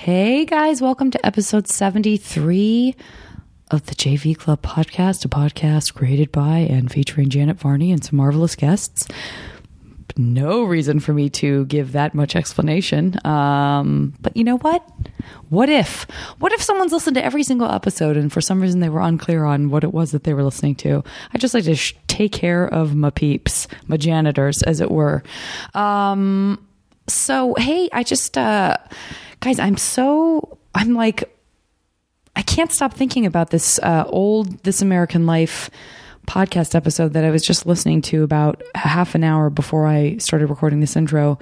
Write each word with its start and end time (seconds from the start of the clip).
Hey 0.00 0.46
guys, 0.46 0.80
welcome 0.80 1.10
to 1.10 1.26
episode 1.26 1.68
73 1.68 2.96
of 3.70 3.84
the 3.84 3.94
JV 3.94 4.34
Club 4.34 4.62
podcast, 4.62 5.26
a 5.26 5.28
podcast 5.28 5.92
created 5.92 6.32
by 6.32 6.60
and 6.60 6.90
featuring 6.90 7.28
Janet 7.28 7.58
Varney 7.58 7.92
and 7.92 8.02
some 8.02 8.16
marvelous 8.16 8.56
guests. 8.56 9.06
No 10.16 10.62
reason 10.62 11.00
for 11.00 11.12
me 11.12 11.28
to 11.28 11.66
give 11.66 11.92
that 11.92 12.14
much 12.14 12.34
explanation. 12.34 13.14
Um, 13.26 14.14
but 14.22 14.34
you 14.38 14.42
know 14.42 14.56
what? 14.56 14.88
What 15.50 15.68
if? 15.68 16.06
What 16.38 16.52
if 16.52 16.62
someone's 16.62 16.92
listened 16.92 17.16
to 17.16 17.24
every 17.24 17.42
single 17.42 17.70
episode 17.70 18.16
and 18.16 18.32
for 18.32 18.40
some 18.40 18.62
reason 18.62 18.80
they 18.80 18.88
were 18.88 19.02
unclear 19.02 19.44
on 19.44 19.68
what 19.68 19.84
it 19.84 19.92
was 19.92 20.12
that 20.12 20.24
they 20.24 20.32
were 20.32 20.42
listening 20.42 20.76
to? 20.76 21.04
I 21.34 21.36
just 21.36 21.52
like 21.52 21.64
to 21.64 21.74
sh- 21.74 21.94
take 22.06 22.32
care 22.32 22.66
of 22.66 22.94
my 22.94 23.10
peeps, 23.10 23.68
my 23.86 23.98
janitors, 23.98 24.62
as 24.62 24.80
it 24.80 24.90
were. 24.90 25.22
Um, 25.74 26.66
so, 27.12 27.54
hey, 27.58 27.88
I 27.92 28.02
just. 28.02 28.36
Uh, 28.36 28.76
guys, 29.40 29.58
I'm 29.58 29.76
so, 29.76 30.58
I'm 30.74 30.94
like, 30.94 31.24
I 32.36 32.42
can't 32.42 32.72
stop 32.72 32.94
thinking 32.94 33.26
about 33.26 33.50
this 33.50 33.78
uh, 33.80 34.04
old 34.06 34.62
This 34.62 34.82
American 34.82 35.26
Life 35.26 35.70
podcast 36.26 36.74
episode 36.74 37.12
that 37.14 37.24
I 37.24 37.30
was 37.30 37.42
just 37.42 37.66
listening 37.66 38.02
to 38.02 38.22
about 38.22 38.62
half 38.74 39.14
an 39.14 39.24
hour 39.24 39.50
before 39.50 39.86
I 39.86 40.16
started 40.18 40.46
recording 40.46 40.80
this 40.80 40.96
intro. 40.96 41.38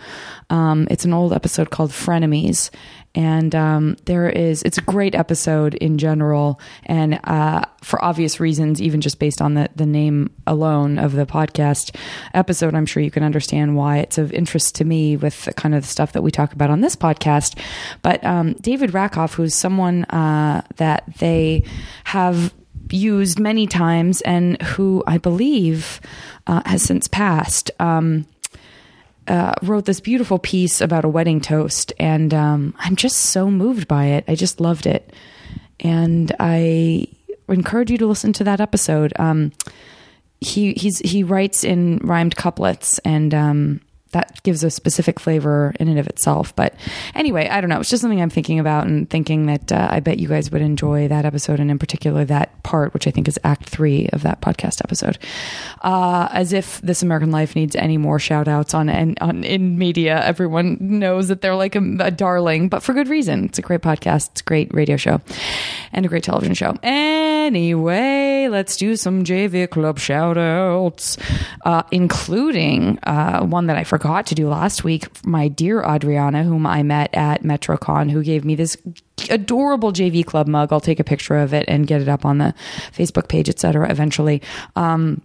Um, 0.50 0.88
it's 0.90 1.04
an 1.04 1.12
old 1.12 1.32
episode 1.32 1.70
called 1.70 1.90
Frenemies. 1.90 2.70
And 3.14 3.54
um, 3.54 3.96
there 4.04 4.28
is, 4.28 4.62
it's 4.62 4.78
a 4.78 4.82
great 4.82 5.14
episode 5.14 5.74
in 5.74 5.98
general. 5.98 6.60
And 6.84 7.18
uh, 7.24 7.62
for 7.82 8.02
obvious 8.04 8.38
reasons, 8.38 8.80
even 8.80 9.00
just 9.00 9.18
based 9.18 9.42
on 9.42 9.54
the, 9.54 9.68
the 9.74 9.86
name 9.86 10.30
alone 10.46 10.98
of 10.98 11.12
the 11.12 11.26
podcast 11.26 11.96
episode, 12.32 12.74
I'm 12.74 12.86
sure 12.86 13.02
you 13.02 13.10
can 13.10 13.24
understand 13.24 13.76
why 13.76 13.98
it's 13.98 14.18
of 14.18 14.32
interest 14.32 14.76
to 14.76 14.84
me 14.84 15.16
with 15.16 15.46
the 15.46 15.54
kind 15.54 15.74
of 15.74 15.82
the 15.82 15.88
stuff 15.88 16.12
that 16.12 16.22
we 16.22 16.30
talk 16.30 16.52
about 16.52 16.70
on 16.70 16.80
this 16.80 16.96
podcast. 16.96 17.58
But 18.02 18.24
um, 18.24 18.52
David 18.54 18.94
Rakoff, 18.94 19.34
who's 19.34 19.54
someone 19.54 20.04
uh, 20.04 20.62
that 20.76 21.04
they 21.18 21.64
have 22.04 22.54
used 22.92 23.38
many 23.38 23.66
times 23.66 24.20
and 24.22 24.60
who 24.62 25.02
I 25.06 25.18
believe 25.18 26.00
uh, 26.46 26.62
has 26.66 26.82
since 26.82 27.08
passed. 27.08 27.70
Um, 27.78 28.26
uh, 29.26 29.54
wrote 29.62 29.84
this 29.84 30.00
beautiful 30.00 30.38
piece 30.38 30.80
about 30.80 31.04
a 31.04 31.08
wedding 31.08 31.40
toast, 31.40 31.92
and 32.00 32.32
um, 32.32 32.74
I'm 32.78 32.96
just 32.96 33.18
so 33.18 33.50
moved 33.50 33.86
by 33.86 34.06
it. 34.06 34.24
I 34.26 34.34
just 34.34 34.58
loved 34.58 34.86
it, 34.86 35.12
and 35.80 36.34
I 36.40 37.08
encourage 37.46 37.90
you 37.90 37.98
to 37.98 38.06
listen 38.06 38.32
to 38.34 38.44
that 38.44 38.60
episode. 38.60 39.12
Um, 39.18 39.52
he 40.40 40.72
he's 40.72 41.00
he 41.00 41.22
writes 41.22 41.62
in 41.62 41.98
rhymed 41.98 42.36
couplets, 42.36 42.98
and 43.00 43.34
um, 43.34 43.80
that 44.12 44.42
gives 44.42 44.64
a 44.64 44.70
specific 44.70 45.20
flavor 45.20 45.74
in 45.78 45.88
and 45.88 45.98
of 45.98 46.06
itself. 46.06 46.54
But 46.56 46.74
anyway, 47.14 47.48
I 47.48 47.60
don't 47.60 47.68
know. 47.68 47.80
It's 47.80 47.90
just 47.90 48.00
something 48.00 48.20
I'm 48.20 48.30
thinking 48.30 48.58
about 48.58 48.86
and 48.86 49.08
thinking 49.08 49.46
that 49.46 49.70
uh, 49.70 49.88
I 49.90 50.00
bet 50.00 50.18
you 50.18 50.28
guys 50.28 50.50
would 50.50 50.62
enjoy 50.62 51.08
that 51.08 51.24
episode 51.24 51.60
and 51.60 51.70
in 51.70 51.78
particular 51.78 52.24
that 52.24 52.62
part, 52.62 52.94
which 52.94 53.06
I 53.06 53.10
think 53.10 53.28
is 53.28 53.38
Act 53.44 53.68
Three 53.68 54.08
of 54.12 54.22
that 54.22 54.40
podcast 54.40 54.80
episode. 54.82 55.18
Uh, 55.82 56.28
as 56.32 56.52
if 56.52 56.80
This 56.80 57.02
American 57.02 57.30
Life 57.30 57.54
needs 57.54 57.76
any 57.76 57.98
more 57.98 58.18
shout 58.18 58.48
outs 58.48 58.74
on, 58.74 58.88
on 59.20 59.44
in 59.44 59.78
media. 59.78 60.22
Everyone 60.24 60.78
knows 60.80 61.28
that 61.28 61.42
they're 61.42 61.54
like 61.54 61.76
a, 61.76 61.96
a 62.00 62.10
darling, 62.10 62.68
but 62.68 62.82
for 62.82 62.94
good 62.94 63.08
reason. 63.08 63.44
It's 63.44 63.58
a 63.58 63.62
great 63.62 63.82
podcast. 63.82 64.30
It's 64.30 64.40
a 64.40 64.44
great 64.44 64.72
radio 64.72 64.96
show 64.96 65.20
and 65.92 66.06
a 66.06 66.08
great 66.08 66.24
television 66.24 66.54
show. 66.54 66.76
Anyway, 66.82 68.48
let's 68.48 68.76
do 68.76 68.96
some 68.96 69.24
JV 69.24 69.68
Club 69.68 69.98
shout 69.98 70.38
outs, 70.38 71.16
uh, 71.64 71.82
including 71.90 72.98
uh, 73.02 73.44
one 73.44 73.66
that 73.66 73.76
I 73.76 73.84
forgot 73.84 73.98
forgot 74.08 74.24
to 74.24 74.34
do 74.34 74.48
last 74.48 74.84
week, 74.84 75.06
my 75.26 75.48
dear 75.48 75.82
Adriana, 75.82 76.42
whom 76.42 76.66
I 76.66 76.82
met 76.82 77.10
at 77.12 77.42
MetroCon, 77.42 78.10
who 78.10 78.22
gave 78.22 78.42
me 78.42 78.54
this 78.54 78.74
adorable 79.28 79.92
JV 79.92 80.24
Club 80.24 80.48
mug. 80.48 80.72
I'll 80.72 80.80
take 80.80 80.98
a 80.98 81.04
picture 81.04 81.36
of 81.36 81.52
it 81.52 81.66
and 81.68 81.86
get 81.86 82.00
it 82.00 82.08
up 82.08 82.24
on 82.24 82.38
the 82.38 82.54
Facebook 82.90 83.28
page, 83.28 83.50
etc. 83.50 83.90
eventually. 83.90 84.40
Um, 84.76 85.20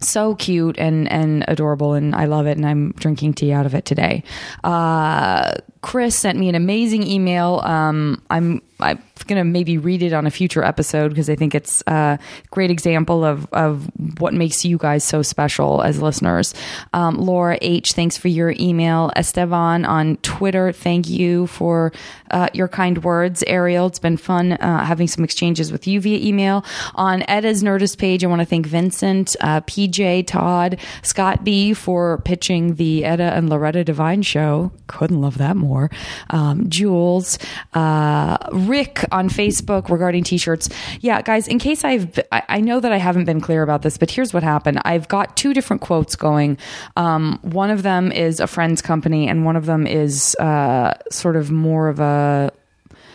so 0.00 0.36
cute 0.36 0.78
and 0.78 1.10
and 1.10 1.44
adorable 1.48 1.94
and 1.94 2.14
I 2.14 2.26
love 2.26 2.46
it 2.46 2.56
and 2.56 2.64
I'm 2.66 2.92
drinking 2.92 3.34
tea 3.34 3.52
out 3.52 3.66
of 3.66 3.74
it 3.74 3.84
today. 3.84 4.22
Uh, 4.62 5.54
Chris 5.80 6.14
sent 6.14 6.38
me 6.38 6.48
an 6.48 6.54
amazing 6.54 7.04
email. 7.04 7.60
Um, 7.64 8.22
I'm 8.30 8.62
I'm 8.82 9.02
gonna 9.26 9.44
maybe 9.44 9.78
read 9.78 10.02
it 10.02 10.12
on 10.12 10.26
a 10.26 10.30
future 10.30 10.62
episode 10.62 11.08
because 11.08 11.30
I 11.30 11.36
think 11.36 11.54
it's 11.54 11.82
a 11.86 12.18
great 12.50 12.70
example 12.70 13.24
of 13.24 13.46
of 13.52 13.90
what 14.18 14.34
makes 14.34 14.64
you 14.64 14.78
guys 14.78 15.04
so 15.04 15.22
special 15.22 15.82
as 15.82 16.02
listeners. 16.02 16.54
Um, 16.92 17.16
Laura 17.16 17.58
H, 17.60 17.92
thanks 17.92 18.16
for 18.16 18.28
your 18.28 18.54
email. 18.58 19.10
Esteban 19.16 19.84
on 19.84 20.16
Twitter, 20.18 20.72
thank 20.72 21.08
you 21.08 21.46
for 21.46 21.92
uh, 22.30 22.48
your 22.52 22.68
kind 22.68 23.02
words. 23.04 23.44
Ariel, 23.46 23.86
it's 23.86 23.98
been 23.98 24.16
fun 24.16 24.52
uh, 24.52 24.84
having 24.84 25.06
some 25.06 25.24
exchanges 25.24 25.70
with 25.70 25.86
you 25.86 26.00
via 26.00 26.18
email. 26.18 26.64
On 26.94 27.22
Edda's 27.28 27.62
Nerdist 27.62 27.98
page, 27.98 28.24
I 28.24 28.26
want 28.26 28.40
to 28.40 28.46
thank 28.46 28.66
Vincent, 28.66 29.36
uh, 29.40 29.60
PJ, 29.62 30.26
Todd, 30.26 30.78
Scott 31.02 31.44
B 31.44 31.74
for 31.74 32.18
pitching 32.24 32.74
the 32.74 33.04
Edda 33.04 33.34
and 33.34 33.48
Loretta 33.48 33.84
Devine 33.84 34.22
show. 34.22 34.72
Couldn't 34.86 35.20
love 35.20 35.38
that 35.38 35.56
more. 35.56 35.90
Um, 36.30 36.68
Jules, 36.68 37.38
uh, 37.74 38.38
Rick 38.72 39.04
on 39.12 39.28
Facebook 39.28 39.90
regarding 39.90 40.24
t-shirts. 40.24 40.70
Yeah, 41.00 41.20
guys, 41.20 41.46
in 41.46 41.58
case 41.58 41.84
I've, 41.84 42.18
I, 42.32 42.62
know 42.62 42.80
that 42.80 42.90
I 42.90 42.96
haven't 42.96 43.26
been 43.26 43.42
clear 43.42 43.62
about 43.62 43.82
this, 43.82 43.98
but 43.98 44.10
here's 44.10 44.32
what 44.32 44.42
happened. 44.42 44.80
I've 44.86 45.08
got 45.08 45.36
two 45.36 45.52
different 45.52 45.82
quotes 45.82 46.16
going. 46.16 46.56
Um, 46.96 47.38
one 47.42 47.68
of 47.68 47.82
them 47.82 48.10
is 48.10 48.40
a 48.40 48.46
friend's 48.46 48.80
company, 48.80 49.28
and 49.28 49.44
one 49.44 49.56
of 49.56 49.66
them 49.66 49.86
is 49.86 50.34
uh, 50.36 50.94
sort 51.10 51.36
of 51.36 51.50
more 51.50 51.88
of 51.88 52.00
a 52.00 52.50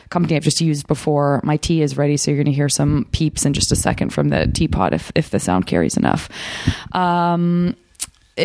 company 0.09 0.35
I've 0.35 0.44
just 0.44 0.62
used 0.62 0.85
before. 0.85 1.41
My 1.44 1.57
tea 1.57 1.81
is 1.81 1.97
ready, 1.97 2.18
so 2.18 2.29
you're 2.29 2.38
going 2.38 2.53
to 2.53 2.56
hear 2.56 2.69
some 2.69 3.07
peeps 3.12 3.44
in 3.44 3.53
just 3.53 3.72
a 3.72 3.75
second 3.75 4.13
from 4.13 4.29
the 4.29 4.45
teapot 4.53 4.94
if 4.94 5.12
if 5.16 5.31
the 5.31 5.39
sound 5.39 5.66
carries 5.66 5.97
enough. 5.97 6.29
Um, 6.91 7.75
uh, 8.38 8.42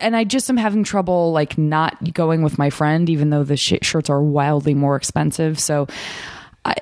and 0.00 0.14
I 0.14 0.24
just 0.24 0.50
am 0.50 0.56
having 0.56 0.84
trouble 0.84 1.32
like 1.32 1.56
not 1.56 2.12
going 2.12 2.42
with 2.42 2.58
my 2.58 2.70
friend, 2.70 3.08
even 3.08 3.30
though 3.30 3.44
the 3.44 3.56
sh- 3.56 3.74
shirts 3.82 4.10
are 4.10 4.22
wildly 4.22 4.74
more 4.74 4.96
expensive. 4.96 5.58
So 5.58 5.86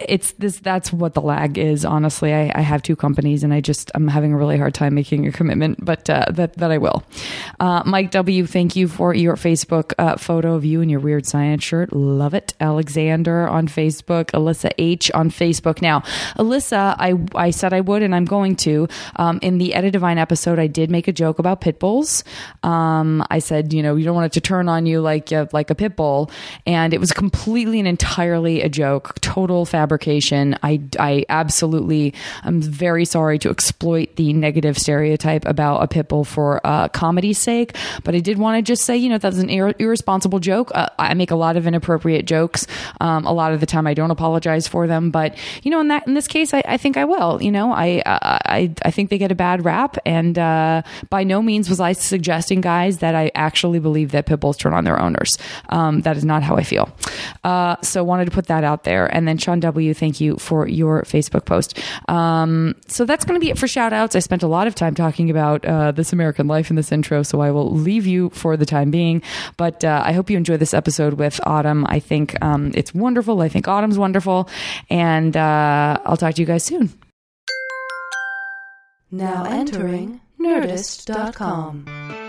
it's 0.00 0.32
this 0.32 0.58
that's 0.60 0.92
what 0.92 1.14
the 1.14 1.20
lag 1.20 1.58
is 1.58 1.84
honestly. 1.84 2.32
I, 2.32 2.52
I, 2.54 2.60
have 2.60 2.82
two 2.82 2.96
companies 2.96 3.44
and 3.44 3.54
i 3.54 3.60
just 3.60 3.90
i'm 3.94 4.08
having 4.08 4.32
a 4.32 4.36
really 4.36 4.58
hard 4.58 4.74
time 4.74 4.94
making 4.94 5.26
a 5.26 5.32
commitment 5.32 5.84
but 5.84 6.08
uh, 6.10 6.26
that, 6.30 6.54
that 6.54 6.70
i 6.70 6.78
will. 6.78 7.04
Uh, 7.60 7.82
mike 7.86 8.10
w 8.10 8.46
thank 8.46 8.76
you 8.76 8.88
for 8.88 9.14
your 9.14 9.36
facebook 9.36 9.92
uh, 9.98 10.16
photo 10.16 10.54
of 10.54 10.64
you 10.64 10.80
in 10.80 10.88
your 10.88 11.00
weird 11.00 11.26
science 11.26 11.64
shirt. 11.64 11.92
Love 11.92 12.34
it. 12.34 12.54
Alexander 12.60 13.48
on 13.48 13.68
facebook. 13.68 14.26
Alyssa 14.32 14.72
h 14.78 15.10
on 15.12 15.30
facebook. 15.30 15.80
Now 15.80 16.00
alyssa 16.36 16.96
i, 16.98 17.14
I 17.34 17.50
said 17.50 17.72
i 17.72 17.80
would 17.80 18.02
and 18.02 18.14
i'm 18.14 18.24
going 18.24 18.56
to. 18.56 18.88
Um, 19.16 19.38
in 19.42 19.58
the 19.58 19.74
edit 19.74 19.92
divine 19.92 20.18
episode 20.18 20.58
i 20.58 20.66
did 20.66 20.90
make 20.90 21.08
a 21.08 21.12
joke 21.12 21.38
about 21.38 21.60
pit 21.60 21.78
bulls. 21.78 22.24
Um, 22.62 23.24
i 23.30 23.38
said 23.38 23.72
you 23.72 23.82
know 23.82 23.96
you 23.96 24.04
don't 24.04 24.14
want 24.14 24.26
it 24.26 24.32
to 24.32 24.40
turn 24.40 24.68
on 24.68 24.86
you 24.86 25.00
like 25.00 25.32
a, 25.32 25.48
like 25.52 25.70
a 25.70 25.74
pit 25.74 25.96
bull. 25.96 26.30
And 26.66 26.92
it 26.92 27.00
was 27.00 27.12
completely 27.12 27.78
and 27.78 27.88
entirely 27.88 28.62
a 28.62 28.68
joke. 28.68 29.20
Total 29.20 29.64
fabrication. 29.76 30.56
I, 30.62 30.80
I 30.98 31.26
absolutely 31.28 32.14
am 32.44 32.62
very 32.62 33.04
sorry 33.04 33.38
to 33.40 33.50
exploit 33.50 34.16
the 34.16 34.32
negative 34.32 34.78
stereotype 34.78 35.44
about 35.44 35.82
a 35.82 35.86
pit 35.86 36.08
bull 36.08 36.24
for 36.24 36.66
uh, 36.66 36.88
comedy's 36.88 37.38
sake, 37.38 37.76
but 38.02 38.14
I 38.14 38.20
did 38.20 38.38
want 38.38 38.56
to 38.56 38.62
just 38.62 38.84
say, 38.84 38.96
you 38.96 39.10
know, 39.10 39.18
that's 39.18 39.36
an 39.36 39.50
ir- 39.50 39.74
irresponsible 39.78 40.38
joke. 40.38 40.70
Uh, 40.74 40.88
I 40.98 41.12
make 41.12 41.30
a 41.30 41.36
lot 41.36 41.58
of 41.58 41.66
inappropriate 41.66 42.24
jokes. 42.24 42.66
Um, 43.02 43.26
a 43.26 43.32
lot 43.34 43.52
of 43.52 43.60
the 43.60 43.66
time, 43.66 43.86
I 43.86 43.92
don't 43.92 44.10
apologize 44.10 44.66
for 44.66 44.86
them, 44.86 45.10
but 45.10 45.36
you 45.62 45.70
know, 45.70 45.80
in 45.80 45.88
that 45.88 46.06
in 46.06 46.14
this 46.14 46.26
case, 46.26 46.54
I, 46.54 46.62
I 46.64 46.78
think 46.78 46.96
I 46.96 47.04
will. 47.04 47.42
You 47.42 47.52
know, 47.52 47.70
I 47.70 48.02
I 48.06 48.74
I 48.82 48.90
think 48.90 49.10
they 49.10 49.18
get 49.18 49.30
a 49.30 49.34
bad 49.34 49.62
rap, 49.66 49.98
and 50.06 50.38
uh, 50.38 50.80
by 51.10 51.22
no 51.22 51.42
means 51.42 51.68
was 51.68 51.80
I 51.80 51.92
suggesting, 51.92 52.62
guys, 52.62 52.98
that 52.98 53.14
I 53.14 53.30
actually 53.34 53.80
believe 53.80 54.12
that 54.12 54.24
pit 54.24 54.40
bulls 54.40 54.56
turn 54.56 54.72
on 54.72 54.84
their 54.84 54.98
owners. 54.98 55.36
Um, 55.68 56.00
that 56.00 56.16
is 56.16 56.24
not 56.24 56.42
how 56.42 56.56
I 56.56 56.62
feel. 56.62 56.88
Uh, 57.44 57.76
so 57.82 58.02
wanted 58.02 58.24
to 58.24 58.30
put 58.30 58.46
that 58.46 58.64
out 58.64 58.84
there, 58.84 59.04
and 59.14 59.28
then 59.28 59.36
Sean 59.36 59.60
W, 59.66 59.94
thank 59.94 60.20
you 60.20 60.36
for 60.36 60.66
your 60.68 61.02
Facebook 61.02 61.44
post. 61.44 61.78
Um, 62.08 62.74
so 62.86 63.04
that's 63.04 63.24
going 63.24 63.38
to 63.38 63.44
be 63.44 63.50
it 63.50 63.58
for 63.58 63.68
shout 63.68 63.92
outs. 63.92 64.16
I 64.16 64.20
spent 64.20 64.42
a 64.42 64.46
lot 64.46 64.66
of 64.66 64.74
time 64.74 64.94
talking 64.94 65.30
about 65.30 65.64
uh, 65.64 65.92
This 65.92 66.12
American 66.12 66.46
Life 66.46 66.70
in 66.70 66.76
this 66.76 66.92
intro, 66.92 67.22
so 67.22 67.40
I 67.40 67.50
will 67.50 67.70
leave 67.70 68.06
you 68.06 68.30
for 68.30 68.56
the 68.56 68.66
time 68.66 68.90
being. 68.90 69.22
But 69.56 69.84
uh, 69.84 70.02
I 70.04 70.12
hope 70.12 70.30
you 70.30 70.36
enjoy 70.36 70.56
this 70.56 70.74
episode 70.74 71.14
with 71.14 71.40
Autumn. 71.44 71.84
I 71.88 72.00
think 72.00 72.36
um, 72.42 72.72
it's 72.74 72.94
wonderful. 72.94 73.40
I 73.40 73.48
think 73.48 73.68
Autumn's 73.68 73.98
wonderful. 73.98 74.48
And 74.90 75.36
uh, 75.36 75.98
I'll 76.04 76.16
talk 76.16 76.34
to 76.34 76.42
you 76.42 76.46
guys 76.46 76.64
soon. 76.64 76.92
Now 79.10 79.44
entering 79.44 80.20
Nerdist.com. 80.40 82.25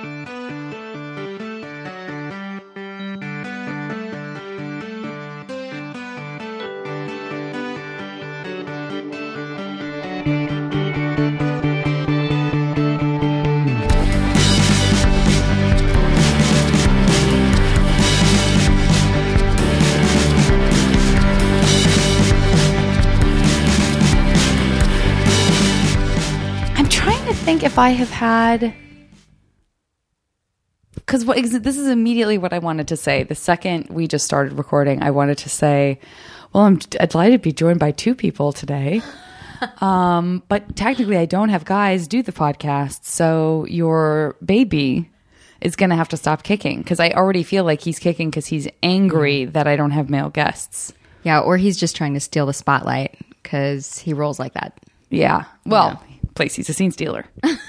think 27.48 27.64
if 27.64 27.80
I 27.80 27.92
have 27.92 28.10
had 28.10 28.74
because 30.94 31.24
this 31.26 31.78
is 31.78 31.88
immediately 31.88 32.38
what 32.38 32.52
I 32.52 32.60
wanted 32.60 32.90
to 32.90 32.98
say. 32.98 33.24
The 33.24 33.36
second 33.36 33.88
we 33.90 34.06
just 34.06 34.26
started 34.26 34.58
recording, 34.58 35.02
I 35.02 35.12
wanted 35.12 35.38
to 35.40 35.50
say, 35.50 36.00
"Well, 36.52 36.64
I'm 36.64 36.76
delighted 36.76 37.42
to 37.42 37.44
be 37.50 37.54
joined 37.54 37.80
by 37.80 37.92
two 37.92 38.16
people 38.16 38.52
today." 38.52 39.02
um, 39.82 40.44
but 40.48 40.76
technically, 40.76 41.18
I 41.18 41.26
don't 41.26 41.50
have 41.50 41.66
guys 41.66 42.08
do 42.08 42.22
the 42.22 42.32
podcast, 42.32 43.06
so 43.06 43.66
your 43.70 44.36
baby 44.44 45.10
is 45.62 45.76
going 45.76 45.90
to 45.90 45.96
have 45.96 46.10
to 46.10 46.18
stop 46.18 46.44
kicking 46.44 46.80
because 46.80 47.00
I 47.00 47.12
already 47.12 47.44
feel 47.44 47.64
like 47.64 47.82
he's 47.82 48.00
kicking 48.00 48.30
because 48.30 48.46
he's 48.46 48.68
angry 48.84 49.46
that 49.46 49.68
I 49.68 49.76
don't 49.76 49.92
have 49.92 50.10
male 50.10 50.30
guests. 50.30 50.94
Yeah, 51.24 51.40
or 51.40 51.58
he's 51.58 51.78
just 51.78 51.96
trying 51.96 52.14
to 52.14 52.20
steal 52.20 52.46
the 52.46 52.54
spotlight 52.54 53.18
because 53.44 53.98
he 54.00 54.14
rolls 54.14 54.40
like 54.40 54.54
that. 54.54 54.80
Yeah. 55.10 55.46
Well, 55.66 56.02
place 56.38 56.56
he's 56.56 56.70
a 56.70 56.74
scene 56.74 56.92
stealer. 56.92 57.26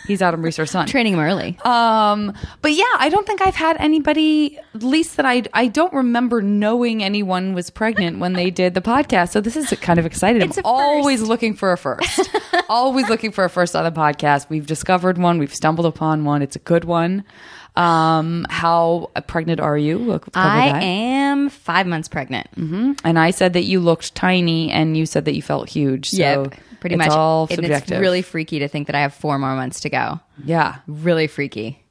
He's 0.07 0.23
Autumn 0.23 0.43
Reeser's 0.43 0.71
son. 0.71 0.87
Training 0.95 1.15
him 1.15 1.21
early. 1.21 1.59
Um, 1.65 2.33
but 2.63 2.73
yeah, 2.73 2.85
I 2.99 3.09
don't 3.09 3.27
think 3.27 3.45
I've 3.45 3.57
had 3.57 3.77
anybody, 3.79 4.59
at 4.75 4.83
least 4.85 5.17
that 5.17 5.27
I 5.27 5.43
I 5.53 5.67
don't 5.67 5.93
remember 5.93 6.41
knowing 6.41 7.03
anyone 7.03 7.55
was 7.55 7.71
pregnant 7.71 8.21
when 8.21 8.35
they 8.35 8.51
did 8.51 8.75
the 8.75 8.81
podcast. 8.81 9.31
So 9.31 9.41
this 9.41 9.57
is 9.57 9.71
kind 9.81 9.99
of 9.99 10.07
exciting. 10.07 10.43
It's 10.43 10.59
I'm 10.59 10.65
always 10.65 11.19
first. 11.21 11.29
looking 11.29 11.55
for 11.55 11.73
a 11.73 11.79
first. 11.79 12.31
always 12.69 13.09
looking 13.09 13.33
for 13.33 13.45
a 13.45 13.51
first 13.51 13.75
on 13.75 13.83
the 13.85 13.91
podcast. 13.91 14.49
We've 14.49 14.67
discovered 14.67 15.19
one. 15.19 15.39
We've 15.39 15.55
stumbled 15.55 15.87
upon 15.87 16.25
one. 16.25 16.43
It's 16.43 16.57
a 16.57 16.61
good 16.61 16.85
one. 16.85 17.25
Um, 17.77 18.45
how 18.51 19.11
pregnant 19.29 19.61
are 19.61 19.79
you? 19.79 19.99
We'll 19.99 20.23
I 20.35 20.73
that. 20.73 20.83
am 20.83 21.49
five 21.49 21.87
months 21.87 22.09
pregnant. 22.09 22.49
And 22.57 23.19
I 23.19 23.31
said 23.31 23.53
that 23.53 23.65
you 23.65 23.79
looked 23.81 24.15
tiny, 24.17 24.71
and 24.71 24.97
you 24.97 25.07
said 25.07 25.25
that 25.27 25.35
you 25.35 25.43
felt 25.43 25.69
huge. 25.69 26.11
So 26.11 26.17
Yep, 26.17 26.55
pretty 26.81 26.95
it's 26.95 27.07
much. 27.07 27.11
all 27.11 27.47
And 27.51 27.57
subjective. 27.57 27.93
it's 27.93 28.01
really 28.01 28.23
freaky 28.23 28.61
to 28.61 28.69
think 28.69 28.87
that 28.87 28.97
I 28.97 29.01
have 29.01 29.15
four 29.15 29.39
more 29.39 29.55
months 29.57 29.81
to 29.81 29.91
go. 29.91 30.21
yeah. 30.45 30.77
Really 30.87 31.27
freaky. 31.27 31.83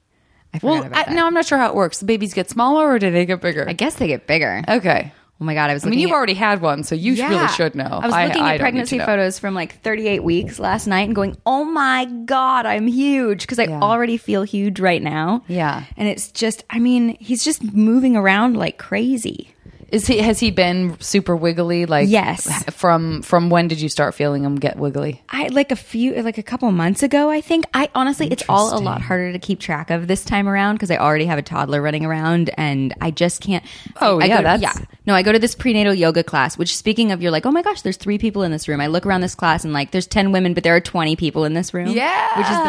I 0.53 0.59
Well, 0.63 0.89
I, 0.93 1.13
no, 1.13 1.25
I'm 1.27 1.33
not 1.33 1.45
sure 1.45 1.57
how 1.57 1.67
it 1.67 1.75
works. 1.75 1.99
The 1.99 2.05
babies 2.05 2.33
get 2.33 2.49
smaller, 2.49 2.87
or 2.89 2.99
do 2.99 3.11
they 3.11 3.25
get 3.25 3.41
bigger? 3.41 3.67
I 3.67 3.73
guess 3.73 3.95
they 3.95 4.07
get 4.07 4.27
bigger. 4.27 4.63
okay. 4.67 5.11
Oh 5.39 5.43
my 5.45 5.53
god, 5.53 5.69
I 5.69 5.75
was. 5.75 5.85
I 5.85 5.89
mean, 5.89 5.99
you've 5.99 6.09
at- 6.09 6.15
already 6.15 6.33
had 6.33 6.61
one, 6.61 6.81
so 6.83 6.95
you 6.95 7.13
Yeah. 7.13 7.29
really 7.29 7.47
should 7.49 7.75
know. 7.75 7.83
I 7.83 8.07
was 8.07 8.15
looking 8.15 8.41
I 8.41 8.53
at 8.55 8.57
don't 8.57 8.59
pregnancy 8.59 8.97
photos 8.97 9.37
from 9.37 9.53
like 9.53 9.79
38 9.83 10.23
weeks 10.23 10.57
last 10.57 10.87
night 10.87 11.01
and 11.05 11.13
going, 11.13 11.37
"Oh 11.45 11.63
my 11.63 12.05
god, 12.25 12.65
I'm 12.65 12.87
huge" 12.87 13.41
because 13.41 13.59
I 13.59 13.65
Yeah. 13.65 13.79
already 13.79 14.17
feel 14.17 14.41
huge 14.41 14.79
right 14.79 14.99
now. 14.99 15.43
Yeah. 15.47 15.83
and 15.95 16.07
it's 16.07 16.31
just, 16.31 16.63
I 16.71 16.79
mean, 16.79 17.17
he's 17.19 17.43
just 17.43 17.61
moving 17.71 18.15
around 18.17 18.57
like 18.57 18.79
crazy. 18.79 19.51
Is 19.89 20.05
he 20.07 20.17
has 20.19 20.39
he 20.39 20.51
been 20.51 20.99
super 20.99 21.35
wiggly? 21.35 21.85
Like 21.85 22.09
Yes. 22.09 22.63
From 22.73 23.21
from 23.21 23.49
when 23.49 23.67
did 23.67 23.79
you 23.79 23.89
start 23.89 24.15
feeling 24.15 24.43
him 24.43 24.55
get 24.55 24.77
wiggly? 24.77 25.23
I 25.29 25.47
like 25.47 25.71
a 25.71 25.75
few, 25.75 26.13
like 26.21 26.37
a 26.37 26.43
couple 26.43 26.69
months 26.71 27.03
ago, 27.03 27.29
I 27.29 27.41
think. 27.41 27.65
I 27.73 27.89
honestly, 27.95 28.27
it's 28.29 28.43
all 28.49 28.77
a 28.77 28.81
lot 28.81 29.01
harder 29.01 29.31
to 29.31 29.39
keep 29.39 29.59
track 29.59 29.89
of 29.89 30.07
this 30.07 30.25
time 30.25 30.47
around 30.49 30.75
because 30.75 30.91
I 30.91 30.97
already 30.97 31.25
have 31.25 31.39
a 31.39 31.41
toddler 31.41 31.81
running 31.81 32.05
around 32.05 32.49
and 32.57 32.93
I 32.99 33.11
just 33.11 33.41
can't. 33.41 33.63
Oh, 34.01 34.19
I, 34.19 34.23
I 34.23 34.25
yeah, 34.27 34.37
to- 34.37 34.43
that's- 34.43 34.61
yeah. 34.79 34.85
No, 35.05 35.13
I 35.15 35.21
go 35.23 35.31
to 35.31 35.39
this 35.39 35.55
prenatal 35.55 35.93
yoga 35.93 36.21
class. 36.21 36.57
Which, 36.57 36.75
speaking 36.75 37.13
of, 37.13 37.21
you're 37.21 37.31
like, 37.31 37.45
oh 37.45 37.51
my 37.51 37.61
gosh, 37.61 37.81
there's 37.81 37.95
three 37.95 38.17
people 38.17 38.43
in 38.43 38.51
this 38.51 38.67
room. 38.67 38.81
I 38.81 38.87
look 38.87 39.05
around 39.05 39.21
this 39.21 39.35
class 39.35 39.63
and 39.63 39.71
like, 39.71 39.91
there's 39.91 40.05
ten 40.07 40.33
women, 40.33 40.53
but 40.53 40.63
there 40.65 40.75
are 40.75 40.81
twenty 40.81 41.15
people 41.15 41.45
in 41.45 41.53
this 41.53 41.73
room. 41.73 41.87
Yeah. 41.87 42.37
which 42.37 42.45
is 42.47 42.57
the 42.57 42.63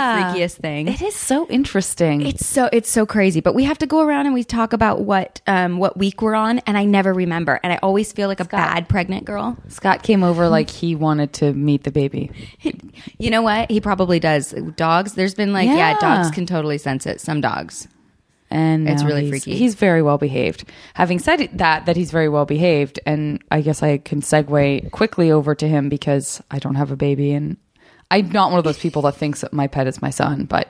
freakiest 0.54 0.60
thing. 0.60 0.86
It 0.86 1.02
is 1.02 1.16
so 1.16 1.48
interesting. 1.48 2.24
It's 2.24 2.46
so 2.46 2.68
it's 2.72 2.88
so 2.90 3.06
crazy, 3.06 3.40
but 3.40 3.56
we 3.56 3.64
have 3.64 3.78
to 3.78 3.86
go 3.86 4.00
around 4.02 4.26
and 4.26 4.34
we 4.34 4.44
talk 4.44 4.72
about 4.72 5.00
what 5.00 5.40
um 5.48 5.78
what 5.78 5.96
week 5.96 6.22
we're 6.22 6.36
on, 6.36 6.60
and 6.60 6.78
I 6.78 6.84
never 6.84 7.07
remember, 7.12 7.58
and 7.62 7.72
I 7.72 7.78
always 7.82 8.12
feel 8.12 8.28
like 8.28 8.40
a 8.40 8.44
bad 8.44 8.88
pregnant 8.88 9.24
girl. 9.24 9.56
Scott 9.68 10.02
came 10.02 10.22
over 10.22 10.48
like 10.48 10.70
he 10.70 10.94
wanted 10.94 11.32
to 11.34 11.52
meet 11.52 11.84
the 11.84 11.90
baby. 11.90 12.30
You 13.18 13.30
know 13.30 13.42
what? 13.42 13.70
He 13.70 13.80
probably 13.80 14.20
does. 14.20 14.52
Dogs. 14.76 15.14
There's 15.14 15.34
been 15.34 15.52
like 15.52 15.66
yeah, 15.66 15.76
Yeah. 15.92 15.98
dogs 16.00 16.30
can 16.30 16.46
totally 16.46 16.78
sense 16.78 17.06
it. 17.06 17.20
Some 17.20 17.40
dogs. 17.40 17.88
and 18.50 18.88
It's 18.88 19.04
really 19.04 19.26
he's- 19.26 19.30
freaky. 19.42 19.58
He's 19.58 19.74
very 19.74 20.00
well 20.02 20.16
behaved. 20.16 20.64
Having 20.94 21.18
said 21.18 21.50
that, 21.52 21.84
that 21.84 21.96
he's 21.96 22.10
very 22.10 22.30
well 22.30 22.46
behaved, 22.46 22.98
and 23.04 23.42
I 23.50 23.60
guess 23.60 23.82
I 23.82 23.98
can 23.98 24.22
segue 24.22 24.90
quickly 24.90 25.30
over 25.30 25.54
to 25.54 25.68
him 25.68 25.88
because 25.90 26.40
I 26.50 26.58
don't 26.58 26.76
have 26.76 26.90
a 26.90 26.96
baby, 26.96 27.32
and 27.32 27.58
I'm 28.10 28.30
not 28.30 28.50
one 28.50 28.58
of 28.58 28.64
those 28.64 28.78
people 28.78 29.02
that 29.02 29.16
thinks 29.16 29.42
that 29.42 29.52
my 29.52 29.66
pet 29.66 29.86
is 29.86 30.00
my 30.00 30.10
son, 30.10 30.44
but 30.44 30.68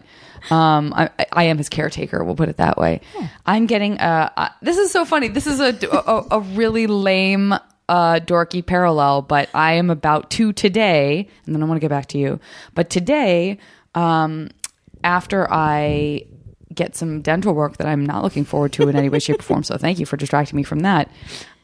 um, 0.50 0.92
I, 0.94 1.10
I 1.32 1.44
am 1.44 1.58
his 1.58 1.68
caretaker. 1.68 2.22
We'll 2.24 2.34
put 2.36 2.48
it 2.48 2.56
that 2.56 2.76
way. 2.78 3.00
I'm 3.46 3.66
getting. 3.66 3.98
Uh, 3.98 4.30
uh, 4.36 4.48
this 4.60 4.76
is 4.76 4.90
so 4.90 5.04
funny. 5.04 5.28
This 5.28 5.46
is 5.46 5.60
a 5.60 5.76
a, 5.90 6.38
a 6.38 6.40
really 6.40 6.86
lame. 6.86 7.54
Uh, 7.90 8.20
dorky 8.20 8.60
parallel, 8.64 9.22
but 9.22 9.48
I 9.54 9.72
am 9.72 9.88
about 9.88 10.28
to 10.32 10.52
today, 10.52 11.26
and 11.46 11.54
then 11.54 11.62
I 11.62 11.64
want 11.64 11.76
to 11.76 11.80
get 11.80 11.88
back 11.88 12.04
to 12.08 12.18
you. 12.18 12.38
But 12.74 12.90
today, 12.90 13.56
um, 13.94 14.50
after 15.02 15.50
I 15.50 16.26
get 16.78 16.96
some 16.96 17.20
dental 17.20 17.52
work 17.52 17.76
that 17.76 17.88
I'm 17.88 18.06
not 18.06 18.22
looking 18.22 18.44
forward 18.44 18.72
to 18.74 18.88
in 18.88 18.96
any 18.96 19.08
way, 19.08 19.18
shape, 19.18 19.40
or 19.40 19.42
form. 19.42 19.62
So 19.64 19.76
thank 19.76 19.98
you 19.98 20.06
for 20.06 20.16
distracting 20.16 20.56
me 20.56 20.62
from 20.62 20.80
that. 20.80 21.10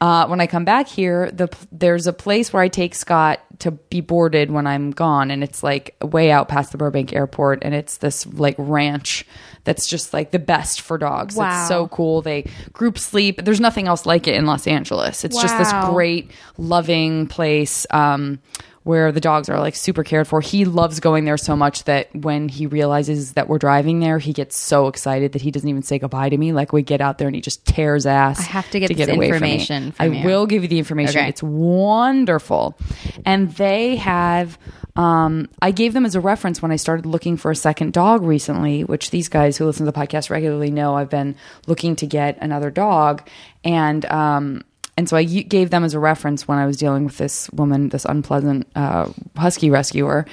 Uh, 0.01 0.27
when 0.27 0.41
I 0.41 0.47
come 0.47 0.65
back 0.65 0.89
here, 0.89 1.31
the 1.31 1.49
there's 1.73 2.07
a 2.07 2.13
place 2.13 2.53
where 2.53 2.63
I 2.63 2.69
take 2.69 2.95
Scott 2.95 3.41
to 3.61 3.71
be 3.71 4.01
boarded 4.01 4.51
when 4.51 4.67
I'm 4.67 4.91
gone, 4.91 5.31
and 5.31 5.43
it's 5.43 5.63
like 5.63 5.97
way 6.03 6.31
out 6.31 6.49
past 6.49 6.73
the 6.73 6.79
Burbank 6.79 7.15
airport, 7.15 7.61
and 7.63 7.75
it's 7.75 7.99
this 7.99 8.27
like 8.27 8.57
ranch 8.59 9.25
that's 9.63 9.87
just 9.87 10.13
like 10.13 10.33
the 10.33 10.39
best 10.39 10.81
for 10.81 10.99
dogs. 10.99 11.37
Wow. 11.37 11.49
It's 11.49 11.69
so 11.69 11.89
cool. 11.89 12.21
They 12.21 12.51
group 12.73 12.99
sleep. 12.99 13.45
There's 13.45 13.61
nothing 13.61 13.87
else 13.87 14.05
like 14.05 14.27
it 14.27 14.35
in 14.35 14.45
Los 14.45 14.67
Angeles. 14.67 15.25
It's 15.25 15.41
just 15.41 15.57
this 15.57 15.73
great, 15.91 16.33
loving 16.59 17.27
place. 17.29 17.87
Um, 17.91 18.41
where 18.85 19.11
the 19.13 19.21
dogs 19.21 19.49
are 19.49 19.59
like 19.59 19.75
super 19.75 20.05
cared 20.05 20.29
for. 20.29 20.41
He 20.41 20.67
loves 20.67 21.01
going 21.01 21.25
there 21.25 21.39
so 21.39 21.57
much 21.57 21.85
that 21.85 22.15
when 22.15 22.49
he 22.49 22.67
realizes 22.67 23.33
that 23.33 23.49
we're 23.49 23.59
driving 23.59 23.99
there, 23.99 24.19
he 24.19 24.33
gets 24.33 24.57
so 24.57 24.89
excited 24.89 25.33
that 25.33 25.43
he 25.43 25.51
doesn't 25.51 25.69
even 25.69 25.83
say 25.83 25.99
goodbye 25.99 26.29
to 26.29 26.37
me. 26.37 26.53
Like 26.53 26.73
we 26.73 26.83
get 26.83 27.01
out 27.01 27.19
there 27.19 27.27
and 27.27 27.35
he 27.35 27.41
just 27.41 27.65
tears 27.65 28.05
ass. 28.07 28.39
I 28.39 28.43
have 28.43 28.71
to 28.71 28.79
get 28.79 28.95
this 28.95 29.09
away 29.09 29.29
from 29.29 29.37
information 29.37 29.93
from 29.93 30.13
I 30.13 30.17
you. 30.19 30.25
will 30.25 30.47
give 30.47 30.63
you 30.63 30.69
the 30.69 30.79
information. 30.79 31.21
Okay. 31.21 31.29
It's 31.31 31.43
wonderful, 31.43 32.79
and 33.25 33.51
they 33.53 33.97
have. 33.97 34.59
Um, 34.97 35.49
I 35.61 35.73
gave 35.73 35.93
them 35.93 36.07
as 36.07 36.15
a 36.15 36.21
reference 36.21 36.63
when 36.63 36.71
I 36.71 36.77
started 36.77 37.05
looking 37.05 37.37
for 37.37 37.51
a 37.51 37.57
second 37.57 37.93
dog 37.93 38.23
recently, 38.23 38.85
which 38.85 39.11
these 39.11 39.29
guys 39.29 39.57
who 39.57 39.65
listen 39.65 39.87
to 39.87 39.91
the 39.91 39.99
podcast 39.99 40.31
regularly 40.31 40.71
know 40.71 40.95
I've 40.95 41.11
been 41.11 41.35
looking 41.67 41.97
to 41.97 42.07
get 42.07 42.39
another 42.41 42.71
dog, 42.71 43.29
and 43.65 44.05
um, 44.07 44.63
and 44.97 45.09
so 45.09 45.17
I 45.17 45.25
gave 45.25 45.71
them 45.71 45.83
as 45.83 45.95
a 45.95 45.99
reference 45.99 46.47
when 46.47 46.59
I 46.59 46.67
was 46.67 46.77
dealing 46.77 47.05
with 47.05 47.19
this 47.19 47.51
woman, 47.51 47.89
this 47.89 48.05
unpleasant 48.05 48.69
uh, 48.77 49.09
husky 49.37 49.69
rescuer, 49.69 50.25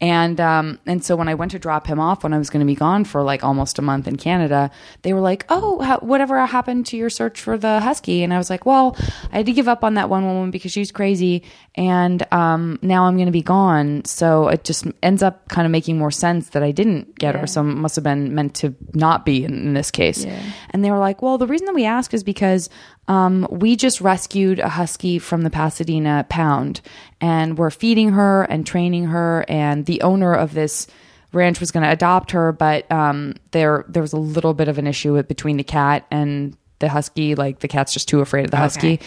and 0.00 0.40
um, 0.40 0.78
and 0.86 1.04
so 1.04 1.16
when 1.16 1.28
I 1.28 1.34
went 1.34 1.50
to 1.52 1.58
drop 1.58 1.86
him 1.86 2.00
off 2.00 2.22
when 2.22 2.32
I 2.32 2.38
was 2.38 2.48
going 2.48 2.60
to 2.60 2.66
be 2.66 2.74
gone 2.74 3.04
for 3.04 3.22
like 3.22 3.44
almost 3.44 3.78
a 3.78 3.82
month 3.82 4.08
in 4.08 4.16
Canada, 4.16 4.70
they 5.02 5.12
were 5.12 5.20
like, 5.20 5.44
"Oh, 5.50 5.80
how, 5.80 5.98
whatever 5.98 6.44
happened 6.46 6.86
to 6.86 6.96
your 6.96 7.10
search 7.10 7.40
for 7.40 7.58
the 7.58 7.80
husky?" 7.80 8.22
And 8.22 8.32
I 8.32 8.38
was 8.38 8.48
like, 8.48 8.64
"Well, 8.64 8.96
I 9.32 9.38
had 9.38 9.46
to 9.46 9.52
give 9.52 9.68
up 9.68 9.84
on 9.84 9.94
that 9.94 10.08
one 10.08 10.24
woman 10.24 10.50
because 10.50 10.72
she's 10.72 10.90
crazy, 10.90 11.42
and 11.74 12.26
um, 12.32 12.78
now 12.80 13.04
I'm 13.04 13.16
going 13.16 13.26
to 13.26 13.32
be 13.32 13.42
gone." 13.42 14.04
So 14.06 14.48
it 14.48 14.64
just 14.64 14.86
ends 15.02 15.22
up 15.22 15.48
kind 15.48 15.66
of 15.66 15.72
making 15.72 15.98
more 15.98 16.10
sense 16.10 16.50
that 16.50 16.62
I 16.62 16.70
didn't 16.70 17.18
get 17.18 17.34
her. 17.34 17.46
So 17.46 17.60
it 17.60 17.64
must 17.64 17.96
have 17.96 18.04
been 18.04 18.34
meant 18.34 18.54
to 18.56 18.74
not 18.94 19.26
be 19.26 19.44
in, 19.44 19.52
in 19.52 19.74
this 19.74 19.90
case. 19.90 20.24
And 20.70 20.82
they 20.82 20.90
were 20.90 20.98
like, 20.98 21.20
"Well, 21.20 21.36
the 21.36 21.46
reason 21.46 21.66
that 21.66 21.74
we 21.74 21.84
ask 21.84 22.14
is 22.14 22.24
because." 22.24 22.70
Um, 23.08 23.46
we 23.50 23.76
just 23.76 24.00
rescued 24.00 24.58
a 24.58 24.68
husky 24.68 25.18
from 25.18 25.42
the 25.42 25.50
Pasadena 25.50 26.26
pound 26.28 26.80
and 27.20 27.56
we're 27.56 27.70
feeding 27.70 28.10
her 28.10 28.42
and 28.44 28.66
training 28.66 29.06
her. 29.06 29.44
And 29.48 29.86
the 29.86 30.02
owner 30.02 30.34
of 30.34 30.54
this 30.54 30.86
ranch 31.32 31.60
was 31.60 31.70
going 31.70 31.84
to 31.84 31.90
adopt 31.90 32.32
her, 32.32 32.52
but 32.52 32.90
um, 32.90 33.34
there 33.52 33.84
there 33.88 34.02
was 34.02 34.12
a 34.12 34.18
little 34.18 34.54
bit 34.54 34.68
of 34.68 34.78
an 34.78 34.86
issue 34.86 35.12
with, 35.12 35.28
between 35.28 35.56
the 35.56 35.64
cat 35.64 36.06
and 36.10 36.56
the 36.78 36.88
husky. 36.88 37.34
Like 37.34 37.60
the 37.60 37.68
cat's 37.68 37.92
just 37.92 38.08
too 38.08 38.20
afraid 38.20 38.44
of 38.44 38.50
the 38.50 38.56
husky, 38.56 39.00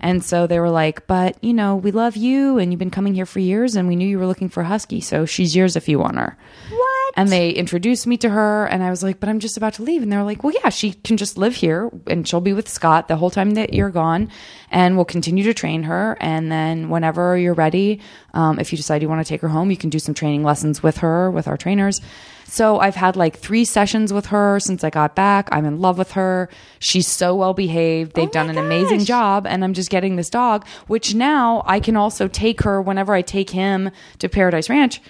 and 0.00 0.24
so 0.24 0.46
they 0.46 0.58
were 0.58 0.70
like, 0.70 1.06
"But 1.06 1.42
you 1.42 1.52
know, 1.52 1.76
we 1.76 1.90
love 1.90 2.16
you, 2.16 2.58
and 2.58 2.72
you've 2.72 2.78
been 2.78 2.90
coming 2.90 3.14
here 3.14 3.26
for 3.26 3.38
years, 3.38 3.76
and 3.76 3.86
we 3.86 3.96
knew 3.96 4.08
you 4.08 4.18
were 4.18 4.26
looking 4.26 4.48
for 4.48 4.62
a 4.62 4.66
husky, 4.66 5.00
so 5.00 5.24
she's 5.26 5.54
yours 5.54 5.76
if 5.76 5.88
you 5.88 5.98
want 5.98 6.16
her." 6.16 6.36
What? 6.70 6.83
And 7.16 7.28
they 7.28 7.50
introduced 7.50 8.06
me 8.06 8.16
to 8.18 8.28
her, 8.28 8.66
and 8.66 8.82
I 8.82 8.90
was 8.90 9.02
like, 9.02 9.20
"But 9.20 9.28
I'm 9.28 9.38
just 9.38 9.56
about 9.56 9.74
to 9.74 9.82
leave." 9.82 10.02
And 10.02 10.10
they 10.10 10.16
were 10.16 10.24
like, 10.24 10.42
"Well, 10.42 10.52
yeah, 10.62 10.68
she 10.68 10.92
can 10.92 11.16
just 11.16 11.38
live 11.38 11.54
here, 11.54 11.90
and 12.08 12.26
she'll 12.26 12.40
be 12.40 12.52
with 12.52 12.68
Scott 12.68 13.06
the 13.06 13.16
whole 13.16 13.30
time 13.30 13.52
that 13.52 13.72
you're 13.72 13.90
gone, 13.90 14.30
and 14.70 14.96
we'll 14.96 15.04
continue 15.04 15.44
to 15.44 15.54
train 15.54 15.84
her. 15.84 16.16
And 16.20 16.50
then 16.50 16.90
whenever 16.90 17.38
you're 17.38 17.54
ready, 17.54 18.00
um, 18.34 18.58
if 18.58 18.72
you 18.72 18.76
decide 18.76 19.00
you 19.00 19.08
want 19.08 19.24
to 19.24 19.28
take 19.28 19.42
her 19.42 19.48
home, 19.48 19.70
you 19.70 19.76
can 19.76 19.90
do 19.90 20.00
some 20.00 20.14
training 20.14 20.42
lessons 20.42 20.82
with 20.82 20.98
her 20.98 21.30
with 21.30 21.46
our 21.46 21.56
trainers." 21.56 22.00
So 22.46 22.78
I've 22.78 22.94
had 22.94 23.16
like 23.16 23.36
three 23.38 23.64
sessions 23.64 24.12
with 24.12 24.26
her 24.26 24.60
since 24.60 24.84
I 24.84 24.90
got 24.90 25.14
back. 25.14 25.48
I'm 25.50 25.64
in 25.64 25.80
love 25.80 25.98
with 25.98 26.12
her. 26.12 26.48
She's 26.78 27.08
so 27.08 27.34
well 27.34 27.54
behaved. 27.54 28.14
They've 28.14 28.30
done 28.30 28.50
an 28.50 28.58
amazing 28.58 29.04
job, 29.04 29.46
and 29.46 29.64
I'm 29.64 29.72
just 29.72 29.90
getting 29.90 30.16
this 30.16 30.30
dog, 30.30 30.66
which 30.86 31.14
now 31.14 31.62
I 31.66 31.80
can 31.80 31.96
also 31.96 32.28
take 32.28 32.62
her 32.62 32.82
whenever 32.82 33.14
I 33.14 33.22
take 33.22 33.50
him 33.50 33.90
to 34.18 34.28
Paradise 34.28 34.68
Ranch 34.68 35.00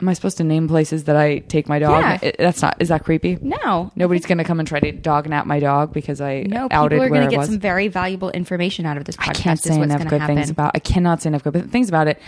Am 0.00 0.08
I 0.08 0.12
supposed 0.14 0.38
to 0.38 0.44
name 0.44 0.68
places 0.68 1.04
that 1.04 1.16
I 1.16 1.38
take 1.40 1.68
my 1.68 1.78
dog? 1.78 2.02
Yeah. 2.02 2.18
I- 2.22 2.32
that's 2.38 2.62
not. 2.62 2.76
Is 2.80 2.88
that 2.88 3.04
creepy? 3.04 3.38
No. 3.40 3.90
Nobody's 3.96 4.26
gonna 4.26 4.44
come 4.44 4.58
and 4.58 4.66
try 4.68 4.80
to 4.80 4.92
dog 4.92 5.28
nap 5.28 5.46
my 5.46 5.60
dog 5.60 5.92
because 5.92 6.20
I 6.20 6.42
No, 6.42 6.68
people 6.68 7.02
are 7.02 7.08
going 7.08 7.28
to 7.28 7.36
get 7.36 7.46
some 7.46 7.58
very 7.58 7.88
valuable 7.88 8.30
information 8.30 8.86
out 8.86 8.96
of 8.96 9.04
this 9.04 9.16
podcast. 9.16 9.28
I 9.28 9.32
can't 9.34 9.60
say 9.60 9.80
enough 9.80 10.06
good 10.06 10.20
happen. 10.20 10.36
things 10.36 10.50
about. 10.50 10.72
I 10.74 10.78
cannot 10.78 11.22
say 11.22 11.28
enough 11.28 11.42
good 11.44 11.70
things 11.70 11.88
about 11.88 12.08
it. 12.08 12.20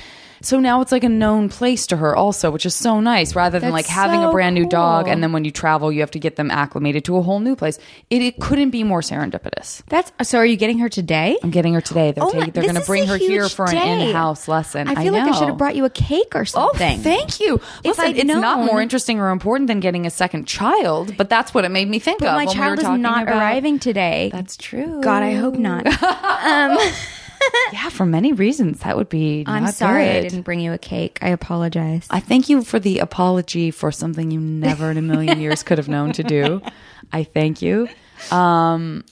So 0.43 0.61
now 0.61 0.81
it's 0.81 0.93
like 0.93 1.05
a 1.05 1.09
known 1.09 1.49
place 1.49 1.87
to 1.89 1.97
her, 1.97 2.15
also, 2.17 2.51
which 2.51 2.67
is 2.67 2.75
so 2.75 3.01
nice. 3.01 3.35
Rather 3.35 3.59
than 3.59 3.71
That's 3.73 3.73
like 3.73 3.87
having 3.87 4.23
a 4.23 4.31
brand 4.31 4.55
new 4.55 4.69
dog, 4.69 5.09
and 5.09 5.23
then 5.23 5.33
when 5.33 5.45
you 5.45 5.51
travel, 5.51 5.91
you 5.93 6.01
have 6.01 6.11
to 6.13 6.19
get 6.19 6.37
them 6.37 6.51
acclimated 6.51 7.05
to 7.07 7.17
a 7.17 7.23
whole 7.23 7.41
new 7.41 7.57
place. 7.57 7.79
It, 8.11 8.23
it 8.23 8.41
couldn't 8.41 8.71
be 8.71 8.85
more 8.85 9.01
serendipitous. 9.01 9.83
That's 9.89 10.13
so. 10.29 10.39
Are 10.39 10.47
you 10.47 10.57
getting 10.57 10.79
her 10.79 10.89
today? 10.89 11.39
I'm 11.43 11.51
getting 11.51 11.75
her 11.75 11.81
today. 11.81 12.13
They're, 12.13 12.25
Oh 12.25 12.33
my- 12.33 12.51
they're 12.51 12.63
going 12.63 12.75
to 12.75 12.85
bring 12.85 13.07
her 13.07 13.17
here 13.17 13.49
for 13.49 13.67
an 13.67 13.73
day. 13.77 14.09
in-house 14.09 14.49
lesson. 14.49 14.89
I 14.89 14.97
feel 15.03 15.13
like 15.13 15.29
I 15.31 15.39
should 15.39 15.49
have 15.49 15.59
brought 15.59 15.77
you 15.77 15.85
a 15.85 15.91
cake 15.91 16.35
or 16.35 16.41
oh, 16.41 16.45
something. 16.45 16.99
Oh, 16.99 17.03
thank 17.03 17.41
you. 17.41 17.61
Listen, 17.85 18.17
it's 18.17 18.25
not 18.25 18.67
more 18.67 18.81
interesting 18.81 19.21
or 19.21 19.31
important 19.31 19.69
than 19.69 19.81
getting 19.81 20.07
a 20.07 20.11
second 20.11 20.47
child, 20.47 21.17
but 21.17 21.29
that's 21.29 21.55
what 21.55 21.65
it 21.65 21.71
made 21.71 21.89
me 21.89 21.99
think 21.99 22.19
But 22.21 22.29
of. 22.29 22.35
my 22.35 22.45
when 22.45 22.47
we 22.47 22.61
were 22.61 22.77
child 22.77 22.79
is 22.79 23.01
not 23.01 23.23
about- 23.25 23.37
arriving 23.37 23.79
today. 23.79 24.31
That's 24.33 24.57
true. 24.57 25.01
God, 25.03 25.23
I 25.23 25.35
hope 25.35 25.55
not. 25.55 25.87
Um, 26.43 26.77
Yeah, 27.73 27.89
for 27.89 28.05
many 28.05 28.33
reasons, 28.35 28.81
that 28.81 28.97
would 28.99 29.09
be. 29.09 29.45
I'm 29.47 29.65
not 29.65 29.75
sorry 29.75 30.09
I 30.11 30.21
didn't 30.21 30.43
bring 30.43 30.61
you 30.61 30.73
a 30.75 30.79
cake. 30.79 31.19
I 31.23 31.29
apologize. 31.31 32.07
I 32.11 32.21
thank 32.21 32.49
you 32.51 32.63
for 32.63 32.79
the 32.79 32.99
apology 32.99 33.71
for 33.71 33.91
something 33.91 34.31
you 34.31 34.41
never 34.41 34.91
in 34.91 34.99
a 34.99 35.03
million 35.03 35.41
years 35.41 35.63
could 35.63 35.79
have 35.79 35.89
known 35.89 36.13
to 36.13 36.23
do. 36.23 36.61
I 37.13 37.25
thank 37.25 37.63
you. 37.63 37.89
Um, 38.31 39.05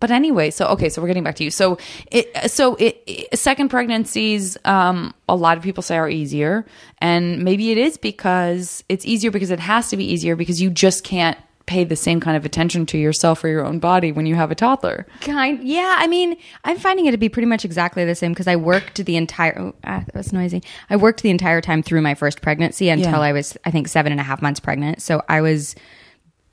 but 0.00 0.10
anyway, 0.10 0.50
so 0.50 0.66
okay, 0.68 0.88
so 0.88 1.00
we're 1.02 1.08
getting 1.08 1.24
back 1.24 1.36
to 1.36 1.44
you. 1.44 1.50
So, 1.50 1.78
it, 2.10 2.50
so 2.50 2.74
it, 2.76 3.02
it- 3.06 3.38
second 3.38 3.68
pregnancies, 3.68 4.56
um, 4.64 5.12
a 5.28 5.34
lot 5.34 5.56
of 5.56 5.62
people 5.64 5.82
say 5.82 5.96
are 5.96 6.08
easier, 6.08 6.66
and 6.98 7.42
maybe 7.44 7.70
it 7.72 7.78
is 7.78 7.96
because 7.98 8.84
it's 8.88 9.04
easier 9.04 9.30
because 9.30 9.50
it 9.50 9.58
has 9.60 9.90
to 9.90 9.96
be 9.96 10.04
easier 10.04 10.36
because 10.36 10.60
you 10.60 10.70
just 10.70 11.02
can't 11.04 11.38
pay 11.68 11.84
the 11.84 11.94
same 11.94 12.18
kind 12.18 12.36
of 12.36 12.44
attention 12.44 12.86
to 12.86 12.98
yourself 12.98 13.44
or 13.44 13.48
your 13.48 13.64
own 13.64 13.78
body 13.78 14.10
when 14.10 14.24
you 14.26 14.34
have 14.34 14.50
a 14.50 14.54
toddler. 14.54 15.06
Kind, 15.20 15.62
yeah. 15.62 15.96
I 15.98 16.06
mean, 16.06 16.36
I'm 16.64 16.78
finding 16.78 17.04
it 17.06 17.12
to 17.12 17.18
be 17.18 17.28
pretty 17.28 17.46
much 17.46 17.64
exactly 17.64 18.04
the 18.06 18.14
same 18.14 18.32
because 18.32 18.48
I 18.48 18.56
worked 18.56 19.04
the 19.04 19.16
entire. 19.16 19.56
Oh, 19.60 19.74
ah, 19.84 20.02
that 20.06 20.14
was 20.14 20.32
noisy. 20.32 20.62
I 20.88 20.96
worked 20.96 21.22
the 21.22 21.30
entire 21.30 21.60
time 21.60 21.82
through 21.82 22.00
my 22.00 22.14
first 22.14 22.40
pregnancy 22.40 22.88
until 22.88 23.12
Yeah. 23.12 23.20
I 23.20 23.32
was, 23.32 23.56
I 23.64 23.70
think, 23.70 23.86
seven 23.86 24.10
and 24.12 24.20
a 24.20 24.24
half 24.24 24.40
months 24.42 24.60
pregnant. 24.60 25.02
So 25.02 25.22
I 25.28 25.42
was, 25.42 25.76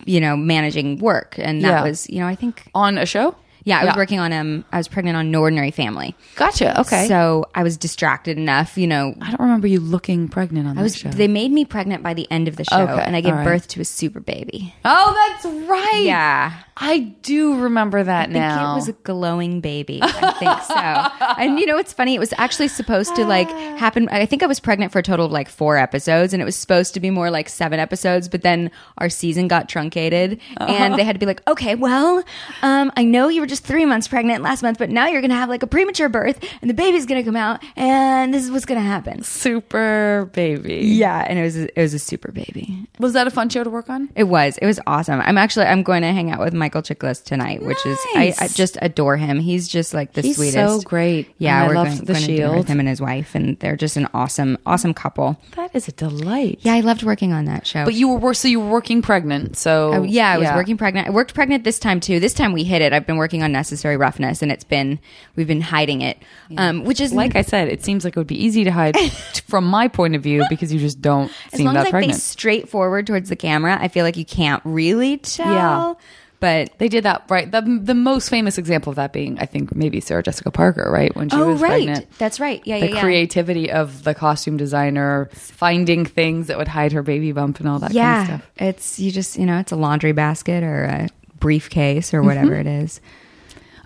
you 0.06 0.20
know, 0.20 0.36
managing 0.36 1.00
work, 1.00 1.36
and 1.40 1.64
that 1.64 1.70
Yeah. 1.70 1.84
was, 1.84 2.10
you 2.10 2.20
know, 2.20 2.28
I 2.28 2.36
think, 2.36 2.70
On 2.76 2.98
a 2.98 3.06
show? 3.06 3.36
Yeah, 3.66 3.80
I 3.82 3.86
was 3.86 3.96
working 3.96 4.20
on 4.20 4.32
um, 4.32 4.64
I 4.72 4.78
was 4.78 4.88
pregnant 4.88 5.18
on 5.18 5.32
No 5.32 5.42
Ordinary 5.42 5.72
Family. 5.72 6.16
Gotcha. 6.36 6.80
Okay. 6.82 7.08
So 7.08 7.46
I 7.54 7.64
was 7.64 7.76
distracted 7.78 8.38
enough, 8.38 8.78
you 8.78 8.88
know. 8.88 9.14
I 9.22 9.32
don't 9.32 9.42
remember 9.42 9.68
you 9.68 9.80
looking 9.80 10.30
pregnant 10.30 10.68
on 10.68 10.78
I 10.78 10.82
was. 10.84 10.96
show. 10.96 11.10
They 11.10 11.28
made 11.28 11.52
me 11.52 11.66
pregnant 11.66 12.02
by 12.04 12.14
the 12.14 12.30
end 12.32 12.48
of 12.48 12.56
the 12.56 12.64
show, 12.64 12.82
Okay, 12.84 13.02
and 13.04 13.16
I 13.16 13.22
gave 13.22 13.34
right. 13.34 13.44
birth 13.44 13.68
to 13.70 13.82
a 13.82 13.86
super 13.86 14.20
baby. 14.20 14.74
oh, 14.86 15.14
that's 15.44 15.46
right. 15.68 16.04
Yeah. 16.04 16.54
I 16.78 17.00
do 17.00 17.62
remember 17.62 18.04
that 18.04 18.30
I 18.30 18.32
now. 18.34 18.74
it 18.74 18.76
was 18.76 18.90
a 18.90 18.94
glowing 18.94 19.62
baby. 19.62 20.00
I 20.02 20.32
think 20.34 20.62
so. 20.64 20.74
and 21.42 21.60
you 21.60 21.66
know 21.66 21.76
what's 21.76 21.94
funny? 21.94 22.16
It 22.16 22.20
was 22.20 22.34
actually 22.38 22.68
supposed 22.68 23.16
to 23.16 23.26
like 23.26 23.50
happen. 23.80 24.10
I 24.10 24.26
think 24.26 24.44
I 24.44 24.46
was 24.48 24.60
pregnant 24.60 24.92
for 24.92 25.00
a 25.00 25.04
total 25.04 25.26
of 25.26 25.32
like 25.32 25.48
four 25.48 25.78
episodes, 25.78 26.34
and 26.34 26.42
it 26.42 26.46
was 26.46 26.56
supposed 26.56 26.94
to 26.96 27.00
be 27.00 27.10
more 27.10 27.30
like 27.32 27.48
seven 27.48 27.80
episodes. 27.80 28.28
But 28.28 28.42
then 28.42 28.72
our 28.98 29.10
season 29.10 29.48
got 29.48 29.70
truncated, 29.70 30.42
and 30.58 30.96
they 30.96 31.04
had 31.04 31.14
to 31.14 31.20
be 31.20 31.26
like, 31.26 31.42
okay, 31.48 31.76
well, 31.76 32.24
um, 32.62 32.92
I 32.98 33.04
know 33.06 33.30
you 33.30 33.40
were 33.42 33.48
just 33.48 33.64
three 33.64 33.86
months 33.86 34.08
pregnant 34.08 34.44
last 34.44 34.62
month, 34.62 34.78
but 34.78 34.90
now 34.90 35.08
you're 35.08 35.22
gonna 35.22 35.36
have 35.36 35.50
like 35.50 35.64
a 35.64 35.68
premature 35.68 36.10
birth, 36.10 36.44
and 36.62 36.70
the 36.70 36.74
baby's 36.74 37.06
gonna 37.06 37.24
come 37.24 37.38
out, 37.38 37.64
and 37.78 38.34
this 38.34 38.44
is 38.44 38.52
what's 38.52 38.66
gonna 38.66 38.82
happen. 38.82 39.24
super 39.24 40.30
baby. 40.34 40.82
Yeah, 40.86 41.26
and 41.28 41.40
it 41.40 41.44
was 41.44 41.56
it 41.56 41.78
was 41.78 41.94
a 41.94 42.00
super 42.00 42.32
baby. 42.32 42.88
Was 43.00 43.14
that 43.14 43.28
a 43.28 43.32
fun 43.32 43.50
show 43.50 43.64
to 43.64 43.70
work 43.70 43.90
on? 43.90 44.10
It 44.16 44.26
was. 44.26 44.58
It 44.58 44.66
was 44.66 44.80
awesome. 44.88 45.22
I'm 45.22 45.38
actually 45.38 45.66
I'm 45.66 45.84
going 45.84 46.02
to 46.02 46.12
hang 46.12 46.32
out 46.32 46.40
with 46.40 46.54
Michael 46.66 46.82
Chiklis 46.82 47.24
tonight, 47.24 47.62
which 47.62 47.86
is 47.86 47.96
I, 48.16 48.34
I 48.40 48.48
just 48.48 48.76
adore 48.82 49.18
him. 49.18 49.40
He's 49.40 49.68
just 49.68 49.94
like 49.94 50.14
the 50.14 50.22
He's 50.24 50.36
sweetest. 50.36 50.56
so 50.56 50.82
great. 50.82 51.32
Yeah, 51.38 51.60
And 51.62 51.68
we're 51.70 51.76
love 51.76 51.88
going, 51.90 51.98
The 52.00 52.06
going 52.14 52.22
to 52.26 52.36
dinner 52.38 52.58
with 52.58 52.68
him 52.68 52.80
and 52.80 52.90
his 52.90 53.00
wife, 53.00 53.36
and 53.36 53.60
they're 53.60 53.76
just 53.76 53.98
an 53.98 54.08
awesome, 54.16 54.58
awesome 54.66 54.96
couple. 54.96 55.40
That 55.56 55.76
is 55.76 55.88
a 55.88 55.92
delight. 55.92 56.58
Yeah, 56.62 56.74
I 56.74 56.80
loved 56.80 57.04
working 57.04 57.34
on 57.34 57.46
that 57.46 57.68
show. 57.68 57.86
But 57.86 57.94
you 57.94 58.08
were 58.08 58.18
wor- 58.18 58.34
so 58.34 58.48
you 58.48 58.60
were 58.60 58.70
working 58.70 59.04
pregnant. 59.04 59.58
So 59.58 59.92
Oh, 59.94 60.04
yeah, 60.04 60.32
I 60.32 60.38
was 60.40 60.50
working 60.56 60.76
pregnant. 60.76 61.08
I 61.08 61.12
worked 61.12 61.36
pregnant 61.36 61.64
this 61.64 61.78
time 61.78 62.00
too. 62.00 62.20
This 62.20 62.34
time 62.34 62.52
we 62.52 62.64
hit 62.64 62.82
it. 62.82 62.94
I've 62.94 63.06
been 63.06 63.18
working 63.18 63.44
on 63.44 63.52
necessary 63.52 63.96
roughness, 63.96 64.42
and 64.42 64.52
it's 64.52 64.64
been 64.64 64.98
we've 65.36 65.46
been 65.48 65.62
hiding 65.62 66.02
it, 66.02 66.18
um, 66.58 66.84
which 66.84 67.00
is 67.00 67.14
Like 67.14 67.36
I 67.36 67.44
said, 67.44 67.68
it 67.68 67.84
seems 67.86 68.04
like 68.04 68.18
it 68.18 68.20
would 68.20 68.26
be 68.26 68.44
easy 68.44 68.64
to 68.64 68.72
hide 68.72 68.98
from 69.48 69.66
my 69.66 69.88
point 69.88 70.16
of 70.16 70.24
view 70.24 70.44
because 70.50 70.74
you 70.74 70.80
just 70.80 71.00
don't 71.00 71.32
as 71.54 71.58
seem 71.58 71.68
long 71.68 71.78
as 71.78 71.84
that 71.84 71.88
I 71.90 71.92
pregnant. 71.92 72.14
face 72.16 72.24
straight 72.24 72.70
forward 72.70 73.06
towards 73.06 73.30
the 73.30 73.36
camera, 73.36 73.78
I 73.80 73.88
feel 73.90 74.04
like 74.04 74.18
you 74.18 74.26
can't 74.26 74.62
really 74.66 75.18
tell. 75.18 75.54
Yeah. 75.54 75.94
But 76.42 76.78
they 76.80 76.90
did 76.90 77.06
that 77.06 77.26
right. 77.30 77.50
The 77.50 77.62
the 77.62 77.96
most 77.96 78.30
famous 78.30 78.58
example 78.58 78.90
of 78.92 78.98
that 78.98 79.14
being, 79.14 79.40
I 79.40 79.46
think, 79.46 79.74
maybe 79.76 80.00
Sarah 80.02 80.22
Jessica 80.22 80.52
Parker, 80.52 80.90
right? 80.92 81.16
When 81.16 81.30
she 81.30 81.38
was 81.38 81.44
pregnant. 81.44 81.50
oh 81.50 81.54
was 81.54 81.62
right, 81.62 81.70
pregnant. 81.86 82.18
that's 82.20 82.40
right. 82.40 82.62
Yeah, 82.66 82.80
The 82.80 82.88
yeah, 82.90 82.94
yeah. 82.96 83.02
creativity 83.02 83.72
of 83.72 84.04
the 84.04 84.14
costume 84.14 84.58
designer 84.58 85.30
finding 85.34 86.06
things 86.06 86.48
that 86.48 86.58
would 86.58 86.68
hide 86.68 86.92
her 86.92 87.02
baby 87.04 87.32
bump 87.32 87.60
and 87.60 87.70
all 87.70 87.80
that 87.80 87.94
yeah, 87.94 88.26
kind 88.26 88.34
of 88.34 88.40
stuff. 88.42 88.52
it's 88.58 89.00
you 89.00 89.12
just 89.12 89.38
you 89.40 89.46
know 89.46 89.58
it's 89.60 89.72
a 89.72 89.76
laundry 89.78 90.12
basket 90.12 90.64
or 90.64 90.84
a 90.84 91.08
briefcase 91.40 92.14
or 92.14 92.22
whatever 92.22 92.52
Mm-hmm. 92.52 92.68
it 92.68 92.84
is. 92.84 93.02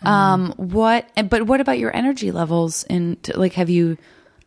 Um, 0.01 0.53
what? 0.57 1.09
But 1.29 1.43
what 1.43 1.61
about 1.61 1.77
your 1.77 1.95
energy 1.95 2.31
levels? 2.31 2.83
And 2.89 3.17
like, 3.35 3.53
have 3.53 3.69
you? 3.69 3.97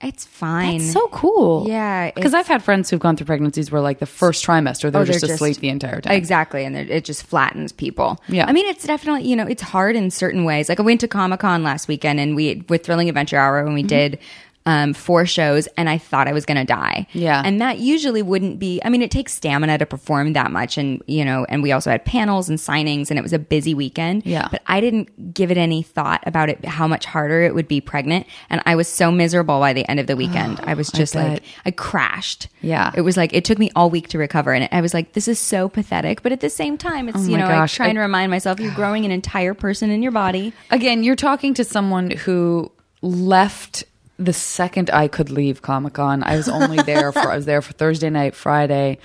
It's 0.02 0.24
fine. 0.24 0.78
That's 0.78 0.92
so 0.92 1.06
cool. 1.08 1.66
Yeah, 1.68 2.10
because 2.10 2.34
I've 2.34 2.46
had 2.48 2.62
friends 2.62 2.90
who've 2.90 2.98
gone 3.00 3.16
through 3.16 3.26
pregnancies 3.26 3.70
where 3.70 3.80
like 3.80 3.98
the 4.00 4.06
first 4.06 4.44
trimester 4.44 4.90
they're 4.90 5.02
Oh, 5.02 5.04
just 5.04 5.20
they're 5.24 5.34
asleep 5.34 5.50
just- 5.52 5.60
the 5.60 5.68
entire 5.68 6.00
time. 6.00 6.12
Exactly, 6.14 6.64
and 6.64 6.76
it 6.76 7.04
just 7.04 7.22
flattens 7.24 7.70
people. 7.72 8.20
Yeah. 8.28 8.46
I 8.48 8.52
mean, 8.52 8.66
it's 8.66 8.84
definitely 8.84 9.28
you 9.28 9.36
know 9.36 9.46
it's 9.46 9.62
hard 9.62 9.94
in 9.96 10.10
certain 10.10 10.44
ways. 10.44 10.68
Like 10.68 10.80
I 10.80 10.82
went 10.82 11.00
to 11.02 11.08
Comic 11.08 11.40
Con 11.40 11.62
last 11.62 11.86
weekend, 11.88 12.18
and 12.20 12.34
we 12.34 12.64
with 12.68 12.84
Thrilling 12.84 13.08
Adventure 13.08 13.36
Hour, 13.38 13.60
Mm-hmm. 13.60 13.66
and 13.66 13.74
we 13.74 13.82
did 13.84 14.18
um, 14.64 14.94
four 14.94 15.26
shows, 15.26 15.66
and 15.76 15.88
I 15.90 15.98
thought 15.98 16.28
I 16.28 16.32
was 16.32 16.44
going 16.46 16.58
to 16.58 16.64
die. 16.64 17.06
Yeah. 17.12 17.42
and 17.44 17.60
that 17.60 17.78
usually 17.78 18.22
wouldn't 18.22 18.58
be. 18.58 18.80
I 18.84 18.88
mean, 18.90 19.02
it 19.02 19.10
takes 19.10 19.32
stamina 19.34 19.78
to 19.78 19.86
perform 19.86 20.34
that 20.34 20.50
much, 20.52 20.78
and 20.78 21.02
you 21.06 21.24
know, 21.24 21.44
and 21.48 21.62
we 21.62 21.72
also 21.72 21.90
had 21.90 22.04
panels 22.04 22.48
and 22.48 22.58
signings, 22.58 23.10
and 23.10 23.18
it 23.18 23.22
was 23.22 23.32
a 23.32 23.38
busy 23.38 23.74
weekend. 23.74 24.24
Yeah. 24.24 24.48
but 24.50 24.62
I 24.66 24.80
didn't 24.80 25.34
give 25.34 25.50
it 25.50 25.56
any 25.58 25.82
thought 25.82 26.22
about 26.26 26.48
it 26.48 26.64
how 26.64 26.86
much 26.86 27.04
harder 27.06 27.42
it 27.42 27.54
would 27.54 27.66
be 27.68 27.80
pregnant, 27.80 28.26
and 28.50 28.62
I 28.66 28.76
was 28.76 28.86
so 28.88 29.10
miserable 29.10 29.58
by 29.58 29.72
the 29.72 29.88
end 29.90 29.98
of 30.00 30.06
the 30.06 30.16
weekend. 30.16 30.60
I 30.64 30.74
was 30.74 30.90
just 30.90 31.14
bet. 31.14 31.30
like 31.32 31.42
I 31.66 31.70
crashed. 31.72 32.48
Yeah. 32.60 32.92
it 32.94 33.00
was 33.00 33.16
like 33.16 33.32
it 33.32 33.44
took 33.44 33.58
me 33.58 33.70
all 33.74 33.90
week 33.90 34.08
to 34.08 34.18
recover, 34.18 34.52
and 34.52 34.68
I 34.70 34.80
was 34.80 34.94
like, 34.94 35.12
"This 35.14 35.26
is 35.28 35.38
so 35.40 35.68
pathetic." 35.68 36.22
But 36.22 36.30
at 36.32 36.40
the 36.40 36.50
same 36.50 36.78
time, 36.78 37.08
it's 37.08 37.18
Oh 37.18 37.22
you 37.28 37.36
know, 37.36 37.48
gosh, 37.48 37.72
like 37.72 37.76
trying 37.76 37.90
I- 37.90 37.94
to 37.94 38.00
remind 38.00 38.30
myself 38.30 38.60
you're 38.60 38.74
growing 38.74 39.04
an 39.04 39.10
entire 39.10 39.54
person 39.54 39.90
in 39.90 40.02
your 40.02 40.12
body. 40.12 40.52
Again, 40.70 41.02
you're 41.02 41.16
talking 41.16 41.54
to 41.54 41.64
someone 41.64 42.10
who 42.10 42.70
left 43.00 43.84
the 44.24 44.32
second 44.32 44.90
I 44.90 45.08
could 45.08 45.30
leave 45.30 45.62
Comic 45.62 45.94
Con. 45.94 46.22
I 46.22 46.36
was 46.36 46.48
only 46.48 46.78
there 46.82 47.12
for 47.12 47.30
I 47.30 47.36
was 47.36 47.46
there 47.46 47.62
for 47.62 47.72
Thursday 47.72 48.10
night, 48.10 48.34
Friday, 48.34 48.98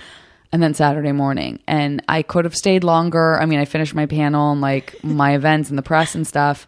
and 0.52 0.62
then 0.62 0.74
Saturday 0.74 1.12
morning. 1.12 1.60
And 1.66 2.02
I 2.08 2.22
could 2.22 2.44
have 2.44 2.54
stayed 2.54 2.84
longer. 2.84 3.40
I 3.40 3.46
mean, 3.46 3.58
I 3.58 3.64
finished 3.64 3.94
my 3.94 4.06
panel 4.06 4.52
and 4.52 4.60
like 4.60 5.02
my 5.02 5.34
events 5.34 5.68
and 5.68 5.78
the 5.78 5.82
press 5.82 6.14
and 6.14 6.26
stuff. 6.26 6.66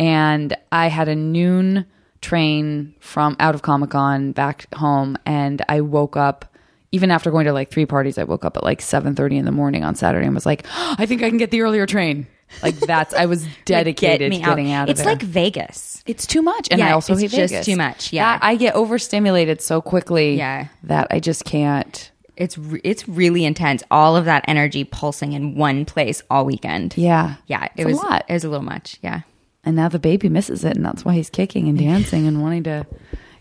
And 0.00 0.56
I 0.70 0.88
had 0.88 1.08
a 1.08 1.16
noon 1.16 1.86
train 2.20 2.94
from 3.00 3.36
out 3.38 3.54
of 3.54 3.62
Comic 3.62 3.90
Con 3.90 4.32
back 4.32 4.72
home 4.74 5.16
and 5.24 5.62
I 5.68 5.80
woke 5.80 6.16
up 6.16 6.44
even 6.90 7.10
after 7.10 7.30
going 7.30 7.44
to 7.44 7.52
like 7.52 7.70
three 7.70 7.84
parties, 7.84 8.16
I 8.16 8.24
woke 8.24 8.44
up 8.44 8.56
at 8.56 8.64
like 8.64 8.80
seven 8.80 9.14
thirty 9.14 9.36
in 9.36 9.44
the 9.44 9.52
morning 9.52 9.84
on 9.84 9.94
Saturday 9.94 10.24
and 10.24 10.34
was 10.34 10.46
like, 10.46 10.64
I 10.74 11.06
think 11.06 11.22
I 11.22 11.28
can 11.28 11.38
get 11.38 11.50
the 11.50 11.60
earlier 11.60 11.86
train. 11.86 12.26
Like 12.62 12.76
that's 12.76 13.12
I 13.14 13.26
was 13.26 13.46
dedicated 13.64 14.30
Get 14.32 14.38
me 14.38 14.38
to 14.38 14.44
getting 14.44 14.72
out, 14.72 14.84
of 14.88 14.90
It's 14.92 15.02
there. 15.02 15.12
like 15.12 15.22
Vegas. 15.22 16.02
It's 16.06 16.26
too 16.26 16.42
much, 16.42 16.68
and 16.70 16.78
Yeah, 16.78 16.88
I 16.88 16.92
also 16.92 17.12
it's 17.12 17.22
hate 17.22 17.30
just 17.30 17.52
Vegas. 17.52 17.66
too 17.66 17.76
much, 17.76 18.12
yeah. 18.12 18.38
That- 18.38 18.44
I 18.44 18.56
get 18.56 18.74
overstimulated 18.74 19.60
so 19.60 19.80
quickly. 19.80 20.36
Yeah. 20.36 20.68
that 20.84 21.08
I 21.10 21.20
just 21.20 21.44
can't. 21.44 22.10
It's 22.36 22.56
re- 22.56 22.80
it's 22.84 23.08
really 23.08 23.44
intense. 23.44 23.82
All 23.90 24.16
of 24.16 24.24
that 24.26 24.44
energy 24.46 24.84
pulsing 24.84 25.32
in 25.32 25.56
one 25.56 25.84
place 25.84 26.22
all 26.30 26.44
weekend. 26.44 26.96
Yeah, 26.96 27.34
yeah. 27.48 27.64
It 27.76 27.86
It's 27.86 27.98
a 27.98 28.02
lot. 28.02 28.24
It 28.28 28.32
was 28.32 28.44
a 28.44 28.48
little 28.48 28.64
much. 28.64 28.96
Yeah. 29.02 29.22
And 29.64 29.74
now 29.74 29.88
the 29.88 29.98
baby 29.98 30.28
misses 30.28 30.64
it, 30.64 30.76
and 30.76 30.86
that's 30.86 31.04
why 31.04 31.14
he's 31.14 31.30
kicking 31.30 31.68
and 31.68 31.76
dancing 31.88 32.26
and 32.28 32.40
wanting 32.40 32.62
to 32.62 32.86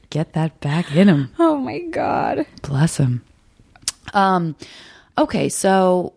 get 0.09 0.33
that 0.33 0.59
back 0.61 0.95
in 0.95 1.07
him. 1.07 1.31
Oh 1.37 1.57
my 1.57 1.79
god. 1.79 2.47
Bless 2.63 2.97
him. 2.97 3.23
Um, 4.13 4.55
okay, 5.17 5.47
so 5.49 6.13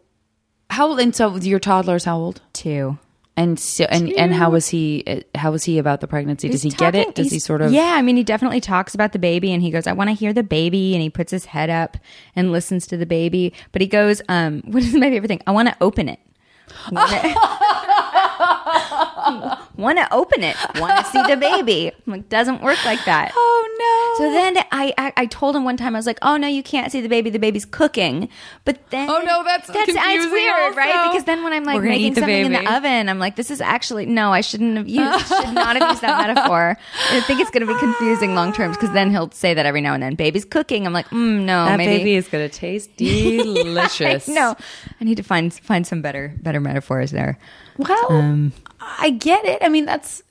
how 0.70 0.96
and 0.96 1.14
so 1.14 1.36
your 1.36 1.58
toddler's 1.58 2.04
how 2.04 2.16
old? 2.16 2.40
Two. 2.52 2.98
And 3.36 3.58
so 3.58 3.84
and 3.84 4.12
and 4.12 4.34
how 4.34 4.50
was 4.50 4.68
he? 4.68 5.24
How 5.34 5.50
was 5.50 5.64
he 5.64 5.78
about 5.78 6.00
the 6.00 6.06
pregnancy? 6.06 6.48
Does 6.50 6.62
he 6.62 6.70
get 6.70 6.94
it? 6.94 7.14
Does 7.14 7.30
he 7.30 7.38
sort 7.38 7.62
of? 7.62 7.72
Yeah, 7.72 7.94
I 7.94 8.02
mean, 8.02 8.16
he 8.16 8.24
definitely 8.24 8.60
talks 8.60 8.94
about 8.94 9.12
the 9.12 9.18
baby, 9.18 9.52
and 9.52 9.62
he 9.62 9.70
goes, 9.70 9.86
"I 9.86 9.92
want 9.92 10.10
to 10.10 10.14
hear 10.14 10.34
the 10.34 10.42
baby," 10.42 10.94
and 10.94 11.02
he 11.02 11.08
puts 11.08 11.30
his 11.30 11.46
head 11.46 11.70
up 11.70 11.96
and 12.36 12.52
listens 12.52 12.86
to 12.88 12.98
the 12.98 13.06
baby. 13.06 13.54
But 13.72 13.80
he 13.80 13.88
goes, 13.88 14.20
um, 14.28 14.60
"What 14.66 14.82
is 14.82 14.94
my 14.94 15.08
favorite 15.08 15.28
thing? 15.28 15.42
I 15.46 15.52
want 15.52 15.68
to 15.68 15.76
open 15.80 16.08
it." 16.08 16.18
Want 19.76 19.98
to 19.98 20.12
open 20.12 20.42
it? 20.42 20.56
Want 20.76 20.96
to 20.98 21.04
see 21.10 21.22
the 21.22 21.36
baby? 21.36 21.90
I'm 22.06 22.12
like, 22.12 22.28
doesn't 22.28 22.62
work 22.62 22.84
like 22.84 23.04
that. 23.04 23.32
Oh 23.42 24.16
no! 24.18 24.24
So 24.24 24.32
then 24.32 24.58
I, 24.72 24.92
I 24.98 25.12
I 25.16 25.26
told 25.26 25.56
him 25.56 25.64
one 25.64 25.76
time 25.78 25.94
I 25.94 25.98
was 25.98 26.06
like, 26.06 26.18
"Oh 26.22 26.36
no, 26.36 26.46
you 26.46 26.62
can't 26.62 26.92
see 26.92 27.00
the 27.00 27.08
baby. 27.08 27.30
The 27.30 27.38
baby's 27.38 27.64
cooking." 27.64 28.28
But 28.66 28.90
then 28.90 29.08
Oh, 29.08 29.22
no, 29.22 29.42
that's 29.42 29.68
that's 29.68 29.88
it's 29.88 29.98
confusing 29.98 30.30
weird, 30.32 30.76
right? 30.76 31.08
Because 31.10 31.24
then 31.24 31.42
when 31.42 31.52
I'm 31.54 31.64
like 31.64 31.80
making 31.82 32.06
eat 32.08 32.14
the 32.14 32.20
something 32.20 32.46
in 32.46 32.52
the 32.52 32.70
oven, 32.74 33.08
I'm 33.08 33.18
like, 33.18 33.36
"This 33.36 33.50
is 33.50 33.60
actually 33.62 34.04
no, 34.06 34.32
I 34.32 34.42
shouldn't 34.42 34.76
have 34.76 34.88
used 34.88 35.26
should 35.28 35.54
not 35.54 35.76
have 35.76 35.88
used 35.90 36.02
that 36.02 36.26
metaphor." 36.26 36.76
I 37.10 37.20
think 37.22 37.40
it's 37.40 37.50
going 37.50 37.66
to 37.66 37.72
be 37.72 37.78
confusing 37.80 38.34
long 38.34 38.52
term 38.52 38.72
because 38.72 38.92
then 38.92 39.10
he'll 39.10 39.30
say 39.30 39.54
that 39.54 39.64
every 39.64 39.80
now 39.80 39.94
and 39.94 40.02
then. 40.02 40.14
Baby's 40.14 40.44
cooking. 40.44 40.86
I'm 40.86 40.92
like, 40.92 41.06
mm, 41.08 41.40
"No, 41.44 41.64
that 41.64 41.78
maybe." 41.78 41.98
baby 41.98 42.14
is 42.16 42.28
gonna 42.28 42.48
taste 42.50 42.94
delicious. 42.96 44.28
no, 44.28 44.56
I 45.00 45.04
need 45.04 45.16
to 45.16 45.22
find 45.22 45.52
find 45.52 45.86
some 45.86 46.02
better 46.02 46.34
better 46.42 46.60
metaphors 46.60 47.10
there. 47.10 47.38
Well, 47.78 48.12
Um, 48.12 48.52
I 48.80 49.10
get 49.10 49.44
it. 49.44 49.62
I 49.62 49.68
mean, 49.68 49.84
that's 49.86 50.22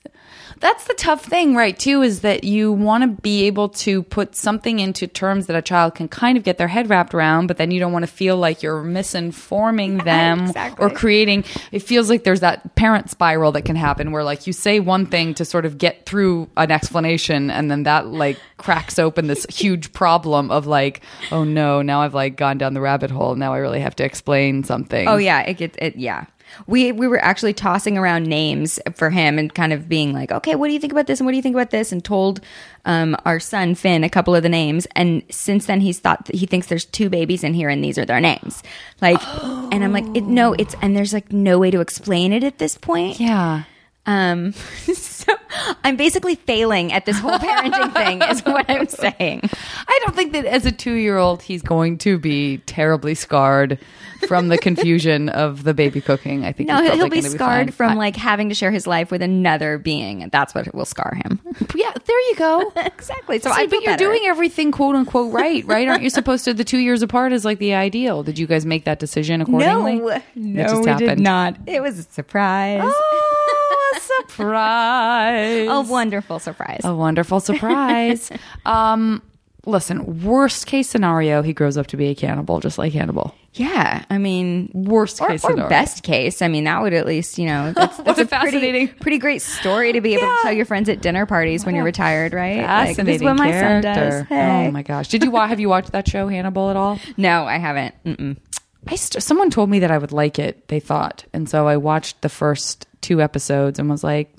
that's 0.58 0.86
the 0.86 0.92
tough 0.94 1.24
thing, 1.24 1.56
right? 1.56 1.78
Too 1.78 2.02
is 2.02 2.20
that 2.20 2.44
you 2.44 2.70
want 2.70 3.02
to 3.02 3.22
be 3.22 3.44
able 3.46 3.70
to 3.70 4.02
put 4.02 4.36
something 4.36 4.78
into 4.78 5.06
terms 5.06 5.46
that 5.46 5.56
a 5.56 5.62
child 5.62 5.94
can 5.94 6.06
kind 6.06 6.36
of 6.36 6.44
get 6.44 6.58
their 6.58 6.68
head 6.68 6.90
wrapped 6.90 7.14
around, 7.14 7.46
but 7.46 7.56
then 7.56 7.70
you 7.70 7.80
don't 7.80 7.92
want 7.92 8.02
to 8.02 8.10
feel 8.12 8.36
like 8.36 8.62
you're 8.62 8.82
misinforming 8.82 10.04
them 10.04 10.40
Exactly. 10.42 10.84
or 10.84 10.90
creating. 10.90 11.44
It 11.72 11.78
feels 11.80 12.10
like 12.10 12.24
there's 12.24 12.40
that 12.40 12.74
parent 12.74 13.08
spiral 13.10 13.52
that 13.52 13.62
can 13.62 13.76
happen 13.76 14.12
where 14.12 14.22
like 14.24 14.46
you 14.46 14.52
say 14.52 14.80
one 14.80 15.06
thing 15.06 15.32
to 15.34 15.46
sort 15.46 15.64
of 15.64 15.78
get 15.78 16.04
through 16.04 16.50
an 16.58 16.70
explanation, 16.70 17.50
and 17.50 17.70
then 17.70 17.84
that 17.84 18.08
like 18.08 18.38
cracks 18.58 18.98
open 18.98 19.28
this 19.28 19.46
huge 19.50 19.92
problem 19.94 20.50
of 20.50 20.66
like, 20.66 21.00
oh 21.32 21.44
no, 21.44 21.80
now 21.80 22.02
I've 22.02 22.14
like 22.14 22.36
gone 22.36 22.58
down 22.58 22.74
the 22.74 22.80
rabbit 22.82 23.10
hole. 23.10 23.34
Now 23.34 23.54
I 23.54 23.58
really 23.58 23.80
have 23.80 23.96
to 23.96 24.04
explain 24.04 24.64
something. 24.64 25.08
Oh 25.08 25.16
yeah, 25.16 25.40
it 25.40 25.54
gets 25.54 25.78
it. 25.80 25.96
Yeah, 25.96 26.26
we 26.66 26.92
we 26.92 27.06
were 27.06 27.22
actually 27.22 27.54
tossing 27.54 27.96
around 27.98 28.26
names 28.26 28.78
for 28.94 29.10
him 29.10 29.38
and 29.38 29.54
kind 29.54 29.72
of 29.72 29.88
being 29.88 30.12
like, 30.12 30.32
okay, 30.32 30.54
what 30.54 30.68
do 30.68 30.72
you 30.72 30.80
think 30.80 30.92
about 30.92 31.06
this 31.06 31.20
and 31.20 31.26
what 31.26 31.32
do 31.32 31.36
you 31.36 31.42
think 31.42 31.54
about 31.54 31.70
this, 31.70 31.92
and 31.92 32.04
told 32.04 32.40
um, 32.84 33.16
our 33.24 33.40
son 33.40 33.74
Finn 33.74 34.04
a 34.04 34.08
couple 34.10 34.34
of 34.34 34.42
the 34.42 34.48
names, 34.48 34.86
and 34.96 35.22
since 35.30 35.66
then 35.66 35.80
he's 35.80 35.98
thought 35.98 36.26
that 36.26 36.36
he 36.36 36.46
thinks 36.46 36.66
there's 36.66 36.84
two 36.84 37.08
babies 37.08 37.44
in 37.44 37.54
here 37.54 37.68
and 37.68 37.82
these 37.84 37.98
are 37.98 38.04
their 38.04 38.20
names, 38.20 38.62
like, 39.00 39.22
and 39.72 39.84
I'm 39.84 39.92
like, 39.92 40.06
it, 40.16 40.24
no, 40.24 40.54
it's 40.54 40.74
and 40.82 40.96
there's 40.96 41.12
like 41.12 41.32
no 41.32 41.58
way 41.58 41.70
to 41.70 41.80
explain 41.80 42.32
it 42.32 42.44
at 42.44 42.58
this 42.58 42.76
point. 42.76 43.20
yeah. 43.20 43.64
Um, 44.06 44.52
so 44.94 45.32
I'm 45.84 45.96
basically 45.96 46.34
failing 46.34 46.92
at 46.92 47.04
this 47.06 47.18
whole 47.18 47.38
parenting 47.38 47.92
thing, 47.94 48.22
is 48.22 48.40
what 48.44 48.64
I'm 48.68 48.88
saying. 48.88 49.42
I 49.86 50.00
don't 50.04 50.16
think 50.16 50.32
that 50.32 50.46
as 50.46 50.64
a 50.66 50.72
two 50.72 50.94
year 50.94 51.18
old 51.18 51.42
he's 51.42 51.62
going 51.62 51.98
to 51.98 52.18
be 52.18 52.58
terribly 52.66 53.14
scarred 53.14 53.78
from 54.26 54.48
the 54.48 54.58
confusion 54.58 55.28
of 55.28 55.64
the 55.64 55.72
baby 55.74 56.00
cooking. 56.00 56.44
I 56.44 56.52
think 56.52 56.68
No, 56.68 56.82
he'll, 56.82 56.94
he'll 56.96 57.08
be 57.08 57.20
scarred 57.22 57.68
fine. 57.74 57.88
from 57.90 57.96
like 57.98 58.16
having 58.16 58.48
to 58.48 58.54
share 58.54 58.70
his 58.70 58.86
life 58.86 59.10
with 59.10 59.22
another 59.22 59.78
being, 59.78 60.22
and 60.22 60.30
that's 60.32 60.54
what 60.54 60.74
will 60.74 60.84
scar 60.86 61.14
him. 61.24 61.40
yeah, 61.74 61.92
there 62.04 62.20
you 62.30 62.36
go. 62.36 62.72
exactly. 62.76 63.38
So, 63.38 63.50
So, 63.50 63.54
I 63.54 63.66
but 63.66 63.76
you're 63.82 63.92
better. 63.92 64.04
doing 64.04 64.22
everything 64.24 64.72
quote 64.72 64.94
unquote 64.96 65.32
right, 65.32 65.64
right? 65.66 65.88
Aren't 65.88 66.02
you 66.02 66.10
supposed 66.10 66.44
to? 66.46 66.54
The 66.54 66.64
two 66.64 66.78
years 66.78 67.02
apart 67.02 67.32
is 67.32 67.44
like 67.44 67.58
the 67.58 67.74
ideal. 67.74 68.22
Did 68.22 68.38
you 68.38 68.46
guys 68.46 68.64
make 68.66 68.84
that 68.84 68.98
decision 68.98 69.40
accordingly? 69.42 69.96
No, 69.96 70.08
It 70.08 70.22
no, 70.36 70.62
just 70.64 70.84
we 70.86 70.94
did 71.06 71.18
not. 71.20 71.56
It 71.66 71.82
was 71.82 71.98
a 71.98 72.02
surprise. 72.04 72.80
Oh, 72.84 73.39
a 73.96 74.00
surprise! 74.00 75.68
a 75.70 75.80
wonderful 75.90 76.38
surprise. 76.38 76.80
A 76.84 76.94
wonderful 76.94 77.40
surprise. 77.40 78.30
um, 78.66 79.22
listen, 79.66 80.22
worst 80.24 80.66
case 80.66 80.88
scenario, 80.88 81.42
he 81.42 81.52
grows 81.52 81.76
up 81.76 81.86
to 81.88 81.96
be 81.96 82.08
a 82.08 82.14
cannibal, 82.14 82.60
just 82.60 82.78
like 82.78 82.92
Hannibal. 82.92 83.34
Yeah, 83.54 84.04
I 84.08 84.18
mean, 84.18 84.70
Worst 84.72 85.20
or, 85.20 85.26
case 85.26 85.44
or 85.44 85.50
scenario. 85.50 85.68
best 85.68 86.04
case. 86.04 86.40
I 86.40 86.46
mean, 86.46 86.64
that 86.64 86.82
would 86.82 86.94
at 86.94 87.04
least 87.04 87.36
you 87.36 87.46
know 87.46 87.72
that's, 87.76 87.96
that's 87.96 88.06
a 88.18 88.22
a 88.22 88.26
pretty, 88.26 88.28
fascinating- 88.28 88.88
pretty 89.00 89.18
great 89.18 89.42
story 89.42 89.92
to 89.92 90.00
be 90.00 90.14
able 90.14 90.22
Yeah. 90.22 90.36
to 90.36 90.42
tell 90.42 90.52
your 90.52 90.66
friends 90.66 90.88
at 90.88 91.02
dinner 91.02 91.26
parties 91.26 91.66
when 91.66 91.74
you're 91.74 91.82
retired, 91.84 92.32
right? 92.32 92.58
Like, 92.58 92.66
this 92.66 92.90
is 92.90 92.96
Fascinating 92.96 93.26
what 93.26 93.36
my 93.38 93.50
character. 93.50 93.94
son 93.94 93.94
does. 94.10 94.22
Hey. 94.28 94.66
Oh 94.68 94.70
my 94.70 94.82
gosh! 94.82 95.08
Did 95.08 95.24
you 95.24 95.32
wa- 95.32 95.48
have 95.48 95.58
you 95.58 95.68
watched 95.68 95.90
that 95.92 96.06
show 96.08 96.28
Hannibal 96.28 96.70
at 96.70 96.76
all? 96.76 97.00
No, 97.16 97.44
I 97.44 97.58
haven't. 97.58 97.94
Mm-mm. 98.04 98.36
I 98.86 98.94
st- 98.94 99.20
someone 99.22 99.50
told 99.50 99.68
me 99.68 99.80
that 99.80 99.90
I 99.90 99.98
would 99.98 100.12
like 100.12 100.38
it. 100.38 100.68
They 100.68 100.78
thought, 100.80 101.24
and 101.32 101.48
so 101.50 101.66
I 101.66 101.76
watched 101.76 102.22
the 102.22 102.28
first 102.28 102.86
two 103.00 103.20
episodes 103.22 103.78
and 103.78 103.88
was 103.88 104.02
like, 104.04 104.34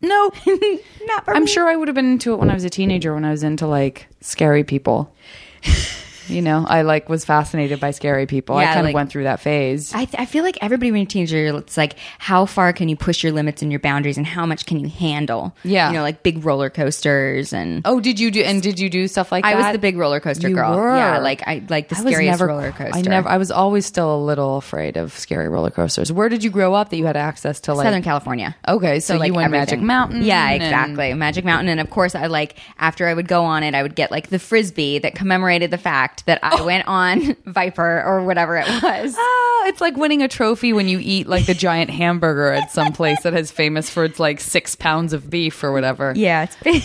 "No, 0.00 0.30
Not 0.46 1.24
I'm 1.28 1.44
me. 1.44 1.50
sure 1.50 1.68
I 1.68 1.76
would 1.76 1.88
have 1.88 1.94
been 1.94 2.10
into 2.12 2.32
it 2.32 2.36
when 2.38 2.50
I 2.50 2.54
was 2.54 2.64
a 2.64 2.70
teenager. 2.70 3.14
When 3.14 3.24
I 3.24 3.30
was 3.30 3.42
into 3.42 3.66
like 3.66 4.08
scary 4.20 4.64
people." 4.64 5.14
You 6.28 6.42
know, 6.42 6.64
I 6.68 6.82
like 6.82 7.08
was 7.08 7.24
fascinated 7.24 7.80
by 7.80 7.90
scary 7.92 8.26
people. 8.26 8.56
I 8.56 8.64
kind 8.66 8.82
like- 8.84 8.92
of 8.92 8.94
went 8.94 9.10
through 9.10 9.24
that 9.24 9.40
phase. 9.40 9.94
I, 9.94 10.04
th- 10.04 10.20
I 10.20 10.26
feel 10.26 10.44
like 10.44 10.58
everybody 10.60 10.90
when 10.92 11.00
you're 11.00 11.06
a 11.06 11.08
teenager, 11.08 11.56
it's 11.58 11.76
like 11.76 11.96
how 12.18 12.46
far 12.46 12.72
can 12.72 12.88
you 12.88 12.96
push 12.96 13.22
your 13.22 13.32
limits 13.32 13.62
and 13.62 13.72
your 13.72 13.80
boundaries, 13.80 14.16
and 14.16 14.26
how 14.26 14.46
much 14.46 14.66
can 14.66 14.78
you 14.80 14.88
handle? 14.88 15.54
Yeah. 15.64 15.88
you 15.88 15.94
know, 15.96 16.02
like 16.02 16.22
big 16.22 16.44
roller 16.44 16.70
coasters 16.70 17.52
and. 17.52 17.82
oh, 17.84 18.00
did 18.00 18.20
you 18.20 18.30
do? 18.30 18.42
And 18.42 18.62
did 18.62 18.78
you 18.80 18.90
do 18.90 19.08
stuff 19.08 19.32
like 19.32 19.44
that? 19.44 19.48
I 19.48 19.52
that? 19.54 19.66
was 19.68 19.72
the 19.72 19.78
big 19.78 19.96
roller 19.96 20.20
coaster 20.20 20.48
You 20.48 20.54
girl. 20.54 20.76
were. 20.76 20.96
Yeah, 20.96 21.18
like 21.18 21.42
I 21.46 21.62
like 21.68 21.88
the 21.88 21.96
I 21.96 22.00
scariest 22.00 22.40
never- 22.40 22.46
roller 22.46 22.72
coaster. 22.72 22.96
I 22.98 23.02
never. 23.02 23.28
I 23.28 23.36
was 23.38 23.50
always 23.50 23.86
still 23.86 24.14
a 24.16 24.22
little 24.22 24.56
afraid 24.58 24.96
of 24.96 25.12
scary 25.18 25.48
roller 25.48 25.70
coasters. 25.70 26.12
Where 26.12 26.28
did 26.28 26.44
you 26.44 26.50
grow 26.50 26.74
up 26.74 26.90
that 26.90 26.96
you 26.96 27.06
had 27.06 27.16
access 27.16 27.60
to 27.60 27.74
like 27.74 27.84
Southern 27.84 28.02
California. 28.02 28.54
Okay, 28.66 29.00
so, 29.00 29.22
you 29.22 29.32
went 29.34 29.50
Magic. 29.50 29.80
Mountain. 29.80 30.22
Yeah, 30.22 30.48
and- 30.50 30.62
exactly. 30.62 31.14
Magic 31.14 31.44
Mountain. 31.44 31.68
And 31.68 31.80
of 31.80 31.90
course, 31.90 32.14
I 32.14 32.26
like, 32.26 32.56
after 32.78 33.06
I 33.08 33.14
would 33.14 33.28
go 33.28 33.44
on 33.44 33.62
it, 33.62 33.74
I 33.74 33.82
would 33.82 33.94
get 33.94 34.10
like 34.10 34.28
the 34.28 34.38
frisbee 34.38 34.98
that 34.98 35.14
commemorated 35.14 35.70
the 35.70 35.78
fact 35.78 36.17
that 36.26 36.40
I 36.42 36.62
went 36.62 36.86
on 36.86 37.36
Viper 37.46 38.02
or 38.04 38.24
whatever 38.24 38.56
it 38.56 38.66
was. 38.82 39.14
Oh, 39.18 39.64
it's 39.66 39.80
like 39.80 39.96
winning 39.96 40.22
a 40.22 40.28
trophy 40.28 40.72
when 40.72 40.88
you 40.88 40.98
eat 41.02 41.26
like 41.26 41.46
the 41.46 41.54
giant 41.54 41.90
hamburger 41.90 42.52
at 42.52 42.70
some 42.70 42.92
place 42.92 43.22
that 43.22 43.34
is 43.34 43.50
famous 43.50 43.90
for 43.90 44.04
its 44.04 44.18
like 44.18 44.40
six 44.40 44.74
pounds 44.74 45.12
of 45.12 45.28
beef 45.30 45.62
or 45.62 45.72
whatever. 45.72 46.12
yeah. 46.16 46.46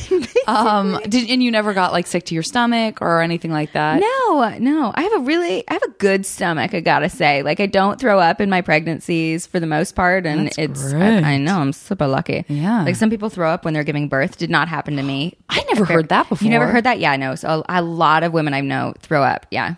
Um. 0.46 1.00
Did 1.08 1.30
and 1.30 1.41
you 1.41 1.52
never 1.52 1.74
got 1.74 1.93
like 1.93 2.06
sick 2.06 2.26
to 2.26 2.34
your 2.34 2.43
stomach 2.43 3.02
or 3.02 3.22
anything 3.22 3.52
like 3.52 3.72
that? 3.74 4.02
No, 4.02 4.58
no. 4.60 4.91
I 4.93 5.04
have 5.04 5.13
a 5.13 5.19
really, 5.19 5.63
I 5.69 5.74
have 5.74 5.84
a 5.84 5.91
good 5.91 6.26
stomach. 6.26 6.74
I 6.74 6.82
gotta 6.82 7.08
say, 7.10 7.43
like, 7.43 7.62
I 7.62 7.65
don't 7.65 7.98
throw 8.00 8.19
up 8.19 8.41
in 8.41 8.50
my 8.50 8.60
pregnancies 8.62 9.48
for 9.48 9.62
the 9.62 9.67
most 9.67 9.96
part, 9.96 10.26
and 10.26 10.48
That's 10.48 10.58
it's. 10.58 10.93
I, 10.93 11.17
I 11.19 11.38
know 11.38 11.60
I'm 11.60 11.72
super 11.72 12.08
lucky. 12.08 12.43
Yeah. 12.50 12.84
like 12.84 12.98
some 12.98 13.10
people 13.10 13.30
throw 13.30 13.50
up 13.50 13.63
when 13.63 13.74
they're 13.74 13.86
giving 13.86 14.10
birth. 14.10 14.38
Did 14.38 14.50
not 14.50 14.67
happen 14.67 14.98
to 14.98 15.04
me. 15.04 15.38
I 15.50 15.63
never 15.69 15.86
heard 15.86 16.10
that 16.10 16.28
before. 16.28 16.43
You 16.43 16.52
never 16.52 16.67
heard 16.67 16.84
that? 16.84 17.00
Yeah, 17.00 17.15
no. 17.15 17.36
So 17.36 17.63
a, 17.69 17.80
a 17.80 17.82
lot 17.82 18.24
of 18.24 18.34
women 18.34 18.54
I 18.54 18.60
know 18.60 18.93
throw 19.00 19.23
up. 19.24 19.48
Yeah, 19.52 19.76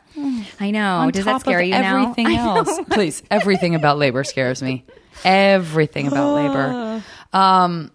I 0.59 0.71
know. 0.71 0.97
On 0.97 1.11
Does 1.11 1.25
that 1.25 1.41
scare 1.41 1.61
you 1.61 1.71
now? 1.71 2.01
everything 2.01 2.27
I 2.35 2.35
else, 2.35 2.79
please. 2.89 3.23
Everything 3.31 3.75
about 3.75 3.97
labor 3.97 4.23
scares 4.23 4.61
me. 4.61 4.85
Everything 5.23 6.07
about 6.07 6.33
labor. 6.35 7.03
Um. 7.33 7.91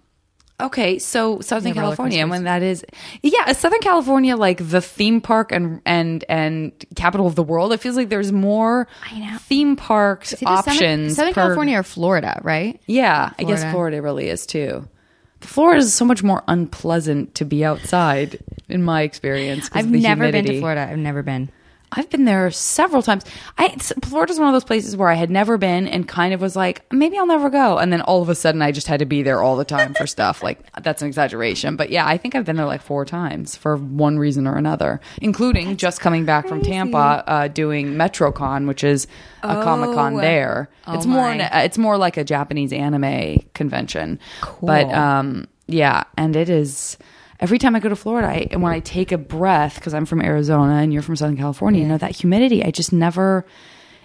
Okay, 0.61 0.99
so 0.99 1.41
Southern 1.41 1.69
Yeah, 1.75 1.81
roller 1.81 1.97
California, 1.97 2.19
coasters. 2.19 2.31
when 2.31 2.45
that 2.45 2.63
is, 2.63 2.85
yeah, 3.23 3.49
is 3.49 3.57
Southern 3.57 3.81
California 3.81 4.37
like 4.37 4.59
the 4.69 4.83
theme 4.83 5.23
park 5.23 5.53
and 5.53 5.81
and 5.87 6.23
and 6.29 6.73
capital 6.97 7.27
of 7.27 7.35
the 7.37 7.43
world? 7.43 7.73
It 7.73 7.81
feels 7.81 7.97
like 7.97 8.11
there's 8.11 8.31
more 8.33 8.87
I 9.11 9.19
know. 9.19 9.39
theme 9.39 9.77
parks 9.77 10.35
either 10.35 10.45
Southern- 10.45 10.73
options. 10.75 11.17
Southern, 11.17 11.33
per- 11.33 11.41
California 11.41 11.79
or 11.79 11.83
Florida, 11.83 12.39
right? 12.45 12.79
Yeah, 12.87 13.31
I 13.39 13.45
guess 13.45 13.61
Florida. 13.61 13.71
Florida 13.73 14.03
really 14.03 14.29
is 14.29 14.45
too. 14.45 14.87
Florida 15.41 15.79
is 15.79 15.93
so 15.95 16.05
much 16.05 16.23
more 16.23 16.43
unpleasant 16.49 17.35
to 17.37 17.45
be 17.45 17.65
outside, 17.65 18.39
in 18.69 18.83
my 18.83 19.03
experience. 19.03 19.69
I've 19.73 19.91
never 19.91 20.31
been 20.31 20.45
to 20.45 20.59
Florida. 20.59 20.89
I've 20.89 20.99
never 20.99 21.23
been. 21.23 21.51
I've 21.93 22.09
been 22.11 22.25
there 22.25 22.51
several 22.51 23.03
times. 23.03 23.25
I 23.59 23.69
Florida's 24.05 24.39
one 24.39 24.49
of 24.49 24.55
those 24.55 24.65
places 24.65 24.97
where 24.97 25.09
I 25.09 25.15
had 25.15 25.31
never 25.31 25.59
been 25.59 25.89
and 25.89 26.07
kind 26.07 26.33
of 26.33 26.41
was 26.41 26.55
like, 26.55 26.91
maybe 26.93 27.19
I'll 27.19 27.27
never 27.27 27.51
go. 27.51 27.79
And 27.79 27.93
then 27.93 28.01
all 28.01 28.23
of 28.23 28.29
a 28.29 28.35
sudden 28.35 28.63
I 28.63 28.71
just 28.73 28.87
had 28.87 29.01
to 29.01 29.07
be 29.07 29.23
there 29.23 29.43
all 29.43 29.57
the 29.57 29.65
time 29.65 29.95
for 29.95 30.07
stuff. 30.07 30.43
Like 30.51 30.59
that's 30.83 31.03
an 31.03 31.09
exaggeration. 31.09 31.77
But 31.77 31.91
yeah, 31.91 32.07
I 32.07 32.17
think 32.17 32.35
I've 32.35 32.45
been 32.45 32.57
there 32.57 32.67
like 32.67 32.83
four 32.83 33.05
times 33.05 33.57
for 33.57 33.77
one 33.77 34.19
reason 34.19 34.47
or 34.47 34.57
another, 34.57 35.01
including 35.21 35.77
just 35.77 36.01
coming 36.01 36.25
back 36.25 36.49
from 36.49 36.63
Tampa, 36.63 37.23
uh, 37.27 37.49
doing 37.49 37.95
MetroCon, 37.95 38.67
which 38.67 38.83
is 38.83 39.07
a 39.43 39.63
Comic 39.63 39.95
Con 39.95 40.17
there. 40.17 40.71
Oh 40.87 40.95
it's 40.95 41.07
more 41.07 41.31
an, 41.31 41.41
it's 41.41 41.79
more 41.79 41.99
like 41.99 42.17
a 42.17 42.25
Japanese 42.25 42.73
anime 42.73 43.39
convention. 43.55 44.19
But, 44.63 44.91
um, 44.93 45.47
yeah, 45.67 46.05
and 46.17 46.35
it 46.35 46.49
is, 46.49 46.99
every 47.41 47.59
time 47.59 47.75
I 47.75 47.81
go 47.81 47.89
to 47.89 47.97
Florida, 47.97 48.29
I, 48.29 48.49
and 48.51 48.63
when 48.63 48.73
I 48.73 48.81
take 48.81 49.13
a 49.13 49.19
breath, 49.19 49.77
because 49.77 49.95
I'm 49.95 50.07
from 50.07 50.23
Arizona 50.23 50.75
and 50.75 50.93
you're 50.93 51.03
from 51.03 51.17
Southern 51.17 51.37
California, 51.37 51.83
you 51.83 51.89
know, 51.89 51.99
that 51.99 52.15
humidity, 52.15 52.63
I 52.63 52.71
just 52.71 52.93
never, 52.93 53.47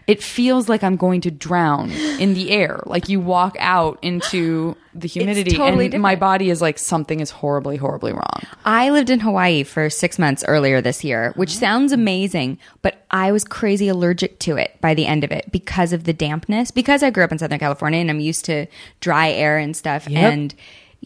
it 0.08 0.24
feels 0.24 0.70
like 0.70 0.84
I'm 0.84 0.96
going 0.96 1.22
to 1.22 1.32
drown 1.32 1.92
in 1.92 2.34
the 2.34 2.52
air. 2.52 2.82
Like 2.86 3.10
you 3.10 3.20
walk 3.20 3.58
out 3.60 4.00
into 4.02 4.78
the 4.94 5.08
humidity 5.08 5.52
totally 5.52 5.92
and 5.92 6.02
my 6.02 6.16
body 6.16 6.50
is 6.50 6.62
like, 6.62 6.80
something 6.80 7.20
is 7.20 7.30
horribly, 7.30 7.76
horribly 7.76 8.14
wrong. 8.14 8.42
I 8.64 8.92
lived 8.92 9.10
in 9.10 9.20
Hawaii 9.20 9.64
for 9.64 9.90
six 9.90 10.18
months 10.18 10.44
earlier 10.48 10.80
this 10.80 11.04
year, 11.04 11.34
which 11.36 11.56
sounds 11.56 11.92
amazing, 11.92 12.60
but 12.82 13.06
I 13.12 13.32
was 13.34 13.44
crazy 13.44 13.90
allergic 13.90 14.40
to 14.42 14.56
it 14.56 14.80
by 14.80 14.94
the 14.94 15.06
end 15.06 15.24
of 15.24 15.32
it 15.32 15.52
because 15.52 15.92
of 15.92 16.06
the 16.06 16.14
dampness. 16.14 16.72
Because 16.72 17.04
I 17.04 17.10
grew 17.10 17.24
up 17.24 17.32
in 17.32 17.40
Southern 17.40 17.60
California 17.60 18.00
and 18.00 18.10
I'm 18.10 18.22
used 18.22 18.46
to 18.46 18.68
dry 19.02 19.32
air 19.32 19.58
and 19.58 19.76
stuff. 19.76 20.08
Yep. 20.08 20.34
And 20.34 20.56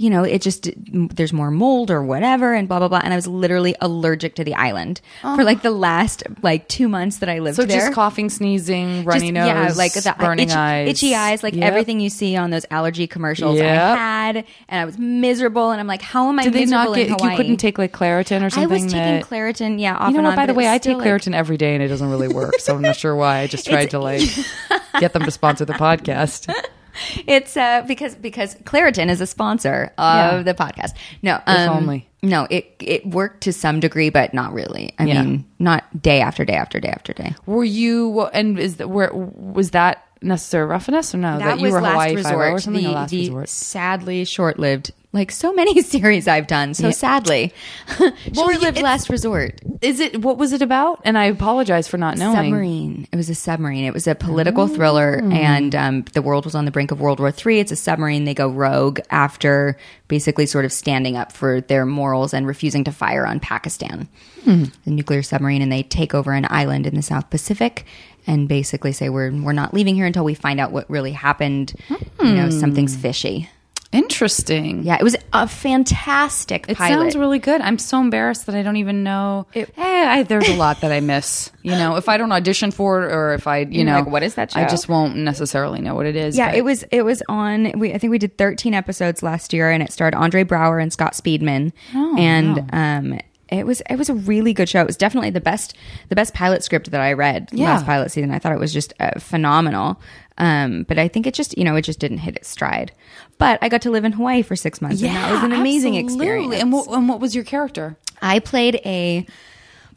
you 0.01 0.09
know, 0.09 0.23
it 0.23 0.41
just 0.41 0.69
there's 0.88 1.33
more 1.33 1.51
mold 1.51 1.91
or 1.91 2.01
whatever, 2.01 2.53
and 2.53 2.69
blah 2.69 2.79
blah 2.79 2.88
blah. 2.88 3.01
And 3.03 3.12
I 3.12 3.17
was 3.17 3.27
literally 3.27 3.75
allergic 3.81 4.35
to 4.35 4.45
the 4.45 4.55
island 4.55 5.01
for 5.21 5.43
like 5.43 5.62
the 5.62 5.71
last 5.71 6.23
like 6.41 6.69
two 6.69 6.88
months 6.88 7.17
that 7.17 7.27
I 7.27 7.39
lived 7.39 7.57
So 7.57 7.65
there. 7.65 7.81
So 7.81 7.85
just 7.88 7.93
coughing, 7.95 8.29
sneezing, 8.29 9.03
runny 9.03 9.31
Just- 9.31 9.33
nose, 9.33 9.47
yeah, 9.47 9.73
like 9.75 9.91
the 9.93 10.15
burning 10.17 10.47
itchy, 10.47 10.55
eyes, 10.57 10.89
itchy 10.89 11.15
eyes, 11.15 11.43
like 11.43 11.53
Yep. 11.53 11.63
everything 11.67 11.99
you 11.99 12.09
see 12.09 12.38
on 12.38 12.49
those 12.49 12.65
allergy 12.71 13.07
commercials. 13.07 13.59
I 13.59 13.65
had, 13.65 14.45
and 14.69 14.81
I 14.81 14.85
was 14.85 14.97
miserable, 14.97 15.71
and 15.71 15.81
I'm 15.81 15.88
like, 15.88 16.01
how 16.01 16.29
am 16.29 16.39
I 16.39 16.43
Did 16.45 16.53
they 16.53 16.65
not 16.65 16.95
get? 16.95 17.09
You 17.09 17.17
couldn't 17.35 17.57
take 17.57 17.77
like 17.77 17.91
Claritin 17.91 18.41
or 18.41 18.49
something? 18.49 18.71
I 18.81 18.83
was 18.85 18.93
taking 18.93 19.21
Claritin, 19.21 19.81
yeah, 19.81 19.97
off 19.97 20.12
You 20.12 20.17
know 20.17 20.23
what? 20.23 20.29
on, 20.31 20.35
By 20.38 20.45
the 20.45 20.53
way, 20.53 20.69
I 20.71 20.77
take 20.77 20.95
like- 20.97 21.05
Claritin 21.07 21.33
every 21.35 21.57
day, 21.57 21.73
and 21.73 21.83
it 21.83 21.89
doesn't 21.89 22.09
really 22.09 22.29
work. 22.29 22.55
So 22.59 22.73
I'm 22.73 22.81
not 22.81 22.95
sure 22.95 23.15
why. 23.17 23.39
I 23.39 23.47
just 23.47 23.65
tried 23.69 23.89
to 23.91 23.99
like 23.99 24.21
get 25.01 25.12
them 25.12 25.23
to 25.23 25.31
sponsor 25.31 25.65
the 25.65 25.73
podcast. 25.73 26.49
It's 27.28 27.56
uh, 27.58 27.84
because 27.88 28.15
because 28.15 28.56
Claritin 28.63 29.10
is 29.10 29.21
a 29.21 29.28
sponsor 29.28 29.91
of 29.97 30.15
Yeah. 30.38 30.43
the 30.43 30.54
podcast. 30.54 30.91
No, 31.21 31.41
um, 31.47 31.69
only. 31.69 32.08
No, 32.21 32.47
it 32.49 32.75
it 32.80 33.06
worked 33.06 33.41
to 33.43 33.54
some 33.54 33.80
degree, 33.80 34.10
but 34.10 34.34
not 34.34 34.54
really. 34.54 34.93
I 34.99 35.06
Yeah. 35.06 35.23
mean, 35.23 35.45
not 35.60 36.02
day 36.02 36.21
after 36.21 36.43
day 36.45 36.56
after 36.56 36.80
day 36.80 36.89
after 36.89 37.13
day. 37.13 37.36
Were 37.45 37.63
you? 37.63 38.21
And 38.34 38.60
is 38.60 38.78
that 38.78 38.89
where 38.89 39.12
was 39.13 39.71
that 39.71 40.04
necessary 40.21 40.65
roughness 40.65 41.15
or 41.15 41.17
no? 41.19 41.38
That, 41.39 41.60
you 41.60 41.71
were 41.71 41.80
Hawaii 41.80 42.21
Five 42.21 42.34
O 42.34 42.38
or 42.38 42.60
something. 42.60 42.84
the, 42.84 42.89
or 42.89 42.93
last 42.93 43.10
the 43.12 43.30
resort. 43.30 43.49
sadly 43.49 44.25
short 44.25 44.60
lived, 44.60 44.91
like 45.12 45.32
so 45.32 45.52
many 45.52 45.82
series 45.84 46.28
I've 46.28 46.48
done. 46.48 46.74
So 46.74 46.91
sadly, 46.91 47.54
well, 48.00 48.13
short 48.34 48.62
lived 48.62 48.82
last 48.82 49.10
resort. 49.10 49.60
Is 49.82 50.00
it? 50.00 50.22
What 50.22 50.38
was 50.38 50.54
it 50.54 50.62
about? 50.62 51.02
And 51.04 51.17
I 51.17 51.26
apologize 51.26 51.88
for 51.88 51.98
not 51.98 52.17
knowing. 52.17 52.36
Submarine. 52.36 53.08
It 53.12 53.15
was 53.15 53.30
a 53.30 53.36
submarine. 53.36 53.86
It 53.86 53.93
was 53.93 54.08
a 54.08 54.15
political 54.15 54.67
thriller, 54.67 55.22
and 55.32 55.74
um, 55.74 56.02
the 56.13 56.22
world 56.22 56.45
was 56.45 56.54
on 56.56 56.65
the 56.65 56.72
brink 56.72 56.91
of 56.91 57.00
World 57.02 57.19
War 57.19 57.34
III. 57.34 57.60
It's 57.60 57.72
a 57.72 57.76
submarine. 57.76 58.26
They 58.26 58.34
go 58.34 58.50
rogue 58.50 59.00
after 59.10 59.78
basically 60.08 60.45
sort 60.45 60.65
of 60.65 60.72
standing 60.74 61.17
up 61.17 61.32
for 61.32 61.62
their 61.62 61.86
morals 61.86 62.34
and 62.34 62.45
refusing 62.45 62.84
to 62.84 62.91
fire 62.91 63.26
on 63.26 63.39
Pakistan, 63.39 64.08
the 64.45 64.72
nuclear 64.86 65.22
submarine, 65.24 65.62
and 65.62 65.72
they 65.72 65.84
take 65.84 66.13
over 66.13 66.34
an 66.34 66.45
island 66.50 66.86
in 66.86 66.95
the 66.95 67.02
South 67.02 67.30
Pacific. 67.30 67.86
And 68.28 68.48
basically 68.48 68.91
say 68.91 69.10
we're 69.10 69.32
we're 69.32 69.54
not 69.54 69.74
leaving 69.74 69.95
here 69.95 70.06
until 70.06 70.24
we 70.24 70.36
find 70.36 70.60
out 70.60 70.72
what 70.72 70.88
really 70.88 71.13
happened. 71.13 71.74
You 72.22 72.36
know, 72.36 72.50
something's 72.52 72.95
fishy. 72.95 73.50
Interesting. 73.91 74.84
Yeah, 74.84 74.97
it 74.99 75.04
was 75.04 75.15
a 75.34 75.47
fantastic 75.47 76.65
It 76.69 76.78
pilot. 76.78 76.93
sounds 76.93 77.15
really 77.15 77.39
good. 77.39 77.60
I'm 77.62 77.80
so 77.80 77.99
embarrassed 77.99 78.45
that 78.45 78.54
I 78.54 78.62
don't 78.62 78.75
even 78.78 79.04
know. 79.04 79.47
Eh, 79.56 79.65
I, 79.78 80.21
there's 80.23 80.47
a 80.47 80.56
lot 80.56 80.82
that 80.82 80.91
I 80.91 80.99
miss. 80.99 81.52
You 81.63 81.71
know, 81.71 81.95
if 81.95 82.08
I 82.08 82.17
don't 82.17 82.32
audition 82.32 82.69
for 82.69 83.04
it, 83.08 83.12
or 83.12 83.34
if 83.34 83.47
I, 83.47 83.60
you 83.60 83.84
know, 83.84 83.99
like, 83.99 84.08
what 84.08 84.21
is 84.21 84.36
that 84.36 84.56
I 84.56 84.65
just 84.67 84.89
won't 84.89 85.15
necessarily 85.15 85.82
know 85.82 85.95
what 85.95 86.06
it 86.06 86.15
is. 86.15 86.38
Yeah, 86.38 86.49
but- 86.49 86.58
it 86.58 86.62
was 86.63 86.84
it 86.91 87.02
was 87.04 87.23
on. 87.28 87.71
We, 87.80 87.93
I 87.93 87.97
think 87.97 88.12
we 88.12 88.19
did 88.19 88.38
13 88.38 88.75
episodes 88.75 89.23
last 89.23 89.54
year, 89.54 89.71
and 89.71 89.82
it 89.82 89.91
starred 89.91 90.13
Andre 90.13 90.43
Braugher 90.43 90.82
and 90.82 90.93
Scott 90.93 91.13
Speedman, 91.13 91.71
Oh, 91.95 92.15
and 92.17 92.69
um, 92.71 93.19
it 93.49 93.65
was 93.65 93.82
it 93.89 93.95
was 93.95 94.10
a 94.10 94.13
really 94.13 94.54
good 94.54 94.69
show. 94.69 94.82
It 94.82 94.88
was 94.88 94.97
definitely 94.97 95.32
the 95.32 95.41
best 95.41 95.75
the 96.10 96.15
best 96.15 96.36
pilot 96.36 96.63
script 96.63 96.91
that 96.91 97.02
I 97.02 97.13
read 97.13 97.49
Yeah. 97.52 97.71
last 97.73 97.86
pilot 97.88 98.12
season. 98.12 98.30
I 98.32 98.38
thought 98.38 98.52
it 98.52 98.60
was 98.60 98.71
just 98.71 98.93
uh, 98.99 99.19
phenomenal. 99.19 99.99
Um, 100.38 100.84
but 100.84 100.97
I 100.97 101.10
think 101.10 101.28
it 101.28 101.34
just 101.34 101.58
you 101.58 101.65
know 101.65 101.75
it 101.75 101.82
just 101.82 101.99
didn't 101.99 102.19
hit 102.19 102.36
its 102.38 102.47
stride. 102.47 102.91
But 103.39 103.58
I 103.63 103.69
got 103.69 103.82
to 103.84 103.89
live 103.89 104.06
in 104.06 104.12
Hawaii 104.12 104.43
for 104.43 104.56
six 104.56 104.82
months, 104.82 105.02
and 105.02 105.15
that 105.15 105.32
was 105.32 105.43
an 105.43 105.54
amazing 105.54 105.97
absolutely. 105.97 106.25
experience. 106.25 106.62
And 106.62 106.71
what, 106.71 106.88
and 106.89 107.10
what 107.10 107.19
was 107.19 107.34
your 107.34 107.45
character? 107.45 107.97
I 108.21 108.39
played 108.39 108.75
a 108.86 109.25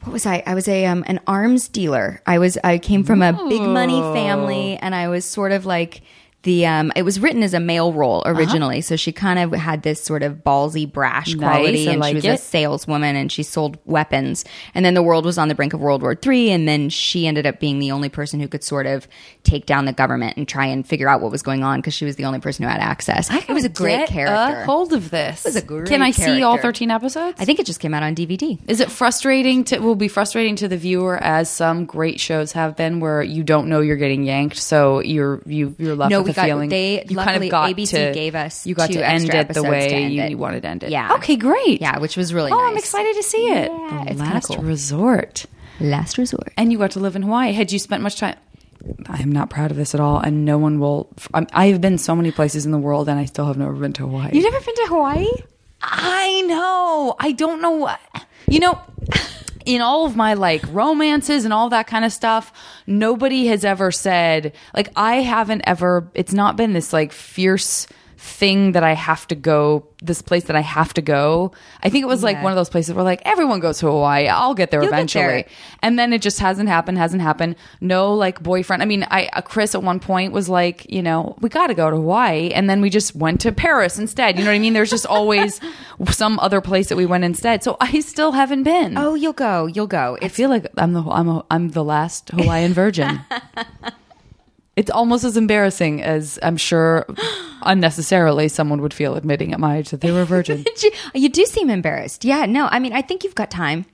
what 0.01 0.11
was 0.11 0.25
I? 0.25 0.43
I 0.45 0.55
was 0.55 0.67
a 0.67 0.85
um, 0.85 1.03
an 1.07 1.19
arms 1.27 1.67
dealer. 1.67 2.21
I 2.25 2.39
was 2.39 2.57
I 2.63 2.77
came 2.77 3.03
from 3.03 3.21
a 3.21 3.33
big 3.49 3.61
money 3.61 4.01
family, 4.01 4.77
and 4.77 4.95
I 4.95 5.09
was 5.09 5.25
sort 5.25 5.51
of 5.51 5.65
like 5.65 6.01
the 6.43 6.65
um. 6.65 6.91
It 6.95 7.01
was 7.03 7.19
written 7.19 7.43
as 7.43 7.53
a 7.53 7.59
male 7.59 7.91
role 7.93 8.23
originally, 8.25 8.81
so 8.81 8.95
she 8.95 9.11
kind 9.11 9.39
of 9.39 9.51
had 9.59 9.83
this 9.83 10.01
sort 10.03 10.23
of 10.23 10.43
ballsy, 10.43 10.91
brash 10.91 11.33
Nice, 11.33 11.39
quality, 11.39 11.89
I 11.89 11.91
and 11.93 11.99
like 12.01 12.11
she 12.11 12.15
was 12.15 12.25
it. 12.25 12.29
a 12.33 12.37
saleswoman, 12.37 13.15
and 13.15 13.31
she 13.31 13.43
sold 13.43 13.77
weapons. 13.85 14.45
And 14.75 14.85
then 14.85 14.93
the 14.93 15.03
world 15.03 15.25
was 15.25 15.37
on 15.37 15.47
the 15.47 15.55
brink 15.55 15.73
of 15.73 15.79
World 15.79 16.01
War 16.01 16.17
III, 16.25 16.51
and 16.51 16.67
then 16.67 16.89
she 16.89 17.27
ended 17.27 17.45
up 17.45 17.59
being 17.59 17.79
the 17.79 17.91
only 17.91 18.09
person 18.09 18.39
who 18.39 18.47
could 18.47 18.63
sort 18.63 18.85
of 18.85 19.07
take 19.43 19.65
down 19.65 19.85
the 19.85 19.93
government 19.93 20.37
and 20.37 20.47
try 20.47 20.65
and 20.67 20.87
figure 20.87 21.09
out 21.09 21.21
what 21.21 21.31
was 21.31 21.41
going 21.41 21.63
on 21.63 21.79
because 21.79 21.93
she 21.93 22.05
was 22.05 22.15
the 22.15 22.25
only 22.25 22.39
person 22.39 22.63
who 22.63 22.69
had 22.69 22.79
access. 22.81 23.29
it 23.33 23.49
was 23.49 23.65
a 23.65 23.69
great 23.69 24.07
character. 24.07 24.61
A 24.61 24.65
hold 24.65 24.93
of 24.93 25.09
this. 25.09 25.45
It 25.45 25.49
was 25.49 25.55
a 25.55 25.61
great 25.61 25.87
Can 25.87 26.01
I 26.01 26.11
see 26.11 26.43
all 26.43 26.57
13 26.57 26.91
episodes? 26.91 27.39
I 27.39 27.45
think 27.45 27.59
it 27.59 27.65
just 27.65 27.79
came 27.79 27.93
out 27.93 28.03
on 28.03 28.15
DVD. 28.15 28.59
Is 28.67 28.79
it 28.79 28.91
frustrating 28.91 29.63
to 29.65 29.79
will 29.79 29.95
be 29.95 30.07
frustrating 30.07 30.55
to 30.57 30.67
the 30.67 30.77
viewer 30.77 31.17
as 31.21 31.49
some 31.49 31.85
great 31.85 32.19
shows 32.19 32.51
have 32.53 32.75
been 32.75 32.99
where 32.99 33.21
you 33.23 33.43
don't 33.43 33.67
know 33.69 33.81
you're 33.81 33.95
getting 33.97 34.23
yanked 34.23 34.57
so 34.57 34.99
you're 34.99 35.41
you 35.45 35.75
you're 35.77 35.95
left 35.95 36.11
No, 36.11 36.23
the 36.33 36.41
got- 36.41 36.45
feeling 36.45 36.69
they- 36.69 37.05
you 37.07 37.15
kind 37.15 37.43
of 37.43 37.49
got 37.49 37.69
ABC 37.75 37.89
to 37.91 38.11
gave 38.13 38.35
us 38.35 38.65
you 38.65 38.75
got 38.75 38.91
to 38.91 39.05
end 39.05 39.33
it 39.33 39.49
the 39.53 39.63
way 39.63 39.89
end 39.89 40.13
you, 40.13 40.21
it. 40.23 40.35
wanted 40.35 40.61
to 40.63 40.67
end 40.67 40.83
it. 40.83 40.89
Yeah. 40.91 41.13
Okay, 41.15 41.35
great. 41.35 41.81
Yeah, 41.81 41.99
which 41.99 42.17
was 42.17 42.33
really 42.33 42.51
Oh, 42.51 42.57
nice. 42.57 42.71
I'm 42.71 42.77
excited 42.77 43.15
to 43.15 43.23
see 43.23 43.47
it. 43.51 43.71
Yeah, 43.71 44.03
the 44.09 44.13
last 44.15 44.47
cool. 44.47 44.57
resort. 44.57 45.45
Last 45.79 46.17
resort. 46.17 46.51
And 46.57 46.71
you 46.71 46.77
got 46.77 46.91
to 46.91 46.99
live 46.99 47.15
in 47.15 47.23
Hawaii. 47.23 47.51
Had 47.53 47.71
you 47.71 47.79
spent 47.79 48.03
much 48.03 48.17
time? 48.19 48.35
I'm 49.07 49.31
not 49.31 49.49
proud 49.49 49.71
of 49.71 49.77
this 49.77 49.95
at 49.95 50.01
all, 50.01 50.19
and 50.19 50.43
no 50.43 50.57
one 50.57 50.79
will. 50.79 51.09
I'm, 51.33 51.47
I've 51.53 51.79
been 51.79 51.97
so 51.97 52.15
many 52.15 52.31
places 52.31 52.65
in 52.65 52.71
the 52.73 52.77
world, 52.77 53.07
and 53.07 53.17
I 53.19 53.25
still 53.25 53.45
have 53.45 53.57
never 53.57 53.73
been 53.73 53.93
to 53.93 54.01
Hawaii. 54.03 54.31
You've 54.33 54.43
never 54.43 54.59
been 54.63 54.75
to 54.75 54.85
Hawaii? 54.87 55.27
I 55.81 56.41
know. 56.47 57.15
I 57.19 57.31
don't 57.31 57.61
know 57.61 57.71
what. 57.71 57.99
You 58.47 58.59
know, 58.59 58.79
in 59.65 59.81
all 59.81 60.05
of 60.05 60.15
my 60.15 60.33
like 60.33 60.63
romances 60.69 61.45
and 61.45 61.53
all 61.53 61.69
that 61.69 61.87
kind 61.87 62.05
of 62.05 62.11
stuff, 62.11 62.51
nobody 62.87 63.47
has 63.47 63.65
ever 63.65 63.91
said, 63.91 64.53
like, 64.73 64.89
I 64.95 65.15
haven't 65.15 65.63
ever, 65.65 66.09
it's 66.13 66.33
not 66.33 66.55
been 66.55 66.73
this 66.73 66.93
like 66.93 67.11
fierce 67.11 67.87
thing 68.25 68.71
that 68.71 68.83
I 68.85 68.93
have 68.93 69.27
to 69.27 69.35
go, 69.35 69.85
this 70.01 70.21
place 70.21 70.45
that 70.45 70.55
I 70.55 70.61
have 70.61 70.93
to 70.93 71.01
go. 71.01 71.51
I 71.83 71.89
think 71.89 72.03
it 72.03 72.07
was 72.07 72.23
like 72.23 72.37
Yeah. 72.37 72.43
one 72.43 72.53
of 72.53 72.55
those 72.55 72.69
places 72.69 72.95
where 72.95 73.03
like 73.03 73.21
everyone 73.25 73.59
goes 73.59 73.79
to 73.79 73.87
Hawaii. 73.87 74.29
I'll 74.29 74.53
get 74.53 74.71
there 74.71 74.81
You'll 74.81 74.91
get 74.91 74.95
eventually. 74.97 75.23
there. 75.25 75.45
And 75.81 75.99
then 75.99 76.13
it 76.13 76.21
just 76.21 76.39
hasn't 76.39 76.69
happened, 76.69 76.97
hasn't 76.97 77.21
happened. 77.21 77.57
No 77.81 78.13
like 78.13 78.41
boyfriend. 78.41 78.81
I 78.81 78.85
mean, 78.85 79.05
I, 79.11 79.27
uh, 79.33 79.41
Chris 79.41 79.75
at 79.75 79.83
one 79.83 79.99
point 79.99 80.31
was 80.31 80.47
like, 80.47 80.89
you 80.89 81.01
know, 81.03 81.35
we 81.41 81.49
got 81.49 81.67
to 81.67 81.73
go 81.73 81.89
to 81.89 81.97
Hawaii. 81.97 82.51
And 82.51 82.69
then 82.69 82.79
we 82.79 82.89
just 82.89 83.13
went 83.13 83.41
to 83.41 83.51
Paris 83.51 83.99
instead. 83.99 84.37
You 84.39 84.45
know 84.45 84.51
what 84.51 84.55
I 84.55 84.59
mean? 84.59 84.71
There's 84.73 84.89
just 84.89 85.05
always 85.05 85.59
some 86.09 86.39
other 86.39 86.61
place 86.61 86.87
that 86.89 86.95
we 86.95 87.05
went 87.05 87.25
instead. 87.25 87.61
So 87.61 87.75
I 87.81 87.99
still 87.99 88.31
haven't 88.31 88.63
been. 88.63 88.97
Oh, 88.97 89.15
you'll 89.15 89.33
go. 89.33 89.65
You'll 89.65 89.87
go. 89.87 90.17
I 90.21 90.29
feel 90.29 90.49
like 90.49 90.65
I'm 90.77 90.93
the 90.93 91.03
I'm 91.03 91.27
a, 91.27 91.45
I'm 91.51 91.69
the 91.71 91.83
last 91.83 92.29
Hawaiian 92.29 92.73
virgin. 92.73 93.19
it's 94.75 94.89
almost 94.91 95.23
as 95.23 95.37
embarrassing 95.37 96.01
as 96.01 96.39
I'm 96.41 96.57
sure 96.57 97.05
unnecessarily 97.61 98.47
someone 98.47 98.81
would 98.81 98.93
feel 98.93 99.15
admitting 99.15 99.53
at 99.53 99.59
my 99.59 99.77
age 99.77 99.89
that 99.91 100.01
they 100.01 100.11
were 100.11 100.21
a 100.21 100.25
virgin. 100.25 100.65
you, 100.83 100.91
you 101.13 101.29
do 101.29 101.45
seem 101.45 101.69
embarrassed. 101.69 102.25
Yeah, 102.25 102.45
no. 102.45 102.67
I 102.71 102.79
mean, 102.79 102.93
I 102.93 103.01
think 103.01 103.23
you've 103.23 103.35
got 103.35 103.51
time. 103.51 103.85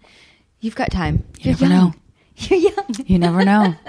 You've 0.60 0.76
got 0.76 0.92
time. 0.92 1.26
You 1.40 1.52
You're 1.52 1.54
never 1.54 1.66
young. 1.66 1.90
know. 1.90 1.94
You're 2.38 2.60
young. 2.60 2.96
You 3.06 3.20
never 3.20 3.46
know. 3.46 3.76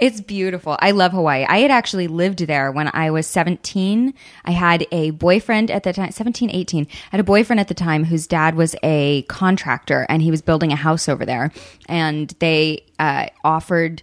It's 0.00 0.20
beautiful. 0.20 0.76
I 0.80 0.90
love 0.90 1.12
Hawaii. 1.12 1.46
I 1.48 1.58
had 1.58 1.70
actually 1.70 2.08
lived 2.08 2.40
there 2.40 2.72
when 2.72 2.90
I 2.92 3.12
was 3.12 3.28
17. 3.28 4.12
I 4.44 4.50
had 4.50 4.86
a 4.90 5.10
boyfriend 5.10 5.70
at 5.70 5.84
the 5.84 5.92
time, 5.92 6.10
17, 6.10 6.50
18. 6.50 6.86
I 6.90 6.96
had 7.12 7.20
a 7.20 7.24
boyfriend 7.24 7.60
at 7.60 7.68
the 7.68 7.74
time 7.74 8.02
whose 8.04 8.26
dad 8.26 8.56
was 8.56 8.74
a 8.82 9.22
contractor 9.22 10.04
and 10.08 10.20
he 10.20 10.32
was 10.32 10.42
building 10.42 10.72
a 10.72 10.76
house 10.76 11.08
over 11.08 11.24
there. 11.24 11.52
And 11.88 12.34
they 12.40 12.84
uh, 12.98 13.28
offered 13.44 14.02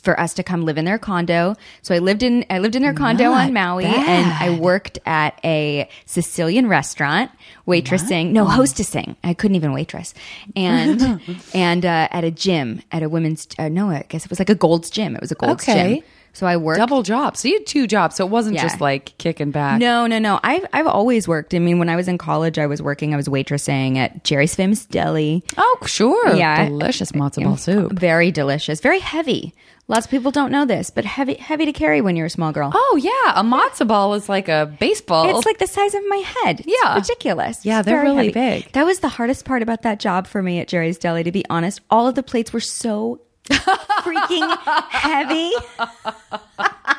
for 0.00 0.18
us 0.18 0.34
to 0.34 0.42
come 0.42 0.64
live 0.64 0.78
in 0.78 0.84
their 0.84 0.98
condo. 0.98 1.54
So 1.82 1.94
I 1.94 1.98
lived 1.98 2.22
in 2.22 2.44
I 2.50 2.58
lived 2.58 2.74
in 2.76 2.82
their 2.82 2.94
condo 2.94 3.24
Not 3.30 3.46
on 3.48 3.52
Maui 3.52 3.84
and 3.84 4.26
I 4.32 4.58
worked 4.58 4.98
at 5.06 5.38
a 5.44 5.88
Sicilian 6.06 6.66
restaurant 6.68 7.30
waitressing, 7.66 8.30
no 8.32 8.44
hostessing. 8.46 9.16
I 9.24 9.34
couldn't 9.34 9.56
even 9.56 9.72
waitress. 9.72 10.14
And 10.56 11.20
and 11.54 11.84
uh, 11.84 12.08
at 12.10 12.24
a 12.24 12.30
gym, 12.30 12.82
at 12.92 13.02
a 13.02 13.08
women's 13.08 13.46
uh, 13.58 13.68
no, 13.68 13.90
I 13.90 14.04
guess 14.08 14.24
it 14.24 14.30
was 14.30 14.38
like 14.38 14.50
a 14.50 14.54
Gold's 14.54 14.90
gym. 14.90 15.14
It 15.14 15.20
was 15.20 15.32
a 15.32 15.34
Gold's 15.36 15.68
Okay. 15.68 15.96
gym. 15.96 16.04
So 16.36 16.48
I 16.48 16.56
worked 16.56 16.78
Double 16.80 17.04
jobs. 17.04 17.38
So 17.38 17.46
you 17.46 17.58
had 17.58 17.66
two 17.68 17.86
jobs. 17.86 18.16
So 18.16 18.26
it 18.26 18.28
wasn't 18.30 18.56
Yeah. 18.56 18.62
just 18.62 18.80
like 18.80 19.16
kicking 19.18 19.52
back. 19.52 19.78
no, 19.78 20.08
no, 20.08 20.18
no. 20.18 20.40
I've 20.42 20.66
I've 20.72 20.88
always 20.88 21.28
worked. 21.28 21.54
I 21.54 21.60
mean, 21.60 21.78
when 21.78 21.88
I 21.88 21.94
was 21.94 22.08
in 22.08 22.18
college, 22.18 22.58
I 22.58 22.66
was 22.66 22.82
working. 22.82 23.14
I 23.14 23.16
was 23.16 23.28
waitressing 23.28 23.98
at 23.98 24.24
Jerry's 24.24 24.52
Famous 24.56 24.84
Deli. 24.84 25.44
Oh, 25.56 25.78
sure. 25.86 26.34
Yeah. 26.34 26.68
Delicious 26.68 27.12
matzo 27.12 27.44
ball 27.44 27.56
soup. 27.56 27.92
Very 27.92 28.32
delicious. 28.32 28.80
Very 28.80 28.98
heavy. 28.98 29.54
Lots 29.86 30.06
of 30.06 30.10
people 30.10 30.30
don't 30.30 30.50
know 30.50 30.64
this, 30.64 30.88
but 30.88 31.04
heavy 31.04 31.34
heavy 31.34 31.66
to 31.66 31.72
carry 31.72 32.00
when 32.00 32.16
you're 32.16 32.26
a 32.26 32.30
small 32.30 32.52
girl. 32.52 32.70
Oh, 32.74 32.98
yeah. 33.02 33.38
A 33.38 33.44
matzo 33.44 33.86
ball 33.86 34.14
is 34.14 34.30
like 34.30 34.48
a 34.48 34.74
baseball. 34.80 35.36
It's 35.36 35.44
like 35.44 35.58
the 35.58 35.66
size 35.66 35.94
of 35.94 36.02
my 36.08 36.16
head. 36.16 36.60
It's 36.60 36.78
Yeah. 36.82 36.94
ridiculous. 36.94 37.66
Yeah, 37.66 37.80
It's 37.80 37.86
they're 37.86 38.02
really 38.02 38.32
heavy. 38.32 38.62
big. 38.62 38.72
That 38.72 38.86
was 38.86 39.00
the 39.00 39.08
hardest 39.08 39.44
part 39.44 39.60
about 39.62 39.82
that 39.82 40.00
job 40.00 40.26
for 40.26 40.42
me 40.42 40.58
at 40.58 40.68
Jerry's 40.68 40.96
Deli. 40.96 41.22
To 41.24 41.32
be 41.32 41.44
honest, 41.50 41.82
all 41.90 42.08
of 42.08 42.14
the 42.14 42.22
plates 42.22 42.50
were 42.52 42.60
so 42.60 43.20
freaking 43.50 44.56
heavy. 44.88 45.52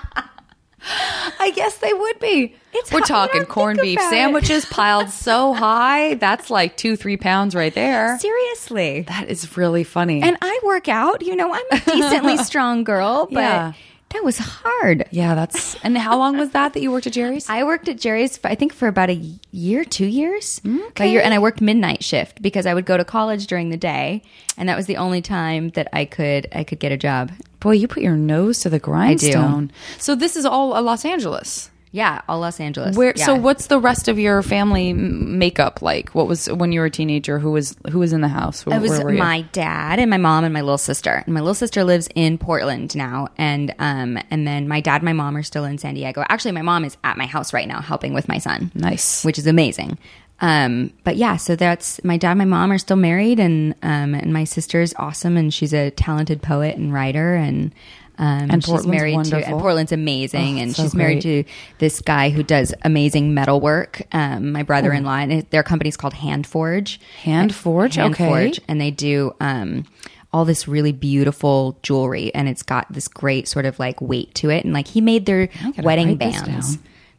I 0.88 1.52
guess 1.56 1.78
they 1.78 1.94
would 1.94 2.20
be. 2.20 2.56
It's 2.74 2.92
We're 2.92 3.02
talking 3.02 3.46
corned 3.46 3.80
beef 3.82 4.00
sandwiches 4.00 4.66
piled 4.70 5.10
so 5.10 5.54
high. 5.54 6.16
That's 6.16 6.50
like 6.50 6.78
two, 6.78 6.96
three 6.96 7.18
pounds 7.18 7.56
right 7.56 7.74
there. 7.74 8.18
Seriously. 8.20 9.02
That 9.08 9.30
is 9.30 9.56
really 9.58 9.84
funny. 9.84 10.22
And 10.22 10.38
I 10.42 10.60
work 10.64 10.88
out. 10.88 11.22
You 11.22 11.36
know, 11.36 11.54
I'm 11.54 11.66
a 11.72 11.80
decently 11.80 12.38
strong 12.44 12.84
girl, 12.84 13.28
but 13.32 13.40
Yeah. 13.40 13.74
That 14.10 14.24
was 14.24 14.38
hard. 14.38 15.06
Yeah, 15.12 15.36
that's. 15.36 15.76
And 15.84 15.98
how 15.98 16.18
long 16.18 16.38
was 16.38 16.52
that 16.52 16.74
that 16.74 16.82
you 16.82 16.92
worked 16.92 17.08
at 17.08 17.14
Jerry's? 17.14 17.50
I 17.50 17.64
worked 17.64 17.90
at 17.90 18.00
Jerry's, 18.00 18.40
I 18.44 18.56
think, 18.56 18.74
for 18.74 18.88
about 18.88 19.10
a 19.10 19.22
year, 19.52 19.84
two 19.84 20.06
years. 20.06 20.62
A 20.64 21.06
year, 21.12 21.22
and 21.22 21.34
I 21.34 21.40
worked 21.40 21.60
midnight 21.60 22.04
shift 22.04 22.42
because 22.42 22.66
I 22.66 22.74
would 22.74 22.86
go 22.86 22.96
to 22.98 23.04
college 23.04 23.48
during 23.48 23.70
the 23.70 23.78
day, 23.78 24.22
and 24.58 24.70
that 24.70 24.78
was 24.78 24.86
the 24.86 24.98
only 24.98 25.22
time 25.22 25.70
that 25.70 25.90
I 25.92 26.06
could 26.06 26.48
I 26.54 26.64
could 26.64 26.80
get 26.80 26.92
a 26.92 26.98
job. 26.98 27.32
Boy, 27.60 27.72
you 27.72 27.88
put 27.88 28.04
your 28.04 28.16
nose 28.16 28.60
to 28.60 28.70
the 28.70 28.80
grindstone. 28.80 29.72
So 29.98 30.16
this 30.16 30.36
is 30.36 30.46
all 30.46 30.74
uh, 30.74 30.82
Los 30.82 31.04
Angeles. 31.04 31.72
Yeah, 31.96 32.24
all 32.28 32.42
Los 32.42 32.60
Angeles. 32.60 32.98
Where? 32.98 33.16
So 33.16 33.36
what's 33.36 33.68
the 33.68 33.80
rest 33.80 34.10
of 34.10 34.20
your 34.20 34.44
family 34.44 34.92
makeup 34.92 35.82
like? 35.82 36.10
What 36.10 36.28
was 36.28 36.48
when 36.48 36.74
you 36.74 36.82
were 36.82 36.88
a 36.88 36.92
teenager? 36.92 37.40
Who 37.40 37.52
was 37.52 37.78
who 37.90 38.00
was 38.00 38.12
in 38.12 38.20
the 38.20 38.28
house? 38.28 38.66
Where, 38.66 38.78
It 38.78 38.82
was 38.82 38.92
where 38.92 39.06
were 39.06 39.14
you? 39.14 39.18
my 39.18 39.44
dad 39.54 40.00
and 40.00 40.10
my 40.10 40.18
mom 40.18 40.44
and 40.44 40.54
my 40.54 40.60
little 40.60 40.78
sister. 40.78 41.24
And 41.26 41.34
my 41.34 41.40
little 41.40 41.54
sister 41.56 41.86
lives 41.86 42.10
in 42.14 42.38
Portland 42.38 42.98
now, 42.98 43.30
and 43.38 43.74
um, 43.80 44.20
and 44.30 44.46
then 44.46 44.68
my 44.68 44.82
dad 44.82 44.96
and 44.96 45.04
my 45.06 45.14
mom 45.14 45.38
are 45.38 45.44
still 45.44 45.64
in 45.64 45.78
San 45.78 45.94
Diego. 45.94 46.26
Actually, 46.28 46.52
my 46.52 46.64
mom 46.64 46.84
is 46.84 46.98
at 47.06 47.16
my 47.16 47.28
house 47.28 47.54
right 47.54 47.68
now 47.68 47.80
helping 47.80 48.14
with 48.14 48.28
my 48.28 48.40
son. 48.40 48.74
Nice. 48.76 49.24
which 49.24 49.40
is 49.40 49.48
amazing. 49.48 49.98
Um, 50.42 50.92
but 51.06 51.16
yeah, 51.16 51.38
so 51.38 51.56
that's 51.56 52.04
my 52.04 52.18
dad, 52.18 52.32
and 52.32 52.40
my 52.40 52.44
mom 52.46 52.74
are 52.74 52.78
still 52.78 52.98
married, 52.98 53.40
and 53.40 53.74
um, 53.82 54.14
and 54.14 54.34
my 54.34 54.44
sister 54.44 54.82
is 54.82 54.94
awesome, 55.00 55.38
and 55.38 55.54
she's 55.54 55.74
a 55.74 55.92
talented 55.92 56.42
poet 56.42 56.76
and 56.76 56.94
writer, 56.94 57.36
and 57.36 57.74
um, 58.18 58.50
And 58.52 58.64
she's 58.64 58.70
Portland's 58.72 58.98
married 58.98 59.26
to 59.26 59.46
and 59.46 59.60
Portland's 59.60 59.92
amazing, 59.92 60.60
Oh, 60.60 60.62
and 60.62 60.76
so 60.76 60.84
she's 60.84 60.96
married 60.96 61.24
great. 61.24 61.46
to 61.46 61.52
this 61.80 62.02
guy 62.02 62.30
who 62.30 62.44
does 62.44 62.74
amazing 62.84 63.34
metal 63.34 63.60
work. 63.60 64.02
Um, 64.12 64.52
my 64.52 64.64
brother-in-law, 64.64 65.16
and 65.18 65.50
their 65.50 65.64
company's 65.64 65.98
called 65.98 66.14
Hand 66.14 66.48
Forge. 66.48 67.00
Hand 67.24 67.54
Forge, 67.54 67.98
okay. 67.98 68.26
Forge, 68.28 68.62
and 68.68 68.80
they 68.80 68.92
do 68.92 69.36
um, 69.40 69.86
all 70.32 70.46
this 70.46 70.68
really 70.68 70.92
beautiful 70.92 71.78
jewelry, 71.84 72.34
and 72.34 72.48
it's 72.48 72.64
got 72.64 72.92
this 72.92 73.08
great 73.08 73.48
sort 73.48 73.66
of 73.66 73.80
like 73.80 74.02
weight 74.02 74.34
to 74.36 74.50
it, 74.50 74.66
and 74.66 74.74
like 74.74 74.88
he 74.88 75.02
made 75.02 75.26
their 75.26 75.50
wedding 75.82 76.16
bands. 76.16 76.78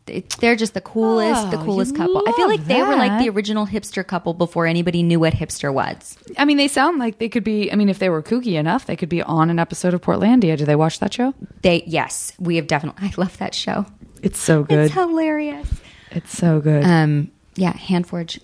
It- 0.08 0.30
They're 0.38 0.54
just 0.56 0.74
the 0.74 0.80
coolest, 0.80 1.50
the 1.50 1.58
Oh, 1.58 1.64
coolest 1.64 1.96
couple. 1.96 2.22
I 2.26 2.32
feel 2.32 2.48
like 2.48 2.64
they 2.66 2.82
were 2.82 2.94
like 2.96 3.20
the 3.20 3.28
original 3.30 3.66
hipster 3.66 4.06
couple 4.06 4.34
before 4.34 4.66
anybody 4.66 5.02
knew 5.02 5.18
what 5.18 5.32
hipster 5.34 5.72
was. 5.72 6.16
I 6.38 6.44
mean, 6.44 6.56
they 6.58 6.68
sound 6.68 6.98
like 6.98 7.18
they 7.18 7.28
could 7.28 7.42
be. 7.44 7.72
I 7.72 7.74
mean, 7.74 7.88
if 7.88 7.98
they 7.98 8.08
were 8.08 8.22
kooky 8.22 8.54
enough, 8.58 8.86
they 8.86 8.96
could 8.96 9.08
be 9.08 9.22
on 9.22 9.50
an 9.50 9.58
episode 9.58 9.94
of 9.94 10.00
Portlandia. 10.02 10.56
Do 10.56 10.64
they 10.64 10.76
watch 10.76 11.00
that 11.00 11.12
show? 11.12 11.34
They, 11.62 11.82
yes, 11.86 12.32
we 12.38 12.56
have 12.56 12.66
definitely. 12.66 13.08
I 13.08 13.12
love 13.16 13.36
that 13.38 13.54
show. 13.54 13.86
It's 14.22 14.38
so 14.38 14.62
good. 14.62 14.86
It's 14.86 14.94
hilarious. 14.94 15.68
It's 16.12 16.36
so 16.36 16.60
good. 16.60 16.84
Um, 16.84 17.30
yeah, 17.56 17.72
Handforge. 17.72 18.38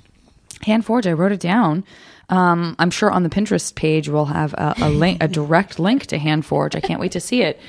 Hand 0.63 0.85
Forge. 0.85 1.07
I 1.07 1.13
wrote 1.13 1.33
it 1.33 1.41
down. 1.41 1.85
Um, 2.33 2.77
I'm 2.79 2.91
sure 2.91 3.11
on 3.11 3.25
the 3.25 3.29
Pinterest 3.29 3.75
page 3.75 4.09
we'll 4.09 4.25
have 4.25 4.55
a, 4.55 4.75
a 4.81 4.89
link, 4.89 5.23
a 5.23 5.29
direct 5.29 5.79
link 5.79 6.07
to 6.07 6.19
Hand 6.19 6.47
Forge. 6.47 6.75
I 6.75 6.81
can't 6.81 6.99
wait 6.99 7.13
to 7.13 7.21
see 7.21 7.43
it. 7.43 7.61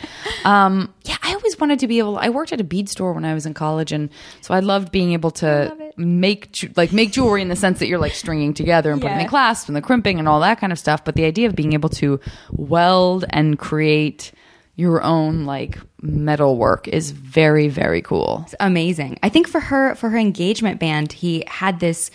Um, 0.45 0.93
yeah, 1.04 1.17
I 1.21 1.34
always 1.34 1.60
wanted 1.60 1.80
to 1.80 1.88
be 1.88 1.99
able. 1.99 2.17
I 2.17 2.30
worked 2.30 2.54
at 2.54 2.62
a 2.62 2.63
bead 2.63 2.88
store 2.88 3.12
when 3.12 3.26
I 3.26 3.34
was 3.34 3.45
in 3.45 3.54
college, 3.54 3.91
and 3.91 4.10
so 4.39 4.54
I 4.54 4.62
loved 4.62 4.89
being 4.89 5.12
able 5.12 5.32
to 5.32 5.76
make 5.97 6.54
ju- 6.54 6.71
like 6.78 6.93
make 6.93 7.12
jewelry 7.12 7.41
in 7.41 7.49
the 7.49 7.58
sense 7.58 7.80
that 7.80 7.88
you're 7.88 7.99
like 7.99 8.13
stringing 8.13 8.54
together 8.54 8.93
and 8.93 9.02
putting 9.02 9.17
the 9.17 9.28
clasps 9.28 9.67
and 9.67 9.76
the 9.76 9.82
crimping 9.82 10.17
and 10.17 10.30
all 10.30 10.39
that 10.39 10.62
kind 10.62 10.71
of 10.71 10.80
stuff. 10.80 11.04
But 11.04 11.15
the 11.15 11.26
idea 11.26 11.49
of 11.49 11.58
being 11.58 11.73
able 11.73 11.89
to 11.89 12.21
weld 12.52 13.26
and 13.32 13.60
create 13.60 14.32
your 14.76 15.04
own 15.04 15.43
like 15.43 15.78
metal 16.02 16.58
work 16.58 16.88
is 16.88 17.12
very 17.12 17.67
very 17.67 18.02
cool. 18.02 18.47
amazing. 18.62 19.19
I 19.21 19.28
think 19.28 19.49
for 19.49 19.60
her 19.60 19.93
for 19.95 20.10
her 20.10 20.17
engagement 20.17 20.80
band, 20.80 21.12
he 21.12 21.43
had 21.47 21.82
this 21.82 22.12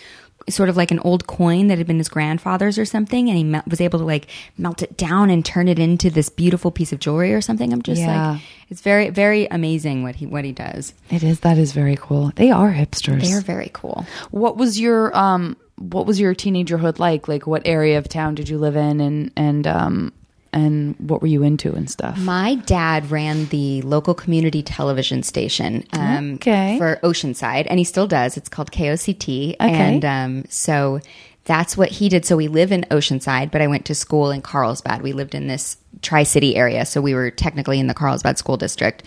sort 0.49 0.69
of 0.69 0.77
like 0.77 0.91
an 0.91 0.99
old 0.99 1.27
coin 1.27 1.67
that 1.67 1.77
had 1.77 1.87
been 1.87 1.97
his 1.97 2.09
grandfather's 2.09 2.77
or 2.77 2.85
something, 2.85 3.27
and 3.29 3.37
he 3.37 3.43
mel- 3.43 3.63
was 3.67 3.81
able 3.81 3.99
to 3.99 4.05
like 4.05 4.27
melt 4.57 4.81
it 4.81 4.97
down 4.97 5.29
and 5.29 5.45
turn 5.45 5.67
it 5.67 5.79
into 5.79 6.09
this 6.09 6.29
beautiful 6.29 6.71
piece 6.71 6.91
of 6.93 6.99
jewelry 6.99 7.33
or 7.33 7.41
something. 7.41 7.71
I'm 7.73 7.81
just 7.81 8.01
Yeah. 8.01 8.31
like, 8.33 8.41
it's 8.69 8.81
very 8.81 9.09
very 9.09 9.47
amazing 9.47 10.03
what 10.03 10.15
he 10.15 10.25
what 10.25 10.45
he 10.45 10.51
does. 10.51 10.93
It 11.09 11.23
is 11.23 11.39
that 11.41 11.57
is 11.57 11.71
very 11.71 11.95
cool. 11.99 12.31
They 12.35 12.51
are 12.51 12.71
hipsters. 12.71 13.21
They're 13.29 13.41
very 13.41 13.69
cool. 13.73 14.05
What 14.31 14.57
was 14.57 14.79
your 14.79 15.15
um 15.17 15.57
what 15.77 16.05
was 16.05 16.19
your 16.19 16.35
teenagerhood 16.35 16.99
like? 16.99 17.27
Like 17.27 17.47
what 17.47 17.61
area 17.65 17.97
of 17.97 18.09
town 18.09 18.35
did 18.35 18.49
you 18.49 18.57
live 18.57 18.75
in 18.75 18.99
and 18.99 19.31
and 19.37 19.65
um 19.65 20.13
and 20.53 20.95
what 20.99 21.21
were 21.21 21.27
you 21.27 21.43
into 21.43 21.73
and 21.73 21.89
stuff? 21.89 22.17
My 22.17 22.55
dad 22.55 23.11
ran 23.11 23.45
the 23.47 23.81
local 23.83 24.13
community 24.13 24.63
television 24.63 25.23
station 25.23 25.85
um, 25.93 26.33
Okay. 26.35 26.77
for 26.77 26.99
Oceanside, 27.03 27.67
and 27.69 27.77
he 27.79 27.83
still 27.85 28.07
does. 28.07 28.37
It's 28.37 28.49
called 28.49 28.71
KOCT. 28.71 29.55
And 29.59 30.03
um, 30.05 30.45
so 30.49 30.99
that's 31.45 31.75
what 31.77 31.89
he 31.89 32.09
did. 32.09 32.25
So 32.25 32.35
we 32.37 32.47
live 32.47 32.71
in 32.71 32.85
Oceanside, 32.91 33.51
but 33.51 33.61
I 33.61 33.67
went 33.67 33.85
to 33.85 33.95
school 33.95 34.31
in 34.31 34.41
Carlsbad. 34.41 35.01
We 35.01 35.13
lived 35.13 35.35
in 35.35 35.47
this 35.47 35.77
Tri 36.01 36.23
City 36.23 36.55
area, 36.55 36.85
so 36.85 37.01
we 37.01 37.13
were 37.13 37.31
technically 37.31 37.79
in 37.79 37.87
the 37.87 37.93
Carlsbad 37.93 38.37
school 38.37 38.57
district. 38.57 39.03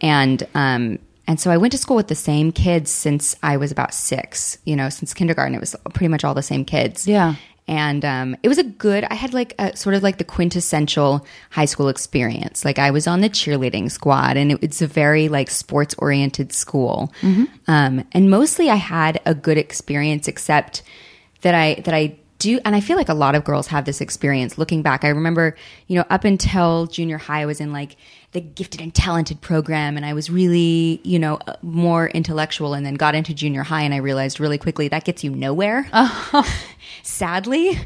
And 0.00 0.42
um, 0.54 0.98
and 1.28 1.40
so 1.40 1.50
I 1.50 1.56
went 1.56 1.72
to 1.72 1.78
school 1.78 1.96
with 1.96 2.08
the 2.08 2.14
same 2.14 2.52
kids 2.52 2.90
since 2.90 3.34
I 3.42 3.56
was 3.56 3.72
about 3.72 3.92
six. 3.94 4.58
You 4.64 4.76
know, 4.76 4.88
since 4.90 5.12
kindergarten, 5.14 5.54
it 5.54 5.60
was 5.60 5.74
pretty 5.94 6.08
much 6.08 6.22
all 6.24 6.34
the 6.34 6.42
same 6.42 6.64
kids 6.64 7.08
Yeah. 7.08 7.34
And 7.68 8.04
um, 8.04 8.36
it 8.42 8.48
was 8.48 8.58
a 8.58 8.64
good 8.64 9.04
i 9.04 9.14
had 9.14 9.34
like 9.34 9.54
a 9.58 9.76
sort 9.76 9.94
of 9.94 10.02
like 10.02 10.18
the 10.18 10.24
quintessential 10.24 11.26
high 11.50 11.64
school 11.64 11.88
experience. 11.88 12.64
Like 12.64 12.78
i 12.78 12.90
was 12.90 13.06
on 13.06 13.20
the 13.20 13.30
cheerleading 13.30 13.90
squad 13.90 14.36
and 14.36 14.52
it, 14.52 14.58
it's 14.62 14.82
a 14.82 14.86
very 14.86 15.28
like 15.28 15.50
sports 15.50 15.94
oriented 15.98 16.52
school 16.52 17.12
um, 17.66 18.04
and 18.12 18.30
mostly 18.30 18.70
i 18.70 18.76
had 18.76 19.20
a 19.26 19.34
good 19.34 19.58
experience 19.58 20.28
except 20.28 20.82
that 21.42 21.54
i 21.54 21.74
that 21.84 21.94
i 21.94 22.16
do 22.38 22.60
and 22.64 22.76
i 22.76 22.80
feel 22.80 22.96
like 22.96 23.08
a 23.08 23.14
lot 23.14 23.34
of 23.34 23.44
girls 23.44 23.66
have 23.68 23.84
this 23.84 24.00
experience. 24.00 24.58
Looking 24.58 24.82
back 24.82 25.04
i 25.04 25.08
remember 25.08 25.56
you 25.86 25.96
know 25.96 26.04
up 26.10 26.24
until 26.24 26.86
junior 26.86 27.18
high 27.18 27.42
i 27.42 27.46
was 27.46 27.60
in 27.60 27.72
like 27.72 27.96
the 28.32 28.40
gifted 28.40 28.80
and 28.80 28.94
talented 28.94 29.40
program 29.40 29.96
and 29.96 30.04
i 30.04 30.12
was 30.12 30.28
really 30.30 31.00
you 31.04 31.18
know 31.18 31.38
uh, 31.46 31.54
more 31.62 32.08
intellectual 32.08 32.74
and 32.74 32.84
then 32.84 32.94
got 32.94 33.14
into 33.14 33.32
junior 33.34 33.62
high 33.62 33.82
and 33.82 33.94
i 33.94 33.98
realized 33.98 34.40
really 34.40 34.58
quickly 34.58 34.88
that 34.88 35.04
gets 35.04 35.24
you 35.24 35.30
nowhere 35.30 35.88
sadly. 37.02 37.78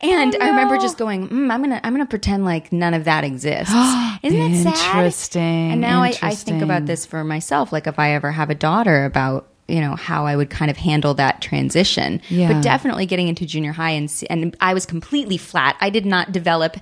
And 0.00 0.36
I 0.40 0.48
remember 0.48 0.76
just 0.78 0.98
going, 0.98 1.28
mm, 1.28 1.50
I'm 1.50 1.62
gonna 1.62 1.80
I'm 1.82 1.92
gonna 1.92 2.06
pretend 2.06 2.44
like 2.44 2.72
none 2.72 2.94
of 2.94 3.04
that 3.04 3.24
exists. 3.24 3.72
Isn't 4.22 4.64
that 4.64 4.76
sad? 4.76 4.96
Interesting, 4.96 5.72
And 5.72 5.80
now 5.80 6.02
I, 6.02 6.14
I 6.22 6.34
think 6.34 6.62
about 6.62 6.86
this 6.86 7.06
for 7.06 7.24
myself. 7.24 7.72
Like 7.72 7.86
if 7.86 7.98
I 7.98 8.12
ever 8.12 8.30
have 8.30 8.50
a 8.50 8.54
daughter, 8.54 9.04
about 9.04 9.48
you 9.68 9.80
know 9.80 9.96
how 9.96 10.26
I 10.26 10.36
would 10.36 10.50
kind 10.50 10.70
of 10.70 10.76
handle 10.76 11.14
that 11.14 11.40
transition. 11.40 12.20
Yeah. 12.28 12.52
But 12.52 12.62
definitely 12.62 13.06
getting 13.06 13.28
into 13.28 13.46
junior 13.46 13.72
high 13.72 13.90
and 13.90 14.12
and 14.28 14.56
I 14.60 14.74
was 14.74 14.84
completely 14.84 15.36
flat. 15.36 15.76
I 15.80 15.90
did 15.90 16.04
not 16.04 16.32
develop 16.32 16.76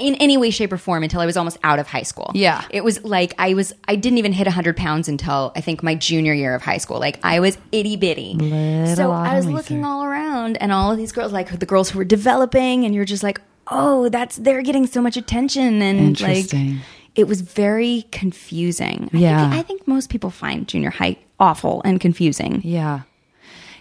in 0.00 0.14
any 0.16 0.36
way, 0.36 0.50
shape, 0.50 0.72
or 0.72 0.78
form 0.78 1.02
until 1.02 1.20
I 1.20 1.26
was 1.26 1.36
almost 1.36 1.58
out 1.62 1.78
of 1.78 1.86
high 1.86 2.02
school. 2.02 2.30
Yeah. 2.34 2.64
it 2.70 2.84
was 2.84 3.02
like 3.04 3.34
I 3.38 3.54
was 3.54 3.72
I 3.86 3.96
didn't 3.96 4.18
even 4.18 4.32
hit 4.32 4.46
hundred 4.46 4.76
pounds 4.76 5.08
until 5.08 5.52
I 5.56 5.60
think 5.60 5.82
my 5.82 5.94
junior 5.94 6.32
year 6.34 6.54
of 6.54 6.62
high 6.62 6.78
school. 6.78 6.98
Like 6.98 7.18
I 7.24 7.40
was 7.40 7.58
itty 7.72 7.96
bitty. 7.96 8.36
So 8.94 9.10
I 9.12 9.34
was 9.36 9.46
looking 9.46 9.84
all 9.84 10.04
around 10.04 10.56
and 10.58 10.72
all 10.72 10.90
of 10.92 10.96
these 10.98 11.12
girls, 11.12 11.32
like 11.32 11.58
the 11.58 11.66
girls 11.66 11.90
who 11.90 11.98
were 11.98 12.04
developing, 12.04 12.84
and 12.84 12.94
you're 12.94 13.04
just 13.04 13.22
like, 13.22 13.40
oh, 13.68 14.08
that's 14.08 14.36
they're 14.36 14.62
getting 14.62 14.86
so 14.86 15.00
much 15.02 15.16
attention, 15.16 15.82
and 15.82 16.20
like 16.20 16.52
it 17.14 17.26
was 17.26 17.40
very 17.40 18.06
confusing. 18.12 19.10
I 19.12 19.16
Yeah. 19.16 19.50
think, 19.50 19.60
I 19.60 19.62
think 19.62 19.88
most 19.88 20.08
people 20.10 20.30
find 20.30 20.66
junior 20.68 20.90
high 20.90 21.16
awful 21.40 21.82
and 21.84 22.00
confusing. 22.00 22.60
Yeah. 22.64 23.00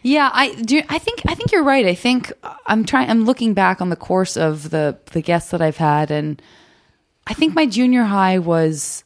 Yeah, 0.08 0.30
I 0.34 0.54
do. 0.54 0.82
I 0.88 1.00
think 1.00 1.22
I 1.28 1.36
think 1.36 1.52
you're 1.52 1.66
right. 1.66 1.86
I 1.86 1.94
think 1.94 2.32
I'm 2.66 2.86
trying. 2.86 3.10
I'm 3.10 3.26
looking 3.26 3.54
back 3.54 3.82
on 3.82 3.90
the 3.90 3.98
course 3.98 4.38
of 4.38 4.70
the 4.70 4.98
the 5.12 5.22
guests 5.22 5.52
that 5.52 5.62
I've 5.62 5.76
had, 5.76 6.12
and 6.12 6.42
I 7.28 7.34
think 7.34 7.54
my 7.54 7.66
junior 7.66 8.04
high 8.04 8.40
was 8.40 9.04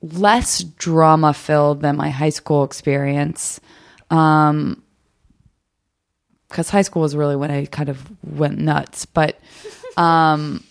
less 0.00 0.62
drama 0.62 1.34
filled 1.34 1.80
than 1.82 1.96
my 1.96 2.10
high 2.10 2.28
school 2.28 2.62
experience. 2.62 3.58
Um, 4.08 4.84
because 6.48 6.70
high 6.70 6.82
school 6.82 7.02
was 7.02 7.16
really 7.16 7.34
when 7.34 7.50
I 7.50 7.64
kind 7.64 7.88
of 7.88 8.00
went 8.22 8.58
nuts, 8.58 9.06
but 9.06 9.40
um, 9.96 10.62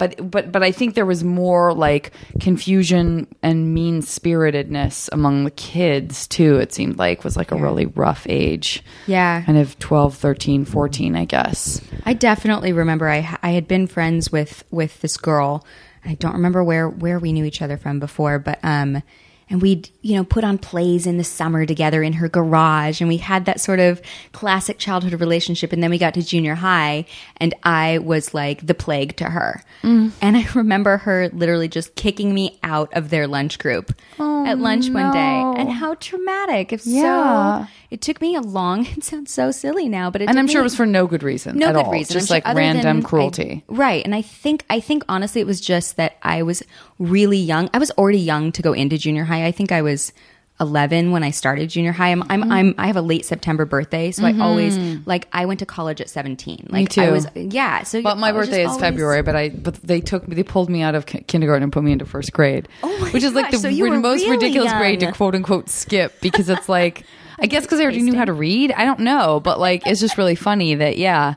but 0.00 0.30
but 0.30 0.50
but 0.50 0.62
I 0.62 0.72
think 0.72 0.94
there 0.94 1.04
was 1.04 1.22
more 1.22 1.74
like 1.74 2.12
confusion 2.40 3.28
and 3.42 3.74
mean 3.74 4.00
spiritedness 4.00 5.10
among 5.12 5.44
the 5.44 5.50
kids 5.50 6.26
too. 6.26 6.56
It 6.56 6.72
seemed 6.72 6.96
like 6.96 7.22
was 7.22 7.36
like 7.36 7.52
a 7.52 7.56
really 7.56 7.84
rough 7.84 8.26
age. 8.26 8.82
Yeah. 9.06 9.42
Kind 9.42 9.58
of 9.58 9.78
12, 9.78 10.16
13, 10.16 10.64
14, 10.64 11.16
I 11.16 11.26
guess. 11.26 11.82
I 12.04 12.14
definitely 12.14 12.72
remember 12.72 13.10
I 13.10 13.38
I 13.42 13.50
had 13.50 13.68
been 13.68 13.86
friends 13.86 14.32
with 14.32 14.64
with 14.70 15.02
this 15.02 15.18
girl. 15.18 15.66
I 16.02 16.14
don't 16.14 16.32
remember 16.32 16.64
where 16.64 16.88
where 16.88 17.18
we 17.18 17.34
knew 17.34 17.44
each 17.44 17.60
other 17.60 17.76
from 17.76 18.00
before, 18.00 18.38
but 18.38 18.58
um 18.62 19.02
and 19.50 19.60
we'd 19.60 19.90
you 20.00 20.16
know 20.16 20.24
put 20.24 20.44
on 20.44 20.56
plays 20.56 21.06
in 21.06 21.18
the 21.18 21.24
summer 21.24 21.66
together 21.66 22.02
in 22.02 22.14
her 22.14 22.28
garage 22.28 23.00
and 23.00 23.08
we 23.08 23.18
had 23.18 23.44
that 23.44 23.60
sort 23.60 23.80
of 23.80 24.00
classic 24.32 24.78
childhood 24.78 25.18
relationship 25.20 25.72
and 25.72 25.82
then 25.82 25.90
we 25.90 25.98
got 25.98 26.14
to 26.14 26.22
junior 26.22 26.54
high 26.54 27.04
and 27.36 27.54
I 27.64 27.98
was 27.98 28.32
like 28.32 28.66
the 28.66 28.74
plague 28.74 29.16
to 29.16 29.24
her. 29.24 29.62
Mm. 29.82 30.12
And 30.22 30.36
I 30.36 30.46
remember 30.54 30.98
her 30.98 31.28
literally 31.30 31.68
just 31.68 31.94
kicking 31.96 32.32
me 32.32 32.58
out 32.62 32.92
of 32.94 33.10
their 33.10 33.26
lunch 33.26 33.58
group. 33.58 33.92
At 34.20 34.58
lunch 34.58 34.90
one 34.90 35.12
day, 35.12 35.40
and 35.60 35.68
oh, 35.68 35.72
how 35.72 35.94
traumatic! 35.94 36.72
If 36.72 36.86
Yeah. 36.86 37.64
so, 37.64 37.70
it 37.90 38.00
took 38.00 38.20
me 38.20 38.34
a 38.36 38.40
long. 38.40 38.86
It 38.96 39.04
sounds 39.04 39.30
so 39.32 39.50
silly 39.50 39.88
now, 39.88 40.10
but 40.10 40.22
it 40.22 40.28
and 40.28 40.38
I'm 40.38 40.46
sure 40.46 40.60
it 40.60 40.64
was 40.64 40.76
for 40.76 40.86
no 40.86 41.06
good 41.06 41.22
reason. 41.22 41.56
no 41.58 41.68
at 41.68 41.74
good 41.74 41.84
all. 41.86 41.92
reason. 41.92 42.14
Just 42.14 42.30
I'm 42.30 42.36
like 42.36 42.46
other 42.46 42.58
random 42.58 42.82
than 42.98 43.02
cruelty. 43.02 43.64
I- 43.68 43.72
right. 43.72 44.04
And 44.04 44.14
I 44.14 44.22
think 44.22 44.64
I 44.70 44.80
think 44.80 45.04
honestly 45.08 45.40
it 45.40 45.46
was 45.46 45.60
just 45.60 45.96
that 45.96 46.16
I 46.22 46.42
was 46.42 46.62
really 46.98 47.38
young. 47.38 47.70
I 47.74 47.78
was 47.78 47.90
already 47.92 48.18
young 48.18 48.52
to 48.52 48.62
go 48.62 48.72
into 48.72 48.98
junior 48.98 49.24
high. 49.24 49.46
I 49.46 49.52
think 49.52 49.72
I 49.72 49.82
was 49.82 50.12
11 50.60 51.10
when 51.10 51.22
I 51.22 51.30
started 51.30 51.70
junior 51.70 51.92
high. 51.92 52.10
I'm, 52.10 52.20
Mm-hmm. 52.22 52.32
I'm, 52.32 52.52
I'm 52.52 52.74
I 52.78 52.86
have 52.86 52.96
a 52.96 53.02
late 53.02 53.24
September 53.24 53.64
birthday, 53.64 54.10
so 54.10 54.24
I 54.24 54.38
always 54.38 54.76
like 55.06 55.26
I 55.32 55.46
went 55.46 55.60
to 55.60 55.66
college 55.66 56.00
at 56.00 56.10
17. 56.10 56.68
Like 56.70 56.96
I 56.98 57.06
too. 57.06 57.12
was 57.12 57.26
yeah, 57.34 57.82
so 57.82 58.02
But 58.02 58.18
my 58.18 58.28
I 58.28 58.32
birthday 58.32 58.62
is 58.62 58.68
always- 58.68 58.80
February, 58.80 59.22
but 59.22 59.34
I 59.36 59.48
but 59.48 59.74
they 59.76 60.00
took 60.00 60.28
me 60.28 60.34
they 60.36 60.42
pulled 60.42 60.68
me 60.70 60.82
out 60.82 60.94
of 60.94 61.06
ki- 61.06 61.22
kindergarten 61.22 61.62
and 61.62 61.72
put 61.72 61.82
me 61.82 61.92
into 61.92 62.04
first 62.04 62.32
grade. 62.32 62.68
Oh 62.82 62.98
my 62.98 63.10
which 63.10 63.22
is 63.24 63.32
like 63.34 63.50
the 63.50 63.58
so 63.58 63.68
were 63.70 63.98
most 63.98 64.20
really 64.22 64.36
ridiculous 64.36 64.72
grade 64.74 65.00
to 65.00 65.12
quote 65.12 65.34
unquote 65.34 65.68
skip 65.70 66.20
because 66.20 66.48
it's 66.48 66.68
like 66.78 67.04
I 67.38 67.46
guess 67.46 67.64
because 67.64 67.80
I 67.80 67.84
already 67.84 68.02
knew 68.02 68.14
how 68.14 68.26
to 68.26 68.34
read. 68.34 68.70
I 68.72 68.84
don't 68.84 69.00
know, 69.00 69.40
but 69.40 69.58
like 69.58 69.86
it's 69.86 70.00
just 70.00 70.18
really 70.18 70.34
funny 70.34 70.74
that 70.74 70.98
yeah. 70.98 71.34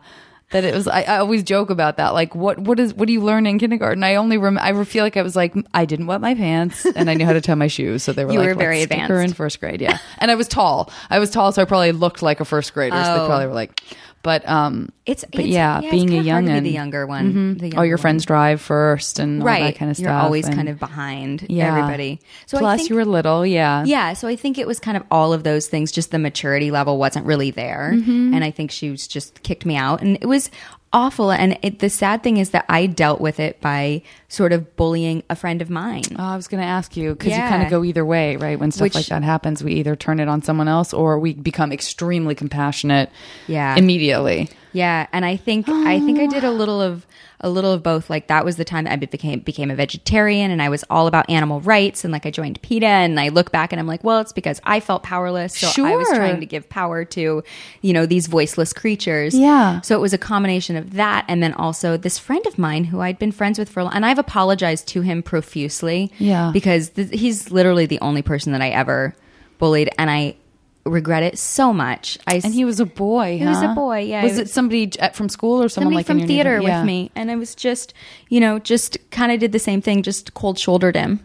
That 0.54 0.63
it 0.63 0.74
was, 0.74 0.88
I, 0.88 1.02
I 1.02 1.18
always 1.18 1.44
joke 1.44 1.70
about 1.70 1.98
that. 1.98 2.13
Like, 2.13 2.34
what, 2.34 2.58
what 2.60 2.80
is, 2.80 2.94
what 2.94 3.08
do 3.08 3.13
you 3.13 3.22
learn 3.22 3.46
in 3.46 3.60
kindergarten? 3.60 4.04
I 4.04 4.16
only, 4.16 4.38
rem- 4.38 4.58
I 4.58 4.84
feel 4.86 5.04
like 5.04 5.18
I 5.18 5.22
was 5.22 5.36
like, 5.36 5.54
I 5.74 5.86
didn't 5.86 6.08
wet 6.08 6.22
my 6.22 6.34
pants 6.36 6.86
and 6.86 7.10
I 7.10 7.13
knew 7.16 7.26
how 7.26 7.34
to 7.34 7.42
tie 7.42 7.56
my 7.56 7.68
shoes. 7.68 8.04
So 8.04 8.13
they 8.13 8.24
were 8.24 8.32
You 8.32 8.39
like, 8.39 8.48
were 8.50 8.56
very 8.56 8.76
"Let's 8.80 8.86
stick 8.86 9.00
her 9.00 9.04
advanced." 9.16 9.32
in 9.32 9.36
first 9.36 9.60
grade. 9.60 9.82
Yeah. 9.82 9.98
And 10.20 10.32
I 10.32 10.36
was 10.36 10.48
tall. 10.48 10.92
I 11.10 11.20
was 11.20 11.30
tall. 11.30 11.52
So 11.52 11.62
I 11.62 11.66
probably 11.66 11.92
looked 11.92 12.22
like 12.22 12.39
a 12.39 12.46
first 12.46 12.74
grader. 12.74 12.96
So 12.96 13.13
they 13.13 13.20
Oh. 13.22 13.28
probably 13.28 13.48
were 13.48 13.54
like, 13.54 13.82
but, 14.24 14.48
um, 14.50 14.90
It's, 15.06 15.24
but 15.32 15.42
it's 15.42 15.50
yeah, 15.50 15.80
it's 15.82 15.92
being 15.92 16.08
a 16.10 16.14
kinda 16.14 16.24
young 16.26 16.46
to 16.48 16.54
be 16.54 16.60
the 16.62 16.70
younger 16.72 17.06
one. 17.06 17.58
the 17.58 17.66
Oh, 17.66 17.68
younger 17.68 17.86
your 17.86 17.98
one. 17.98 18.02
friends 18.02 18.26
drive 18.26 18.62
first 18.62 19.20
and 19.20 19.42
all 19.42 19.46
right? 19.48 19.64
that 19.74 19.76
kind 19.78 19.92
of 19.92 20.00
You're 20.00 20.10
stuff. 20.10 20.24
always 20.24 20.48
and- 20.48 20.56
kind 20.56 20.70
of 20.70 20.80
behind 20.80 21.46
yeah. 21.50 21.68
everybody. 21.68 22.20
So 22.48 22.58
Plus, 22.58 22.80
think, 22.80 22.90
you 22.90 22.96
were 22.96 23.06
little, 23.06 23.46
yeah. 23.46 23.84
Yeah, 23.86 24.14
so 24.14 24.28
I 24.28 24.36
think 24.36 24.58
it 24.58 24.66
was 24.66 24.80
kind 24.80 24.98
of 24.98 25.04
all 25.12 25.34
of 25.34 25.44
those 25.44 25.68
things. 25.68 25.92
Just 25.92 26.10
the 26.12 26.20
maturity 26.20 26.72
level 26.72 26.98
wasn't 26.98 27.26
really 27.26 27.52
there, 27.52 27.92
Mm-hmm. 27.94 28.34
and 28.34 28.44
I 28.44 28.50
think 28.52 28.72
she 28.72 28.90
was 28.90 29.08
just 29.08 29.44
kicked 29.44 29.66
me 29.66 29.76
out, 29.76 30.02
and 30.02 30.18
it 30.20 30.26
was 30.26 30.50
awful. 30.94 31.32
And 31.32 31.58
it, 31.62 31.80
the 31.80 31.90
sad 31.90 32.24
thing 32.24 32.38
is 32.38 32.52
that 32.52 32.66
I 32.70 32.86
dealt 32.86 33.20
with 33.20 33.40
it 33.40 33.60
by 33.60 34.04
sort 34.30 34.54
of 34.54 34.76
bullying 34.76 35.24
a 35.30 35.36
friend 35.36 35.62
of 35.62 35.70
mine. 35.70 36.04
Oh, 36.18 36.24
I 36.24 36.36
was 36.36 36.48
going 36.48 36.62
to 36.62 36.68
ask 36.68 36.96
you 36.96 37.14
because 37.14 37.34
you 37.34 37.40
kind 37.40 37.64
of 37.64 37.70
go 37.70 37.84
either 37.84 38.06
way, 38.06 38.36
right? 38.38 38.60
When 38.60 38.72
stuff 38.72 38.84
Which- 38.84 38.96
like 38.96 39.06
that 39.08 39.24
happens, 39.24 39.64
we 39.64 39.74
either 39.74 39.96
turn 39.96 40.20
it 40.20 40.28
on 40.28 40.42
someone 40.44 40.68
else 40.68 40.94
or 40.94 41.20
we 41.20 41.34
become 41.34 41.72
extremely 41.72 42.36
compassionate. 42.36 43.10
Yeah. 43.48 43.76
immediately. 43.76 44.50
Yeah, 44.74 45.08
and 45.12 45.24
I 45.24 45.38
think 45.38 45.70
I 45.70 46.00
think 46.00 46.20
I 46.20 46.28
did 46.28 46.44
a 46.44 46.52
little 46.52 46.82
of 46.82 47.06
a 47.40 47.50
little 47.50 47.72
of 47.72 47.84
both. 47.84 48.10
Like 48.10 48.28
that 48.28 48.44
was 48.46 48.56
the 48.56 48.66
time 48.66 48.86
that 48.86 48.94
I 48.94 48.96
became 48.96 49.40
became 49.40 49.70
a 49.72 49.76
vegetarian, 49.76 50.50
and 50.52 50.62
I 50.62 50.70
was 50.70 50.84
all 50.90 51.08
about 51.08 51.30
animal 51.30 51.62
rights, 51.62 52.04
and 52.04 52.12
like 52.12 52.26
I 52.26 52.32
joined 52.32 52.62
PETA, 52.62 52.86
and 52.86 53.20
I 53.20 53.30
look 53.30 53.52
back 53.52 53.72
and 53.72 53.80
I'm 53.80 53.88
like, 53.88 54.04
well, 54.04 54.20
it's 54.20 54.34
because 54.34 54.60
I 54.64 54.80
felt 54.80 55.04
powerless, 55.04 55.56
so 55.58 55.86
I 55.86 55.96
was 55.96 56.08
trying 56.10 56.40
to 56.40 56.46
give 56.46 56.68
power 56.70 57.06
to, 57.06 57.44
you 57.82 57.94
know, 57.94 58.06
these 58.06 58.28
voiceless 58.28 58.74
creatures. 58.74 59.36
Yeah. 59.36 59.82
So 59.82 59.96
it 59.96 60.00
was 60.02 60.14
a 60.14 60.18
combination 60.18 60.76
of 60.76 60.94
that, 60.94 61.26
and 61.28 61.44
then 61.44 61.54
also 61.54 61.98
this 61.98 62.18
friend 62.18 62.46
of 62.48 62.58
mine 62.58 62.86
who 62.86 63.02
I'd 63.02 63.20
been 63.20 63.32
friends 63.32 63.60
with 63.60 63.70
for, 63.70 63.82
a 63.82 63.84
long, 63.84 63.94
and 63.94 64.06
I've 64.06 64.20
apologized 64.20 64.88
to 64.90 65.02
him 65.02 65.22
profusely. 65.22 66.12
Yeah. 66.18 66.52
because 66.54 66.90
th- 66.90 67.10
he's 67.20 67.52
literally 67.52 67.86
the 67.86 68.00
only 68.00 68.22
person 68.22 68.54
that 68.54 68.62
I 68.62 68.70
ever 68.70 69.16
bullied, 69.60 69.90
and 69.98 70.10
I 70.10 70.36
regret 70.86 71.24
it 71.24 71.39
so 71.39 71.72
much. 71.74 72.17
I 72.28 72.41
And 72.43 72.54
he 72.54 72.65
was 72.65 72.80
a 72.80 72.86
boy. 72.86 73.38
He 73.38 73.46
was 73.46 73.62
a 73.62 73.69
boy, 73.69 74.00
yeah. 74.00 74.24
Was 74.24 74.34
He 74.34 74.38
it 74.39 74.41
was- 74.43 74.54
somebody 74.54 74.91
from 75.13 75.30
school 75.30 75.63
or 75.63 75.69
someone 75.69 75.93
somebody 75.93 75.96
like 75.96 76.10
in 76.10 76.19
from 76.19 76.28
theater? 76.28 76.60
Yeah. 76.62 76.80
with 76.80 76.86
me, 76.88 77.12
and 77.15 77.32
I 77.32 77.36
was 77.36 77.56
just, 77.56 77.93
you 78.30 78.39
know, 78.39 78.60
just 78.60 78.98
kind 79.12 79.32
of 79.32 79.39
did 79.39 79.52
the 79.52 79.60
same 79.60 79.82
thing, 79.82 80.04
just 80.04 80.34
cold 80.34 80.60
shouldered 80.60 80.96
him. 80.96 81.19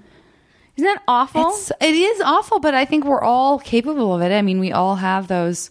Isn't 0.76 0.86
that 0.86 1.02
awful? 1.08 1.48
It's, 1.48 1.72
it 1.80 1.94
is 1.94 2.20
awful, 2.20 2.60
but 2.60 2.72
I 2.74 2.84
think 2.84 3.04
we're 3.04 3.22
all 3.22 3.58
capable 3.58 4.14
of 4.14 4.22
it. 4.22 4.30
I 4.32 4.42
mean, 4.42 4.60
we 4.60 4.70
all 4.70 4.96
have 4.96 5.26
those. 5.26 5.70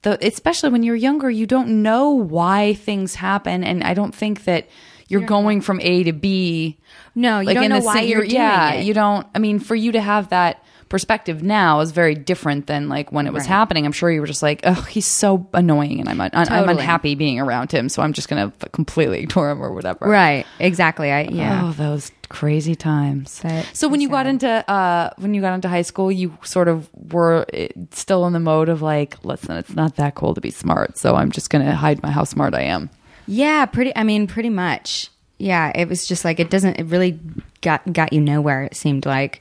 The, 0.00 0.18
especially 0.26 0.70
when 0.70 0.82
you're 0.82 0.96
younger, 0.96 1.30
you 1.30 1.46
don't 1.46 1.82
know 1.82 2.10
why 2.10 2.74
things 2.74 3.14
happen, 3.14 3.62
and 3.62 3.84
I 3.84 3.92
don't 3.94 4.14
think 4.14 4.44
that 4.44 4.68
you're 5.06 5.20
going 5.20 5.60
from 5.60 5.80
A 5.82 6.02
to 6.04 6.12
B. 6.12 6.78
no, 7.14 7.40
you 7.40 7.52
don't 7.52 7.64
in 7.64 7.68
know 7.70 7.80
why 7.80 8.00
you're 8.00 8.22
doing 8.22 8.32
yeah, 8.32 8.72
it. 8.72 8.86
you 8.86 8.94
don't. 8.94 9.26
I 9.34 9.38
mean, 9.38 9.58
for 9.58 9.74
you 9.74 9.92
to 9.92 10.00
have 10.00 10.30
that 10.30 10.64
perspective 10.92 11.42
now 11.42 11.80
is 11.80 11.90
very 11.90 12.14
different 12.14 12.66
than 12.68 12.88
like 12.88 13.10
when 13.10 13.26
it 13.26 13.32
was 13.32 13.42
Right. 13.44 13.48
happening. 13.48 13.86
I'm 13.86 13.92
sure 13.92 14.10
you 14.12 14.20
were 14.20 14.26
just 14.26 14.42
like, 14.42 14.60
oh, 14.62 14.74
he's 14.82 15.06
so 15.06 15.48
annoying, 15.54 15.98
and 16.00 16.08
I'm 16.08 16.20
un- 16.20 16.30
I'm 16.34 16.68
unhappy 16.68 17.14
being 17.16 17.40
around 17.40 17.72
him, 17.72 17.88
so 17.88 18.02
I'm 18.02 18.12
just 18.12 18.28
gonna 18.28 18.52
f- 18.60 18.70
completely 18.72 19.20
ignore 19.24 19.50
him 19.50 19.60
or 19.62 19.72
whatever. 19.72 20.06
right? 20.06 20.46
Exactly. 20.60 21.10
I 21.10 21.22
yeah. 21.22 21.62
Oh, 21.64 21.72
those 21.72 22.12
crazy 22.28 22.74
times. 22.74 23.42
So 23.72 23.88
when 23.88 24.00
you 24.00 24.08
got 24.08 24.26
into 24.26 24.48
uh 24.70 25.10
when 25.16 25.34
you 25.34 25.40
got 25.40 25.54
into 25.54 25.68
high 25.68 25.82
school, 25.82 26.12
you 26.12 26.36
sort 26.44 26.68
of 26.68 26.88
were 27.12 27.46
eh, 27.54 27.68
still 27.90 28.26
in 28.26 28.32
the 28.34 28.40
mode 28.40 28.68
of 28.68 28.82
like, 28.82 29.16
listen, 29.24 29.56
it's 29.56 29.74
not 29.74 29.96
that 29.96 30.14
cool 30.14 30.34
to 30.34 30.40
be 30.40 30.50
smart, 30.50 30.98
so 30.98 31.14
I'm 31.16 31.30
just 31.32 31.48
going 31.50 31.64
to 31.64 31.74
hide 31.74 32.02
my 32.02 32.10
how 32.10 32.24
smart 32.24 32.54
I 32.54 32.62
am. 32.62 32.90
Yeah, 33.26 33.64
pretty. 33.66 33.92
I 33.96 34.02
mean, 34.04 34.26
pretty 34.26 34.50
much. 34.50 35.08
Yeah, 35.38 35.72
it 35.74 35.88
was 35.88 36.06
just 36.06 36.24
like 36.24 36.38
it 36.38 36.50
doesn't. 36.50 36.78
It 36.78 36.84
really 36.86 37.18
got 37.62 37.90
got 37.92 38.12
you 38.12 38.20
nowhere. 38.20 38.64
It 38.64 38.76
seemed 38.76 39.06
like. 39.06 39.40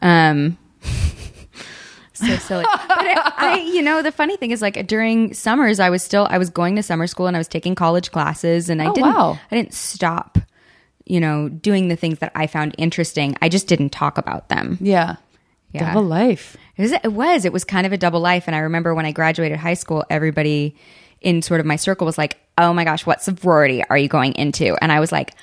Um, 0.00 0.56
so 2.12 2.36
silly. 2.36 2.64
but 2.64 2.72
I, 3.00 3.32
I, 3.36 3.56
you 3.58 3.82
know, 3.82 4.02
the 4.02 4.12
funny 4.12 4.36
thing 4.36 4.50
is, 4.50 4.62
like 4.62 4.86
during 4.86 5.34
summers, 5.34 5.80
I 5.80 5.90
was 5.90 6.02
still 6.02 6.26
I 6.30 6.38
was 6.38 6.50
going 6.50 6.76
to 6.76 6.82
summer 6.82 7.06
school 7.06 7.26
and 7.26 7.36
I 7.36 7.40
was 7.40 7.48
taking 7.48 7.74
college 7.74 8.10
classes, 8.12 8.68
and 8.70 8.80
I 8.80 8.86
Oh, 8.86 8.94
didn't. 8.94 9.12
wow. 9.14 9.38
I 9.50 9.56
didn't 9.56 9.74
stop. 9.74 10.38
You 11.06 11.20
know, 11.20 11.50
doing 11.50 11.88
the 11.88 11.96
things 11.96 12.20
that 12.20 12.32
I 12.34 12.46
found 12.46 12.74
interesting. 12.78 13.36
I 13.42 13.50
just 13.50 13.66
didn't 13.68 13.90
talk 13.90 14.16
about 14.16 14.48
them. 14.48 14.78
Yeah. 14.80 15.16
Yeah. 15.72 15.92
Double 15.92 16.06
life. 16.06 16.56
It 16.78 16.82
was, 16.82 16.92
it 16.92 17.12
was. 17.12 17.44
It 17.44 17.52
was 17.52 17.62
kind 17.64 17.86
of 17.86 17.92
a 17.92 17.98
double 17.98 18.20
life. 18.20 18.44
And 18.46 18.56
I 18.56 18.60
remember 18.60 18.94
when 18.94 19.04
I 19.04 19.12
graduated 19.12 19.58
high 19.58 19.74
school, 19.74 20.04
everybody 20.08 20.76
in 21.20 21.42
sort 21.42 21.60
of 21.60 21.66
my 21.66 21.76
circle 21.76 22.06
was 22.06 22.16
like, 22.16 22.38
oh 22.56 22.72
my 22.72 22.84
gosh, 22.84 23.04
what 23.04 23.20
sorority 23.22 23.82
are 23.90 23.98
you 23.98 24.08
going 24.08 24.32
into? 24.34 24.76
And 24.82 24.90
I 24.92 24.98
was 25.00 25.12
like, 25.12 25.34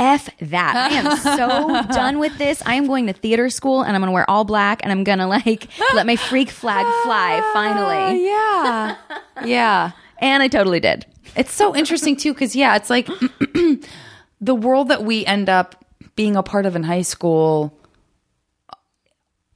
F 0.00 0.30
that. 0.38 0.74
I 0.74 0.94
am 0.94 1.16
so 1.18 1.82
done 1.94 2.18
with 2.18 2.36
this. 2.38 2.62
I 2.64 2.74
am 2.74 2.86
going 2.86 3.06
to 3.06 3.12
theater 3.12 3.50
school 3.50 3.82
and 3.82 3.94
I'm 3.94 4.00
going 4.00 4.08
to 4.08 4.14
wear 4.14 4.28
all 4.28 4.44
black 4.44 4.80
and 4.82 4.90
I'm 4.90 5.04
going 5.04 5.18
to 5.18 5.26
like 5.26 5.68
let 5.94 6.06
my 6.06 6.16
freak 6.16 6.48
flag 6.48 6.86
fly 7.04 7.40
ah, 7.44 7.50
finally. 7.52 8.24
yeah. 8.24 8.96
yeah. 9.44 9.90
And 10.18 10.42
I 10.42 10.48
totally 10.48 10.80
did. 10.80 11.04
It's 11.36 11.52
so 11.52 11.76
interesting 11.76 12.16
too 12.16 12.32
cuz 12.32 12.56
yeah, 12.56 12.76
it's 12.76 12.88
like 12.88 13.06
the 14.40 14.54
world 14.54 14.88
that 14.88 15.04
we 15.04 15.24
end 15.26 15.48
up 15.50 15.84
being 16.16 16.34
a 16.34 16.42
part 16.42 16.64
of 16.64 16.74
in 16.74 16.82
high 16.82 17.02
school 17.02 17.78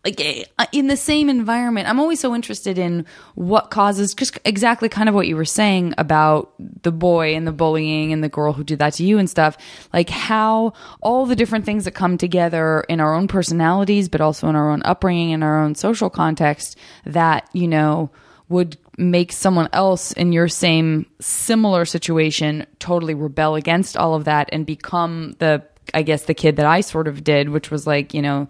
like 0.04 0.20
eh, 0.20 0.44
in 0.72 0.86
the 0.86 0.96
same 0.96 1.28
environment 1.28 1.88
i'm 1.88 2.00
always 2.00 2.20
so 2.20 2.34
interested 2.34 2.78
in 2.78 3.04
what 3.34 3.70
causes 3.70 4.14
just 4.14 4.38
exactly 4.44 4.88
kind 4.88 5.08
of 5.08 5.14
what 5.14 5.26
you 5.26 5.36
were 5.36 5.44
saying 5.44 5.94
about 5.98 6.52
the 6.82 6.92
boy 6.92 7.34
and 7.34 7.46
the 7.46 7.52
bullying 7.52 8.12
and 8.12 8.22
the 8.22 8.28
girl 8.28 8.52
who 8.52 8.64
did 8.64 8.78
that 8.78 8.94
to 8.94 9.04
you 9.04 9.18
and 9.18 9.28
stuff. 9.28 9.56
Like 9.92 10.10
how 10.10 10.72
all 11.00 11.26
the 11.26 11.36
different 11.36 11.64
things 11.64 11.84
that 11.84 11.92
come 11.92 12.18
together 12.18 12.84
in 12.88 13.00
our 13.00 13.14
own 13.14 13.28
personalities 13.28 14.08
but 14.08 14.20
also 14.20 14.48
in 14.48 14.56
our 14.56 14.70
own 14.70 14.82
upbringing 14.84 15.32
and 15.32 15.42
our 15.42 15.62
own 15.62 15.74
social 15.74 16.10
context 16.10 16.78
that 17.04 17.48
you 17.52 17.68
know 17.68 18.10
would 18.48 18.76
make 18.96 19.32
someone 19.32 19.68
else 19.72 20.12
in 20.12 20.32
your 20.32 20.48
same 20.48 21.06
similar 21.20 21.84
situation 21.84 22.66
totally 22.78 23.14
rebel 23.14 23.54
against 23.54 23.96
all 23.96 24.14
of 24.14 24.24
that 24.24 24.48
and 24.52 24.66
become 24.66 25.34
the 25.38 25.62
i 25.94 26.02
guess 26.02 26.24
the 26.24 26.34
kid 26.34 26.56
that 26.56 26.66
i 26.66 26.80
sort 26.80 27.08
of 27.08 27.24
did 27.24 27.48
which 27.48 27.70
was 27.70 27.86
like 27.86 28.14
you 28.14 28.22
know 28.22 28.46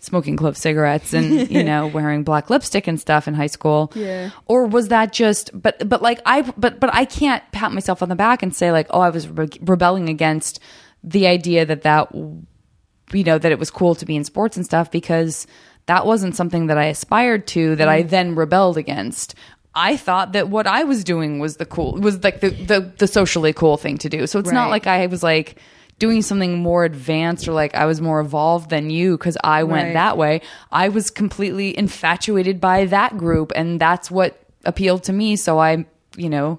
smoking 0.00 0.36
clove 0.36 0.56
cigarettes 0.56 1.12
and 1.12 1.50
you 1.50 1.62
know 1.62 1.86
wearing 1.86 2.22
black 2.22 2.50
lipstick 2.50 2.86
and 2.86 3.00
stuff 3.00 3.26
in 3.26 3.34
high 3.34 3.48
school 3.48 3.90
Yeah. 3.94 4.30
or 4.46 4.66
was 4.66 4.88
that 4.88 5.12
just 5.12 5.50
but 5.60 5.88
but 5.88 6.02
like 6.02 6.20
i 6.24 6.42
but 6.56 6.78
but 6.80 6.94
i 6.94 7.04
can't 7.04 7.42
pat 7.52 7.72
myself 7.72 8.02
on 8.02 8.08
the 8.08 8.16
back 8.16 8.42
and 8.42 8.54
say 8.54 8.70
like 8.70 8.86
oh 8.90 9.00
i 9.00 9.10
was 9.10 9.28
re- 9.28 9.48
rebelling 9.60 10.08
against 10.08 10.60
the 11.02 11.26
idea 11.26 11.66
that 11.66 11.82
that 11.82 12.12
you 12.14 13.24
know 13.24 13.38
that 13.38 13.50
it 13.50 13.58
was 13.58 13.70
cool 13.70 13.94
to 13.96 14.06
be 14.06 14.16
in 14.16 14.24
sports 14.24 14.56
and 14.56 14.64
stuff 14.64 14.90
because 14.90 15.46
that 15.86 16.06
wasn't 16.06 16.36
something 16.36 16.66
that 16.68 16.78
i 16.78 16.84
aspired 16.84 17.46
to 17.46 17.74
that 17.76 17.88
i 17.88 18.02
mm. 18.02 18.08
then 18.08 18.34
rebelled 18.34 18.76
against 18.76 19.34
I 19.74 19.96
thought 19.96 20.32
that 20.32 20.48
what 20.48 20.66
I 20.66 20.82
was 20.82 21.04
doing 21.04 21.38
was 21.38 21.58
the 21.58 21.66
cool 21.66 21.92
was 21.92 22.24
like 22.24 22.40
the 22.40 22.50
the, 22.50 22.92
the 22.98 23.06
socially 23.06 23.52
cool 23.52 23.76
thing 23.76 23.96
to 23.98 24.08
do. 24.08 24.26
So 24.26 24.40
it's 24.40 24.50
not 24.50 24.70
like 24.70 24.88
I 24.88 25.06
was 25.06 25.22
like 25.22 25.60
doing 25.98 26.22
something 26.22 26.58
more 26.58 26.84
advanced 26.84 27.48
or 27.48 27.52
like 27.52 27.74
I 27.74 27.86
was 27.86 28.00
more 28.00 28.20
evolved 28.20 28.70
than 28.70 28.88
you 28.90 29.16
because 29.18 29.36
I 29.42 29.64
went 29.64 29.86
Right. 29.86 29.94
that 29.94 30.16
way. 30.16 30.40
I 30.70 30.88
was 30.90 31.10
completely 31.10 31.76
infatuated 31.76 32.60
by 32.60 32.84
that 32.86 33.18
group 33.18 33.52
and 33.56 33.80
that's 33.80 34.10
what 34.10 34.40
appealed 34.64 35.04
to 35.04 35.12
me. 35.12 35.36
So 35.36 35.58
I, 35.58 35.84
you 36.16 36.28
know, 36.28 36.58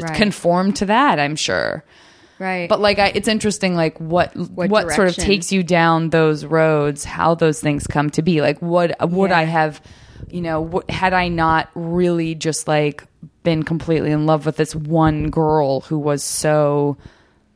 Right. 0.00 0.14
conformed 0.14 0.76
to 0.76 0.86
that, 0.86 1.18
I'm 1.18 1.34
sure. 1.34 1.82
Right. 2.38 2.68
But 2.68 2.78
like, 2.80 3.00
I, 3.00 3.08
it's 3.16 3.26
interesting, 3.26 3.74
like 3.74 3.98
what 3.98 4.36
what, 4.36 4.70
What 4.70 4.92
sort 4.92 5.08
of 5.08 5.16
takes 5.16 5.50
you 5.50 5.64
down 5.64 6.10
those 6.10 6.44
roads, 6.44 7.02
how 7.02 7.34
those 7.34 7.60
things 7.60 7.84
come 7.88 8.10
to 8.10 8.22
be. 8.22 8.40
Like, 8.40 8.62
would 8.62 8.94
would 9.02 9.32
I 9.32 9.42
have, 9.42 9.80
you 10.30 10.40
know, 10.40 10.60
what, 10.60 10.88
had 10.88 11.14
I 11.14 11.26
not 11.26 11.68
really 11.74 12.36
just 12.36 12.68
like 12.68 13.02
been 13.42 13.64
completely 13.64 14.12
in 14.12 14.26
love 14.26 14.46
with 14.46 14.56
this 14.56 14.72
one 14.72 15.30
girl 15.30 15.80
who 15.80 15.98
was 15.98 16.22
so 16.22 16.96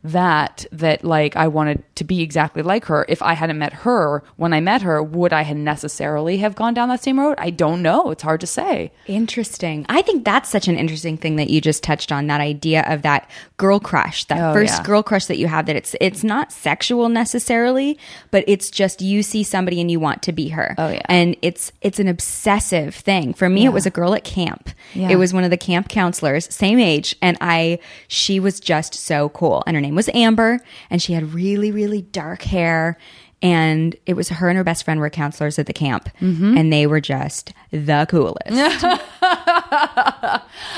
that 0.05 0.67
that 0.73 1.05
like 1.05 1.37
I 1.37 1.47
wanted 1.49 1.83
to 1.97 2.05
be 2.05 2.23
exactly 2.23 2.63
like 2.63 2.87
her. 2.87 3.05
If 3.09 3.23
I 3.23 3.35
hadn't 3.35 3.59
met 3.59 3.73
her 3.73 4.23
when 4.37 4.53
I 4.53 4.61
met 4.61 4.83
her, 4.83 5.03
would 5.03 5.33
I 5.33 5.43
have 5.43 5.57
necessarily 5.57 6.39
have 6.39 6.55
gone 6.57 6.75
down 6.75 6.89
that 6.89 7.03
same 7.03 7.21
road? 7.21 7.37
I 7.39 7.51
don't 7.51 7.83
know. 7.83 8.11
It's 8.11 8.23
hard 8.23 8.41
to 8.41 8.47
say. 8.47 8.91
Interesting. 9.07 9.87
I 9.89 10.03
think 10.03 10.25
that's 10.25 10.49
such 10.51 10.67
an 10.69 10.77
interesting 10.77 11.17
thing 11.17 11.37
that 11.37 11.51
you 11.51 11.61
just 11.61 11.83
touched 11.85 12.11
on 12.11 12.27
that 12.27 12.41
idea 12.41 12.85
of 12.89 13.03
that 13.03 13.31
girl 13.57 13.79
crush, 13.79 14.25
that 14.25 14.41
Oh, 14.41 14.53
first 14.53 14.79
yeah. 14.79 14.83
girl 14.85 15.03
crush 15.03 15.27
that 15.27 15.39
you 15.39 15.47
have 15.47 15.67
that 15.67 15.77
it's 15.77 15.95
it's 16.01 16.25
not 16.25 16.51
sexual 16.51 17.09
necessarily, 17.09 17.99
but 18.33 18.43
it's 18.49 18.71
just 18.71 19.01
you 19.03 19.23
see 19.23 19.45
somebody 19.45 19.81
and 19.81 19.91
you 19.91 20.01
want 20.01 20.23
to 20.25 20.33
be 20.33 20.49
her. 20.49 20.75
Oh, 20.79 20.89
yeah. 20.89 21.03
And 21.07 21.37
it's 21.43 21.71
it's 21.81 22.01
an 22.01 22.09
obsessive 22.09 22.95
thing. 22.95 23.35
For 23.35 23.49
me 23.49 23.65
it 23.67 23.73
was 23.73 23.87
a 23.87 23.91
girl 23.91 24.15
at 24.15 24.25
camp. 24.25 24.71
Yeah. 24.95 25.11
It 25.11 25.17
was 25.17 25.33
one 25.33 25.45
of 25.45 25.51
the 25.51 25.57
camp 25.57 25.89
counselors, 25.89 26.53
same 26.53 26.79
age, 26.81 27.15
and 27.23 27.39
I 27.41 27.79
she 28.09 28.41
was 28.41 28.59
just 28.59 28.95
so 28.95 29.29
cool. 29.29 29.63
And 29.67 29.77
her 29.77 29.81
name 29.81 29.92
was 29.95 30.09
Amber 30.15 30.61
and 30.91 31.01
she 31.03 31.13
had 31.13 31.33
really 31.35 31.71
really 31.71 32.03
dark 32.03 32.43
hair 32.43 32.99
and 33.43 33.97
it 34.07 34.15
was 34.15 34.29
her 34.29 34.49
and 34.49 34.57
her 34.57 34.63
best 34.65 34.85
friend 34.85 35.01
were 35.01 35.11
counselors 35.11 35.59
at 35.59 35.67
the 35.67 35.73
camp 35.73 36.09
Mm-hmm. 36.21 36.57
and 36.57 36.73
they 36.73 36.87
were 36.87 37.01
just 37.01 37.53
the 37.73 38.07
coolest. 38.09 38.47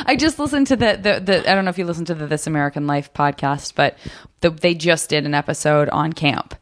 I 0.06 0.16
just 0.18 0.38
listened 0.38 0.66
to 0.68 0.76
the, 0.76 0.98
the, 1.00 1.20
the 1.20 1.50
I 1.50 1.54
don't 1.54 1.64
know 1.64 1.70
if 1.70 1.78
you 1.78 1.84
listened 1.84 2.06
to 2.08 2.14
the 2.14 2.26
This 2.26 2.46
American 2.46 2.86
Life 2.86 3.12
podcast, 3.12 3.74
but 3.74 3.96
the, 4.40 4.50
they 4.50 4.74
just 4.74 5.10
did 5.10 5.26
an 5.26 5.34
episode 5.34 5.88
on 5.90 6.12
camp. 6.12 6.54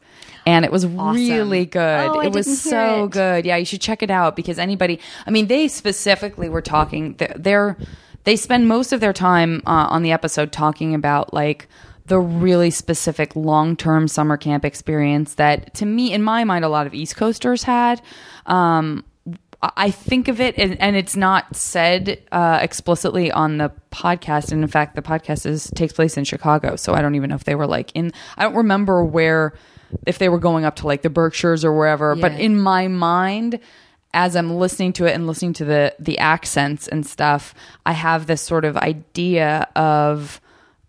And 0.45 0.65
it 0.65 0.71
was 0.73 0.85
really 0.85 1.65
good. 1.65 2.09
Oh, 2.09 2.19
it 2.19 2.33
was 2.33 2.61
so 2.61 3.05
it. 3.05 3.11
good. 3.11 3.45
Yeah, 3.45 3.55
you 3.55 3.63
should 3.65 3.79
check 3.79 4.03
it 4.03 4.11
out 4.11 4.35
because 4.35 4.59
anybody, 4.59 4.99
I 5.25 5.31
mean, 5.31 5.47
they 5.47 5.69
specifically 5.69 6.49
were 6.49 6.61
talking, 6.61 7.13
they're, 7.13 7.33
they're 7.37 7.77
they 8.25 8.35
spend 8.35 8.67
most 8.67 8.91
of 8.93 8.99
their 8.99 9.13
time 9.13 9.61
uh, 9.65 9.87
on 9.89 10.03
the 10.03 10.11
episode 10.11 10.51
talking 10.51 10.95
about 10.95 11.33
like 11.33 11.67
the 12.05 12.19
really 12.19 12.69
specific 12.69 13.35
long-term 13.35 14.07
summer 14.07 14.37
camp 14.37 14.65
experience 14.65 15.35
that 15.35 15.73
to 15.73 15.85
me 15.85 16.11
in 16.13 16.21
my 16.21 16.43
mind 16.43 16.65
a 16.65 16.69
lot 16.69 16.85
of 16.85 16.93
east 16.93 17.15
coasters 17.15 17.63
had 17.63 18.01
um, 18.45 19.03
I 19.77 19.91
think 19.91 20.27
of 20.27 20.41
it, 20.41 20.57
and, 20.57 20.79
and 20.81 20.95
it's 20.97 21.15
not 21.15 21.55
said 21.55 22.21
uh, 22.33 22.59
explicitly 22.61 23.31
on 23.31 23.59
the 23.59 23.71
podcast. 23.91 24.51
And 24.51 24.61
in 24.61 24.67
fact, 24.67 24.95
the 24.95 25.01
podcast 25.01 25.45
is 25.45 25.71
takes 25.73 25.93
place 25.93 26.17
in 26.17 26.25
Chicago, 26.25 26.75
so 26.75 26.93
I 26.93 27.01
don't 27.01 27.15
even 27.15 27.29
know 27.29 27.37
if 27.37 27.45
they 27.45 27.55
were 27.55 27.67
like 27.67 27.91
in. 27.93 28.11
I 28.37 28.43
don't 28.43 28.55
remember 28.55 29.05
where, 29.05 29.53
if 30.05 30.17
they 30.17 30.27
were 30.27 30.39
going 30.39 30.65
up 30.65 30.75
to 30.77 30.87
like 30.87 31.01
the 31.01 31.09
Berkshires 31.09 31.63
or 31.63 31.71
wherever. 31.71 32.13
But 32.15 32.33
in 32.33 32.59
my 32.59 32.89
mind, 32.89 33.59
as 34.13 34.35
I'm 34.35 34.53
listening 34.57 34.91
to 34.93 35.05
it 35.05 35.13
and 35.13 35.27
listening 35.27 35.53
to 35.53 35.65
the 35.65 35.95
the 35.97 36.19
accents 36.19 36.89
and 36.89 37.05
stuff, 37.05 37.55
I 37.85 37.93
have 37.93 38.27
this 38.27 38.41
sort 38.41 38.65
of 38.65 38.75
idea 38.75 39.69
of 39.77 40.41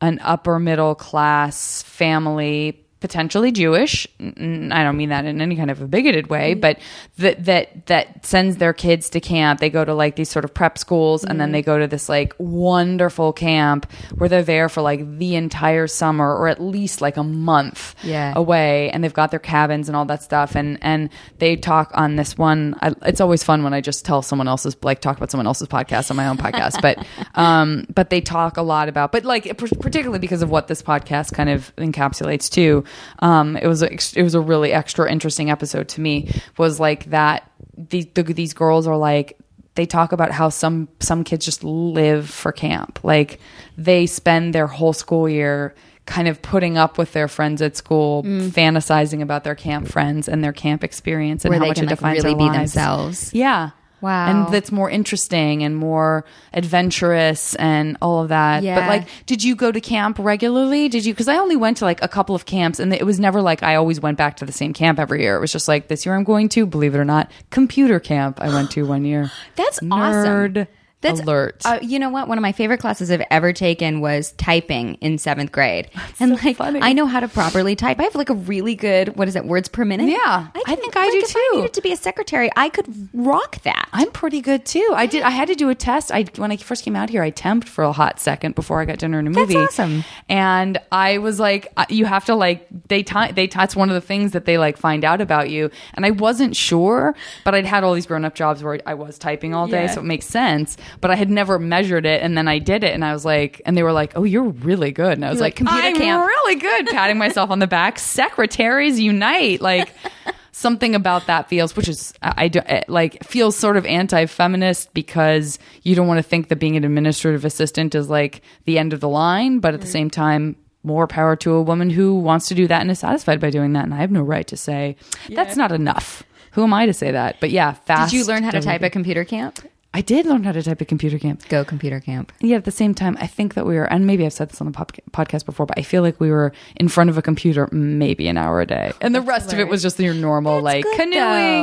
an 0.05 0.19
upper 0.23 0.59
middle 0.59 0.95
class 0.95 1.83
family 1.83 2.84
potentially 3.05 3.53
Jewish. 3.53 4.07
I 4.19 4.83
don't 4.83 4.97
mean 4.97 5.11
that 5.11 5.27
in 5.27 5.43
any 5.43 5.57
kind 5.57 5.71
of 5.71 5.83
a 5.83 5.87
bigoted 5.87 6.29
way, 6.29 6.55
but 6.55 6.79
that 7.19 7.45
that 7.45 7.85
that 7.89 8.25
sends 8.25 8.57
their 8.57 8.73
kids 8.73 9.11
to 9.11 9.21
camp. 9.21 9.61
They 9.61 9.69
go 9.69 9.85
to 9.85 9.93
like 9.93 10.17
these 10.17 10.31
sort 10.31 10.47
of 10.47 10.55
prep 10.55 10.79
schools, 10.79 11.23
and 11.23 11.39
then 11.39 11.53
they 11.53 11.61
go 11.61 11.79
to 11.79 11.87
this 11.87 12.09
like 12.09 12.33
wonderful 12.39 13.35
camp 13.35 13.91
where 14.15 14.31
they're 14.31 14.43
there 14.43 14.71
for 14.71 14.81
like 14.81 15.19
the 15.19 15.37
entire 15.37 15.87
summer 15.87 16.35
or 16.35 16.49
at 16.49 16.63
least 16.63 17.03
like 17.03 17.19
a 17.19 17.23
month 17.23 17.95
Yeah. 18.03 18.33
away, 18.35 18.89
and 18.89 19.05
they've 19.05 19.13
got 19.13 19.31
their 19.31 19.39
cabins 19.39 19.91
and 19.91 19.97
all 19.97 20.07
that 20.07 20.23
stuff. 20.23 20.55
And 20.57 20.79
and 20.81 21.11
they 21.41 21.57
talk 21.57 21.91
on 21.95 22.17
this 22.17 22.39
one. 22.39 22.75
I, 22.81 22.95
it's 23.03 23.21
always 23.21 23.45
fun 23.45 23.63
when 23.65 23.75
I 23.75 23.83
just 23.83 24.07
tell 24.07 24.23
someone 24.23 24.49
else's 24.49 24.75
like 24.83 25.03
talk 25.03 25.19
about 25.19 25.31
someone 25.31 25.47
else's 25.47 25.69
podcast 25.69 26.11
on 26.11 26.17
my 26.17 26.27
own 26.27 26.39
podcast, 26.39 26.81
but 26.81 27.05
um, 27.35 27.85
but 27.95 28.09
they 28.09 28.23
talk 28.23 28.57
a 28.57 28.63
lot 28.63 28.89
about, 28.89 29.13
but 29.13 29.27
like 29.27 29.59
particularly 29.59 30.21
because 30.21 30.41
of 30.41 30.49
what 30.49 30.69
this 30.69 30.81
podcast 30.83 31.35
kind 31.35 31.51
of 31.51 31.71
encapsulates 31.77 32.49
too. 32.49 32.83
Um, 33.21 33.57
it 33.57 33.67
was 33.67 33.83
a, 33.83 33.93
it 33.93 34.23
was 34.23 34.35
a 34.35 34.41
really 34.41 34.73
extra 34.73 35.11
interesting 35.11 35.51
episode 35.51 35.89
to 35.91 36.01
me. 36.01 36.31
Was 36.59 36.79
like 36.81 37.07
that 37.07 37.51
these 37.77 38.07
the, 38.15 38.23
these 38.23 38.55
girls 38.55 38.87
are 38.87 38.97
like 38.97 39.39
they 39.75 39.87
talk 39.87 40.13
about 40.13 40.31
how 40.31 40.49
some 40.49 40.89
some 41.01 41.25
kids 41.25 41.45
just 41.45 41.65
live 41.65 42.29
for 42.31 42.53
camp. 42.53 43.01
Like 43.03 43.41
they 43.77 44.07
spend 44.07 44.55
their 44.55 44.67
whole 44.67 44.93
school 44.93 45.29
year 45.29 45.75
kind 46.07 46.29
of 46.29 46.43
putting 46.43 46.77
up 46.77 46.99
with 46.99 47.13
their 47.13 47.29
friends 47.29 47.63
at 47.63 47.77
school, 47.77 48.23
fantasizing 48.25 49.23
about 49.23 49.43
their 49.43 49.55
camp 49.55 49.89
friends 49.89 50.29
and 50.29 50.45
their 50.45 50.53
camp 50.53 50.85
experience 50.85 51.45
and 51.45 51.51
Where 51.51 51.59
how 51.59 51.65
they 51.65 51.69
much 51.71 51.77
can, 51.77 51.85
it 51.85 51.91
like, 51.91 51.99
defines 51.99 52.25
really 52.25 52.35
their 52.35 52.39
be 52.39 52.45
lives. 52.45 52.75
themselves. 52.75 53.35
Yeah. 53.35 53.71
Wow. 54.05 54.29
And 54.29 54.53
that's 54.53 54.71
more 54.71 54.91
interesting 54.91 55.63
and 55.63 55.75
more 55.75 56.27
adventurous 56.53 57.55
and 57.55 57.97
all 58.03 58.21
of 58.21 58.29
that. 58.29 58.63
But 58.81 58.89
like, 58.89 59.09
did 59.25 59.43
you 59.43 59.57
go 59.57 59.73
to 59.73 59.81
camp 59.81 60.19
regularly? 60.19 60.91
Did 60.91 61.07
you? 61.07 61.15
Because 61.15 61.27
I 61.27 61.37
only 61.37 61.57
went 61.57 61.79
to 61.79 61.87
like 61.87 62.03
a 62.03 62.09
couple 62.09 62.35
of 62.35 62.45
camps 62.45 62.79
and 62.79 62.93
it 62.93 63.07
was 63.07 63.19
never 63.19 63.41
like 63.41 63.63
I 63.63 63.77
always 63.77 64.01
went 64.01 64.19
back 64.19 64.37
to 64.37 64.45
the 64.45 64.53
same 64.53 64.75
camp 64.75 64.99
every 64.99 65.23
year. 65.23 65.37
It 65.37 65.41
was 65.41 65.53
just 65.53 65.69
like, 65.69 65.89
this 65.89 66.05
year 66.05 66.15
I'm 66.15 66.25
going 66.25 66.51
to, 66.51 66.67
believe 66.67 66.95
it 66.95 66.99
or 66.99 67.05
not, 67.07 67.31
computer 67.49 67.99
camp 67.99 68.43
I 68.43 68.51
went 68.51 68.71
to 68.73 68.87
one 68.87 69.07
year. 69.07 69.31
That's 69.57 69.81
Nerd 69.81 70.51
awesome. 70.51 70.69
That's 71.05 71.21
alert. 71.21 71.63
Uh, 71.65 71.79
you 71.83 71.99
know 71.99 72.11
what? 72.11 72.27
One 72.29 72.37
of 72.39 72.43
my 72.43 72.53
favorite 72.53 72.79
classes 72.79 73.11
I've 73.11 73.23
ever 73.31 73.53
taken 73.53 74.01
was 74.01 74.33
typing 74.33 74.95
in 74.97 75.19
seventh 75.19 75.53
grade, 75.53 75.89
and 76.21 76.33
like 76.45 76.57
funny. 76.57 76.81
I 76.83 76.93
know 76.93 77.07
how 77.07 77.21
to 77.21 77.29
properly 77.29 77.77
type. 77.77 78.01
I 78.01 78.03
have 78.05 78.15
like 78.15 78.31
a 78.31 78.35
really 78.35 78.75
good 78.75 79.17
what 79.17 79.29
is 79.29 79.37
it 79.37 79.45
words 79.45 79.69
per 79.69 79.85
minute? 79.85 80.09
Yeah, 80.09 80.49
I 80.55 80.75
think 80.75 80.97
I 80.97 81.05
like, 81.05 81.13
do 81.13 81.19
if 81.19 81.37
I 81.37 81.49
too. 81.53 81.57
needed 81.59 81.75
to 81.75 81.81
be 81.83 81.93
a 81.93 81.97
secretary, 81.97 82.51
I 82.57 82.69
could 82.69 82.87
rock 83.15 83.63
that. 83.63 83.89
I'm 83.93 84.11
pretty 84.11 84.41
good 84.41 84.65
too. 84.65 84.89
I 84.95 85.07
did. 85.07 85.23
I 85.23 85.31
had 85.31 85.49
to 85.49 85.55
do 85.55 85.69
a 85.71 85.75
test. 85.75 86.11
I 86.13 86.25
when 86.37 86.51
I 86.51 86.57
first 86.57 86.85
came 86.85 86.97
out 86.97 87.11
here, 87.11 87.23
I 87.23 87.31
temped 87.31 87.65
for 87.65 87.85
a 87.85 87.93
hot 87.93 88.19
second 88.21 88.55
before 88.55 88.81
I 88.81 88.85
got 88.85 88.99
dinner 88.99 89.19
and 89.19 89.29
a 89.29 89.31
That's 89.31 89.49
movie. 89.53 89.57
awesome. 89.65 90.05
And 90.29 90.81
I 90.91 91.19
was 91.19 91.39
like, 91.39 91.73
uh, 91.77 91.85
you 91.89 92.05
have 92.07 92.25
to 92.27 92.35
like 92.35 92.67
they 92.89 93.03
ti 93.03 93.33
they 93.33 93.47
that's 93.47 93.77
one 93.77 93.89
of 93.91 93.95
the 93.95 94.01
things 94.01 94.33
that 94.33 94.45
they 94.47 94.59
like 94.59 94.77
find 94.77 95.05
out 95.05 95.21
about 95.21 95.51
you. 95.51 95.71
And 95.95 96.05
I 96.07 96.11
wasn't 96.11 96.57
sure, 96.57 97.15
but 97.45 97.55
I'd 97.55 97.67
had 97.67 97.85
all 97.85 97.95
these 97.95 98.07
grown 98.07 98.25
up 98.25 98.35
jobs 98.35 98.63
where 98.63 98.81
I 98.87 98.95
was 98.95 99.19
typing 99.19 99.55
all 99.55 99.67
day, 99.67 99.85
Yeah. 99.85 99.91
so 99.95 100.01
it 100.01 100.05
makes 100.05 100.27
sense. 100.27 100.77
But 101.01 101.11
I 101.11 101.17
had 101.17 101.31
never 101.31 101.59
measured 101.59 102.07
it, 102.07 102.23
and 102.23 102.37
then 102.37 102.49
I 102.49 102.59
did 102.59 102.85
it, 102.85 102.95
and 102.95 103.05
I 103.05 103.13
was 103.13 103.25
like, 103.25 103.61
and 103.67 103.77
they 103.77 103.83
were 103.83 103.93
like, 103.93 104.13
oh, 104.17 104.25
you're 104.25 104.45
really 104.45 104.93
good. 104.93 105.13
And 105.13 105.25
I 105.25 105.31
was 105.31 105.41
like, 105.41 105.53
like, 105.53 105.57
computer 105.57 105.89
I'm 105.89 105.97
camp. 105.97 106.27
really 106.27 106.57
good, 106.57 106.87
patting 106.87 107.19
myself 107.19 107.51
on 107.51 107.59
the 107.59 107.67
back. 107.67 107.99
Secretaries 107.99 108.99
unite, 109.01 109.61
like 109.61 109.93
something 110.53 110.95
about 110.95 111.27
that 111.27 111.49
feels, 111.49 111.77
which 111.77 111.89
is 111.89 112.15
I, 112.23 112.45
I 112.45 112.59
eh, 112.67 112.83
like 112.89 113.23
feels 113.25 113.57
sort 113.57 113.77
of 113.77 113.85
anti-feminist 113.87 114.95
because 114.95 115.59
you 115.83 115.95
don't 115.95 116.07
want 116.07 116.19
to 116.19 116.23
think 116.23 116.49
that 116.49 116.57
being 116.57 116.77
an 116.77 116.85
administrative 116.85 117.45
assistant 117.45 117.95
is 117.95 118.09
like 118.09 118.43
the 118.65 118.79
end 118.79 118.93
of 118.93 119.01
the 119.01 119.09
line, 119.09 119.59
but 119.59 119.75
at 119.75 119.81
the 119.81 119.87
same 119.87 120.11
time. 120.11 120.57
More 120.87 121.07
power 121.07 121.35
to 121.37 121.53
a 121.53 121.63
woman 121.63 121.89
who 121.89 122.15
wants 122.15 122.49
to 122.49 122.55
do 122.55 122.67
that 122.67 122.83
and 122.83 122.91
is 122.91 122.99
satisfied 122.99 123.41
by 123.41 123.49
doing 123.49 123.73
that, 123.73 123.85
and 123.85 123.95
I 123.95 123.97
have 123.97 124.11
no 124.11 124.21
right 124.21 124.47
to 124.49 124.57
say 124.59 124.97
that's 125.31 125.57
not 125.57 125.73
enough. 125.73 126.23
Who 126.51 126.63
am 126.63 126.75
I 126.75 126.85
to 126.85 126.93
say 126.93 127.11
that? 127.13 127.41
But 127.41 127.51
yeah, 127.51 127.73
fast. 127.73 128.11
Did 128.13 128.19
you 128.19 128.27
learn 128.27 128.43
how 128.43 128.51
to 128.51 128.61
type 128.61 128.83
at 128.83 128.93
computer 128.93 129.25
camp? 129.25 129.67
I 129.97 130.01
did 130.01 130.27
learn 130.27 130.43
how 130.43 130.51
to 130.51 130.61
type 130.61 130.83
at 130.83 130.89
computer 130.89 131.21
camp. 131.21 131.49
Go 131.49 131.65
computer 131.65 132.01
camp. 132.01 132.33
Yeah, 132.41 132.57
at 132.57 132.65
the 132.65 132.73
same 132.73 132.95
time, 132.95 133.17
I 133.21 133.29
think 133.29 133.55
that 133.55 133.65
we 133.65 133.77
were, 133.77 133.85
and 133.85 134.09
maybe 134.09 134.27
I've 134.27 134.33
said 134.33 134.51
this 134.51 134.61
on 134.61 134.67
the 134.67 134.73
pop- 134.73 134.91
podcast 135.13 135.47
before, 135.47 135.67
but 135.67 135.79
I 135.79 135.83
feel 135.83 136.03
like 136.03 136.19
we 136.19 136.31
were 136.33 136.53
in 136.75 136.89
front 136.89 137.11
of 137.11 137.17
a 137.17 137.23
computer 137.23 137.69
maybe 137.71 138.27
an 138.27 138.37
hour 138.37 138.61
a 138.61 138.67
day, 138.67 138.93
and 139.01 139.15
the 139.15 139.21
rest 139.21 139.53
of 139.53 139.61
it 139.61 139.69
was 139.69 139.83
just 139.83 140.01
your 140.01 140.13
normal 140.13 140.61
like 140.61 140.85
canoeing 140.97 141.13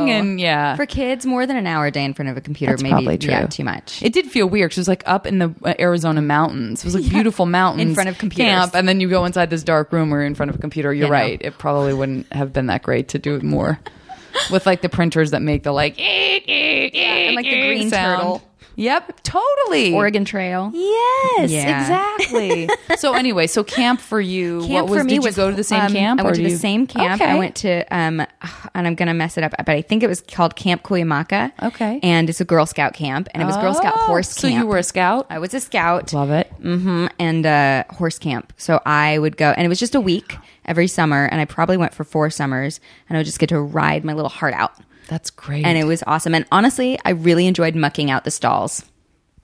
though. 0.06 0.12
and 0.14 0.40
yeah. 0.40 0.78
For 0.78 0.86
kids, 0.86 1.26
more 1.26 1.46
than 1.46 1.58
an 1.58 1.68
hour 1.68 1.88
a 1.88 1.92
day 1.92 2.06
in 2.06 2.14
front 2.14 2.30
of 2.30 2.38
a 2.38 2.42
computer, 2.42 2.72
That's 2.72 2.84
maybe 2.84 3.26
yeah, 3.26 3.48
too 3.48 3.66
much. 3.66 4.02
It 4.02 4.14
did 4.14 4.32
feel 4.32 4.48
weird 4.48 4.72
it 4.72 4.78
was 4.78 4.88
like 4.88 5.04
up 5.06 5.28
in 5.28 5.40
the 5.40 5.54
uh, 5.66 5.74
Arizona 5.78 6.22
mountains. 6.22 6.80
It 6.80 6.86
was 6.86 6.96
like 6.96 7.10
beautiful 7.10 7.46
mountains 7.46 7.90
In 7.90 7.94
front 7.96 8.08
of 8.08 8.18
computers. 8.18 8.50
camp, 8.50 8.76
and 8.76 8.88
then 8.88 9.02
you 9.02 9.10
go 9.10 9.26
inside 9.26 9.50
this 9.50 9.64
dark 9.64 9.92
room 9.92 10.10
where 10.10 10.22
you're 10.22 10.28
in 10.28 10.36
front 10.36 10.50
of 10.52 10.56
a 10.56 10.60
computer. 10.60 10.94
You're 10.94 11.10
right. 11.10 11.42
It 11.42 11.58
probably 11.58 11.94
wouldn't 11.94 12.32
have 12.32 12.54
been 12.54 12.68
that 12.68 12.82
great 12.82 13.10
to 13.10 13.20
do 13.20 13.36
it 13.36 13.44
more 13.44 13.78
with 14.52 14.66
like 14.66 14.82
the 14.82 14.90
printers 14.90 15.32
that 15.32 15.42
make 15.42 15.64
the 15.64 15.72
like 15.72 16.00
and 16.00 17.36
like 17.36 17.46
the 17.46 17.62
green 17.68 17.90
turtle. 17.92 18.42
Yep, 18.76 19.22
totally. 19.24 19.94
Oregon 19.94 20.26
Trail. 20.26 20.72
Yes, 20.74 21.52
Yeah. 21.52 21.82
exactly. 21.82 22.70
so 22.98 23.14
anyway, 23.14 23.48
so 23.48 23.64
camp 23.64 24.00
for 24.00 24.20
you. 24.22 24.62
Camp 24.62 24.72
what 24.72 24.90
was, 24.90 25.00
for 25.00 25.04
me 25.04 25.14
did 25.16 25.24
was 25.24 25.38
you 25.38 25.44
go 25.44 25.50
to 25.50 25.56
the 25.56 25.64
same 25.64 25.82
um, 25.82 25.92
camp? 25.92 26.20
I 26.20 26.24
went 26.24 26.36
to 26.38 26.42
do 26.44 26.50
the 26.50 26.56
same 26.58 26.88
camp. 26.88 27.22
Okay. 27.22 27.30
I 27.32 27.38
went 27.38 27.56
to 27.58 27.84
um, 27.96 28.22
and 28.74 28.88
I'm 28.88 28.96
gonna 28.96 29.14
mess 29.14 29.38
it 29.38 29.44
up, 29.44 29.54
but 29.58 29.70
I 29.70 29.82
think 29.82 30.04
it 30.04 30.08
was 30.08 30.22
called 30.22 30.56
Camp 30.56 30.84
Cuyamaca. 30.84 31.52
Okay. 31.62 32.00
and 32.02 32.30
it's 32.30 32.42
a 32.42 32.46
Girl 32.46 32.66
Scout 32.66 32.94
camp, 32.94 33.28
and 33.34 33.44
it 33.44 33.46
was 33.46 33.58
Girl 33.58 33.74
Scout 33.74 33.94
Oh, 33.96 34.06
horse 34.08 34.30
So 34.30 34.48
camp. 34.48 34.62
you 34.64 34.68
were 34.68 34.78
a 34.78 34.84
scout. 34.84 35.28
I 35.30 35.40
was 35.40 35.54
a 35.54 35.60
scout. 35.60 36.14
Love 36.14 36.32
it. 36.32 36.48
hmm 36.62 37.08
and 37.20 37.46
uh, 37.46 37.84
horse 37.92 38.18
camp. 38.20 38.54
So 38.58 38.82
I 38.86 39.20
would 39.20 39.38
go, 39.38 39.52
and 39.52 39.66
it 39.66 39.70
was 39.70 39.80
just 39.80 39.96
a 39.96 40.02
week 40.02 40.38
every 40.66 40.88
summer, 40.88 41.26
and 41.26 41.42
I 41.42 41.46
probably 41.46 41.78
went 41.78 41.94
for 41.94 42.04
four 42.04 42.30
summers, 42.30 42.80
and 43.10 43.18
I 43.18 43.20
would 43.20 43.26
just 43.26 43.40
get 43.40 43.50
to 43.50 43.60
ride 43.60 44.06
my 44.06 44.14
little 44.14 44.30
heart 44.30 44.54
out, 44.54 44.74
That's 45.12 45.30
great. 45.30 45.66
and 45.66 45.78
it 45.78 45.84
was 45.84 46.04
awesome. 46.08 46.34
And 46.34 46.46
honestly, 46.54 46.98
I 47.04 47.10
really 47.12 47.46
enjoyed 47.46 47.76
mucking 47.76 48.10
out 48.10 48.24
the 48.24 48.32
stalls, 48.32 48.86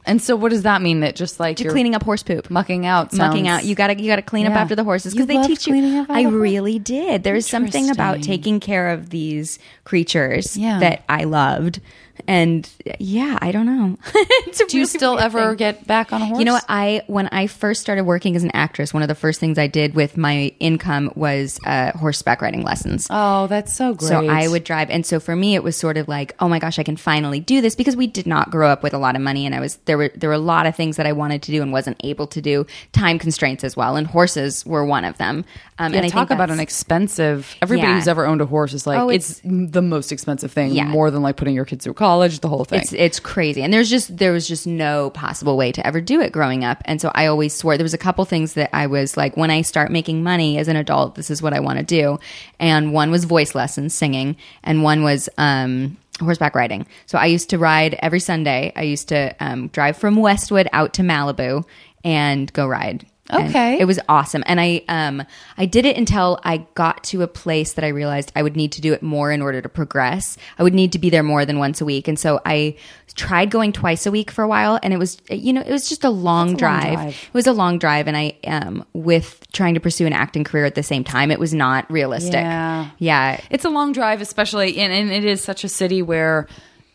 and 0.05 0.21
so, 0.21 0.37
what 0.37 0.51
does 0.51 0.61
that 0.61 0.81
mean? 0.81 1.01
That 1.01 1.17
just 1.17 1.37
like 1.37 1.59
you're 1.59 1.73
cleaning 1.73 1.93
up 1.93 2.03
horse 2.03 2.23
poop. 2.23 2.49
mucking 2.49 2.85
out, 2.85 3.11
mucking 3.13 3.49
out. 3.49 3.65
You 3.65 3.75
gotta 3.75 3.99
you 4.01 4.07
gotta 4.09 4.21
clean 4.21 4.47
up 4.47 4.53
after 4.53 4.73
the 4.73 4.85
horses 4.85 5.13
because 5.13 5.27
they 5.27 5.41
teach 5.45 5.67
you. 5.67 6.05
I 6.07 6.21
really 6.23 6.79
did. 6.79 7.23
There's 7.23 7.45
something 7.45 7.89
about 7.89 8.23
taking 8.23 8.61
care 8.61 8.89
of 8.91 9.09
these 9.09 9.59
creatures 9.83 10.55
Yeah. 10.55 10.79
that 10.79 11.03
I 11.09 11.25
loved. 11.25 11.81
And 12.27 12.69
yeah, 12.99 13.37
I 13.41 13.51
don't 13.51 13.65
know. 13.65 13.97
Do 14.13 14.77
you 14.77 14.83
really 14.83 14.85
still 14.85 15.19
ever 15.19 15.49
thing. 15.49 15.57
get 15.57 15.87
back 15.87 16.11
on 16.13 16.21
a 16.21 16.25
horse? 16.25 16.39
You 16.39 16.45
know 16.45 16.53
what? 16.53 16.65
I 16.69 17.03
when 17.07 17.27
I 17.27 17.47
first 17.47 17.81
started 17.81 18.03
working 18.03 18.35
as 18.35 18.43
an 18.43 18.51
actress, 18.53 18.93
one 18.93 19.03
of 19.03 19.09
the 19.09 19.15
first 19.15 19.39
things 19.39 19.57
I 19.57 19.67
did 19.67 19.93
with 19.95 20.17
my 20.17 20.53
income 20.59 21.11
was 21.15 21.59
uh, 21.65 21.91
horseback 21.91 22.41
riding 22.41 22.63
lessons. 22.63 23.07
Oh, 23.09 23.47
that's 23.47 23.73
so 23.73 23.93
great. 23.93 24.07
So 24.07 24.27
I 24.27 24.47
would 24.47 24.63
drive, 24.63 24.89
and 24.89 25.05
so 25.05 25.19
for 25.19 25.35
me, 25.35 25.55
it 25.55 25.63
was 25.63 25.75
sort 25.77 25.97
of 25.97 26.07
like, 26.07 26.35
oh 26.39 26.47
my 26.49 26.59
gosh, 26.59 26.79
I 26.79 26.83
can 26.83 26.97
finally 26.97 27.39
do 27.39 27.61
this 27.61 27.75
because 27.75 27.95
we 27.95 28.07
did 28.07 28.27
not 28.27 28.49
grow 28.51 28.69
up 28.69 28.83
with 28.83 28.93
a 28.93 28.97
lot 28.97 29.15
of 29.15 29.21
money, 29.21 29.45
and 29.45 29.53
I 29.53 29.59
was 29.59 29.75
there 29.85 29.97
were 29.97 30.11
there 30.15 30.29
were 30.29 30.35
a 30.35 30.39
lot 30.39 30.65
of 30.65 30.75
things 30.75 30.97
that 30.97 31.05
I 31.05 31.11
wanted 31.13 31.41
to 31.43 31.51
do 31.51 31.61
and 31.61 31.71
wasn't 31.71 31.97
able 32.03 32.27
to 32.27 32.41
do. 32.41 32.65
Time 32.93 33.19
constraints 33.19 33.63
as 33.63 33.75
well, 33.77 33.95
and 33.95 34.07
horses 34.07 34.65
were 34.65 34.85
one 34.85 35.05
of 35.05 35.17
them. 35.17 35.45
Um, 35.79 35.91
Yeah, 35.93 35.97
and 35.99 36.05
I 36.05 36.09
talk 36.09 36.31
about 36.31 36.49
an 36.49 36.59
expensive. 36.59 37.55
Everybody 37.61 37.87
Yeah. 37.89 37.95
who's 37.95 38.07
ever 38.07 38.25
owned 38.25 38.41
a 38.41 38.45
horse 38.45 38.73
is 38.73 38.87
like, 38.87 38.99
Oh, 38.99 39.09
it's, 39.09 39.39
it's- 39.43 39.71
the 39.71 39.81
most 39.81 40.11
expensive 40.11 40.51
thing, 40.51 40.71
Yeah. 40.71 40.85
more 40.85 41.11
than 41.11 41.21
like 41.21 41.35
putting 41.37 41.53
your 41.53 41.65
kids 41.65 41.83
through 41.83 41.93
college, 41.93 42.06
the 42.39 42.49
whole 42.49 42.65
thing. 42.65 42.81
It's 42.81 42.93
it's 42.93 43.19
crazy, 43.19 43.61
and 43.61 43.73
there's 43.73 43.89
just 43.89 44.17
there 44.17 44.31
was 44.31 44.47
just 44.47 44.65
no 44.67 45.09
possible 45.09 45.57
way 45.57 45.71
to 45.71 45.85
ever 45.85 46.01
do 46.01 46.21
it 46.21 46.31
growing 46.31 46.63
up, 46.63 46.81
and 46.85 47.01
so 47.01 47.11
I 47.13 47.27
always 47.27 47.53
swore 47.53 47.77
there 47.77 47.83
was 47.83 47.93
a 47.93 47.97
couple 47.97 48.25
things 48.25 48.53
that 48.53 48.69
I 48.75 48.87
was 48.87 49.17
like, 49.17 49.37
when 49.37 49.51
I 49.51 49.61
start 49.61 49.91
making 49.91 50.23
money 50.23 50.57
as 50.57 50.67
an 50.67 50.75
adult, 50.75 51.15
this 51.15 51.29
is 51.29 51.41
what 51.41 51.53
I 51.53 51.59
want 51.59 51.79
to 51.79 51.85
do, 51.85 52.19
and 52.59 52.93
one 52.93 53.11
was 53.11 53.25
voice 53.25 53.55
lessons, 53.55 53.93
singing, 53.93 54.37
and 54.63 54.83
one 54.83 55.03
was 55.03 55.29
um, 55.37 55.97
horseback 56.19 56.55
riding. 56.55 56.87
So 57.05 57.17
I 57.17 57.25
used 57.27 57.49
to 57.51 57.57
ride 57.57 57.97
every 57.99 58.19
Sunday. 58.19 58.71
I 58.75 58.83
used 58.83 59.09
to 59.09 59.35
um, 59.39 59.67
drive 59.67 59.97
from 59.97 60.15
Westwood 60.15 60.67
out 60.73 60.93
to 60.95 61.01
Malibu 61.01 61.65
and 62.03 62.51
go 62.53 62.67
ride. 62.67 63.05
And 63.29 63.49
Okay. 63.49 63.77
it 63.79 63.85
was 63.85 63.99
awesome, 64.07 64.43
and 64.45 64.59
I 64.59 64.83
um 64.87 65.23
I 65.57 65.65
did 65.65 65.85
it 65.85 65.97
until 65.97 66.39
I 66.43 66.65
got 66.75 67.03
to 67.05 67.23
a 67.23 67.27
place 67.27 67.73
that 67.73 67.83
I 67.83 67.89
realized 67.89 68.31
I 68.35 68.43
would 68.43 68.55
need 68.55 68.71
to 68.73 68.81
do 68.81 68.93
it 68.93 69.03
more 69.03 69.31
in 69.31 69.41
order 69.41 69.61
to 69.61 69.69
progress. 69.69 70.37
I 70.57 70.63
would 70.63 70.73
need 70.73 70.93
to 70.93 70.99
be 70.99 71.09
there 71.09 71.23
more 71.23 71.45
than 71.45 71.59
once 71.59 71.81
a 71.81 71.85
week, 71.85 72.07
and 72.07 72.17
so 72.17 72.39
I 72.45 72.75
tried 73.15 73.49
going 73.49 73.71
twice 73.73 74.05
a 74.05 74.11
week 74.11 74.29
for 74.31 74.43
a 74.43 74.47
while, 74.47 74.79
and 74.81 74.93
it 74.93 74.97
was 74.97 75.17
you 75.29 75.51
know 75.53 75.61
it 75.61 75.71
was 75.71 75.89
just 75.89 76.03
a 76.03 76.09
long, 76.09 76.47
a 76.47 76.51
long 76.51 76.57
drive. 76.57 76.93
drive. 76.93 77.13
It 77.13 77.33
was 77.33 77.47
a 77.47 77.53
long 77.53 77.79
drive, 77.79 78.07
and 78.07 78.15
I 78.15 78.35
um 78.45 78.85
with 78.93 79.45
trying 79.51 79.73
to 79.73 79.79
pursue 79.79 80.05
an 80.05 80.13
acting 80.13 80.43
career 80.43 80.65
at 80.65 80.75
the 80.75 80.83
same 80.83 81.03
time, 81.03 81.31
it 81.31 81.39
was 81.39 81.53
not 81.53 81.89
realistic. 81.91 82.33
Yeah. 82.33 82.89
yeah. 82.97 83.41
It's 83.49 83.65
a 83.65 83.69
long 83.69 83.91
drive, 83.91 84.21
especially, 84.21 84.77
and, 84.77 84.93
and 84.93 85.11
it 85.11 85.25
is 85.25 85.43
such 85.43 85.63
a 85.63 85.69
city 85.69 86.01
where 86.01 86.47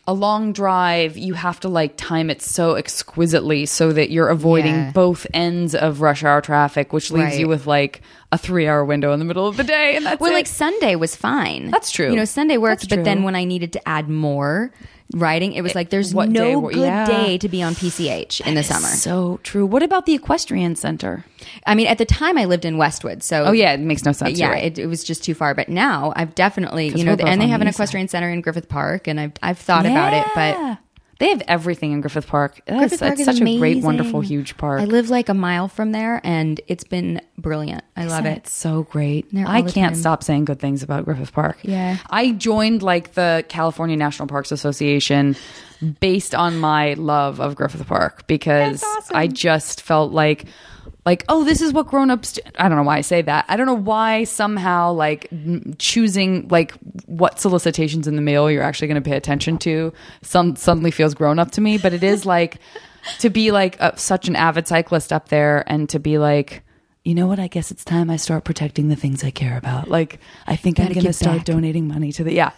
a 0.05 0.13
long 0.13 0.51
drive, 0.51 1.15
you 1.17 1.33
have 1.33 1.59
to 1.61 1.69
like 1.69 1.93
time 1.95 2.29
it 2.29 2.41
so 2.41 2.75
exquisitely 2.75 3.65
so 3.65 3.93
that 3.93 4.09
you're 4.11 4.27
avoiding 4.29 4.75
Yeah. 4.75 4.91
both 4.91 5.25
ends 5.33 5.73
of 5.75 6.01
rush 6.01 6.23
hour 6.23 6.41
traffic, 6.41 6.91
which 6.91 7.09
leaves 7.09 7.31
Right. 7.31 7.39
you 7.39 7.47
with 7.47 7.65
like 7.67 8.01
a 8.33 8.37
three 8.37 8.67
hour 8.67 8.83
window 8.83 9.13
in 9.13 9.19
the 9.19 9.25
middle 9.25 9.47
of 9.47 9.57
the 9.57 9.63
day. 9.63 9.95
And 9.95 10.05
that's 10.05 10.19
Well, 10.19 10.31
it. 10.31 10.33
like 10.33 10.47
Sunday 10.47 10.95
was 10.95 11.15
fine. 11.15 11.69
That's 11.69 11.91
true. 11.91 12.09
You 12.09 12.15
know, 12.15 12.25
Sunday 12.25 12.57
worked, 12.57 12.89
but 12.89 13.03
then 13.03 13.23
when 13.23 13.35
I 13.35 13.43
needed 13.45 13.73
to 13.73 13.87
add 13.87 14.09
more 14.09 14.71
writing, 15.13 15.53
it 15.53 15.61
was 15.61 15.75
like 15.75 15.91
there's 15.91 16.13
no 16.15 16.25
day 16.25 16.55
good 16.55 16.75
yeah. 16.81 17.05
day 17.05 17.37
to 17.37 17.47
be 17.47 17.61
on 17.61 17.75
PCH 17.75 18.41
in 18.47 18.55
the 18.55 18.63
summer. 18.63 18.87
so 18.87 19.39
true. 19.43 19.65
What 19.67 19.83
about 19.83 20.07
the 20.07 20.15
equestrian 20.15 20.75
center? 20.75 21.23
I 21.67 21.75
mean, 21.75 21.85
at 21.85 21.99
the 21.99 22.05
time 22.05 22.37
I 22.39 22.45
lived 22.45 22.65
in 22.65 22.77
Westwood, 22.77 23.21
so 23.21 23.43
Oh, 23.45 23.51
yeah, 23.51 23.73
it 23.73 23.79
makes 23.79 24.03
no 24.03 24.11
sense. 24.13 24.39
yeah, 24.39 24.49
right. 24.49 24.63
it, 24.63 24.79
it 24.79 24.87
was 24.87 25.03
just 25.03 25.23
too 25.23 25.35
far. 25.35 25.53
But 25.53 25.69
now 25.69 26.11
I've 26.15 26.33
definitely, 26.33 26.87
you 26.87 27.03
know, 27.03 27.13
and 27.13 27.39
they 27.39 27.47
have 27.47 27.61
an 27.61 27.67
east 27.67 27.77
side. 27.77 27.83
equestrian 27.83 28.07
center 28.07 28.29
in 28.31 28.41
Griffith 28.41 28.67
Park, 28.69 29.07
and 29.07 29.19
I've 29.19 29.33
I've 29.43 29.59
thought 29.59 29.85
about 29.85 30.13
it, 30.13 30.25
but. 30.33 30.79
They 31.23 31.29
have 31.29 31.43
everything 31.47 31.93
in 31.93 32.01
Griffith 32.01 32.27
Park. 32.27 32.59
That's, 32.65 32.79
Griffith 32.79 32.99
Park 32.99 33.17
is 33.17 33.23
such 33.23 33.39
a 33.39 33.57
great, 33.57 33.81
wonderful, 33.81 34.19
huge 34.19 34.57
park. 34.57 34.81
I 34.81 34.83
live 34.83 35.09
like 35.09 35.29
a 35.29 35.33
mile 35.33 35.69
from 35.69 35.93
there, 35.93 36.19
and 36.21 36.59
it's 36.67 36.83
been 36.83 37.21
brilliant. 37.37 37.81
I 37.95 38.07
love 38.07 38.25
it. 38.25 38.39
It's 38.39 38.51
so 38.51 38.83
great. 38.83 39.27
I 39.33 39.61
can't 39.61 39.93
time. 39.93 39.95
stop 39.95 40.21
saying 40.21 40.43
good 40.43 40.59
things 40.59 40.83
about 40.83 41.05
Griffith 41.05 41.31
Park. 41.31 41.59
Yeah. 41.61 41.95
I 42.09 42.31
joined 42.31 42.83
like 42.83 43.13
the 43.13 43.45
California 43.47 43.95
National 43.95 44.27
Parks 44.27 44.51
Association 44.51 45.37
based 46.01 46.35
on 46.35 46.59
my 46.59 46.95
love 46.95 47.39
of 47.39 47.55
Griffith 47.55 47.87
Park 47.87 48.27
because 48.27 48.83
awesome. 48.83 49.15
I 49.15 49.27
just 49.27 49.81
felt 49.81 50.11
like 50.11 50.43
like 51.05 51.23
oh 51.29 51.43
this 51.43 51.61
is 51.61 51.73
what 51.73 51.87
grown-ups 51.87 52.33
do. 52.33 52.41
I 52.57 52.69
don't 52.69 52.77
know 52.77 52.83
why 52.83 52.97
I 52.97 53.01
say 53.01 53.21
that. 53.21 53.45
I 53.47 53.57
don't 53.57 53.65
know 53.65 53.73
why 53.73 54.23
somehow 54.23 54.91
like 54.93 55.29
choosing 55.77 56.47
like 56.49 56.73
what 57.05 57.39
solicitations 57.39 58.07
in 58.07 58.15
the 58.15 58.21
mail 58.21 58.49
you're 58.49 58.63
actually 58.63 58.87
going 58.87 59.01
to 59.01 59.09
pay 59.09 59.17
attention 59.17 59.57
to 59.59 59.93
some 60.21 60.55
suddenly 60.55 60.91
feels 60.91 61.13
grown 61.13 61.39
up 61.39 61.51
to 61.51 61.61
me, 61.61 61.77
but 61.77 61.93
it 61.93 62.03
is 62.03 62.25
like 62.25 62.59
to 63.19 63.29
be 63.29 63.51
like 63.51 63.79
a, 63.79 63.97
such 63.97 64.27
an 64.27 64.35
avid 64.35 64.67
cyclist 64.67 65.11
up 65.11 65.29
there 65.29 65.63
and 65.67 65.89
to 65.89 65.99
be 65.99 66.17
like 66.17 66.63
you 67.03 67.15
know 67.15 67.27
what? 67.27 67.37
I 67.37 67.47
guess 67.47 67.69
it's 67.69 67.83
time 67.83 68.09
I 68.09 68.15
start 68.15 68.45
protecting 68.45 68.87
the 68.87 68.95
things 68.95 69.25
I 69.25 69.29
care 69.29 69.57
about. 69.57 69.89
Like, 69.89 70.19
I 70.47 70.55
think 70.55 70.79
I'm 70.79 70.93
going 70.93 71.05
to 71.05 71.11
start 71.11 71.39
back. 71.39 71.45
donating 71.45 71.85
money 71.85 72.13
to 72.13 72.23
the 72.23 72.31
yeah. 72.31 72.51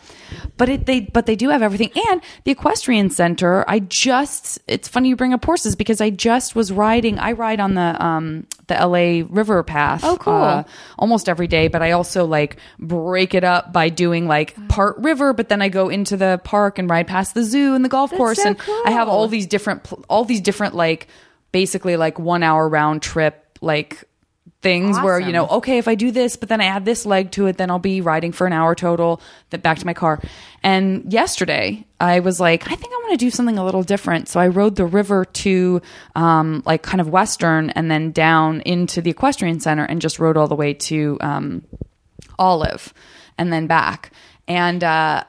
But 0.55 0.69
it 0.69 0.85
they 0.85 0.99
but 0.99 1.25
they 1.25 1.35
do 1.35 1.49
have 1.49 1.63
everything 1.63 1.89
and 2.09 2.21
the 2.43 2.51
equestrian 2.51 3.09
center. 3.09 3.65
I 3.67 3.79
just 3.79 4.59
it's 4.67 4.87
funny 4.87 5.09
you 5.09 5.15
bring 5.15 5.33
up 5.33 5.43
horses 5.43 5.75
because 5.75 5.99
I 5.99 6.11
just 6.11 6.55
was 6.55 6.71
riding. 6.71 7.17
I 7.17 7.31
ride 7.31 7.59
on 7.59 7.73
the 7.73 8.05
um 8.05 8.45
the 8.67 8.75
LA 8.75 9.25
River 9.27 9.63
path. 9.63 10.01
Oh, 10.03 10.17
cool. 10.17 10.33
uh, 10.33 10.63
almost 10.99 11.27
every 11.27 11.47
day, 11.47 11.67
but 11.67 11.81
I 11.81 11.91
also 11.91 12.25
like 12.25 12.57
break 12.77 13.33
it 13.33 13.43
up 13.43 13.73
by 13.73 13.89
doing 13.89 14.27
like 14.27 14.55
part 14.67 14.95
river, 14.99 15.33
but 15.33 15.49
then 15.49 15.63
I 15.63 15.69
go 15.69 15.89
into 15.89 16.17
the 16.17 16.39
park 16.43 16.77
and 16.77 16.87
ride 16.87 17.07
past 17.07 17.33
the 17.33 17.43
zoo 17.43 17.73
and 17.73 17.83
the 17.83 17.89
golf 17.89 18.11
course, 18.11 18.43
so 18.43 18.49
and 18.49 18.57
I 18.85 18.91
have 18.91 19.07
all 19.09 19.27
these 19.27 19.47
different 19.47 19.91
all 20.07 20.23
these 20.23 20.41
different 20.41 20.75
like 20.75 21.07
basically 21.51 21.97
like 21.97 22.19
one 22.19 22.43
hour 22.43 22.69
round 22.69 23.01
trip 23.01 23.41
like 23.61 24.03
things 24.65 24.97
where 25.05 25.19
you 25.19 25.31
know 25.33 25.47
okay 25.47 25.77
if 25.77 25.87
i 25.87 25.95
do 25.95 26.11
this 26.11 26.35
but 26.35 26.49
then 26.49 26.59
i 26.59 26.65
add 26.65 26.83
this 26.85 27.05
leg 27.05 27.31
to 27.31 27.45
it 27.45 27.57
then 27.57 27.69
i'll 27.69 27.79
be 27.79 28.01
riding 28.01 28.31
for 28.31 28.45
an 28.47 28.53
hour 28.53 28.73
total 28.75 29.21
then 29.51 29.59
back 29.61 29.77
to 29.77 29.85
my 29.85 29.93
car 29.93 30.19
and 30.63 31.13
yesterday 31.13 31.85
i 31.99 32.19
was 32.19 32.39
like 32.39 32.63
i 32.71 32.75
think 32.75 32.91
i 32.91 32.95
want 32.97 33.11
to 33.11 33.17
do 33.25 33.29
something 33.29 33.57
a 33.57 33.63
little 33.63 33.83
different 33.83 34.27
so 34.27 34.39
i 34.39 34.47
rode 34.47 34.75
the 34.75 34.85
river 34.85 35.23
to 35.25 35.81
um, 36.15 36.63
like 36.65 36.81
kind 36.83 36.99
of 36.99 37.09
western 37.09 37.69
and 37.71 37.89
then 37.91 38.11
down 38.11 38.61
into 38.61 39.01
the 39.01 39.09
equestrian 39.11 39.59
center 39.59 39.85
and 39.85 40.01
just 40.01 40.19
rode 40.19 40.35
all 40.37 40.47
the 40.47 40.55
way 40.55 40.73
to 40.73 41.17
um, 41.21 41.63
olive 42.39 42.93
and 43.37 43.53
then 43.53 43.67
back 43.67 44.11
and 44.47 44.83
uh 44.83 45.23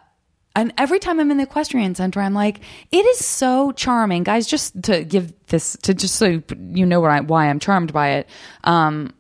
and 0.55 0.73
every 0.79 0.99
time 0.99 1.21
I'm 1.21 1.31
in 1.31 1.37
the 1.37 1.43
equestrian 1.43 1.95
center, 1.95 2.19
I'm 2.19 2.33
like, 2.33 2.61
it 2.91 3.05
is 3.05 3.23
so 3.23 3.73
charming, 3.73 4.23
guys. 4.23 4.47
Just 4.47 4.83
to 4.85 5.05
give 5.05 5.35
this, 5.49 5.77
to 5.83 5.93
just 5.93 6.15
so 6.15 6.43
you 6.49 6.87
know 6.87 7.05
I, 7.05 7.21
why 7.21 7.51
I'm 7.51 7.59
charmed 7.61 7.93
by 7.93 8.13
it. 8.13 8.29
Um, 8.65 9.09
it- 9.09 9.16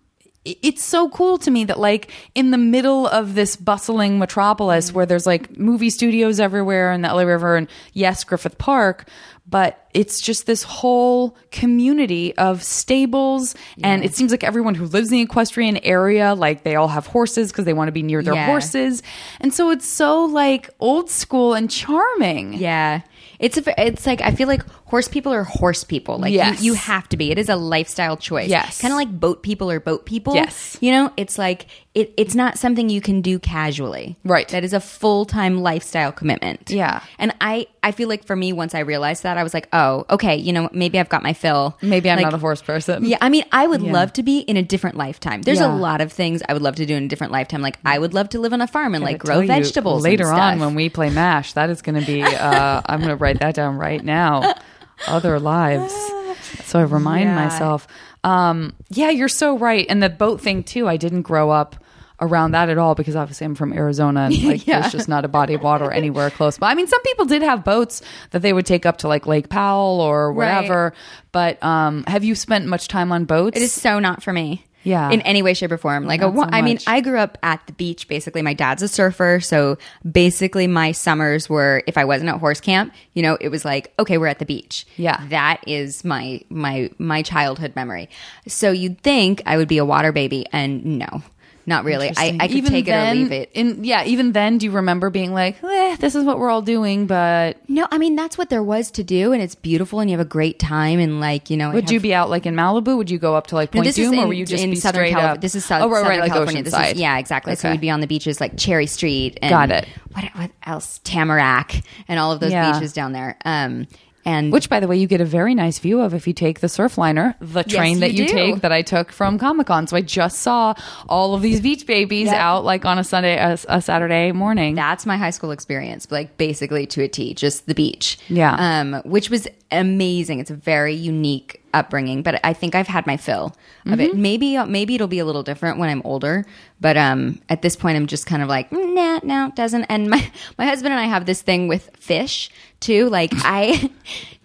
it's 0.62 0.84
so 0.84 1.08
cool 1.10 1.38
to 1.38 1.50
me 1.50 1.64
that 1.64 1.78
like 1.78 2.10
in 2.34 2.50
the 2.50 2.58
middle 2.58 3.06
of 3.08 3.34
this 3.34 3.56
bustling 3.56 4.18
metropolis 4.18 4.92
where 4.92 5.06
there's 5.06 5.26
like 5.26 5.58
movie 5.58 5.90
studios 5.90 6.38
everywhere 6.40 6.90
and 6.92 7.04
the 7.04 7.08
LA 7.08 7.22
River 7.22 7.56
and 7.56 7.68
yes, 7.92 8.22
Griffith 8.24 8.56
Park, 8.58 9.08
but 9.48 9.86
it's 9.94 10.20
just 10.20 10.46
this 10.46 10.62
whole 10.62 11.36
community 11.50 12.36
of 12.36 12.62
stables 12.62 13.54
and 13.82 14.04
it 14.04 14.14
seems 14.14 14.30
like 14.30 14.44
everyone 14.44 14.74
who 14.74 14.86
lives 14.86 15.08
in 15.10 15.18
the 15.18 15.22
equestrian 15.22 15.76
area 15.78 16.34
like 16.34 16.62
they 16.64 16.74
all 16.76 16.88
have 16.88 17.06
horses 17.06 17.50
because 17.52 17.64
they 17.64 17.72
want 17.72 17.88
to 17.88 17.92
be 17.92 18.02
near 18.02 18.22
their 18.22 18.34
Yeah. 18.34 18.46
horses 18.46 19.02
and 19.40 19.54
so 19.54 19.70
it's 19.70 19.88
so 19.88 20.24
like 20.24 20.68
old 20.80 21.10
school 21.10 21.54
and 21.54 21.70
charming 21.70 22.54
Yeah. 22.54 23.02
It's 23.38 23.58
a, 23.58 23.86
it's 23.86 24.06
like 24.06 24.22
I 24.22 24.30
feel 24.30 24.48
like 24.48 24.62
horse 24.86 25.08
people 25.08 25.32
are 25.32 25.42
horse 25.44 25.82
people. 25.84 26.16
Like 26.18 26.32
Yes. 26.32 26.60
you, 26.62 26.72
you 26.72 26.74
have 26.78 27.08
to 27.10 27.16
be. 27.16 27.30
It 27.30 27.38
is 27.38 27.48
a 27.48 27.56
lifestyle 27.56 28.16
choice. 28.16 28.48
Yes. 28.48 28.80
Kind 28.80 28.92
of 28.92 28.96
like 28.96 29.10
boat 29.10 29.42
people 29.42 29.70
are 29.70 29.80
boat 29.80 30.06
people. 30.06 30.34
Yes. 30.34 30.76
You 30.80 30.92
know, 30.92 31.12
it's 31.16 31.38
like 31.38 31.66
it, 31.94 32.12
it's 32.16 32.34
not 32.34 32.56
something 32.58 32.88
you 32.88 33.00
can 33.00 33.20
do 33.20 33.38
casually. 33.38 34.16
Right. 34.24 34.46
That 34.48 34.62
is 34.64 34.72
a 34.72 34.80
full 34.80 35.24
time 35.24 35.58
lifestyle 35.60 36.12
commitment. 36.12 36.70
Yeah. 36.70 37.02
And 37.18 37.34
I 37.40 37.66
I 37.82 37.90
feel 37.92 38.08
like 38.08 38.24
for 38.24 38.36
me 38.36 38.52
once 38.52 38.74
I 38.74 38.80
realized 38.80 39.22
that 39.24 39.36
I 39.38 39.42
was 39.42 39.54
like, 39.54 39.68
oh, 39.72 40.04
okay, 40.10 40.36
you 40.36 40.52
know, 40.52 40.68
maybe 40.72 40.98
I've 41.00 41.08
got 41.08 41.22
my 41.22 41.32
fill. 41.32 41.76
maybe 41.82 42.08
i'm 42.10 42.16
Like, 42.16 42.24
not 42.24 42.34
a 42.34 42.38
horse 42.38 42.62
person 42.62 43.04
Yeah, 43.04 43.18
I 43.20 43.28
mean, 43.28 43.44
I 43.52 43.66
would 43.66 43.82
love 43.82 44.12
to 44.14 44.22
be 44.22 44.38
in 44.40 44.56
a 44.56 44.62
different 44.62 44.96
lifetime. 44.96 45.42
There's 45.42 45.58
Yeah. 45.60 45.74
a 45.74 45.76
lot 45.76 46.00
of 46.00 46.12
things 46.12 46.42
I 46.48 46.52
would 46.52 46.62
love 46.62 46.76
to 46.76 46.86
do 46.86 46.94
in 46.94 47.04
a 47.04 47.08
different 47.08 47.32
lifetime. 47.32 47.60
Like 47.62 47.78
I 47.84 47.98
would 47.98 48.14
love 48.14 48.28
to 48.30 48.38
live 48.40 48.52
on 48.52 48.60
a 48.60 48.66
farm 48.66 48.94
and 48.94 49.02
like 49.02 49.18
grow 49.18 49.40
you, 49.40 49.46
vegetables 49.48 50.04
and 50.04 50.12
later 50.12 50.32
on 50.32 50.60
when 50.60 50.74
we 50.76 50.88
play 50.88 51.10
mash 51.10 51.54
that 51.54 51.70
is 51.70 51.82
going 51.82 51.98
to 52.00 52.06
be 52.06 52.22
uh 52.22 52.82
i'm 52.86 52.98
going 53.00 53.10
to 53.10 53.16
write 53.16 53.40
that 53.40 53.54
down 53.54 53.76
right 53.76 54.04
now 54.04 54.54
other 55.08 55.38
lives 55.40 55.92
so 56.64 56.78
i 56.78 56.82
remind 56.82 57.24
Yeah. 57.30 57.34
myself 57.34 57.86
um 58.24 58.72
yeah 58.90 59.10
you're 59.10 59.28
so 59.28 59.56
right 59.58 59.86
and 59.88 60.02
the 60.02 60.08
boat 60.10 60.40
thing 60.40 60.62
too 60.62 60.88
i 60.88 60.96
didn't 60.96 61.22
grow 61.22 61.50
up 61.50 61.76
around 62.18 62.52
that 62.52 62.70
at 62.70 62.78
all 62.78 62.94
because 62.94 63.14
obviously 63.14 63.44
I'm 63.44 63.54
from 63.54 63.74
Arizona 63.74 64.20
and 64.22 64.42
like 64.44 64.66
Yeah. 64.66 64.80
there's 64.80 64.92
just 64.92 65.06
not 65.06 65.26
a 65.26 65.28
body 65.28 65.52
of 65.52 65.62
water 65.62 65.90
anywhere 66.00 66.30
close. 66.30 66.56
But 66.56 66.68
I 66.68 66.74
mean 66.74 66.86
some 66.86 67.02
people 67.02 67.26
did 67.26 67.42
have 67.42 67.62
boats 67.62 68.00
that 68.30 68.40
they 68.40 68.54
would 68.54 68.64
take 68.64 68.86
up 68.86 68.96
to 68.98 69.08
like 69.08 69.26
Lake 69.26 69.50
Powell 69.50 70.00
or 70.00 70.32
Right. 70.32 70.36
wherever. 70.62 70.94
But 71.30 71.62
um 71.62 72.04
have 72.06 72.24
you 72.24 72.34
spent 72.34 72.64
much 72.68 72.88
time 72.88 73.12
on 73.12 73.26
boats? 73.26 73.58
It 73.58 73.62
is 73.62 73.70
so 73.74 73.98
not 73.98 74.22
for 74.22 74.32
me. 74.32 74.64
Yeah. 74.86 75.10
In 75.10 75.20
any 75.22 75.42
way, 75.42 75.52
shape, 75.52 75.72
or 75.72 75.78
form. 75.78 76.06
Like, 76.06 76.22
a, 76.22 76.32
so 76.32 76.42
I 76.42 76.62
mean. 76.62 76.78
I 76.86 77.00
grew 77.00 77.18
up 77.18 77.36
at 77.42 77.66
the 77.66 77.72
beach. 77.72 78.06
Basically, 78.06 78.40
my 78.40 78.54
dad's 78.54 78.82
a 78.82 78.88
surfer, 78.88 79.40
so 79.40 79.78
basically, 80.10 80.68
my 80.68 80.92
summers 80.92 81.48
were 81.50 81.82
if 81.88 81.98
I 81.98 82.04
wasn't 82.04 82.30
at 82.30 82.38
horse 82.38 82.60
camp, 82.60 82.94
you 83.12 83.22
know, 83.22 83.36
it 83.40 83.48
was 83.48 83.64
like, 83.64 83.92
okay, 83.98 84.16
we're 84.16 84.28
at 84.28 84.38
the 84.38 84.46
beach. 84.46 84.86
Yeah. 84.96 85.26
that 85.28 85.60
is 85.66 86.04
my 86.04 86.40
my 86.50 86.90
my 86.98 87.22
childhood 87.22 87.74
memory. 87.74 88.08
So 88.46 88.70
you'd 88.70 89.00
think 89.00 89.42
I 89.44 89.56
would 89.56 89.68
be 89.68 89.78
a 89.78 89.84
water 89.84 90.12
baby, 90.12 90.46
and 90.52 90.98
no. 90.98 91.22
Not 91.68 91.84
really. 91.84 92.12
I. 92.16 92.36
I 92.40 92.46
could 92.46 92.56
Even 92.58 92.70
take 92.70 92.86
then, 92.86 93.16
it 93.16 93.20
or 93.20 93.22
leave 93.24 93.32
it. 93.32 93.50
In, 93.52 93.82
yeah, 93.84 94.04
even 94.04 94.30
then, 94.30 94.58
do 94.58 94.66
you 94.66 94.72
remember 94.72 95.10
being 95.10 95.32
like, 95.34 95.56
eh, 95.64 95.96
"This 95.96 96.14
is 96.14 96.22
what 96.24 96.38
we're 96.38 96.48
all 96.48 96.62
doing"? 96.62 97.06
But 97.08 97.56
No, 97.68 97.88
I 97.90 97.98
mean 97.98 98.14
that's 98.14 98.38
what 98.38 98.50
there 98.50 98.62
was 98.62 98.90
to 98.92 99.02
do, 99.02 99.32
and 99.32 99.42
it's 99.42 99.56
beautiful, 99.56 99.98
and 99.98 100.08
you 100.08 100.16
have 100.16 100.24
a 100.24 100.28
great 100.28 100.60
time, 100.60 101.00
and 101.00 101.18
like 101.20 101.50
you 101.50 101.56
know, 101.56 101.72
would 101.72 101.84
have- 101.84 101.92
you 101.92 101.98
be 101.98 102.14
out 102.14 102.30
like 102.30 102.46
in 102.46 102.54
Malibu? 102.54 102.96
Would 102.96 103.10
you 103.10 103.18
go 103.18 103.34
up 103.34 103.48
to 103.48 103.56
like 103.56 103.74
No, 103.74 103.78
Point 103.78 103.86
this 103.86 103.98
is 103.98 104.08
Dume, 104.10 104.18
or 104.18 104.22
in, 104.22 104.28
would 104.28 104.38
you 104.38 104.46
just 104.46 104.62
in 104.62 104.76
Southern 104.76 105.08
California. 105.10 105.40
This 105.40 105.56
is 105.56 105.64
South, 105.64 105.82
oh, 105.82 105.88
right, 105.88 105.96
Southern 105.96 106.08
right, 106.10 106.20
like 106.20 106.32
California. 106.32 106.62
This 106.62 106.72
Oceanside. 106.74 106.92
is, 106.94 107.00
yeah, 107.00 107.18
exactly. 107.18 107.56
So 107.56 107.66
Okay. 107.68 107.74
we'd 107.74 107.80
be 107.80 107.90
on 107.90 108.00
the 108.00 108.06
beaches 108.06 108.40
like 108.40 108.56
Cherry 108.56 108.86
Street. 108.86 109.38
And 109.42 109.50
Got 109.50 109.70
it. 109.72 109.88
What, 110.12 110.24
what 110.36 110.50
else? 110.64 111.00
Tamarack 111.02 111.82
and 112.06 112.20
all 112.20 112.30
of 112.32 112.38
those 112.40 112.52
Yeah. 112.52 112.72
beaches 112.72 112.92
down 112.92 113.12
there. 113.12 113.36
Um, 113.44 113.86
and 114.26 114.52
Which, 114.52 114.68
by 114.68 114.80
the 114.80 114.88
way, 114.88 114.96
you 114.96 115.06
get 115.06 115.20
a 115.20 115.24
very 115.24 115.54
nice 115.54 115.78
view 115.78 116.00
of 116.00 116.12
if 116.12 116.26
you 116.26 116.32
take 116.32 116.60
the 116.60 116.66
Surfliner, 116.66 117.34
the 117.40 117.62
train 117.62 118.00
that 118.00 118.12
you 118.12 118.26
take 118.26 118.60
that 118.62 118.72
I 118.72 118.82
took 118.82 119.12
from 119.12 119.38
Comic 119.38 119.68
Con. 119.68 119.86
So 119.86 119.96
I 119.96 120.00
just 120.02 120.40
saw 120.40 120.74
all 121.08 121.34
of 121.34 121.42
these 121.42 121.60
beach 121.60 121.86
babies 121.86 122.26
Yep. 122.26 122.34
out 122.36 122.64
like 122.64 122.84
on 122.84 122.98
a 122.98 123.04
Sunday, 123.04 123.36
a, 123.38 123.56
a 123.68 123.80
Saturday 123.80 124.32
morning. 124.32 124.74
that's 124.74 125.06
my 125.06 125.16
high 125.16 125.30
school 125.30 125.52
experience, 125.52 126.10
like 126.10 126.36
basically 126.36 126.86
to 126.88 127.02
a 127.02 127.08
T, 127.08 127.32
just 127.34 127.66
the 127.66 127.74
beach. 127.74 128.18
Yeah. 128.28 128.54
Um, 128.58 129.00
which 129.04 129.30
was 129.30 129.46
amazing. 129.70 130.38
It's 130.40 130.50
a 130.50 130.54
very 130.54 130.94
unique 130.94 131.62
upbringing, 131.74 132.22
but 132.22 132.40
I 132.44 132.52
think 132.54 132.74
I've 132.74 132.86
had 132.86 133.06
my 133.06 133.16
fill 133.16 133.46
of 133.84 133.92
Mm-hmm. 133.92 134.00
it. 134.00 134.16
Maybe, 134.16 134.64
maybe 134.64 134.94
it'll 134.94 135.06
be 135.08 135.18
a 135.18 135.24
little 135.24 135.42
different 135.42 135.78
when 135.78 135.88
I'm 135.90 136.02
older, 136.04 136.44
but 136.80 136.96
um, 136.96 137.40
at 137.48 137.62
this 137.62 137.76
point, 137.76 137.96
I'm 137.96 138.06
just 138.06 138.26
kind 138.26 138.42
of 138.42 138.48
like, 138.48 138.70
"Mm, 138.70 138.94
nah, 138.94 139.20
no, 139.22 139.46
it 139.48 139.56
doesn't. 139.56 139.84
And 139.84 140.08
my 140.10 140.30
my 140.58 140.64
husband 140.66 140.92
and 140.92 141.00
I 141.00 141.04
have 141.04 141.26
this 141.26 141.42
thing 141.42 141.68
with 141.68 141.90
fish 141.98 142.50
too. 142.80 143.08
Like 143.08 143.30
I. 143.36 143.90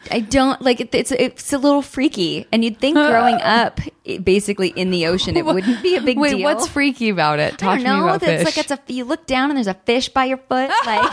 I 0.10 0.20
don't 0.22 0.60
like 0.64 0.82
it, 0.82 0.96
it's 0.96 1.12
it's 1.12 1.54
a 1.54 1.60
little 1.60 1.84
freaky, 1.84 2.48
and 2.52 2.64
you'd 2.66 2.80
think 2.80 2.96
growing 2.96 3.36
up, 3.36 3.80
it- 4.04 4.26
basically 4.26 4.70
in 4.70 4.90
the 4.90 5.06
ocean, 5.06 5.38
it 5.38 5.46
wouldn't 5.46 5.84
be 5.84 5.96
a 5.96 6.02
big 6.02 6.18
Wait, 6.18 6.32
deal. 6.38 6.42
what's 6.44 6.68
freaky 6.68 7.10
about 7.10 7.38
it? 7.38 7.54
I 7.54 7.56
Talk 7.58 7.60
don't 7.60 7.78
to 7.78 7.84
me 7.84 7.84
know. 8.00 8.04
about 8.06 8.22
That's 8.22 8.44
fish. 8.44 8.58
like 8.58 8.72
it's 8.72 8.72
a 8.72 8.92
you 8.92 9.04
look 9.06 9.28
down 9.28 9.52
and 9.52 9.58
there's 9.58 9.68
a 9.68 9.76
fish 9.76 10.10
by 10.10 10.26
your 10.26 10.38
foot. 10.40 10.72
Like 10.88 11.12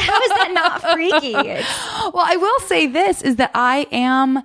how 0.00 0.22
is 0.22 0.28
that 0.30 0.50
not 0.52 0.82
freaky? 0.92 1.34
It's- 1.34 1.64
well, 2.14 2.24
I 2.26 2.36
will 2.36 2.60
say 2.60 2.86
this 2.86 3.22
is 3.22 3.36
that 3.36 3.50
I 3.54 3.86
am 3.92 4.42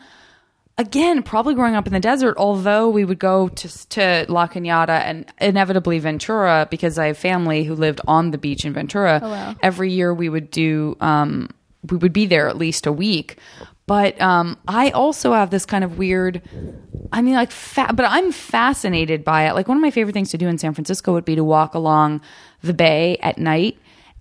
again 0.78 1.22
probably 1.22 1.54
growing 1.54 1.76
up 1.76 1.86
in 1.86 1.94
the 1.94 2.00
desert 2.00 2.36
although 2.38 2.90
we 2.90 3.06
would 3.06 3.20
go 3.20 3.48
to 3.48 3.88
to 3.90 4.26
La 4.28 4.48
Cañada 4.48 5.02
and 5.02 5.32
inevitably 5.40 6.00
Ventura 6.00 6.68
because 6.72 6.98
I 6.98 7.08
have 7.08 7.18
family 7.18 7.64
who 7.64 7.76
lived 7.76 8.02
on 8.08 8.32
the 8.32 8.40
beach 8.40 8.66
in 8.66 8.74
Ventura 8.74 9.20
wow. 9.22 9.56
every 9.62 9.92
year 9.92 10.14
we 10.14 10.30
would 10.30 10.50
do 10.50 10.98
um 11.00 11.50
we 11.92 11.98
would 11.98 12.14
be 12.14 12.26
there 12.26 12.48
at 12.50 12.58
least 12.58 12.88
a 12.88 12.92
week 12.92 13.38
but 13.86 14.20
um 14.20 14.58
I 14.68 14.90
also 14.92 15.34
have 15.34 15.52
this 15.52 15.66
kind 15.66 15.84
of 15.84 16.00
weird 16.00 16.42
I 17.12 17.22
mean 17.22 17.36
like 17.36 17.52
fa- 17.52 17.94
but 17.94 18.08
I'm 18.10 18.32
fascinated 18.32 19.24
by 19.24 19.48
it 19.48 19.54
like 19.54 19.68
one 19.68 19.78
of 19.78 19.82
my 19.82 19.92
favorite 19.92 20.14
things 20.14 20.32
to 20.32 20.40
do 20.40 20.48
in 20.48 20.58
San 20.58 20.74
Francisco 20.74 21.14
would 21.14 21.26
be 21.26 21.36
to 21.36 21.44
walk 21.44 21.76
along 21.76 22.22
the 22.64 22.74
bay 22.74 23.18
at 23.22 23.38
night 23.38 23.78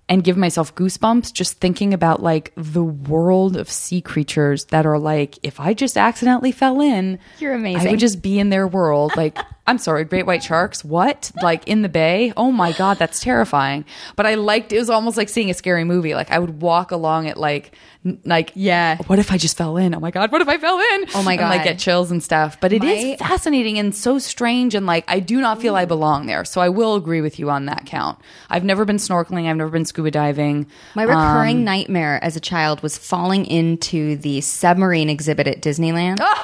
and 0.09 0.25
give 0.25 0.37
myself 0.37 0.75
goosebumps 0.75 1.33
just 1.33 1.59
thinking 1.59 1.95
about 1.95 2.23
like 2.23 2.53
the 2.57 2.83
world 2.83 3.57
of 3.57 3.71
sea 3.71 4.01
creatures 4.01 4.67
that 4.67 4.85
are 4.85 4.99
like 4.99 5.39
if 5.43 5.61
I 5.61 5.75
just 5.75 5.97
accidentally 5.97 6.53
fell 6.53 6.81
in 6.81 7.19
You're 7.39 7.55
amazing. 7.55 7.89
I 7.89 7.91
would 7.93 8.01
just 8.01 8.21
be 8.23 8.39
in 8.39 8.51
their 8.51 8.67
world 8.67 9.13
like 9.17 9.39
I'm 9.73 9.79
sorry 9.79 10.05
great 10.05 10.27
white 10.27 10.43
sharks? 10.43 10.85
What? 10.85 11.33
Like 11.43 11.67
in 11.67 11.81
the 11.81 11.89
bay? 11.89 12.35
Oh 12.37 12.53
my 12.53 12.73
god 12.73 12.99
that's 12.99 13.21
terrifying. 13.21 13.87
But 14.17 14.27
I 14.27 14.35
liked 14.35 14.71
it 14.75 14.79
was 14.79 14.91
almost 14.91 15.17
like 15.17 15.31
seeing 15.31 15.49
a 15.49 15.55
scary 15.55 15.85
movie. 15.85 16.15
Like 16.15 16.31
I 16.31 16.39
would 16.39 16.61
walk 16.61 16.91
along 16.91 17.25
it 17.27 17.39
like 17.39 17.75
n- 18.05 18.21
like 18.27 18.53
Yeah. 18.55 18.99
what 19.07 19.19
if 19.19 19.33
I 19.33 19.39
just 19.39 19.57
fell 19.57 19.79
in? 19.79 19.95
Oh 19.95 20.01
my 20.01 20.11
god 20.11 20.31
what 20.31 20.43
if 20.43 20.49
I 20.49 20.59
fell 20.59 20.79
in? 20.79 21.07
Oh 21.15 21.23
my 21.23 21.33
and, 21.33 21.41
like 21.43 21.65
get 21.65 21.79
chills 21.79 22.11
and 22.11 22.23
stuff. 22.23 22.61
But 22.61 22.75
it 22.75 22.85
is 22.85 23.19
My- 23.19 23.27
fascinating 23.27 23.79
and 23.79 23.95
so 23.95 24.19
strange 24.19 24.75
and 24.75 24.85
like 24.85 25.05
I 25.09 25.19
do 25.21 25.41
not 25.41 25.63
feel 25.63 25.75
I 25.75 25.87
belong 25.87 26.27
there. 26.27 26.45
So 26.45 26.61
I 26.61 26.69
will 26.69 26.95
agree 26.97 27.23
with 27.23 27.39
you 27.39 27.49
on 27.49 27.65
that 27.65 27.87
count. 27.87 28.19
I've 28.51 28.65
never 28.65 28.85
been 28.85 28.97
snorkeling. 28.99 29.49
I've 29.49 29.57
never 29.57 29.71
been 29.71 29.87
scuba 29.87 30.11
diving. 30.11 30.67
My 30.95 31.05
recurring 31.05 31.59
Um, 31.61 31.65
nightmare 31.65 32.23
as 32.23 32.37
a 32.37 32.41
child 32.41 32.83
was 32.83 32.99
falling 32.99 33.47
into 33.47 34.17
the 34.17 34.43
submarine 34.43 35.09
exhibit 35.09 35.47
at 35.47 35.63
Disneyland. 35.63 36.19
see 36.19 36.42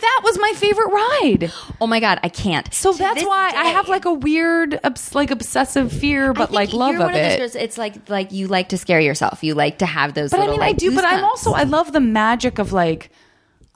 that 0.00 0.20
was 0.24 0.38
my 0.38 0.52
favorite 0.56 0.88
ride 0.92 1.52
oh 1.80 1.86
my 1.86 2.00
god, 2.00 2.20
I 2.22 2.28
can't. 2.28 2.72
so 2.72 2.92
To 2.92 2.98
that's 2.98 3.24
why 3.24 3.52
I 3.54 3.66
have 3.66 3.88
like 3.88 4.04
a 4.04 4.12
weird 4.12 4.78
obs- 4.84 5.14
like 5.14 5.30
obsessive 5.30 5.92
fear 5.92 6.30
I 6.30 6.32
but 6.32 6.50
like 6.50 6.72
love 6.72 6.94
of 6.96 7.12
those 7.12 7.16
it 7.16 7.38
girls, 7.38 7.54
it's 7.54 7.78
like 7.78 8.08
like 8.08 8.32
you 8.32 8.48
like 8.48 8.70
to 8.70 8.78
scare 8.78 9.00
yourself. 9.00 9.42
You 9.42 9.54
like 9.54 9.78
to 9.78 9.86
have 9.86 10.14
those. 10.14 10.30
But 10.30 10.38
I 10.38 10.40
little, 10.40 10.54
mean, 10.56 10.62
I 10.62 10.68
like, 10.68 10.76
do. 10.76 10.94
But 10.94 11.04
I'm 11.04 11.24
also 11.24 11.52
I 11.52 11.62
love 11.64 11.92
the 11.92 12.00
magic 12.00 12.58
of 12.58 12.72
like. 12.72 13.10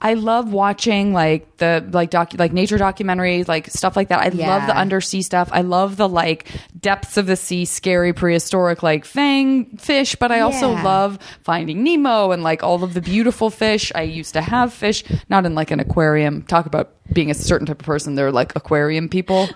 I 0.01 0.15
love 0.15 0.51
watching 0.51 1.13
like 1.13 1.57
the 1.57 1.83
like 1.91 2.11
docu 2.11 2.37
like 2.37 2.51
nature 2.51 2.77
documentaries, 2.77 3.47
like 3.47 3.67
stuff 3.71 3.95
like 3.95 4.09
that. 4.09 4.19
I 4.19 4.27
love 4.29 4.67
the 4.67 4.75
undersea 4.77 5.21
stuff. 5.21 5.49
I 5.51 5.61
love 5.61 5.95
the 5.95 6.07
like 6.09 6.47
depths 6.79 7.15
of 7.17 7.27
the 7.27 7.35
sea, 7.37 7.63
scary 7.65 8.11
prehistoric 8.13 8.83
like 8.83 9.05
fang 9.05 9.77
fish. 9.77 10.15
But 10.15 10.31
I 10.31 10.41
also 10.41 10.71
Yeah. 10.73 10.83
love 10.83 11.17
Finding 11.41 11.81
Nemo 11.83 12.31
and 12.31 12.43
like 12.43 12.61
all 12.61 12.83
of 12.83 12.93
the 12.93 13.01
beautiful 13.01 13.49
fish. 13.49 13.91
I 13.95 14.01
used 14.01 14.33
to 14.33 14.41
have 14.41 14.73
fish, 14.73 15.03
not 15.29 15.45
in 15.45 15.55
like 15.55 15.71
an 15.71 15.79
aquarium. 15.79 16.41
Talk 16.43 16.65
about 16.65 16.91
being 17.13 17.31
a 17.31 17.33
certain 17.33 17.65
type 17.65 17.79
of 17.79 17.85
person. 17.85 18.15
They're 18.15 18.31
like 18.33 18.53
aquarium 18.55 19.07
people. 19.09 19.49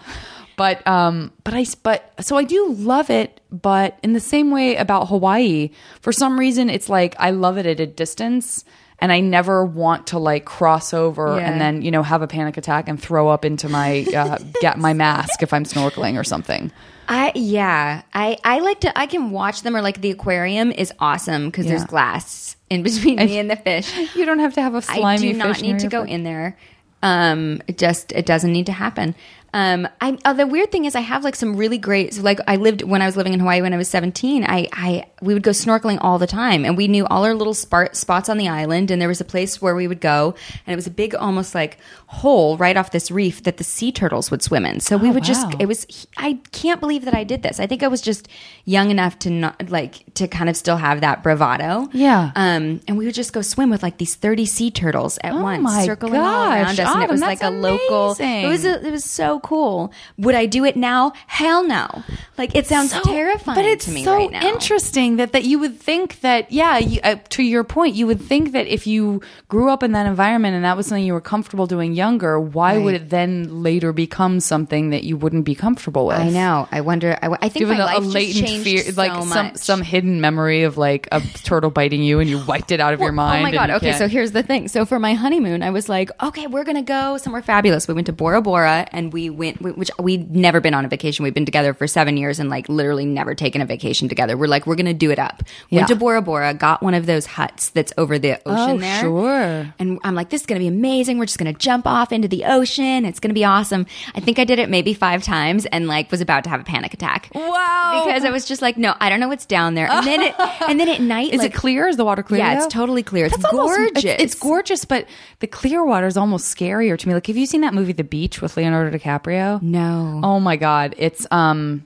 But 0.56 0.86
um, 0.88 1.32
but 1.44 1.54
I 1.54 1.66
but 1.84 2.14
so 2.22 2.38
I 2.38 2.44
do 2.44 2.72
love 2.72 3.10
it. 3.10 3.40
But 3.52 3.98
in 4.04 4.14
the 4.14 4.20
same 4.20 4.52
way 4.52 4.76
about 4.78 5.08
Hawaii, 5.10 5.72
for 6.02 6.12
some 6.12 6.40
reason, 6.40 6.70
it's 6.70 6.90
like 6.90 7.16
I 7.20 7.32
love 7.32 7.58
it 7.58 7.66
at 7.66 7.80
a 7.80 7.88
distance, 7.88 8.64
and 9.02 9.12
I 9.12 9.20
never 9.22 9.64
want 9.66 10.08
to 10.08 10.20
like 10.20 10.46
cross 10.46 10.94
over 10.94 11.38
Yeah. 11.38 11.50
and 11.50 11.62
then 11.62 11.82
you 11.82 11.92
know 11.92 12.04
have 12.04 12.22
a 12.22 12.28
panic 12.28 12.58
attack 12.58 12.88
and 12.88 13.02
throw 13.02 13.28
up 13.30 13.46
into 13.46 13.70
my 13.70 14.06
uh, 14.16 14.38
get 14.62 14.78
my 14.78 14.94
mask 14.94 15.42
if 15.44 15.54
I'm 15.54 15.64
snorkeling 15.64 16.20
or 16.20 16.24
something. 16.24 16.72
I 17.08 17.32
yeah, 17.36 18.04
I 18.14 18.38
I 18.44 18.60
like 18.60 18.82
to 18.82 18.98
I 18.98 19.08
can 19.08 19.32
watch 19.32 19.64
them 19.64 19.76
or 19.76 19.82
like 19.82 20.02
the 20.02 20.12
aquarium 20.12 20.72
is 20.72 20.94
awesome 21.00 21.48
because 21.48 21.66
Yeah. 21.66 21.72
there's 21.72 21.86
glass 21.86 22.56
in 22.70 22.84
between 22.84 23.16
me 23.18 23.40
and 23.40 23.50
the 23.50 23.56
fish. 23.56 23.92
You 24.16 24.26
don't 24.26 24.40
have 24.40 24.54
to 24.56 24.62
have 24.62 24.76
a 24.76 24.82
slimy 24.82 25.30
I 25.30 25.32
do 25.32 25.38
not 25.38 25.62
need 25.62 25.80
to 25.80 25.88
go 25.88 26.02
foot. 26.02 26.10
in 26.10 26.24
there. 26.24 26.56
Um, 27.02 27.62
it 27.68 27.78
just 27.78 28.12
it 28.12 28.26
doesn't 28.26 28.52
need 28.52 28.66
to 28.66 28.74
happen. 28.74 29.16
Um, 29.54 29.88
I 30.02 30.18
uh, 30.26 30.34
the 30.34 30.46
weird 30.48 30.72
thing 30.72 30.86
is 30.86 30.96
I 30.96 31.00
have 31.02 31.24
like 31.24 31.36
some 31.36 31.56
really 31.56 31.78
great. 31.78 32.14
So 32.14 32.22
like 32.22 32.40
I 32.48 32.56
lived 32.58 32.84
when 32.84 33.02
I 33.02 33.06
was 33.06 33.18
living 33.18 33.34
in 33.34 33.40
Hawaii 33.40 33.62
when 33.62 33.74
I 33.74 33.78
was 33.78 33.88
seventeen. 33.90 34.44
I 34.46 34.68
I 34.74 35.06
we 35.22 35.34
would 35.34 35.44
go 35.44 35.52
snorkeling 35.52 35.98
all 36.02 36.20
the 36.20 36.28
time, 36.28 36.66
and 36.66 36.78
we 36.78 36.88
knew 36.88 37.06
all 37.08 37.26
our 37.26 37.34
little 37.34 37.54
spot, 37.54 37.96
spots 37.96 38.30
on 38.30 38.38
the 38.38 38.48
island. 38.48 38.92
And 38.92 39.02
there 39.02 39.08
was 39.10 39.22
a 39.22 39.26
place 39.26 39.62
where 39.62 39.76
we 39.76 39.88
would 39.88 40.02
go, 40.02 40.36
and 40.66 40.74
it 40.74 40.76
was 40.76 40.88
a 40.88 40.92
big, 40.92 41.16
almost 41.16 41.56
like 41.56 41.78
hole 42.08 42.58
right 42.58 42.78
off 42.78 42.92
this 42.92 43.12
reef 43.12 43.44
that 43.44 43.58
the 43.58 43.64
sea 43.64 43.92
turtles 43.92 44.32
would 44.32 44.42
swim 44.42 44.66
in. 44.66 44.80
So 44.80 44.98
we 44.98 45.10
Oh, 45.10 45.14
would 45.14 45.24
just 45.24 45.48
it 45.60 45.68
was 45.68 46.08
I 46.18 46.40
can't 46.52 46.80
believe 46.80 47.06
that 47.06 47.14
I 47.14 47.24
did 47.24 47.42
this. 47.44 47.60
I 47.60 47.68
think 47.68 47.84
I 47.84 47.88
was 47.88 48.02
just 48.02 48.28
young 48.66 48.92
enough 48.92 49.18
to 49.20 49.30
not 49.30 49.70
like 49.70 50.14
to 50.16 50.28
kind 50.28 50.50
of 50.50 50.56
still 50.58 50.78
have 50.78 51.02
that 51.02 51.24
bravado. 51.24 51.88
Yeah. 51.94 52.32
Um, 52.36 52.82
and 52.88 52.98
we 52.98 53.06
would 53.06 53.16
just 53.16 53.34
go 53.34 53.42
swim 53.42 53.70
with 53.70 53.82
like 53.84 53.98
these 53.98 54.16
30 54.16 54.46
sea 54.46 54.72
turtles 54.72 55.18
at 55.24 55.34
Oh 55.34 55.42
once 55.42 55.86
circling 55.86 56.16
all 56.16 56.52
around 56.52 56.80
us. 56.80 56.80
and 56.80 57.04
it 57.04 57.10
was 57.10 57.22
like 57.22 57.42
a 57.42 57.50
local, 57.50 58.12
amazing. 58.12 58.44
it 58.46 58.48
was, 58.50 58.66
a, 58.66 58.86
it 58.88 58.92
was 58.92 59.04
so 59.04 59.39
cool. 59.40 59.92
Would 60.18 60.36
I 60.36 60.46
do 60.46 60.66
it 60.66 60.76
now? 60.76 61.14
Hell 61.28 61.64
no. 61.64 62.04
Like 62.38 62.56
it 62.56 62.68
sounds 62.68 62.92
so- 62.92 63.02
terrifying 63.04 63.56
But 63.56 63.66
it's 63.66 63.86
to 63.86 63.92
me 63.92 64.04
so 64.04 64.14
right 64.16 64.32
now. 64.32 64.42
interesting 64.48 65.18
that 65.18 65.32
that 65.34 65.44
you 65.44 65.60
would 65.60 65.80
think 65.80 66.22
that 66.22 66.52
yeah, 66.52 66.78
you, 66.78 67.00
uh, 67.04 67.16
to 67.30 67.44
your 67.44 67.64
point, 67.64 67.96
you 67.96 68.08
would 68.08 68.22
think 68.22 68.52
that 68.54 68.68
if 68.68 68.88
you 68.88 69.22
grew 69.48 69.70
up 69.70 69.84
in 69.84 69.92
that 69.94 70.06
environment 70.06 70.56
and 70.56 70.64
that 70.66 70.78
was 70.78 70.88
something 70.88 71.04
you 71.04 71.14
were 71.14 71.22
comfortable 71.22 71.68
doing 71.68 71.94
younger, 71.94 72.40
why 72.40 72.78
would 72.78 72.96
it 72.96 73.10
then 73.10 73.62
later 73.64 73.92
become 73.94 74.40
something 74.40 74.90
that 74.92 75.04
you 75.04 75.18
wouldn't 75.18 75.46
be 75.46 75.56
comfortable 75.56 76.06
with? 76.08 76.18
I 76.18 76.30
know. 76.30 76.68
I 76.72 76.82
wonder. 76.82 77.18
I, 77.22 77.28
I 77.34 77.50
think 77.50 77.60
Given 77.60 77.78
my 77.78 77.94
a, 77.94 77.98
a 77.98 78.00
life 78.00 78.04
just 78.04 78.42
latent 78.42 78.64
fear, 78.64 78.84
so 78.84 78.92
like 79.02 79.12
some 79.12 79.28
much. 79.48 79.58
some 79.58 79.82
hidden 79.82 80.22
memory 80.22 80.64
of 80.64 80.78
like 80.78 81.08
a 81.12 81.20
turtle 81.44 81.70
biting 81.72 82.02
you, 82.04 82.20
and 82.20 82.30
you 82.30 82.44
wiped 82.46 82.72
it 82.72 82.80
out 82.80 82.94
of 82.94 83.00
your 83.00 83.12
mind. 83.12 83.40
Oh 83.40 83.44
my 83.44 83.52
god. 83.52 83.70
Okay, 83.72 83.94
so 83.94 84.08
here's 84.08 84.32
the 84.32 84.44
thing. 84.44 84.68
So 84.68 84.86
for 84.86 85.00
my 85.00 85.14
honeymoon, 85.14 85.64
I 85.64 85.70
was 85.72 85.90
like, 85.90 86.10
okay, 86.22 86.48
we're 86.48 86.64
gonna 86.64 86.82
go 86.82 87.18
somewhere 87.18 87.42
fabulous. 87.42 87.88
We 87.88 87.94
went 87.94 88.08
to 88.08 88.14
Bora 88.14 88.42
Bora, 88.42 88.88
and 88.92 89.12
we 89.14 89.29
went, 89.30 89.62
which 89.62 89.90
we'd 90.00 90.36
never 90.36 90.60
been 90.62 90.74
on 90.74 90.86
a 90.86 90.88
vacation. 90.88 91.24
We've 91.24 91.34
been 91.34 91.46
together 91.46 91.74
for 91.74 91.88
seven 91.88 92.18
years, 92.18 92.40
and 92.40 92.50
like 92.50 92.68
literally 92.70 93.06
never 93.06 93.36
taken 93.36 93.62
a 93.62 93.66
vacation 93.66 94.10
together. 94.10 94.36
We're 94.38 94.48
like, 94.48 94.68
we're 94.68 94.76
gonna 94.76 94.94
do 94.94 95.12
it 95.12 95.20
up. 95.20 95.44
Yeah. 95.70 95.80
Went 95.80 95.88
to 95.90 95.96
Bora 95.96 96.22
Bora, 96.22 96.54
got 96.54 96.82
one 96.84 96.94
of 96.94 97.06
those 97.06 97.26
huts 97.26 97.70
that's 97.70 97.94
over 97.98 98.18
the 98.20 98.34
ocean 98.46 98.76
Oh, 98.76 98.78
there. 98.78 99.00
sure. 99.02 99.74
And 99.80 100.00
I'm 100.04 100.16
like, 100.16 100.30
this 100.30 100.42
is 100.42 100.48
gonna 100.48 100.60
be 100.60 100.68
amazing. 100.68 101.18
We're 101.18 101.26
just 101.26 101.38
gonna 101.40 101.54
jump 101.54 101.88
off 101.88 102.12
into 102.12 102.28
the 102.28 102.46
ocean. 102.46 103.06
It's 103.06 103.20
gonna 103.20 103.34
be 103.34 103.46
awesome. 103.46 103.86
I 104.16 104.20
think 104.20 104.40
I 104.40 104.44
did 104.44 104.60
it 104.60 104.70
maybe 104.70 104.94
five 104.94 105.24
times, 105.24 105.66
and 105.68 105.88
like 105.88 106.12
was 106.12 106.22
about 106.22 106.44
to 106.46 106.50
have 106.50 106.62
a 106.62 106.64
panic 106.66 106.94
attack. 106.94 107.30
Wow. 107.36 108.04
Because 108.06 108.26
I 108.26 108.30
was 108.32 108.46
just 108.46 108.62
like, 108.62 108.78
no, 108.78 108.94
I 109.00 109.10
don't 109.10 109.20
know 109.20 109.28
what's 109.28 109.46
down 109.46 109.74
there. 109.76 109.90
And 109.90 110.06
then, 110.06 110.22
it, 110.22 110.36
and 110.68 110.80
then 110.80 110.90
at 110.90 111.02
night, 111.02 111.34
Is 111.34 111.40
like, 111.40 111.54
it 111.54 111.58
clear? 111.58 111.88
Is 111.88 111.98
the 111.98 112.06
water 112.06 112.24
clear? 112.24 112.40
Yeah, 112.40 112.56
though? 112.60 112.66
it's 112.66 112.74
totally 112.74 113.04
clear. 113.04 113.26
It's 113.26 113.36
That's 113.38 113.54
almost- 113.54 113.76
gorgeous. 113.78 114.04
it's, 114.06 114.24
it's 114.24 114.36
gorgeous, 114.36 114.86
but 114.86 115.08
the 115.40 115.48
clear 115.48 115.84
water 115.84 116.08
is 116.08 116.18
almost 116.18 116.56
scarier 116.56 116.98
to 116.98 117.08
me. 117.08 117.14
Like, 117.14 117.28
have 117.28 117.38
you 117.38 117.46
seen 117.46 117.62
that 117.62 117.74
movie, 117.74 117.94
The 117.94 118.04
Beach, 118.04 118.42
with 118.42 118.58
Leonardo 118.58 118.98
DiCaprio? 118.98 119.19
No. 119.62 120.22
Oh 120.24 120.40
my 120.40 120.56
god, 120.56 120.96
it's 120.98 121.26
um, 121.32 121.86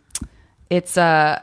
it's 0.70 0.98
uh, 0.98 1.42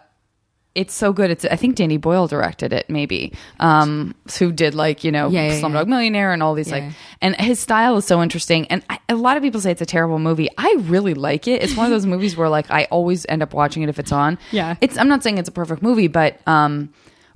it's 0.74 0.94
so 0.94 1.12
good. 1.12 1.30
It's 1.30 1.44
I 1.44 1.56
think 1.56 1.76
Danny 1.76 1.96
Boyle 1.96 2.26
directed 2.26 2.72
it, 2.72 2.88
maybe. 2.88 3.32
Um, 3.58 4.14
who 4.38 4.52
did 4.52 4.74
like 4.74 5.02
you 5.04 5.10
know 5.12 5.28
Yeah, 5.28 5.48
yeah, 5.48 5.60
Slumdog 5.60 5.84
yeah. 5.84 5.90
Millionaire 5.90 6.32
and 6.32 6.42
all 6.42 6.54
these 6.54 6.70
like, 6.70 6.84
and 7.20 7.34
his 7.36 7.58
style 7.58 7.96
is 7.96 8.04
so 8.06 8.22
interesting. 8.22 8.66
And 8.68 8.84
I, 8.88 8.98
a 9.08 9.16
lot 9.16 9.36
of 9.36 9.42
people 9.42 9.60
say 9.60 9.72
it's 9.72 9.82
a 9.82 9.86
terrible 9.86 10.18
movie. 10.18 10.48
I 10.56 10.76
really 10.80 11.14
like 11.14 11.48
it. 11.48 11.62
It's 11.62 11.76
one 11.76 11.86
of 11.86 11.90
those 11.90 12.06
movies 12.06 12.36
where 12.36 12.48
like 12.48 12.70
I 12.70 12.84
always 12.84 13.26
end 13.28 13.42
up 13.42 13.52
watching 13.52 13.82
it 13.82 13.88
if 13.88 13.98
it's 13.98 14.12
on. 14.12 14.38
Yeah. 14.52 14.76
it's. 14.80 14.96
I'm 14.96 15.08
not 15.08 15.22
saying 15.22 15.38
it's 15.38 15.48
a 15.48 15.52
perfect 15.52 15.82
movie, 15.82 16.08
but 16.08 16.38
um, 16.46 16.92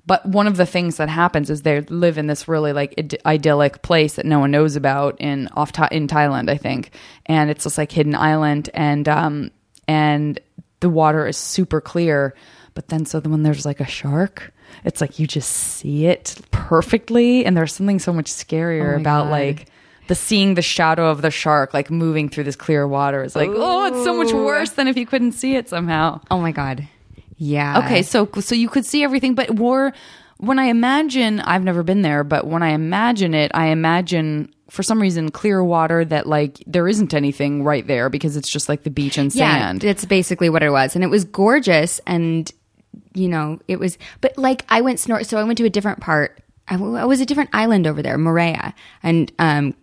but 0.07 0.25
one 0.27 0.47
of 0.47 0.57
the 0.57 0.67
things 0.67 0.97
that 0.99 1.09
happens 1.09 1.49
is 1.51 1.63
they 1.63 1.81
live 1.83 2.19
in 2.19 2.27
this 2.27 2.47
really 2.47 2.73
like 2.73 2.95
Id- 2.99 3.21
idyllic 3.25 3.83
place 3.83 4.15
that 4.17 4.27
no 4.27 4.39
one 4.39 4.51
knows 4.51 4.77
about 4.77 5.21
in 5.21 5.49
off 5.55 5.73
Tha- 5.73 5.89
in 5.91 6.07
Thailand, 6.09 6.51
I 6.51 6.57
think, 6.57 6.91
and 7.27 7.51
it's 7.51 7.65
this 7.65 7.79
like 7.79 7.91
hidden 7.93 8.15
island, 8.15 8.69
and 8.75 9.09
um, 9.09 9.51
and 9.89 10.39
the 10.81 10.91
water 10.91 11.27
is 11.27 11.37
super 11.37 11.81
clear. 11.81 12.35
But 12.75 12.89
then, 12.89 13.07
so 13.07 13.21
then 13.21 13.31
when 13.33 13.45
there's 13.45 13.65
like 13.65 13.81
a 13.81 13.87
shark, 13.87 14.53
it's 14.85 15.01
like 15.01 15.19
you 15.21 15.27
just 15.27 15.51
see 15.51 16.07
it 16.07 16.37
perfectly, 16.51 17.45
and 17.47 17.57
there's 17.57 17.73
something 17.73 17.99
so 17.99 18.13
much 18.13 18.27
scarier 18.27 18.95
Oh 18.97 19.01
about 19.01 19.25
God. 19.25 19.31
like 19.31 19.67
the 20.09 20.15
seeing 20.15 20.55
the 20.55 20.61
shadow 20.61 21.09
of 21.09 21.23
the 21.23 21.31
shark 21.31 21.73
like 21.73 21.91
moving 21.91 22.29
through 22.29 22.45
this 22.45 22.57
clear 22.57 22.87
water 22.87 23.23
is 23.23 23.35
like 23.35 23.49
oh, 23.53 23.87
it's 23.87 24.05
so 24.05 24.15
much 24.15 24.33
worse 24.35 24.73
than 24.73 24.87
if 24.89 24.97
you 24.99 25.07
couldn't 25.07 25.33
see 25.33 25.55
it 25.57 25.69
somehow. 25.69 26.21
Oh 26.31 26.41
my 26.41 26.53
god. 26.53 26.87
Yeah. 27.45 27.79
Okay, 27.81 28.03
so 28.03 28.29
so 28.41 28.55
you 28.55 28.69
could 28.69 28.87
see 28.87 29.03
everything, 29.05 29.35
but 29.35 29.51
war. 29.51 29.93
When 30.39 30.59
I 30.59 30.65
imagine, 30.65 31.41
I've 31.41 31.63
never 31.63 31.83
been 31.83 32.03
there, 32.03 32.25
but 32.25 32.47
when 32.47 32.63
I 32.63 32.71
imagine 32.71 33.35
it, 33.35 33.51
I 33.55 33.67
imagine 33.69 34.53
for 34.69 34.83
some 34.83 35.01
reason 35.01 35.31
clear 35.31 35.63
water 35.63 36.05
that 36.07 36.27
like 36.27 36.63
there 36.67 36.89
isn't 36.89 37.15
anything 37.15 37.63
right 37.63 37.87
there 37.87 38.11
because 38.11 38.37
it's 38.37 38.49
just 38.49 38.69
like 38.69 38.83
the 38.83 38.91
beach 38.91 39.17
and 39.17 39.33
Yeah, 39.35 39.59
sand. 39.59 39.83
that's 39.83 40.05
basically 40.05 40.51
what 40.51 40.63
it 40.63 40.71
was, 40.71 40.95
and 40.97 41.05
it 41.05 41.09
was 41.09 41.25
gorgeous, 41.25 42.01
and 42.07 42.51
you 43.15 43.29
know, 43.29 43.61
it 43.69 43.79
was. 43.79 43.97
But 44.21 44.37
like, 44.37 44.65
I 44.69 44.81
went 44.81 44.99
snort, 44.99 45.27
so 45.27 45.39
I 45.39 45.45
went 45.45 45.59
to 45.59 45.65
a 45.65 45.71
different 45.71 46.01
part. 46.01 46.41
I, 46.67 46.75
w- 46.75 46.97
I 46.97 47.05
was 47.05 47.21
a 47.21 47.27
different 47.27 47.51
island 47.53 47.87
over 47.87 48.03
there, 48.03 48.19
Moorea, 48.19 48.73
and 49.03 49.31
um, 49.39 49.75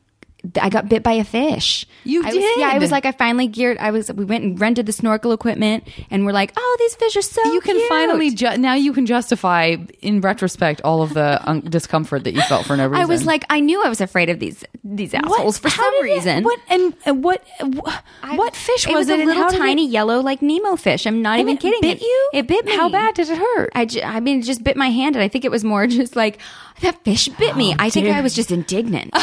I 0.60 0.70
got 0.70 0.90
bit 0.90 1.04
by 1.04 1.12
a 1.14 1.24
fish. 1.24 1.86
You 2.04 2.24
I 2.24 2.34
Was, 2.34 2.36
yeah, 2.58 2.70
I 2.74 2.80
was 2.80 2.90
like, 2.92 3.06
I 3.06 3.12
finally 3.12 3.46
geared. 3.48 3.78
I 3.78 3.92
was. 3.92 4.12
We 4.12 4.26
went 4.26 4.44
and 4.44 4.60
rented 4.60 4.88
the 4.88 4.92
snorkel 4.92 5.34
equipment, 5.34 5.84
and 6.10 6.26
we're 6.26 6.32
like, 6.32 6.52
oh, 6.58 6.76
these 6.80 6.96
fish 6.96 7.16
are 7.16 7.22
so. 7.22 7.44
you 7.54 7.62
can 7.62 7.76
cute. 7.76 7.88
finally 7.90 8.32
ju- 8.32 8.58
now 8.58 8.74
you 8.74 8.92
can 8.92 9.06
justify 9.06 9.76
in 10.02 10.20
retrospect 10.22 10.82
all 10.84 11.04
of 11.04 11.14
the 11.14 11.40
un- 11.48 11.62
discomfort 11.62 12.24
that 12.24 12.34
you 12.34 12.42
felt 12.44 12.66
for 12.66 12.76
no 12.76 12.88
reason. 12.88 13.04
I 13.04 13.06
was 13.06 13.26
like, 13.26 13.46
I 13.52 13.60
knew 13.60 13.84
I 13.84 13.90
was 13.90 14.02
afraid 14.02 14.30
of 14.30 14.40
these 14.40 14.64
these 14.84 15.14
assholes 15.14 15.60
for 15.60 15.70
How 15.70 15.76
some 15.84 15.92
did 15.94 16.00
it- 16.10 16.14
reason. 16.16 16.44
what 16.44 16.60
and, 16.70 16.94
and 17.06 17.24
what 17.24 17.44
wh- 17.60 17.98
I- 18.24 18.36
what 18.36 18.56
fish 18.56 18.88
it 18.88 18.94
was, 18.94 19.08
was, 19.08 19.10
it? 19.10 19.20
a 19.20 19.26
little 19.26 19.44
did 19.50 19.56
it- 19.56 19.60
tiny 19.60 19.88
yellow 19.88 20.22
like 20.22 20.42
Nemo 20.42 20.76
fish. 20.76 21.06
I'm 21.06 21.22
not 21.22 21.38
even 21.40 21.58
kidding. 21.58 21.82
Bit 21.82 21.98
It- 21.98 22.02
you? 22.02 22.30
It 22.34 22.48
bit 22.48 22.66
me. 22.66 22.76
How 22.76 22.90
bad 22.90 23.14
did 23.14 23.30
it 23.30 23.38
hurt? 23.38 23.70
I 23.76 24.20
mean, 24.22 24.40
it 24.40 24.44
just 24.44 24.64
bit 24.64 24.76
my 24.76 24.90
hand, 24.90 25.16
and 25.16 25.22
I 25.24 25.28
think 25.28 25.46
it 25.46 25.52
was 25.52 25.64
more 25.64 25.86
just 26.02 26.16
like 26.16 26.40
that 26.82 27.04
fish 27.04 27.30
bit 27.40 27.56
me. 27.56 27.76
I 27.80 27.90
think. 27.90 28.08
I 28.10 28.22
was 28.22 28.34
just 28.34 28.52
indignant. 28.52 29.14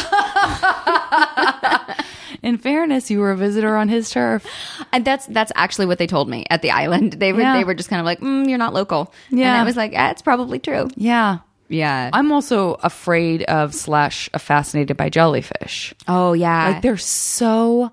In 2.41 2.57
fairness, 2.57 3.11
you 3.11 3.19
were 3.19 3.31
a 3.31 3.35
visitor 3.37 3.75
on 3.75 3.89
his 3.89 4.09
turf. 4.09 4.45
and 4.93 5.03
that's 5.03 5.25
that's 5.27 5.51
actually 5.55 5.87
what 5.87 5.97
they 5.97 6.07
told 6.07 6.29
me 6.29 6.45
at 6.49 6.61
the 6.61 6.71
island. 6.71 7.13
They 7.13 7.33
were 7.33 7.41
Yeah. 7.41 7.57
they 7.57 7.63
were 7.65 7.73
just 7.73 7.89
kind 7.89 7.99
of 7.99 8.05
like, 8.05 8.21
mm, 8.21 8.47
"You're 8.47 8.57
not 8.57 8.73
local." 8.73 9.13
Yeah. 9.29 9.51
and 9.53 9.61
I 9.61 9.63
was 9.65 9.75
like, 9.75 9.93
ah, 9.95 10.11
"It's 10.11 10.21
probably 10.21 10.59
true." 10.59 10.87
Yeah. 10.95 11.39
Yeah. 11.67 12.09
I'm 12.13 12.31
also 12.31 12.75
afraid 12.81 13.43
of 13.43 13.75
slash 13.75 14.29
fascinated 14.37 14.95
by 14.97 15.09
jellyfish. 15.09 15.93
oh 16.07 16.33
yeah. 16.33 16.69
Like 16.69 16.81
they're 16.81 16.97
so 16.97 17.91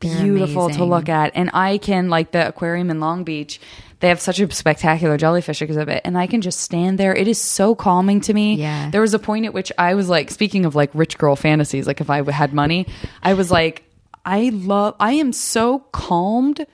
They're 0.00 0.22
beautiful 0.22 0.68
to 0.70 0.84
look 0.84 1.08
at, 1.08 1.32
and 1.34 1.50
I 1.54 1.78
can 1.78 2.10
like 2.10 2.32
the 2.32 2.46
aquarium 2.48 2.90
in 2.90 3.00
Long 3.00 3.24
Beach. 3.24 3.60
They 4.00 4.08
have 4.08 4.20
such 4.20 4.38
a 4.40 4.52
spectacular 4.52 5.16
jellyfish 5.16 5.62
exhibit, 5.62 6.02
and 6.04 6.18
I 6.18 6.26
can 6.26 6.42
just 6.42 6.60
stand 6.60 6.98
there. 6.98 7.14
It 7.14 7.28
is 7.28 7.40
so 7.40 7.74
calming 7.74 8.20
to 8.22 8.34
me. 8.34 8.56
Yeah. 8.56 8.90
There 8.90 9.00
was 9.00 9.14
a 9.14 9.18
point 9.18 9.46
at 9.46 9.54
which 9.54 9.72
I 9.78 9.94
was 9.94 10.08
like, 10.08 10.30
speaking 10.30 10.66
of 10.66 10.74
like 10.74 10.90
rich 10.92 11.16
girl 11.16 11.34
fantasies, 11.34 11.86
like 11.86 12.00
if 12.02 12.10
I 12.10 12.22
had 12.30 12.52
money, 12.52 12.86
I 13.22 13.32
was 13.34 13.50
like, 13.50 13.84
I 14.24 14.50
love, 14.52 14.96
I 15.00 15.12
am 15.12 15.32
so 15.32 15.78
calmed 15.92 16.66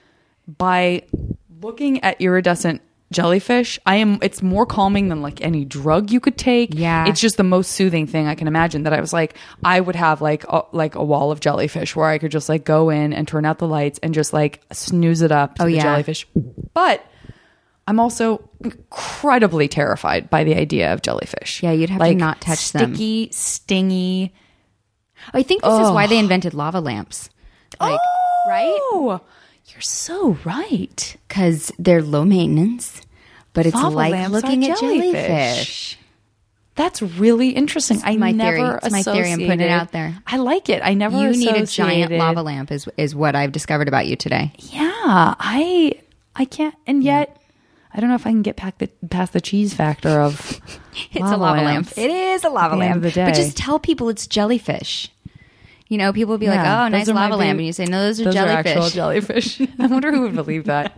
by 0.48 1.04
looking 1.60 2.02
at 2.02 2.20
iridescent 2.20 2.82
jellyfish. 3.12 3.78
I 3.86 3.96
am, 3.96 4.18
it's 4.22 4.42
more 4.42 4.64
calming 4.66 5.08
than 5.08 5.22
like 5.22 5.40
any 5.42 5.64
drug 5.64 6.10
you 6.10 6.18
could 6.18 6.38
take. 6.38 6.74
Yeah. 6.74 7.06
It's 7.06 7.20
just 7.20 7.36
the 7.36 7.44
most 7.44 7.72
soothing 7.72 8.06
thing 8.06 8.26
I 8.26 8.34
can 8.34 8.48
imagine 8.48 8.82
that 8.84 8.92
I 8.94 9.00
was 9.00 9.12
like, 9.12 9.36
I 9.62 9.78
would 9.80 9.94
have 9.96 10.20
like 10.22 10.44
a, 10.48 10.62
like 10.72 10.94
a 10.96 11.04
wall 11.04 11.30
of 11.30 11.38
jellyfish 11.40 11.94
where 11.94 12.06
I 12.08 12.18
could 12.18 12.32
just 12.32 12.48
like 12.48 12.64
go 12.64 12.88
in 12.90 13.12
and 13.12 13.28
turn 13.28 13.44
out 13.44 13.58
the 13.58 13.68
lights 13.68 14.00
and 14.02 14.12
just 14.14 14.32
like 14.32 14.62
snooze 14.72 15.20
it 15.22 15.30
up 15.30 15.56
to 15.56 15.62
Oh, 15.62 15.66
the 15.66 15.72
yeah. 15.74 15.82
jellyfish. 15.82 16.26
But 16.74 17.04
I'm 17.86 17.98
also 17.98 18.48
incredibly 18.60 19.68
terrified 19.68 20.30
by 20.30 20.44
the 20.44 20.54
idea 20.54 20.92
of 20.92 21.02
jellyfish. 21.02 21.62
Yeah, 21.62 21.72
you'd 21.72 21.90
have 21.90 22.00
to 22.00 22.14
not 22.14 22.40
touch 22.40 22.72
them. 22.72 22.94
Sticky, 22.94 23.28
stingy. 23.32 24.32
I 25.32 25.42
think 25.42 25.62
this 25.62 25.80
is 25.80 25.90
why 25.90 26.06
they 26.06 26.18
invented 26.18 26.54
lava 26.54 26.80
lamps. 26.80 27.28
Like, 27.80 27.98
oh! 28.02 28.48
right? 28.48 28.78
Oh, 28.92 29.20
you're 29.66 29.80
so 29.80 30.38
right. 30.44 31.16
Because 31.28 31.72
they're 31.78 32.02
low 32.02 32.24
maintenance, 32.24 33.00
but 33.52 33.66
it's 33.66 33.74
Lava 33.74 33.94
like 33.94 34.28
looking 34.30 34.64
at 34.68 34.78
jellyfish. 34.78 35.98
That's 36.74 37.02
really 37.02 37.50
interesting. 37.50 38.00
I 38.02 38.16
my 38.16 38.32
never 38.32 38.56
theory. 38.56 38.78
It's 38.82 38.92
my 38.92 39.02
theory. 39.02 39.30
I'm 39.30 39.38
putting 39.40 39.60
it 39.60 39.70
out 39.70 39.92
there. 39.92 40.16
I 40.26 40.38
like 40.38 40.70
it. 40.70 40.80
I 40.82 40.94
never 40.94 41.20
You 41.20 41.36
need 41.36 41.54
a 41.54 41.66
giant 41.66 42.12
lava 42.12 42.42
lamp, 42.42 42.70
is 42.70 42.88
is 42.96 43.14
what 43.14 43.36
I've 43.36 43.52
discovered 43.52 43.88
about 43.88 44.06
you 44.06 44.16
today. 44.16 44.52
Yeah, 44.58 45.34
I 45.38 46.00
I 46.34 46.46
can't, 46.46 46.74
and 46.86 47.04
yet 47.04 47.41
I 47.94 48.00
don't 48.00 48.08
know 48.08 48.14
if 48.14 48.26
I 48.26 48.30
can 48.30 48.42
get 48.42 48.56
past 48.56 48.78
the 48.78 48.88
past 49.10 49.32
the 49.32 49.40
cheese 49.40 49.74
factor 49.74 50.20
of 50.20 50.60
It's 51.12 51.20
a 51.20 51.36
lava 51.36 51.62
lamp. 51.62 51.92
It 51.96 52.10
is 52.10 52.44
a 52.44 52.48
lava 52.48 52.74
At 52.74 52.78
the 52.78 52.84
end 52.84 52.90
lamp. 52.92 52.96
of 52.96 53.02
the 53.02 53.10
day. 53.12 53.24
But 53.26 53.34
just 53.34 53.56
tell 53.56 53.78
people 53.78 54.08
it's 54.08 54.26
jellyfish. 54.26 55.10
You 55.88 55.98
know, 55.98 56.10
people 56.12 56.30
will 56.30 56.38
be 56.38 56.48
like, 56.48 56.60
"Oh, 56.60 56.88
nice 56.88 57.02
those 57.06 57.10
are 57.10 57.14
my 57.14 57.24
lava 57.28 57.36
lamp," 57.36 57.58
and 57.58 57.66
you 57.66 57.72
say, 57.74 57.84
"No, 57.84 58.00
those 58.02 58.18
are 58.20 58.24
Those 58.24 58.34
jellyfish." 58.34 58.56
are 58.76 58.78
actual 58.78 58.88
jellyfish. 58.90 59.60
I 59.78 59.86
wonder 59.88 60.10
who 60.10 60.22
would 60.22 60.34
believe 60.34 60.64
that. 60.64 60.96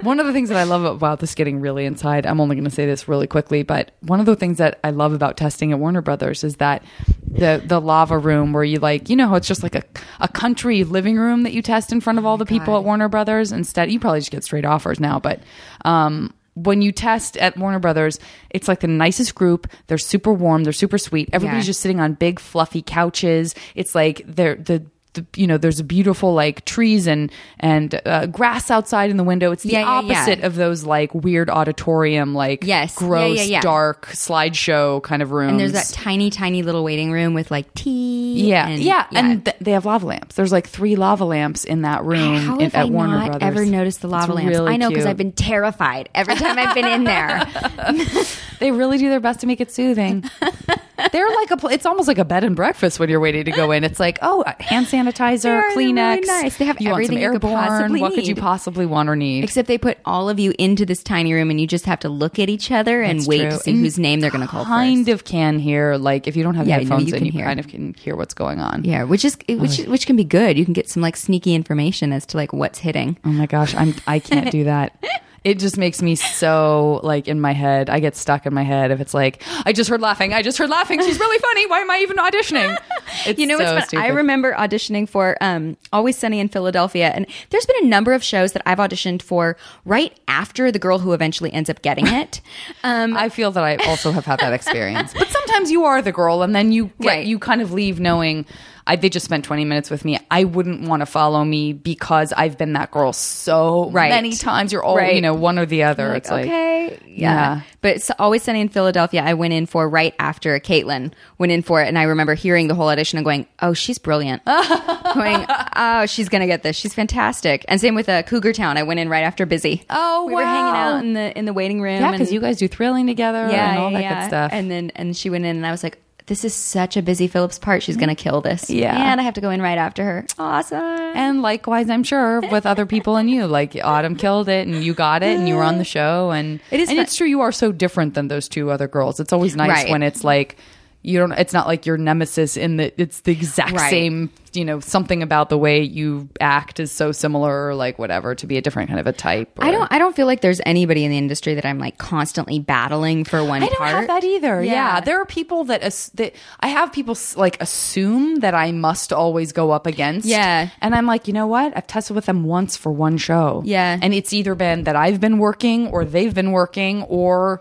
One 0.00 0.18
of 0.20 0.26
the 0.26 0.32
things 0.32 0.48
that 0.48 0.58
I 0.58 0.64
love 0.64 0.84
about 0.84 1.20
this 1.20 1.34
getting 1.34 1.60
really 1.60 1.84
inside, 1.84 2.26
I'm 2.26 2.40
only 2.40 2.56
going 2.56 2.64
to 2.64 2.70
say 2.70 2.86
this 2.86 3.06
really 3.08 3.26
quickly, 3.26 3.62
but 3.62 3.92
one 4.00 4.20
of 4.20 4.26
the 4.26 4.36
things 4.36 4.58
that 4.58 4.80
I 4.82 4.90
love 4.90 5.12
about 5.12 5.36
testing 5.36 5.72
at 5.72 5.78
Warner 5.78 6.00
Brothers 6.02 6.44
is 6.44 6.56
that 6.56 6.82
the 7.26 7.62
the 7.64 7.80
lava 7.80 8.18
room 8.18 8.52
where 8.52 8.64
you 8.64 8.78
like, 8.78 9.08
you 9.10 9.16
know 9.16 9.34
it's 9.34 9.46
just 9.48 9.62
like 9.62 9.74
a, 9.74 9.82
a 10.20 10.28
country 10.28 10.84
living 10.84 11.16
room 11.16 11.42
that 11.42 11.52
you 11.52 11.62
test 11.62 11.92
in 11.92 12.00
front 12.00 12.18
of 12.18 12.26
all 12.26 12.36
the 12.36 12.46
people 12.46 12.74
God. 12.74 12.78
at 12.78 12.84
Warner 12.84 13.08
Brothers 13.08 13.52
instead 13.52 13.90
you 13.90 14.00
probably 14.00 14.20
just 14.20 14.30
get 14.30 14.44
straight 14.44 14.64
offers 14.64 14.98
now, 15.00 15.18
but 15.20 15.40
um 15.84 16.32
when 16.54 16.82
you 16.82 16.92
test 16.92 17.38
at 17.38 17.56
Warner 17.56 17.78
Brothers, 17.78 18.20
it's 18.50 18.68
like 18.68 18.80
the 18.80 18.86
nicest 18.86 19.34
group. 19.34 19.66
They're 19.86 19.96
super 19.96 20.34
warm. 20.34 20.64
They're 20.64 20.74
super 20.74 20.98
sweet. 20.98 21.30
Everybody's 21.32 21.64
Yeah. 21.64 21.68
just 21.70 21.80
sitting 21.80 21.98
on 21.98 22.12
big 22.12 22.38
fluffy 22.38 22.82
couches. 22.82 23.54
It's 23.74 23.94
like 23.94 24.20
they're 24.26 24.56
the, 24.56 24.84
the 25.14 25.26
you 25.36 25.46
know 25.46 25.58
there's 25.58 25.78
a 25.80 25.84
beautiful 25.84 26.32
like 26.34 26.64
trees 26.64 27.06
and 27.06 27.30
and 27.60 28.00
uh, 28.06 28.26
grass 28.26 28.70
outside 28.70 29.10
in 29.10 29.16
the 29.18 29.24
window. 29.24 29.52
It's 29.52 29.62
the 29.62 29.70
Yeah, 29.70 29.80
yeah, 29.80 30.00
yeah. 30.02 30.20
opposite 30.20 30.44
of 30.44 30.54
those 30.54 30.84
like 30.84 31.14
weird 31.14 31.50
auditorium 31.50 32.34
like 32.34 32.64
Yes. 32.64 32.94
Gross 32.96 33.48
dark 33.60 34.06
slideshow 34.08 35.02
kind 35.02 35.20
of 35.22 35.30
rooms. 35.32 35.50
and 35.52 35.60
there's 35.60 35.72
that 35.72 35.88
tiny, 35.92 36.30
tiny 36.30 36.62
little 36.62 36.82
waiting 36.84 37.12
room 37.12 37.34
with 37.34 37.50
like 37.50 37.72
tea. 37.74 38.48
yeah, 38.48 38.68
and, 38.68 38.82
yeah, 38.82 39.06
and 39.14 39.44
th- 39.44 39.56
they 39.60 39.72
have 39.72 39.84
lava 39.84 40.06
lamps. 40.06 40.34
There's 40.34 40.52
like 40.52 40.66
three 40.66 40.96
lava 40.96 41.24
lamps 41.24 41.64
in 41.64 41.82
that 41.82 42.04
room 42.04 42.36
How 42.38 42.54
in, 42.54 42.60
have 42.62 42.74
at 42.74 42.80
I 42.80 42.84
Warner 42.86 43.18
not 43.18 43.26
Brothers. 43.38 43.42
ever 43.48 43.64
noticed 43.66 44.00
the 44.00 44.08
lava 44.08 44.32
It's 44.32 44.36
lamps? 44.36 44.50
really 44.58 44.72
I 44.72 44.76
know 44.76 44.88
because. 44.88 45.06
I've 45.06 45.16
been 45.18 45.32
terrified 45.32 46.08
every 46.14 46.36
time 46.36 46.58
I've 46.58 46.74
been 46.74 46.86
in 46.86 47.04
there. 47.04 47.46
They 48.60 48.70
really 48.70 48.96
do 48.96 49.08
their 49.08 49.18
best 49.18 49.40
to 49.40 49.46
make 49.48 49.60
it 49.60 49.72
soothing. 49.72 50.22
They're 51.10 51.28
like 51.28 51.50
a. 51.50 51.66
It's 51.68 51.86
almost 51.86 52.06
like 52.06 52.18
a 52.18 52.24
bed 52.24 52.44
and 52.44 52.54
breakfast 52.54 53.00
when 53.00 53.08
you're 53.08 53.18
waiting 53.20 53.44
to 53.46 53.50
go 53.50 53.70
in. 53.72 53.82
It's 53.82 53.98
like, 53.98 54.18
oh, 54.22 54.44
hand 54.60 54.86
sanitizer, 54.86 55.42
They're 55.42 55.60
really 55.62 55.92
Kleenex. 55.92 56.26
nice. 56.26 56.56
They 56.58 56.66
have 56.66 56.80
you 56.80 56.90
want 56.90 57.06
some 57.06 57.16
everything 57.16 57.22
you 57.22 57.30
could 57.32 57.40
possibly 57.42 58.00
what 58.00 58.14
could 58.14 58.26
you 58.26 58.34
possibly 58.36 58.86
want 58.86 59.08
or 59.08 59.16
need? 59.16 59.42
Except 59.42 59.68
they 59.68 59.78
put 59.78 59.98
all 60.04 60.28
of 60.28 60.38
you 60.38 60.52
into 60.58 60.84
this 60.84 61.02
tiny 61.02 61.32
room, 61.32 61.50
and 61.50 61.60
you 61.60 61.66
just 61.66 61.86
have 61.86 61.98
to 62.00 62.08
look 62.08 62.38
at 62.38 62.48
each 62.50 62.70
other 62.70 63.00
and 63.02 63.18
It's 63.20 63.26
wait 63.26 63.40
true. 63.40 63.50
to 63.50 63.58
see 63.58 63.70
And 63.72 63.80
whose 63.80 63.98
name 63.98 64.20
they're 64.20 64.30
going 64.30 64.42
to 64.42 64.46
call 64.46 64.64
kind 64.66 65.06
first. 65.06 65.14
of 65.14 65.24
can 65.24 65.58
hear 65.58 65.96
like 65.96 66.28
if 66.28 66.36
you 66.36 66.42
don't 66.42 66.54
have 66.56 66.68
Yeah, 66.68 66.78
headphones 66.78 67.08
you 67.08 67.14
in, 67.14 67.18
can 67.18 67.26
you 67.26 67.32
hear. 67.32 67.44
kind 67.46 67.58
of 67.58 67.68
can 67.68 67.94
hear 67.94 68.14
what's 68.14 68.34
going 68.34 68.60
on. 68.60 68.84
Yeah, 68.84 69.04
which 69.04 69.24
is 69.24 69.36
which 69.48 69.78
which 69.86 70.06
can 70.06 70.16
be 70.16 70.24
good. 70.24 70.58
You 70.58 70.64
can 70.64 70.74
get 70.74 70.88
some 70.90 71.02
like 71.02 71.16
sneaky 71.16 71.54
information 71.54 72.12
as 72.12 72.26
to 72.26 72.36
like 72.36 72.52
what's 72.52 72.78
hitting. 72.78 73.16
Oh 73.24 73.30
my 73.30 73.46
gosh, 73.46 73.74
I'm 73.74 73.94
I 74.06 74.18
can't 74.18 74.50
do 74.50 74.64
that. 74.64 74.96
It 75.44 75.58
just 75.58 75.76
makes 75.76 76.00
me 76.00 76.14
so 76.14 77.00
like 77.02 77.26
in 77.26 77.40
my 77.40 77.52
head. 77.52 77.90
I 77.90 77.98
get 78.00 78.14
stuck 78.16 78.46
in 78.46 78.54
my 78.54 78.62
head 78.62 78.90
if 78.92 79.00
it's 79.00 79.12
like 79.12 79.42
I 79.66 79.72
just 79.72 79.90
heard 79.90 80.00
laughing. 80.00 80.32
I 80.32 80.40
just 80.42 80.56
heard 80.58 80.70
laughing. 80.70 81.00
She's 81.02 81.18
really 81.18 81.38
funny. 81.38 81.66
Why 81.66 81.80
am 81.80 81.90
I 81.90 81.98
even 81.98 82.16
auditioning? 82.18 82.76
It's 83.26 83.38
You 83.38 83.46
know 83.46 83.58
what's 83.58 83.90
so 83.92 83.96
fun? 83.98 84.04
I 84.04 84.08
remember 84.08 84.52
auditioning 84.54 85.06
for 85.08 85.36
um, 85.42 85.76
Always 85.92 86.16
Sunny 86.16 86.40
in 86.40 86.48
Philadelphia, 86.48 87.12
and 87.14 87.26
there's 87.50 87.66
been 87.66 87.84
a 87.84 87.86
number 87.86 88.12
of 88.14 88.24
shows 88.24 88.52
that 88.52 88.62
I've 88.64 88.78
auditioned 88.78 89.20
for 89.20 89.56
right 89.84 90.18
after 90.28 90.72
the 90.72 90.78
girl 90.78 90.98
who 90.98 91.12
eventually 91.12 91.52
ends 91.52 91.68
up 91.68 91.82
getting 91.82 92.06
it. 92.22 92.40
Um, 92.82 93.14
I 93.16 93.28
feel 93.28 93.50
that 93.52 93.62
I 93.64 93.76
also 93.86 94.12
have 94.12 94.24
had 94.24 94.40
that 94.40 94.52
experience. 94.54 95.12
But 95.18 95.28
sometimes 95.28 95.70
you 95.70 95.84
are 95.84 96.00
the 96.02 96.10
girl, 96.12 96.42
and 96.42 96.54
then 96.54 96.72
you 96.72 96.90
get, 97.00 97.06
Right. 97.08 97.26
you 97.26 97.38
kind 97.38 97.60
of 97.60 97.72
leave 97.72 98.00
knowing 98.00 98.46
I, 98.86 98.96
they 98.96 99.08
just 99.08 99.24
spent 99.24 99.44
20 99.44 99.64
minutes 99.64 99.90
with 99.90 100.04
me. 100.04 100.18
I 100.30 100.44
wouldn't 100.44 100.88
want 100.88 101.00
to 101.00 101.06
follow 101.06 101.44
me 101.44 101.72
because 101.72 102.32
I've 102.32 102.58
been 102.58 102.72
that 102.72 102.90
girl 102.90 103.12
so 103.12 103.90
Right. 103.90 104.10
many 104.10 104.32
times. 104.32 104.72
You're 104.72 104.82
all, 104.82 104.96
Right. 104.96 105.14
you 105.14 105.20
know, 105.20 105.34
one 105.34 105.58
or 105.58 105.66
the 105.66 105.84
other. 105.84 106.08
like, 106.08 106.16
it's 106.18 106.30
like, 106.30 106.46
okay. 106.46 106.98
Yeah. 107.06 107.32
Yeah. 107.32 107.60
But 107.80 107.96
it's 107.96 108.10
always 108.18 108.42
sunny 108.42 108.60
in 108.60 108.68
Philadelphia. 108.68 109.22
I 109.22 109.34
went 109.34 109.52
in 109.52 109.66
for 109.66 109.88
right 109.88 110.14
after 110.18 110.58
Kaitlin 110.58 111.12
went 111.38 111.52
in 111.52 111.62
for 111.62 111.80
it, 111.82 111.88
and 111.88 111.98
I 111.98 112.04
remember 112.04 112.34
hearing 112.34 112.68
the 112.68 112.74
whole 112.74 112.88
audition 112.88 113.18
and 113.18 113.24
going, 113.24 113.46
"Oh, 113.60 113.72
she's 113.72 113.98
brilliant." 113.98 114.42
going, 115.14 115.44
"Oh, 115.76 116.06
she's 116.06 116.28
gonna 116.28 116.46
get 116.46 116.62
this. 116.62 116.76
She's 116.76 116.94
fantastic." 116.94 117.64
And 117.68 117.80
same 117.80 117.94
with 117.94 118.08
uh, 118.08 118.22
Cougar 118.22 118.52
Town. 118.52 118.76
I 118.76 118.82
went 118.82 119.00
in 119.00 119.08
right 119.08 119.22
after 119.24 119.46
Busy. 119.46 119.84
Oh, 119.90 120.26
we 120.26 120.34
were 120.34 120.44
hanging 120.44 120.74
out 120.76 121.04
in 121.04 121.12
the 121.14 121.38
in 121.38 121.44
the 121.44 121.52
waiting 121.52 121.80
room. 121.80 122.00
Yeah, 122.00 122.08
and- 122.08 122.12
because 122.12 122.32
you 122.32 122.40
guys 122.40 122.58
do 122.58 122.68
thrilling 122.68 123.06
together 123.06 123.38
and 123.38 123.78
all 123.78 123.90
that 123.90 124.20
good 124.20 124.26
stuff. 124.28 124.50
And 124.52 124.70
then 124.70 124.90
and 124.96 125.16
she 125.16 125.30
went 125.30 125.44
in, 125.44 125.56
and 125.56 125.66
I 125.66 125.70
was 125.70 125.82
like, 125.82 125.98
"This 126.26 126.44
is 126.44 126.54
such 126.54 126.96
a 126.96 127.02
Busy 127.02 127.26
Phillips 127.26 127.58
part. 127.58 127.82
She's 127.82 127.96
gonna 127.96 128.14
kill 128.14 128.40
this." 128.40 128.70
Yeah. 128.70 128.96
and 129.12 129.20
I 129.20 129.24
have 129.24 129.34
to 129.34 129.40
go 129.40 129.50
in 129.50 129.60
right 129.62 129.78
after 129.78 130.04
her. 130.04 130.26
Awesome. 130.38 130.80
And 131.14 131.42
likewise, 131.42 131.90
I'm 131.90 132.02
sure 132.04 132.40
with 132.50 132.64
other 132.66 132.86
people 132.86 133.16
and 133.16 133.28
you, 133.30 133.46
like 133.46 133.76
Autumn 133.82 134.16
killed 134.16 134.48
it, 134.48 134.66
and 134.66 134.82
you 134.82 134.94
got 134.94 135.22
it, 135.22 135.36
and 135.38 135.48
you 135.48 135.56
were 135.56 135.62
on 135.64 135.78
the 135.78 135.84
show, 135.84 136.30
and 136.30 136.60
It 136.70 136.80
is 136.80 136.88
and 136.88 136.96
fun- 136.96 137.02
it's 137.04 137.16
true. 137.16 137.26
You 137.26 137.40
are 137.42 137.52
so 137.52 137.72
different 137.72 138.14
than 138.14 138.28
those 138.28 138.48
two 138.48 138.70
other 138.70 138.88
girls. 138.88 139.20
It's 139.20 139.32
always 139.32 139.54
nice 139.56 139.68
Right. 139.84 139.90
when 139.90 140.02
it's 140.02 140.24
like 140.24 140.56
you 141.02 141.18
don't. 141.18 141.32
It's 141.32 141.52
not 141.52 141.66
like 141.66 141.84
your 141.86 141.96
nemesis 141.98 142.56
in 142.56 142.76
the. 142.76 142.92
It's 143.00 143.20
the 143.20 143.32
exact 143.32 143.72
Right. 143.72 143.90
same. 143.90 144.30
You 144.54 144.66
know, 144.66 144.80
something 144.80 145.22
about 145.22 145.48
the 145.48 145.56
way 145.56 145.82
you 145.82 146.28
act 146.38 146.78
is 146.78 146.92
so 146.92 147.10
similar, 147.10 147.68
or 147.68 147.74
like 147.74 147.98
whatever, 147.98 148.34
to 148.34 148.46
be 148.46 148.58
a 148.58 148.60
different 148.60 148.88
kind 148.90 149.00
of 149.00 149.06
a 149.06 149.12
type. 149.12 149.48
I 149.58 149.70
don't. 149.70 149.90
I 149.90 149.98
don't 149.98 150.14
feel 150.14 150.26
like 150.26 150.42
there's 150.42 150.60
anybody 150.66 151.04
in 151.04 151.10
the 151.10 151.16
industry 151.18 151.54
that 151.54 151.64
I'm 151.64 151.78
like 151.78 151.96
constantly 151.98 152.58
battling 152.58 153.24
for 153.24 153.42
one 153.42 153.62
I 153.62 153.66
don't 153.66 153.78
part. 153.78 153.90
have 153.92 154.06
that 154.08 154.24
either. 154.24 154.62
Yeah. 154.62 154.72
Yeah. 154.72 155.00
there 155.00 155.20
are 155.20 155.24
people 155.24 155.64
that 155.64 155.80
that 156.14 156.34
I 156.60 156.68
have 156.68 156.92
people 156.92 157.16
like 157.36 157.60
assume 157.62 158.36
that 158.40 158.54
I 158.54 158.72
must 158.72 159.12
always 159.12 159.52
go 159.52 159.70
up 159.70 159.86
against. 159.86 160.26
Yeah. 160.28 160.68
and 160.82 160.94
I'm 160.94 161.06
like, 161.06 161.26
you 161.26 161.32
know 161.32 161.46
what? 161.46 161.74
I've 161.76 161.86
tested 161.86 162.14
with 162.14 162.26
them 162.26 162.44
once 162.44 162.76
for 162.76 162.92
one 162.92 163.16
show. 163.16 163.62
Yeah. 163.64 163.98
and 164.02 164.12
it's 164.12 164.32
either 164.34 164.54
been 164.54 164.84
that 164.84 164.96
I've 164.96 165.20
been 165.20 165.38
working 165.38 165.88
or 165.88 166.04
they've 166.04 166.34
been 166.34 166.52
working 166.52 167.02
or 167.04 167.60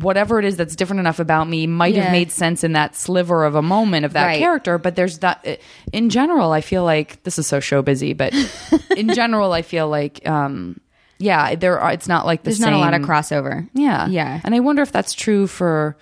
whatever 0.00 0.38
it 0.40 0.44
is 0.44 0.56
that's 0.56 0.74
different 0.74 0.98
enough 1.00 1.20
about 1.20 1.48
me 1.48 1.66
might 1.66 1.94
Yeah. 1.94 2.02
have 2.02 2.12
made 2.12 2.32
sense 2.32 2.64
in 2.64 2.72
that 2.72 2.96
sliver 2.96 3.44
of 3.44 3.54
a 3.54 3.62
moment 3.62 4.04
of 4.04 4.12
that 4.14 4.26
Right. 4.26 4.38
character. 4.40 4.76
But 4.76 4.96
there's 4.96 5.18
that 5.20 5.60
in 5.92 6.10
general. 6.10 6.50
I 6.52 6.60
feel 6.62 6.82
like 6.84 7.22
this 7.22 7.38
is 7.38 7.46
so 7.46 7.60
show 7.60 7.80
busy, 7.80 8.12
but 8.12 8.34
in 8.96 9.14
general, 9.14 9.52
I 9.52 9.62
feel 9.62 9.88
like. 9.88 10.26
um 10.28 10.80
yeah, 11.20 11.54
there 11.54 11.78
are. 11.78 11.92
It's 11.92 12.08
not 12.08 12.26
like 12.26 12.42
the 12.42 12.50
There's 12.50 12.58
not 12.60 12.72
a 12.72 12.78
lot 12.78 12.92
of 12.92 13.02
crossover. 13.02 13.68
yeah. 13.72 14.08
Yeah. 14.08 14.40
And 14.42 14.52
I 14.52 14.58
wonder 14.60 14.82
if 14.82 14.90
that's 14.90 15.12
true 15.14 15.46
for 15.46 15.96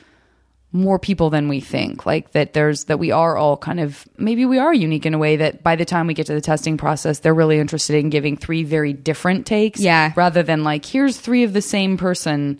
more 0.73 0.99
people 0.99 1.29
than 1.29 1.49
we 1.49 1.61
think. 1.61 2.07
Like 2.07 2.33
that 2.33 2.55
there's 2.55 2.85
that 2.85 2.99
we 2.99 3.11
are 3.11 3.37
all 3.37 3.59
kind 3.59 3.79
of 3.79 4.09
maybe 4.17 4.47
we 4.47 4.59
are 4.59 4.73
unique 4.73 5.05
in 5.05 5.13
a 5.13 5.19
way 5.19 5.37
that 5.37 5.63
by 5.63 5.77
the 5.77 5.85
time 5.85 6.07
we 6.07 6.15
get 6.15 6.27
to 6.27 6.35
the 6.35 6.41
testing 6.41 6.79
process, 6.79 7.19
they're 7.19 7.35
really 7.35 7.59
interested 7.59 7.95
in 7.97 8.09
giving 8.09 8.39
three 8.39 8.65
very 8.65 8.95
different 8.95 9.45
takes. 9.45 9.81
Yeah. 9.81 10.13
Rather 10.17 10.43
than 10.43 10.65
like, 10.65 10.87
here's 10.87 11.19
three 11.19 11.43
of 11.45 11.53
the 11.53 11.61
same 11.63 11.99
person. 11.99 12.59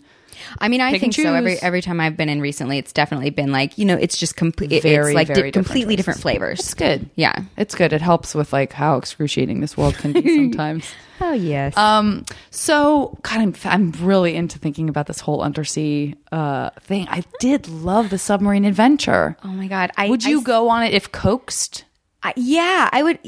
I 0.59 0.67
mean, 0.67 0.81
I 0.81 0.91
Pick 0.91 1.01
think 1.01 1.13
so. 1.13 1.33
Every 1.33 1.57
every 1.61 1.81
time 1.81 1.99
I've 1.99 2.17
been 2.17 2.29
in 2.29 2.41
recently, 2.41 2.77
it's 2.77 2.93
definitely 2.93 3.29
been 3.29 3.51
like 3.51 3.77
you 3.77 3.85
know, 3.85 3.95
it's 3.95 4.17
just 4.17 4.35
complete. 4.35 4.81
Very, 4.83 5.11
it's 5.11 5.15
like 5.15 5.27
very 5.27 5.51
di- 5.51 5.51
completely 5.51 5.95
different 5.95 6.17
different 6.17 6.21
flavors. 6.21 6.59
It's 6.59 6.73
good. 6.73 7.09
Yeah. 7.15 7.43
It's 7.57 7.75
good. 7.75 7.93
It 7.93 8.01
helps 8.01 8.35
with 8.35 8.51
like 8.53 8.73
how 8.73 8.97
excruciating 8.97 9.61
this 9.61 9.77
world 9.77 9.95
can 9.95 10.13
be 10.13 10.21
sometimes. 10.35 10.85
Oh 11.21 11.33
yes. 11.33 11.75
Um, 11.77 12.25
so 12.51 13.17
God, 13.21 13.39
I'm 13.39 13.55
I'm 13.65 13.91
really 14.05 14.35
into 14.35 14.59
thinking 14.59 14.89
about 14.89 15.07
this 15.07 15.19
whole 15.19 15.41
undersea 15.41 16.15
uh 16.31 16.69
thing. 16.81 17.07
I 17.09 17.23
did 17.39 17.67
love 17.67 18.09
the 18.09 18.17
submarine 18.17 18.65
adventure. 18.65 19.37
oh 19.43 19.47
my 19.49 19.67
god. 19.67 19.91
I 19.97 20.09
Would 20.09 20.23
you 20.23 20.39
I- 20.41 20.43
go 20.43 20.69
on 20.69 20.83
it 20.83 20.93
if 20.93 21.11
coaxed? 21.11 21.85
I, 22.23 22.33
yeah, 22.37 22.89
I 22.91 23.03
would. 23.03 23.19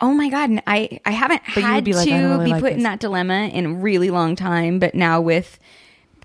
Oh 0.00 0.12
my 0.14 0.28
god. 0.30 0.50
and 0.50 0.62
I 0.66 0.98
I 1.04 1.10
haven't 1.10 1.42
But 1.54 1.62
had 1.62 1.84
be 1.84 1.92
like, 1.92 2.08
to 2.08 2.14
really 2.14 2.44
be 2.46 2.50
like 2.52 2.62
put 2.62 2.72
in 2.72 2.82
that 2.84 3.00
dilemma 3.00 3.48
in 3.52 3.66
a 3.66 3.72
really 3.74 4.10
long 4.10 4.34
time, 4.36 4.78
but 4.78 4.94
now 4.94 5.20
with 5.20 5.58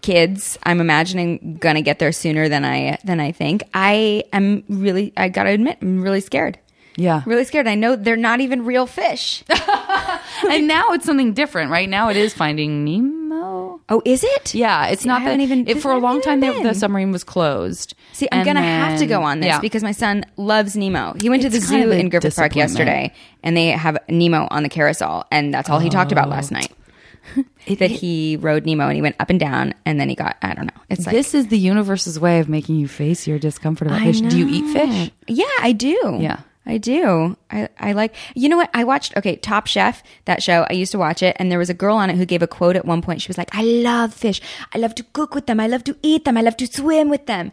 kids 0.05 0.57
i'm 0.63 0.79
imagining 0.81 1.57
gonna 1.59 1.81
get 1.81 1.97
there 1.99 2.11
sooner 2.11 2.47
than 2.47 2.63
i 2.63 2.97
than 3.03 3.19
i 3.19 3.31
think 3.31 3.63
i 3.73 4.23
am 4.31 4.63
really 4.69 5.11
i 5.17 5.27
gotta 5.29 5.49
admit 5.49 5.77
i'm 5.81 6.01
really 6.01 6.21
scared 6.21 6.59
Yeah. 6.95 7.23
really 7.25 7.43
scared 7.45 7.67
i 7.67 7.75
know 7.75 7.95
they're 7.95 8.15
not 8.29 8.39
even 8.39 8.65
real 8.65 8.85
fish 8.85 9.43
and 10.49 10.67
now 10.67 10.91
it's 10.93 11.05
something 11.05 11.33
different. 11.33 11.71
Right 11.71 11.89
now, 11.89 12.09
it 12.09 12.17
is 12.17 12.33
Finding 12.33 12.83
Nemo. 12.85 13.79
oh 13.89 14.01
is 14.05 14.23
it 14.23 14.53
Yeah, 14.53 14.87
it's 14.87 15.03
See, 15.03 15.07
not 15.07 15.21
I 15.21 15.25
that 15.25 15.39
even- 15.39 15.67
it, 15.67 15.81
for 15.81 15.91
a 15.91 15.97
long 15.97 16.21
time. 16.21 16.39
The, 16.41 16.51
the 16.61 16.73
submarine 16.73 17.11
was 17.11 17.23
closed. 17.23 17.95
See, 18.13 18.27
I'm 18.31 18.45
gonna 18.45 18.61
have 18.61 18.99
to 18.99 19.05
go 19.07 19.23
on 19.23 19.39
this 19.39 19.47
yeah. 19.47 19.59
because 19.59 19.83
my 19.83 19.91
son 19.93 20.25
loves 20.37 20.75
Nemo. 20.75 21.13
He 21.19 21.29
went 21.29 21.41
to 21.43 21.49
the 21.49 21.59
zoo 21.59 21.89
in 21.91 22.09
Griffith 22.09 22.35
Park 22.35 22.55
yesterday, 22.55 23.13
and 23.43 23.55
they 23.55 23.67
have 23.69 23.97
Nemo 24.09 24.47
on 24.51 24.63
the 24.63 24.69
carousel, 24.69 25.25
and 25.31 25.53
that's 25.53 25.69
all 25.69 25.79
he 25.79 25.89
talked 25.89 26.11
about 26.11 26.29
last 26.29 26.51
Oh. 26.51 26.55
night. 26.59 26.71
that 27.79 27.91
he 27.91 28.37
rode 28.37 28.65
Nemo 28.65 28.85
and 28.87 28.95
he 28.95 29.01
went 29.01 29.15
up 29.19 29.29
and 29.29 29.39
down, 29.39 29.73
and 29.85 29.99
then 29.99 30.09
he 30.09 30.15
got 30.15 30.37
I 30.41 30.53
don't 30.53 30.65
know. 30.65 30.81
It's 30.89 31.05
like 31.05 31.15
this 31.15 31.33
is 31.33 31.47
the 31.47 31.57
universe's 31.57 32.19
way 32.19 32.39
of 32.39 32.49
making 32.49 32.77
you 32.77 32.87
face 32.87 33.27
your 33.27 33.39
discomfort 33.39 33.87
about 33.87 34.01
I 34.01 34.05
fish. 34.05 34.21
Do 34.21 34.37
you 34.37 34.47
eat 34.47 34.73
fish? 34.73 35.11
Yeah, 35.27 35.45
I 35.59 35.71
do. 35.71 36.17
Yeah. 36.19 36.39
I 36.65 36.77
do. 36.77 37.37
I, 37.51 37.69
I 37.79 37.91
like, 37.93 38.15
you 38.33 38.49
know 38.49 38.57
what? 38.57 38.69
I 38.73 38.83
watched, 38.83 39.15
okay, 39.17 39.35
Top 39.35 39.67
Chef, 39.67 40.01
that 40.25 40.41
show. 40.41 40.65
I 40.69 40.73
used 40.73 40.91
to 40.93 40.97
watch 40.97 41.21
it, 41.21 41.35
and 41.37 41.51
there 41.51 41.59
was 41.59 41.69
a 41.69 41.75
girl 41.75 41.95
on 41.95 42.09
it 42.09 42.15
who 42.15 42.25
gave 42.25 42.41
a 42.41 42.47
quote 42.47 42.75
at 42.75 42.85
one 42.85 43.01
point. 43.01 43.21
She 43.21 43.27
was 43.27 43.37
like, 43.37 43.53
I 43.53 43.61
love 43.61 44.13
fish. 44.13 44.41
I 44.73 44.79
love 44.79 44.95
to 44.95 45.03
cook 45.13 45.35
with 45.35 45.45
them. 45.45 45.59
I 45.59 45.67
love 45.67 45.83
to 45.83 45.95
eat 46.01 46.25
them. 46.25 46.37
I 46.37 46.41
love 46.41 46.57
to 46.57 46.67
swim 46.67 47.09
with 47.09 47.27
them. 47.27 47.51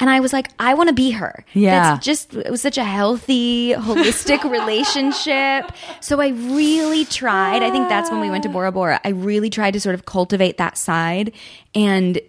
And 0.00 0.08
I 0.08 0.20
was 0.20 0.32
like, 0.32 0.50
I 0.58 0.74
want 0.74 0.88
to 0.88 0.94
be 0.94 1.10
her. 1.10 1.44
Yeah. 1.52 1.92
That's 1.92 2.04
just, 2.04 2.34
it 2.34 2.50
was 2.50 2.62
such 2.62 2.78
a 2.78 2.84
healthy, 2.84 3.74
holistic 3.74 4.42
relationship. 4.50 5.70
So 6.00 6.20
I 6.20 6.28
really 6.28 7.04
tried. 7.04 7.62
I 7.62 7.70
think 7.70 7.88
that's 7.88 8.10
when 8.10 8.20
we 8.20 8.30
went 8.30 8.44
to 8.44 8.48
Bora 8.48 8.72
Bora. 8.72 8.98
I 9.04 9.10
really 9.10 9.50
tried 9.50 9.72
to 9.72 9.80
sort 9.80 9.94
of 9.94 10.06
cultivate 10.06 10.56
that 10.56 10.78
side. 10.78 11.32
And 11.74 12.20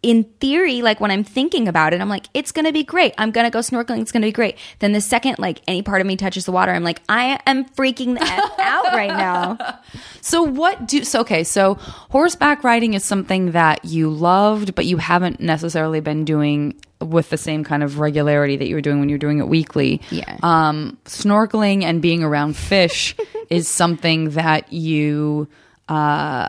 in 0.00 0.24
theory, 0.40 0.80
like 0.80 1.00
when 1.00 1.10
I'm 1.10 1.24
thinking 1.24 1.66
about 1.66 1.92
it, 1.92 2.00
I'm 2.00 2.08
like, 2.08 2.26
it's 2.32 2.52
gonna 2.52 2.72
be 2.72 2.84
great. 2.84 3.14
I'm 3.18 3.32
gonna 3.32 3.50
go 3.50 3.58
snorkeling. 3.58 4.00
It's 4.00 4.12
gonna 4.12 4.26
be 4.26 4.32
great. 4.32 4.56
Then 4.78 4.92
the 4.92 5.00
second, 5.00 5.38
like 5.38 5.60
any 5.66 5.82
part 5.82 6.00
of 6.00 6.06
me 6.06 6.16
touches 6.16 6.44
the 6.44 6.52
water, 6.52 6.72
I'm 6.72 6.84
like, 6.84 7.02
I 7.08 7.40
am 7.46 7.64
freaking 7.64 8.16
the 8.16 8.22
F 8.22 8.52
out 8.60 8.92
right 8.92 9.08
now. 9.08 9.80
So 10.20 10.42
what 10.42 10.86
do 10.86 11.02
so 11.02 11.20
okay, 11.22 11.42
so 11.42 11.74
horseback 12.10 12.62
riding 12.62 12.94
is 12.94 13.04
something 13.04 13.52
that 13.52 13.84
you 13.84 14.08
loved 14.08 14.74
but 14.74 14.86
you 14.86 14.98
haven't 14.98 15.40
necessarily 15.40 16.00
been 16.00 16.24
doing 16.24 16.80
with 17.00 17.30
the 17.30 17.36
same 17.36 17.64
kind 17.64 17.82
of 17.82 17.98
regularity 17.98 18.56
that 18.56 18.68
you 18.68 18.74
were 18.74 18.80
doing 18.80 19.00
when 19.00 19.08
you 19.08 19.14
were 19.14 19.20
doing 19.20 19.38
it 19.38 19.48
weekly. 19.48 20.00
Yeah. 20.10 20.36
Um 20.44 20.96
snorkeling 21.06 21.82
and 21.82 22.00
being 22.00 22.22
around 22.22 22.56
fish 22.56 23.16
is 23.50 23.66
something 23.66 24.30
that 24.30 24.72
you 24.72 25.48
uh 25.88 26.48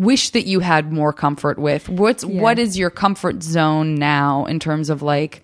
wish 0.00 0.30
that 0.30 0.46
you 0.46 0.60
had 0.60 0.90
more 0.90 1.12
comfort 1.12 1.58
with. 1.58 1.88
What's 1.88 2.24
what 2.24 2.58
is 2.58 2.78
your 2.78 2.90
comfort 2.90 3.42
zone 3.42 3.96
now 3.96 4.46
in 4.46 4.58
terms 4.58 4.88
of 4.88 5.02
like 5.02 5.42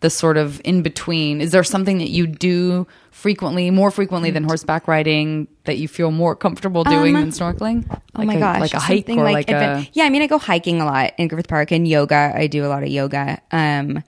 the 0.00 0.10
sort 0.10 0.36
of 0.36 0.60
in 0.62 0.82
between? 0.82 1.40
Is 1.40 1.52
there 1.52 1.64
something 1.64 1.98
that 1.98 2.10
you 2.10 2.26
do 2.26 2.86
frequently, 3.10 3.70
more 3.70 3.90
frequently 3.90 4.30
than 4.30 4.44
horseback 4.44 4.86
riding, 4.86 5.48
that 5.64 5.78
you 5.78 5.88
feel 5.88 6.10
more 6.10 6.36
comfortable 6.36 6.84
doing 6.84 7.14
than 7.14 7.30
snorkeling? 7.30 7.86
oh 8.14 8.22
my 8.22 8.34
a, 8.34 8.38
gosh. 8.38 8.60
like 8.60 8.74
a 8.74 8.78
hike 8.78 9.08
or 9.08 9.24
like, 9.24 9.46
adven- 9.46 9.86
a 9.86 9.90
Yeah, 9.94 10.04
I 10.04 10.10
mean, 10.10 10.22
I 10.22 10.26
go 10.26 10.38
hiking 10.38 10.80
a 10.82 10.84
lot 10.84 11.14
in 11.16 11.26
Griffith 11.28 11.48
Park 11.48 11.72
and 11.72 11.88
yoga. 11.88 12.32
I 12.34 12.46
do 12.46 12.64
a 12.64 12.68
lot 12.68 12.82
of 12.82 12.90
yoga. 12.90 13.40
Um, 13.50 14.04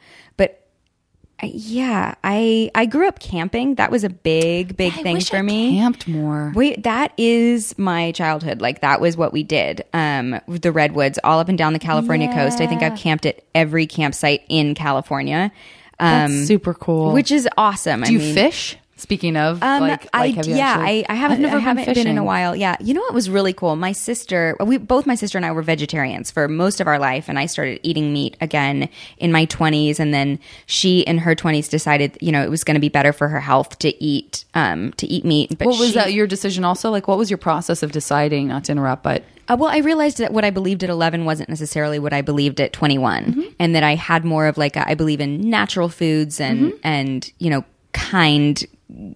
yeah, 1.43 2.15
I, 2.25 2.71
I 2.75 2.87
grew 2.87 3.09
up 3.09 3.21
camping. 3.21 3.77
That 3.77 3.91
was 3.91 4.05
a 4.05 4.11
big, 4.11 4.77
big 4.77 4.93
I 4.95 5.03
thing 5.03 5.21
for 5.21 5.37
I 5.37 5.43
me. 5.43 5.79
Camped 5.79 6.09
more. 6.09 6.53
Wait, 6.55 6.83
that 6.85 7.13
is 7.17 7.77
my 7.79 8.13
childhood. 8.13 8.61
Like 8.61 8.81
that 8.81 9.01
was 9.01 9.17
what 9.17 9.33
we 9.33 9.43
did. 9.43 9.85
Um, 9.93 10.41
the 10.49 10.73
redwoods 10.73 11.19
all 11.25 11.39
up 11.39 11.49
and 11.49 11.57
down 11.59 11.73
the 11.73 11.79
California 11.79 12.33
coast. 12.33 12.61
I 12.61 12.67
think 12.67 12.83
I've 12.83 12.99
camped 12.99 13.27
at 13.27 13.43
every 13.55 13.87
campsite 13.87 14.43
in 14.49 14.75
California. 14.75 15.53
Um, 15.99 16.33
That's 16.33 16.47
super 16.49 16.75
cool. 16.75 17.13
which 17.13 17.31
is 17.31 17.49
awesome. 17.59 18.03
do 18.03 18.13
you 18.13 18.35
fish? 18.35 18.77
Speaking 19.01 19.37
of, 19.37 19.63
Um, 19.63 19.81
like, 19.81 20.07
I, 20.13 20.21
like 20.27 20.35
have 20.37 20.47
you 20.47 20.55
yeah, 20.57 20.69
actually- 20.77 21.07
I, 21.09 21.13
I 21.13 21.15
haven't, 21.15 21.41
never 21.41 21.57
I 21.57 21.61
haven't 21.61 21.95
been, 21.95 22.07
in 22.07 22.19
a 22.19 22.25
while. 22.25 22.55
Yeah, 22.55 22.77
you 22.81 22.95
know 22.95 23.01
what 23.01 23.15
was 23.15 23.29
really 23.31 23.53
cool? 23.53 23.75
My 23.77 23.93
sister, 23.93 24.57
we 24.65 24.77
both 24.77 25.07
my 25.07 25.15
sister 25.15 25.39
and 25.39 25.45
I 25.47 25.53
were 25.53 25.63
vegetarians 25.63 26.31
for 26.31 26.47
most 26.49 26.81
of 26.81 26.87
our 26.87 26.99
life, 26.99 27.29
and 27.29 27.39
I 27.39 27.47
started 27.47 27.81
eating 27.83 28.13
meat 28.13 28.37
again 28.41 28.89
in 29.19 29.33
my 29.33 29.47
twenties, 29.47 29.99
and 29.99 30.13
then 30.13 30.39
she 30.67 31.01
in 31.01 31.19
her 31.19 31.35
twenties 31.35 31.69
decided, 31.69 32.19
you 32.21 32.31
know, 32.31 32.43
it 32.43 32.51
was 32.51 32.63
going 32.65 32.75
to 32.75 32.81
be 32.81 32.89
better 32.91 33.13
for 33.13 33.29
her 33.29 33.41
health 33.41 33.79
to 33.81 34.03
eat, 34.05 34.45
um, 34.55 34.93
to 34.99 35.07
eat 35.07 35.25
meat. 35.25 35.57
But 35.59 35.67
What 35.69 35.79
was 35.79 35.89
she- 35.89 35.95
that 35.95 36.13
your 36.13 36.27
decision 36.27 36.65
also? 36.65 36.91
Like, 36.91 37.09
what 37.09 37.19
was 37.19 37.31
your 37.31 37.39
process 37.39 37.83
of 37.83 37.93
deciding 37.93 38.49
not 38.49 38.65
to 38.65 38.73
interrupt? 38.73 39.03
But 39.03 39.25
Uh, 39.49 39.57
well, 39.59 39.71
I 39.71 39.79
realized 39.79 40.19
that 40.19 40.33
what 40.33 40.45
I 40.45 40.51
believed 40.51 40.85
at 40.85 40.91
11 40.91 41.25
wasn't 41.25 41.49
necessarily 41.49 41.99
what 41.99 42.13
I 42.13 42.21
believed 42.23 42.61
at 42.61 42.73
21 42.73 43.25
Mm-hmm. 43.25 43.41
and 43.59 43.75
that 43.75 43.83
I 43.83 43.97
had 43.97 44.25
more 44.25 44.47
of 44.47 44.57
like, 44.59 44.77
a, 44.77 44.89
I 44.89 44.95
believe 44.95 45.21
in 45.21 45.51
natural 45.51 45.89
foods 45.89 46.39
and, 46.41 46.61
Mm-hmm. 46.61 46.77
and, 46.85 47.33
you 47.39 47.51
know, 47.51 47.65
kind, 47.93 48.65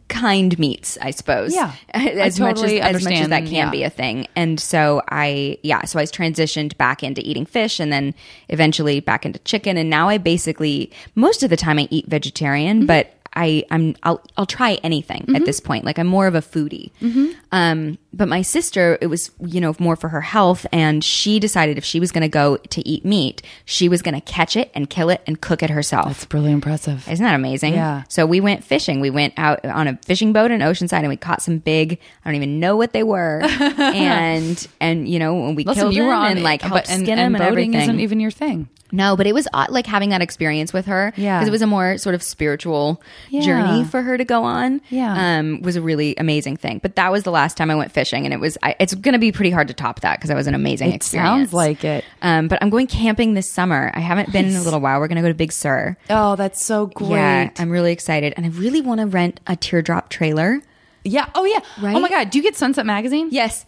kind 0.08 0.58
meats, 0.58 0.96
I 1.00 1.10
suppose. 1.10 1.54
Yeah. 1.54 1.72
As 1.94 2.38
much 2.38 2.62
as, 2.62 2.72
as 2.72 3.04
much 3.04 3.14
as 3.14 3.28
that 3.28 3.44
can 3.44 3.52
yeah. 3.52 3.70
be 3.70 3.82
a 3.82 3.90
thing. 3.90 4.26
And 4.36 4.58
so 4.60 5.02
I, 5.08 5.58
yeah, 5.62 5.84
so 5.84 5.98
I 5.98 6.04
transitioned 6.04 6.76
back 6.76 7.02
into 7.02 7.20
eating 7.28 7.46
fish 7.46 7.80
and 7.80 7.92
then 7.92 8.14
eventually 8.48 9.00
back 9.00 9.26
into 9.26 9.38
chicken. 9.40 9.76
And 9.76 9.90
now 9.90 10.08
I 10.08 10.18
basically, 10.18 10.92
most 11.14 11.42
of 11.42 11.50
the 11.50 11.56
time 11.56 11.78
I 11.78 11.88
eat 11.90 12.06
vegetarian, 12.06 12.78
Mm-hmm. 12.78 12.86
but 12.86 13.14
I, 13.36 13.64
I'm, 13.70 13.96
I'll, 14.04 14.22
I'll 14.36 14.46
try 14.46 14.74
anything 14.84 15.34
at 15.34 15.44
this 15.44 15.58
point. 15.58 15.84
Like 15.84 15.98
I'm 15.98 16.06
more 16.06 16.28
of 16.28 16.36
a 16.36 16.40
foodie. 16.40 16.92
Mm-hmm. 17.02 17.32
Um, 17.50 17.98
but 18.16 18.28
my 18.28 18.42
sister, 18.42 18.96
it 19.00 19.08
was, 19.08 19.30
you 19.44 19.60
know, 19.60 19.74
more 19.78 19.96
for 19.96 20.08
her 20.08 20.20
health. 20.20 20.66
And 20.72 21.02
she 21.04 21.38
decided 21.40 21.78
if 21.78 21.84
she 21.84 22.00
was 22.00 22.12
going 22.12 22.22
to 22.22 22.28
go 22.28 22.56
to 22.56 22.88
eat 22.88 23.04
meat, 23.04 23.42
she 23.64 23.88
was 23.88 24.02
going 24.02 24.14
to 24.14 24.20
catch 24.20 24.56
it 24.56 24.70
and 24.74 24.88
kill 24.88 25.10
it 25.10 25.22
and 25.26 25.40
cook 25.40 25.62
it 25.62 25.70
herself. 25.70 26.06
That's 26.06 26.34
really 26.34 26.52
impressive. 26.52 27.08
Isn't 27.08 27.24
that 27.24 27.34
amazing? 27.34 27.74
Yeah. 27.74 28.04
So 28.08 28.26
we 28.26 28.40
went 28.40 28.64
fishing. 28.64 29.00
We 29.00 29.10
went 29.10 29.34
out 29.36 29.64
on 29.64 29.88
a 29.88 29.96
fishing 30.04 30.32
boat 30.32 30.50
in 30.50 30.60
Oceanside 30.60 31.00
and 31.00 31.08
we 31.08 31.16
caught 31.16 31.42
some 31.42 31.58
big, 31.58 31.98
I 32.24 32.28
don't 32.30 32.36
even 32.36 32.60
know 32.60 32.76
what 32.76 32.92
they 32.92 33.02
were. 33.02 33.40
and, 33.94 34.66
and, 34.80 35.08
you 35.08 35.18
know, 35.18 35.34
when 35.34 35.54
we 35.54 35.64
Listen, 35.64 35.82
killed 35.82 35.94
you 35.94 36.02
them 36.02 36.08
were 36.08 36.14
on 36.14 36.30
and 36.32 36.42
like 36.42 36.62
helped 36.62 36.74
but- 36.86 36.90
and, 36.90 37.02
skin 37.04 37.18
and 37.18 37.34
them 37.34 37.40
and 37.42 37.50
boating 37.50 37.74
everything. 37.74 37.82
isn't 37.82 38.00
even 38.00 38.20
your 38.20 38.30
thing. 38.30 38.68
No, 38.92 39.16
but 39.16 39.26
it 39.26 39.34
was 39.34 39.48
odd, 39.52 39.70
like 39.70 39.86
having 39.86 40.10
that 40.10 40.22
experience 40.22 40.72
with 40.72 40.86
her. 40.86 41.12
Yeah. 41.16 41.38
because 41.38 41.48
it 41.48 41.50
was 41.50 41.62
a 41.62 41.66
more 41.66 41.98
sort 41.98 42.14
of 42.14 42.22
spiritual 42.22 43.02
Yeah. 43.28 43.40
journey 43.40 43.82
for 43.84 44.02
her 44.02 44.16
to 44.16 44.24
go 44.24 44.44
on. 44.44 44.80
Yeah. 44.88 45.38
um, 45.38 45.62
was 45.62 45.74
a 45.74 45.82
really 45.82 46.14
amazing 46.16 46.58
thing. 46.58 46.78
But 46.80 46.94
that 46.94 47.10
was 47.10 47.24
the 47.24 47.32
last 47.32 47.56
time 47.56 47.70
I 47.72 47.74
went 47.74 47.90
fishing, 47.90 48.03
and 48.12 48.32
it 48.34 48.40
was. 48.40 48.58
I, 48.62 48.76
it's 48.78 48.94
going 48.94 49.12
to 49.14 49.18
be 49.18 49.32
pretty 49.32 49.50
hard 49.50 49.68
to 49.68 49.74
top 49.74 50.00
that 50.00 50.18
because 50.18 50.30
it 50.30 50.34
was 50.34 50.46
an 50.46 50.54
amazing 50.54 50.92
It 50.92 50.96
experience. 50.96 51.28
sounds 51.50 51.52
like 51.54 51.84
it. 51.84 52.04
Um, 52.22 52.48
but 52.48 52.58
I'm 52.62 52.70
going 52.70 52.86
camping 52.86 53.34
this 53.34 53.50
summer. 53.50 53.90
I 53.94 54.00
haven't 54.00 54.32
been 54.32 54.44
in 54.46 54.56
a 54.56 54.62
little 54.62 54.80
while. 54.80 55.00
We're 55.00 55.08
going 55.08 55.16
to 55.16 55.22
go 55.22 55.28
to 55.28 55.34
Big 55.34 55.52
Sur. 55.52 55.96
Oh, 56.10 56.36
that's 56.36 56.64
so 56.64 56.86
great. 56.86 57.10
Yeah, 57.10 57.50
I'm 57.58 57.70
really 57.70 57.92
excited, 57.92 58.34
and 58.36 58.44
I 58.44 58.50
really 58.50 58.80
want 58.80 59.00
to 59.00 59.06
rent 59.06 59.40
a 59.46 59.56
teardrop 59.56 60.08
trailer. 60.10 60.60
Yeah. 61.04 61.28
Oh, 61.34 61.44
yeah. 61.44 61.60
Right? 61.82 61.94
Oh 61.94 62.00
my 62.00 62.08
God. 62.08 62.30
Do 62.30 62.38
you 62.38 62.42
get 62.42 62.56
Sunset 62.56 62.86
Magazine? 62.86 63.28
Yes. 63.30 63.66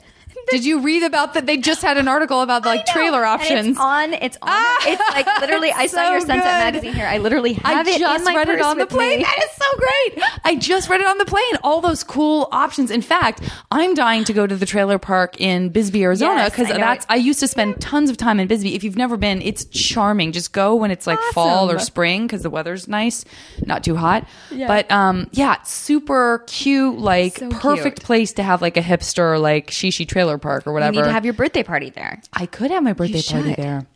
Did 0.50 0.64
you 0.64 0.80
read 0.80 1.02
about 1.02 1.34
that? 1.34 1.46
They 1.46 1.56
just 1.56 1.82
had 1.82 1.96
an 1.96 2.08
article 2.08 2.40
about 2.40 2.64
like 2.64 2.86
trailer 2.86 3.24
options. 3.24 3.68
It's 3.68 3.78
on. 3.78 4.12
It's 4.14 4.38
on. 4.42 4.64
it's 4.82 5.02
like 5.10 5.26
literally. 5.40 5.72
I 5.72 5.86
saw 5.88 6.04
so 6.04 6.10
your 6.12 6.20
Sunset 6.20 6.36
good. 6.36 6.42
magazine 6.44 6.92
here. 6.92 7.06
I 7.06 7.18
literally 7.18 7.54
have 7.54 7.86
I 7.86 7.90
it. 7.90 7.98
just 7.98 8.26
read 8.26 8.48
it 8.48 8.60
on 8.60 8.78
the 8.78 8.86
plane. 8.86 9.18
me. 9.18 9.24
That 9.24 9.38
is 9.42 9.50
so 9.50 9.78
great. 9.78 10.24
I 10.44 10.54
just 10.56 10.88
read 10.88 11.00
it 11.00 11.06
on 11.06 11.18
the 11.18 11.24
plane. 11.24 11.56
All 11.64 11.80
those 11.80 12.04
cool 12.04 12.48
options. 12.52 12.90
In 12.90 13.02
fact, 13.02 13.42
I'm 13.70 13.94
dying 13.94 14.24
to 14.24 14.32
go 14.32 14.46
to 14.46 14.54
the 14.56 14.66
trailer 14.66 14.98
park 14.98 15.40
in 15.40 15.70
Bisbee, 15.70 16.04
Arizona, 16.04 16.44
because 16.44 16.68
know 16.68 16.76
that's. 16.76 17.06
I 17.08 17.16
used 17.16 17.40
to 17.40 17.48
spend 17.48 17.80
tons 17.80 18.08
of 18.10 18.16
time 18.16 18.38
in 18.38 18.46
Bisbee. 18.46 18.74
If 18.74 18.84
you've 18.84 18.96
never 18.96 19.16
been, 19.16 19.42
it's 19.42 19.64
charming. 19.66 20.32
Just 20.32 20.52
go 20.52 20.74
when 20.76 20.90
it's 20.90 21.06
like 21.06 21.18
fall 21.32 21.70
or 21.70 21.78
spring 21.78 22.26
because 22.26 22.42
the 22.42 22.50
weather's 22.50 22.86
nice, 22.88 23.24
not 23.64 23.82
too 23.82 23.96
hot. 23.96 24.26
But 24.50 24.90
um, 24.90 25.28
yeah, 25.32 25.60
super 25.62 26.44
cute. 26.46 26.98
Like 26.98 27.38
So 27.38 27.48
perfect 27.50 27.98
cute. 27.98 28.04
place 28.06 28.32
to 28.34 28.42
have 28.42 28.62
like 28.62 28.76
a 28.76 28.82
hipster 28.82 29.40
like 29.40 29.70
shishi 29.70 30.06
trailer 30.06 30.35
park 30.38 30.66
or 30.66 30.70
You 30.70 30.74
whatever. 30.74 30.92
need 30.92 31.04
to 31.04 31.12
have 31.12 31.24
your 31.24 31.34
birthday 31.34 31.62
party 31.62 31.90
there. 31.90 32.20
I 32.32 32.46
could 32.46 32.70
have 32.70 32.82
my 32.82 32.92
birthday 32.92 33.22
party 33.22 33.50
should. 33.50 33.56
there 33.56 33.86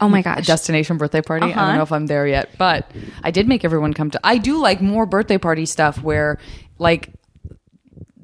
Oh 0.00 0.08
my 0.08 0.20
a 0.20 0.42
destination 0.42 0.96
birthday 0.98 1.22
party. 1.22 1.46
I 1.46 1.50
Uh-huh. 1.50 1.66
don't 1.66 1.76
know 1.76 1.82
if 1.82 1.92
I'm 1.92 2.06
there 2.08 2.26
yet, 2.26 2.50
but 2.58 2.90
I 3.22 3.30
did 3.30 3.46
make 3.46 3.64
everyone 3.64 3.94
come 3.94 4.10
to. 4.10 4.20
I 4.24 4.38
do 4.38 4.58
like 4.58 4.82
more 4.82 5.06
birthday 5.06 5.38
party 5.38 5.64
stuff 5.64 6.02
where, 6.02 6.38
like, 6.78 7.10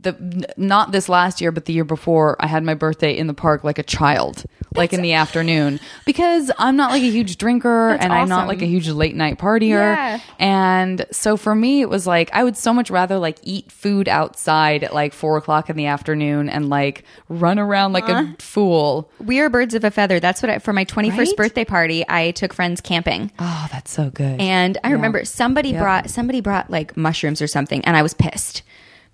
the 0.02 0.52
not 0.56 0.92
this 0.92 1.08
last 1.08 1.40
year, 1.40 1.52
but 1.52 1.64
the 1.64 1.72
year 1.72 1.84
before, 1.84 2.36
I 2.40 2.46
had 2.46 2.62
my 2.62 2.74
birthday 2.74 3.16
in 3.16 3.26
the 3.26 3.34
park 3.34 3.64
like 3.64 3.78
a 3.78 3.82
child, 3.82 4.44
like 4.74 4.92
in 4.92 5.02
the 5.02 5.14
afternoon, 5.14 5.80
because 6.06 6.50
I'm 6.58 6.76
not 6.76 6.90
like 6.90 7.02
a 7.02 7.10
huge 7.10 7.38
drinker 7.38 7.90
and 7.90 8.12
I'm 8.12 8.28
not 8.28 8.48
like 8.48 8.62
a 8.62 8.66
huge 8.66 8.88
late 8.88 9.16
night 9.16 9.38
partier. 9.38 9.94
Yeah. 9.94 10.20
And 10.38 11.06
so 11.10 11.36
for 11.36 11.54
me, 11.54 11.80
it 11.80 11.88
was 11.88 12.06
like 12.06 12.30
I 12.32 12.44
would 12.44 12.56
so 12.56 12.72
much 12.72 12.90
rather 12.90 13.18
like 13.18 13.38
eat 13.42 13.70
food 13.72 14.08
outside 14.08 14.84
at 14.84 14.94
like 14.94 15.12
four 15.12 15.36
o'clock 15.36 15.70
in 15.70 15.76
the 15.76 15.86
afternoon 15.86 16.48
and 16.48 16.68
like 16.68 17.04
run 17.28 17.58
around 17.58 17.92
like 17.92 18.08
a 18.08 18.12
uh-huh. 18.12 18.32
fool. 18.38 19.10
we 19.18 19.40
are 19.40 19.48
birds 19.48 19.74
of 19.74 19.84
a 19.84 19.90
feather. 19.90 20.20
That's 20.20 20.42
what 20.42 20.50
I, 20.50 20.58
for 20.58 20.72
my 20.72 20.84
21st 20.84 21.18
Right? 21.18 21.36
birthday 21.36 21.64
party, 21.64 22.04
I 22.08 22.30
took 22.32 22.52
friends 22.52 22.80
camping. 22.80 23.32
Oh, 23.38 23.68
that's 23.72 23.90
so 23.90 24.10
good. 24.10 24.40
And 24.40 24.78
I 24.84 24.92
remember 24.92 25.24
somebody 25.24 25.70
Yep. 25.70 25.82
brought 25.82 26.10
somebody 26.10 26.40
brought 26.40 26.70
like 26.70 26.96
mushrooms 26.96 27.42
or 27.42 27.46
something, 27.46 27.84
and 27.84 27.96
I 27.96 28.02
was 28.02 28.14
pissed 28.14 28.62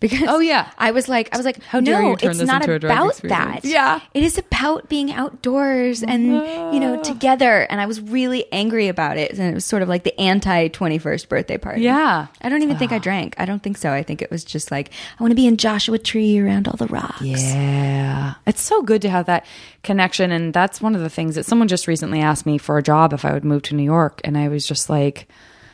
because 0.01 0.28
Oh, 0.28 0.38
yeah. 0.40 0.70
I 0.78 0.90
was 0.90 1.09
like 1.09 1.28
I 1.32 1.36
was 1.36 1.47
like 1.47 1.62
How 1.62 1.80
dare 1.80 2.03
no, 2.03 2.11
you 2.11 2.16
turn 2.16 2.30
it's 2.30 2.40
this 2.40 2.47
not 2.47 2.62
into 2.62 2.74
a 2.74 2.78
drug 2.78 2.92
about 2.92 3.11
experience." 3.11 3.62
that. 3.62 3.68
Yeah. 3.68 4.01
it 4.12 4.22
is 4.22 4.38
about 4.38 4.88
being 4.88 5.12
outdoors 5.12 6.03
and 6.03 6.26
you 6.74 6.80
know 6.80 6.99
ah. 6.99 7.03
together. 7.03 7.62
And 7.70 7.80
I 7.80 7.86
was 7.86 8.01
really 8.01 8.47
angry 8.53 8.88
about 8.88 9.16
it, 9.16 9.32
and 9.32 9.40
it 9.40 9.55
was 9.55 9.64
sort 9.64 9.82
of 9.82 9.88
like 9.88 10.05
the 10.05 10.18
anti 10.20 10.68
twenty 10.68 10.99
first 10.99 11.28
birthday 11.28 11.59
party. 11.59 11.82
Yeah. 11.82 12.26
I 12.40 12.49
don't 12.49 12.62
even 12.62 12.76
think 12.76 12.92
I 12.92 12.97
ah. 12.97 13.01
drank. 13.01 13.34
I 13.38 13.45
don't 13.45 13.62
think 13.62 13.76
so. 13.76 13.90
I 13.90 14.03
think 14.03 14.22
it 14.22 14.30
was 14.30 14.45
just 14.45 14.70
like 14.70 14.90
I 15.18 15.22
want 15.22 15.30
to 15.30 15.36
be 15.36 15.47
in 15.47 15.57
Joshua 15.57 15.99
Tree 15.99 16.38
around 16.38 16.68
all 16.68 16.76
the 16.76 16.86
rocks. 16.86 17.22
Yeah. 17.22 18.34
It's 18.47 18.62
so 18.62 18.82
good 18.82 19.03
to 19.03 19.11
have 19.11 19.26
that 19.26 19.47
connection. 19.82 20.32
And 20.32 20.53
that's 20.53 20.80
one 20.80 20.95
of 20.95 21.01
the 21.01 21.11
things 21.11 21.34
that 21.36 21.45
someone 21.47 21.68
just 21.68 21.86
recently 21.86 22.20
asked 22.20 22.47
me 22.47 22.59
for 22.59 22.78
a 22.78 22.82
job 22.82 23.12
if 23.12 23.24
I 23.24 23.32
would 23.32 23.45
move 23.45 23.62
to 23.62 23.74
New 23.74 23.84
York. 23.84 24.20
And 24.24 24.36
I 24.36 24.49
was 24.49 24.66
just 24.66 24.90
like, 24.90 25.28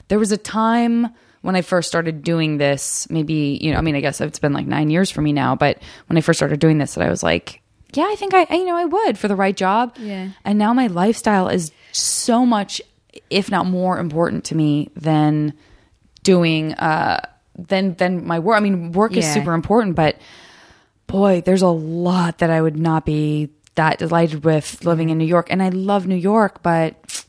there 0.09 0.18
was 0.18 0.33
a 0.33 0.37
time 0.37 1.09
when 1.43 1.57
I 1.57 1.62
first 1.62 1.88
started 1.88 2.22
doing 2.22 2.59
this, 2.59 3.09
maybe, 3.11 3.59
you 3.61 3.72
know, 3.72 3.78
I 3.78 3.80
mean, 3.80 3.97
I 3.97 4.01
guess 4.01 4.20
it's 4.20 4.38
been 4.38 4.53
like 4.53 4.66
nine 4.66 4.91
years 4.91 5.11
for 5.11 5.22
me 5.22 5.32
now, 5.32 5.55
but 5.55 5.78
when 6.07 6.16
I 6.16 6.20
first 6.20 6.38
started 6.38 6.61
doing 6.61 6.78
this, 6.78 6.95
that 6.95 7.07
I 7.07 7.11
was 7.11 7.22
like, 7.22 7.62
yeah, 7.93 8.07
I 8.07 8.14
think 8.14 8.34
I, 8.34 8.47
I, 8.51 8.55
you 8.57 8.66
know, 8.66 8.76
I 8.76 8.84
would 8.84 9.18
for 9.18 9.26
the 9.26 9.36
right 9.36 9.57
job. 9.57 9.97
Yeah. 9.99 10.30
And 10.45 10.59
now 10.59 10.72
my 10.74 10.86
lifestyle 10.86 11.49
is 11.49 11.72
so 11.93 12.45
much, 12.45 12.80
if 13.30 13.51
not 13.51 13.66
more 13.66 13.99
important 13.99 14.45
to 14.47 14.55
me 14.55 14.91
than 14.95 15.55
doing, 16.22 16.74
uh, 16.74 17.26
than, 17.59 17.95
than 17.95 18.26
my 18.26 18.38
work. 18.38 18.57
I 18.57 18.61
mean, 18.61 18.93
work 18.93 19.16
is 19.16 19.30
super 19.32 19.55
important, 19.55 19.97
but 19.97 20.18
boy, 21.07 21.41
there's 21.41 21.62
a 21.62 21.68
lot 21.68 22.38
that 22.38 22.51
I 22.51 22.61
would 22.61 22.76
not 22.76 23.05
be 23.05 23.51
that 23.74 23.99
delighted 23.99 24.45
with 24.45 24.84
living 24.84 25.11
in 25.11 25.18
New 25.18 25.24
York. 25.24 25.49
And 25.51 25.62
I 25.62 25.70
love 25.70 26.07
New 26.07 26.14
York, 26.14 26.62
but 26.62 27.24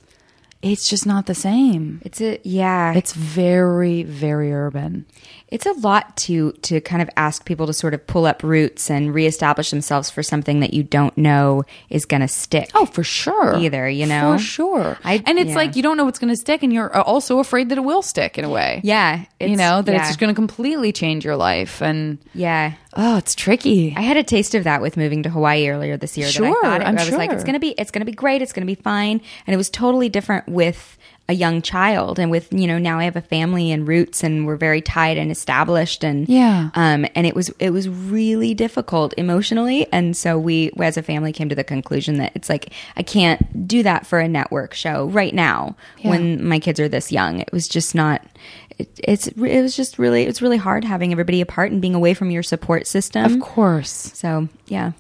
it's 0.62 0.88
just 0.88 1.06
not 1.06 1.26
the 1.26 1.36
same. 1.36 2.02
It's 2.06 2.22
a 2.22 2.40
yeah. 2.44 2.94
It's 2.94 3.14
very, 3.14 4.04
very 4.04 4.54
urban. 4.54 5.06
It's 5.52 5.66
a 5.66 5.74
lot 5.74 6.16
to 6.18 6.54
to 6.54 6.80
kind 6.82 7.02
of 7.02 7.10
ask 7.18 7.46
people 7.46 7.68
to 7.68 7.74
sort 7.74 7.94
of 7.94 8.08
pull 8.08 8.26
up 8.26 8.42
roots 8.42 8.90
and 8.90 9.14
reestablish 9.14 9.70
themselves 9.70 10.10
for 10.10 10.24
something 10.24 10.62
that 10.62 10.74
you 10.74 10.82
don't 10.82 11.16
know 11.18 11.64
is 11.90 12.06
going 12.06 12.22
to 12.22 12.28
stick. 12.28 12.70
Oh, 12.74 12.86
for 12.86 13.04
sure. 13.04 13.58
Either, 13.58 13.90
you 13.90 14.06
know? 14.06 14.38
For 14.38 14.44
sure. 14.44 14.98
I- 15.04 15.22
and 15.26 15.38
it's 15.38 15.50
yeah. 15.50 15.56
like 15.56 15.76
you 15.76 15.84
don't 15.84 15.98
know 15.98 16.06
what's 16.06 16.20
going 16.20 16.34
to 16.34 16.38
stick, 16.40 16.64
and 16.64 16.72
you're 16.72 16.96
also 16.98 17.40
afraid 17.40 17.70
that 17.70 17.78
it 17.78 17.82
will 17.82 18.02
stick 18.02 18.38
in 18.38 18.46
a 18.46 18.50
way. 18.50 18.82
yeah, 18.84 19.26
You 19.40 19.58
know, 19.58 19.82
that 19.82 19.92
yeah. 19.92 20.00
it's 20.00 20.10
just 20.10 20.20
going 20.20 20.30
to 20.30 20.36
completely 20.36 20.92
change 20.92 21.26
your 21.26 21.36
life. 21.36 21.82
And 21.82 22.18
yeah. 22.34 22.74
oh, 22.96 23.18
it's 23.18 23.36
tricky. 23.36 23.94
I 23.96 24.02
had 24.02 24.18
a 24.18 24.24
taste 24.24 24.56
of 24.56 24.64
that 24.64 24.82
with 24.82 24.96
moving 24.96 25.24
to 25.24 25.30
Hawaii 25.30 25.68
earlier 25.68 25.98
this 25.98 26.18
year. 26.18 26.28
that 26.28 26.34
Sure, 26.34 26.48
I 26.48 26.62
thought 26.62 26.82
it, 26.82 26.88
I'm 26.88 26.98
I 26.98 27.04
was 27.04 27.12
like, 27.12 27.32
it's 27.32 27.44
gonna 27.44 27.60
be, 27.60 27.72
it's 27.78 27.92
gonna 27.92 28.06
be 28.06 28.14
great, 28.14 28.42
it's 28.42 28.54
gonna 28.54 28.66
be 28.66 28.76
fine, 28.76 29.20
and 29.46 29.54
it 29.54 29.58
was 29.58 29.70
totally 29.70 30.08
different 30.08 30.48
with 30.48 30.98
a 31.30 31.34
young 31.34 31.62
child, 31.62 32.20
and 32.20 32.30
with 32.30 32.52
you 32.52 32.68
know 32.68 32.78
now 32.78 33.00
I 33.00 33.06
have 33.06 33.16
a 33.16 33.22
family 33.22 33.72
and 33.72 33.88
roots, 33.88 34.24
and 34.24 34.46
we're 34.46 34.58
very 34.58 34.82
tied 34.82 35.18
and 35.18 35.32
established, 35.32 36.04
and 36.04 36.28
Yeah. 36.28 36.72
um, 36.74 37.06
and 37.16 37.26
it 37.26 37.36
was 37.36 37.50
it 37.60 37.70
was 37.70 37.88
really 37.88 38.54
difficult 38.54 39.14
emotionally, 39.18 39.88
and 39.94 40.18
so 40.18 40.38
we 40.38 40.72
as 40.80 40.98
a 40.98 41.02
family 41.04 41.32
came 41.32 41.48
to 41.48 41.56
the 41.56 41.64
conclusion 41.64 42.18
that 42.18 42.32
it's 42.36 42.50
like 42.50 42.74
I 42.98 43.04
can't 43.04 43.66
do 43.68 43.82
that 43.84 44.06
for 44.06 44.20
a 44.20 44.28
network 44.28 44.74
show 44.74 45.06
right 45.08 45.34
now 45.34 45.76
when 46.02 46.46
my 46.46 46.60
kids 46.60 46.80
are 46.80 46.90
this 46.90 47.12
young. 47.12 47.40
It 47.40 47.52
was 47.54 47.68
just 47.70 47.96
not. 47.96 48.26
It, 48.78 48.90
it's 49.04 49.28
it 49.28 49.38
was 49.62 49.76
just 49.76 50.00
really 50.00 50.24
it's 50.24 50.42
really 50.42 50.58
hard 50.58 50.84
having 50.84 51.12
everybody 51.14 51.40
apart 51.40 51.72
and 51.72 51.82
being 51.82 51.96
away 51.96 52.14
from 52.14 52.32
your 52.32 52.44
support 52.44 52.88
system. 52.88 53.24
of 53.24 53.40
course. 53.40 53.92
So 54.16 54.50
yeah, 54.68 54.92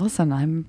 listen 0.00 0.32
i'm 0.32 0.66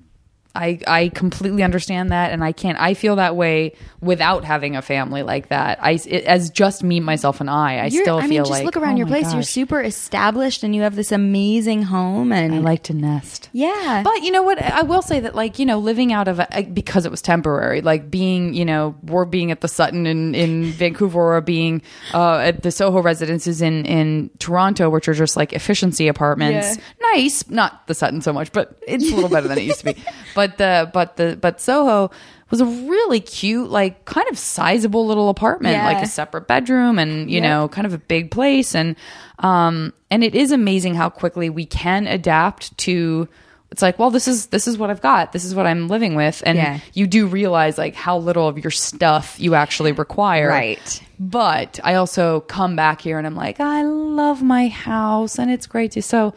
I, 0.56 0.80
I 0.88 1.10
completely 1.10 1.62
understand 1.64 2.12
that 2.12 2.32
and 2.32 2.44
I 2.44 2.52
can't 2.52 2.78
I 2.80 2.96
feel 2.96 3.18
that 3.18 3.36
way 3.36 3.74
without 4.02 4.44
having 4.44 4.76
a 4.76 4.82
family 4.82 5.22
like 5.24 5.50
that. 5.50 5.78
I 5.82 5.92
it, 6.06 6.24
as 6.26 6.50
just 6.50 6.84
me 6.84 7.00
myself 7.00 7.40
and 7.40 7.50
I 7.50 7.78
I 7.78 7.86
You're- 7.86 8.04
still 8.04 8.18
I 8.18 8.22
feel 8.22 8.30
mean, 8.30 8.38
just 8.40 8.52
like 8.52 8.66
look 8.66 8.76
around 8.78 8.96
oh 8.96 8.98
your 8.98 9.08
place. 9.08 9.32
You're 9.34 9.44
super 9.44 9.82
established, 9.82 10.64
and 10.64 10.76
you 10.76 10.82
have 10.82 10.96
this 10.96 11.12
amazing 11.12 11.84
home. 11.84 12.32
And 12.32 12.56
I 12.56 12.60
like 12.60 12.84
to 12.84 12.94
nest. 12.94 13.50
yeah, 13.54 14.02
But 14.04 14.24
you 14.24 14.32
know 14.32 14.42
what? 14.44 14.62
I 14.62 14.82
will 14.82 15.02
say 15.02 15.20
that, 15.20 15.36
like, 15.36 15.60
you 15.60 15.66
know, 15.66 15.78
living 15.78 16.12
out 16.12 16.28
of 16.28 16.40
a, 16.40 16.64
because 16.64 17.06
it 17.06 17.12
was 17.12 17.22
temporary, 17.22 17.82
like 17.82 18.10
being, 18.10 18.54
you 18.54 18.66
know, 18.66 18.96
we're 19.04 19.26
being 19.26 19.52
at 19.52 19.62
the 19.62 19.68
Sutton 19.68 20.08
in, 20.08 20.34
in 20.36 20.72
Vancouver 20.72 21.36
or 21.36 21.42
being 21.42 21.82
uh, 22.14 22.38
at 22.38 22.64
the 22.64 22.72
Soho 22.72 23.02
residences 23.02 23.62
in, 23.62 23.86
in 23.86 24.30
Toronto, 24.40 24.90
which 24.90 25.08
are 25.08 25.14
just 25.14 25.38
like 25.38 25.54
efficiency 25.54 26.08
apartments. 26.08 26.78
Nice. 27.14 27.48
Not 27.50 27.86
the 27.88 27.94
Sutton 27.94 28.22
so 28.22 28.34
much, 28.34 28.52
but 28.52 28.78
it's 28.88 29.12
a 29.12 29.16
little 29.16 29.30
better 29.30 29.48
than 29.48 29.58
it 29.58 29.64
used 29.64 29.80
to 29.80 29.94
be. 29.94 30.04
But 30.36 30.39
the, 30.58 30.90
but 30.94 31.18
the, 31.18 31.38
but 31.40 31.60
Soho 31.62 32.10
was 32.50 32.62
a 32.62 32.66
really 32.66 33.20
cute, 33.20 33.70
like, 33.70 34.06
kind 34.06 34.28
of 34.30 34.38
sizable 34.38 35.06
little 35.06 35.30
apartment, 35.30 35.76
Yeah. 35.76 35.86
like 35.86 36.04
a 36.04 36.08
separate 36.08 36.48
bedroom 36.48 36.98
and, 36.98 37.30
you 37.30 37.42
know, 37.42 37.68
kind 37.68 37.86
of 37.86 37.94
a 37.94 37.98
big 38.00 38.32
place. 38.32 38.74
And, 38.74 38.96
um, 39.40 39.94
and 40.10 40.24
it 40.24 40.34
is 40.36 40.52
amazing 40.52 40.96
how 40.96 41.10
quickly 41.10 41.50
we 41.50 41.66
can 41.66 42.08
adapt 42.08 42.76
to, 42.80 43.28
it's 43.72 43.84
like 43.84 44.00
well 44.00 44.10
this 44.10 44.28
is 44.28 44.48
this 44.48 44.68
is 44.68 44.80
what 44.80 44.90
i've 44.90 45.00
got 45.00 45.32
this 45.32 45.46
is 45.46 45.54
what 45.54 45.68
i'm 45.68 45.88
living 45.90 46.16
with 46.16 46.42
and 46.44 46.58
Yeah. 46.58 46.80
you 46.96 47.06
do 47.06 47.28
realize 47.28 47.78
like 47.78 47.94
how 47.94 48.18
little 48.18 48.48
of 48.48 48.58
your 48.58 48.72
stuff 48.72 49.40
you 49.40 49.54
actually 49.54 49.92
require 49.92 50.48
Right. 50.50 51.04
but 51.20 51.80
i 51.84 51.94
also 51.94 52.40
come 52.40 52.76
back 52.76 53.00
here 53.00 53.20
and 53.20 53.28
i'm 53.28 53.36
like 53.36 53.60
i 53.60 53.84
love 53.84 54.42
my 54.42 54.70
house 54.70 55.38
and 55.38 55.52
it's 55.52 55.68
great 55.68 55.92
to 55.92 56.02
so 56.02 56.34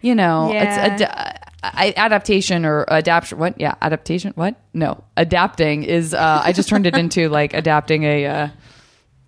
you 0.00 0.14
know 0.14 0.50
Yeah. 0.50 0.62
it's 0.94 1.02
ad- 1.02 1.51
I, 1.62 1.94
adaptation 1.96 2.64
or 2.64 2.84
adaptation 2.90 3.38
what 3.38 3.60
yeah 3.60 3.74
adaptation 3.80 4.32
what 4.34 4.56
no 4.74 5.04
adapting 5.16 5.84
is 5.84 6.12
uh 6.12 6.42
i 6.44 6.52
just 6.52 6.68
turned 6.68 6.86
it 6.86 6.96
into 6.96 7.28
like 7.28 7.54
adapting 7.54 8.04
a 8.04 8.26
uh 8.26 8.48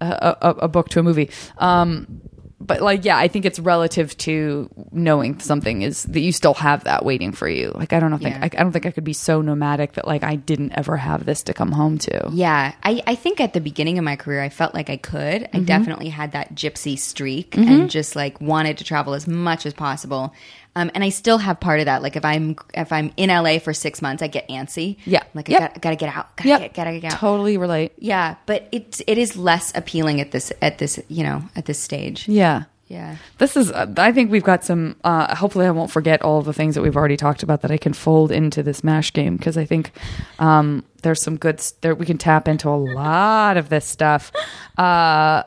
a, 0.01 0.37
a, 0.43 0.51
a 0.63 0.69
book 0.69 0.89
to 0.91 1.01
a 1.01 1.03
movie 1.03 1.31
um 1.59 2.21
but 2.67 2.81
like 2.81 3.05
yeah, 3.05 3.17
I 3.17 3.29
think 3.29 3.45
it's 3.45 3.59
relative 3.59 4.17
to 4.19 4.71
knowing 4.91 5.39
something 5.41 5.83
is 5.83 6.05
that 6.05 6.21
you 6.21 6.33
still 6.33 6.55
have 6.55 6.85
that 6.85 7.05
waiting 7.05 7.33
for 7.33 7.49
you. 7.49 7.73
Like 7.75 7.93
I 7.93 8.01
don't 8.01 8.11
know, 8.11 8.17
think 8.17 8.35
Yeah. 8.35 8.41
I, 8.43 8.47
I 8.47 8.63
don't 8.63 8.73
think 8.73 8.87
I 8.87 8.91
could 8.91 9.05
be 9.05 9.13
so 9.13 9.43
nomadic 9.43 9.95
that 9.95 10.07
like 10.07 10.23
I 10.23 10.37
didn't 10.37 10.73
ever 10.73 10.97
have 10.97 11.27
this 11.27 11.43
to 11.45 11.55
come 11.55 11.73
home 11.73 11.99
to. 11.99 12.31
Yeah, 12.33 12.73
I, 12.83 13.03
I 13.07 13.15
think 13.15 13.41
at 13.41 13.53
the 13.53 13.61
beginning 13.61 13.99
of 13.99 14.05
my 14.05 14.17
career, 14.17 14.41
I 14.41 14.49
felt 14.49 14.75
like 14.75 14.89
I 14.89 14.97
could. 14.97 15.43
Mm-hmm. 15.43 15.57
I 15.57 15.61
definitely 15.61 16.09
had 16.09 16.33
that 16.33 16.55
gypsy 16.55 16.99
streak 16.99 17.57
and 17.57 17.91
just 17.91 18.17
like 18.17 18.41
wanted 18.41 18.79
to 18.79 18.85
travel 18.85 19.15
as 19.15 19.27
much 19.27 19.67
as 19.67 19.75
possible. 19.75 20.33
Um, 20.77 20.91
and 20.95 21.05
I 21.05 21.09
still 21.11 21.39
have 21.39 21.61
part 21.61 21.81
of 21.81 21.87
that. 21.87 22.03
Like 22.03 22.17
if 22.17 22.25
I'm 22.25 22.57
if 22.75 22.93
I'm 22.93 23.13
in 23.17 23.29
LA 23.31 23.59
for 23.59 23.73
six 23.73 24.03
months, 24.03 24.23
I 24.23 24.27
get 24.29 24.49
antsy. 24.49 24.97
Yeah. 25.05 25.23
like 25.35 25.49
Yep. 25.49 25.61
I 25.61 25.67
got, 25.69 25.81
gotta 25.83 25.97
get 25.97 26.17
out. 26.17 26.37
Gotta 26.37 26.49
Yep. 26.49 26.61
get, 26.61 26.75
gotta 26.75 27.01
get 27.01 27.13
out. 27.13 27.19
Totally 27.19 27.57
relate. 27.59 27.93
Yeah, 27.99 28.35
but 28.47 28.69
it 28.73 29.01
it 29.07 29.19
is 29.19 29.37
less 29.37 29.73
appealing 29.77 30.21
at 30.21 30.33
this 30.33 30.53
at 30.61 30.79
this 30.79 30.99
you 31.09 31.23
know 31.23 31.43
at 31.55 31.67
this 31.67 31.79
stage. 31.79 32.29
Yeah. 32.29 32.65
Yeah. 32.87 33.17
This 33.39 33.57
is, 33.57 33.73
uh, 33.73 33.87
I 33.97 34.13
think 34.13 34.31
we've 34.31 34.45
got 34.45 34.63
some, 34.63 34.97
uh, 35.05 35.35
hopefully 35.35 35.65
I 35.67 35.71
won't 35.71 35.91
forget 35.91 36.21
all 36.21 36.39
of 36.39 36.45
the 36.45 36.53
things 36.53 36.75
that 36.75 36.83
we've 36.83 36.97
already 36.99 37.17
talked 37.17 37.43
about 37.43 37.63
that 37.63 37.71
I 37.71 37.79
can 37.79 37.95
fold 37.95 38.31
into 38.31 38.63
this 38.63 38.85
MASH 38.85 39.15
game 39.15 39.39
because 39.39 39.57
I 39.57 39.65
think 39.65 39.91
um, 40.39 40.85
there's 41.03 41.23
some 41.23 41.39
good, 41.39 41.63
there, 41.81 41.95
we 41.95 42.05
can 42.05 42.19
tap 42.19 42.47
into 42.47 42.69
a 42.69 42.77
lot 42.77 43.57
of 43.57 43.71
this 43.71 43.87
stuff. 43.87 44.31
Uh, 44.77 45.43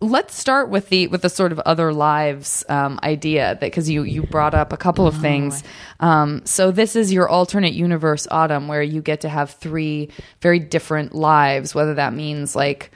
let's 0.00 0.34
start 0.34 0.68
with 0.68 0.88
the 0.88 1.06
with 1.08 1.22
the 1.22 1.28
sort 1.28 1.52
of 1.52 1.58
other 1.60 1.92
lives 1.92 2.64
um, 2.68 3.00
idea 3.02 3.54
that 3.54 3.60
because 3.60 3.90
you 3.90 4.02
you 4.02 4.22
brought 4.22 4.54
up 4.54 4.72
a 4.72 4.76
couple 4.76 5.06
of 5.06 5.20
things 5.20 5.62
um, 6.00 6.44
so 6.44 6.70
this 6.70 6.94
is 6.94 7.12
your 7.12 7.28
alternate 7.28 7.72
universe 7.72 8.26
autumn 8.30 8.68
where 8.68 8.82
you 8.82 9.02
get 9.02 9.22
to 9.22 9.28
have 9.28 9.50
three 9.50 10.08
very 10.40 10.58
different 10.58 11.14
lives 11.14 11.74
whether 11.74 11.94
that 11.94 12.12
means 12.12 12.54
like 12.54 12.90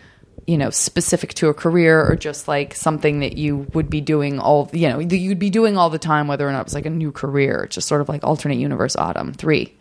you 0.46 0.56
know 0.56 0.70
specific 0.70 1.34
to 1.34 1.48
a 1.48 1.54
career 1.54 2.04
or 2.06 2.14
just 2.14 2.46
like 2.46 2.74
something 2.74 3.20
that 3.20 3.36
you 3.36 3.66
would 3.74 3.90
be 3.90 4.00
doing 4.00 4.38
all 4.38 4.70
you 4.72 4.88
know 4.88 5.02
that 5.02 5.16
you'd 5.16 5.38
be 5.40 5.50
doing 5.50 5.76
all 5.76 5.90
the 5.90 5.98
time 5.98 6.28
whether 6.28 6.48
or 6.48 6.52
not 6.52 6.66
it's 6.66 6.74
like 6.74 6.86
a 6.86 6.90
new 6.90 7.10
career 7.10 7.64
It's 7.64 7.74
just 7.74 7.88
sort 7.88 8.00
of 8.00 8.08
like 8.08 8.22
alternate 8.22 8.58
universe 8.58 8.94
autumn 8.94 9.32
three 9.32 9.76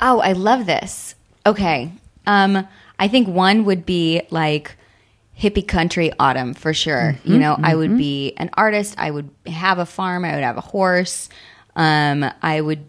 Oh, 0.00 0.20
I 0.20 0.32
love 0.32 0.66
this. 0.66 1.14
Okay. 1.44 1.92
Um, 2.26 2.66
I 2.98 3.08
think 3.08 3.28
one 3.28 3.64
would 3.64 3.86
be 3.86 4.22
like 4.30 4.76
hippie 5.38 5.66
country 5.66 6.12
autumn 6.18 6.54
for 6.54 6.72
sure. 6.72 7.14
Mm-hmm, 7.18 7.32
you 7.32 7.38
know, 7.38 7.56
I 7.62 7.74
would 7.74 7.96
be 7.98 8.32
an 8.36 8.50
artist. 8.54 8.94
I 8.98 9.10
would 9.10 9.28
have 9.46 9.78
a 9.78 9.86
farm. 9.86 10.24
I 10.24 10.34
would 10.34 10.42
have 10.44 10.56
a 10.56 10.62
horse. 10.62 11.28
Um, 11.74 12.24
I 12.42 12.60
would 12.60 12.84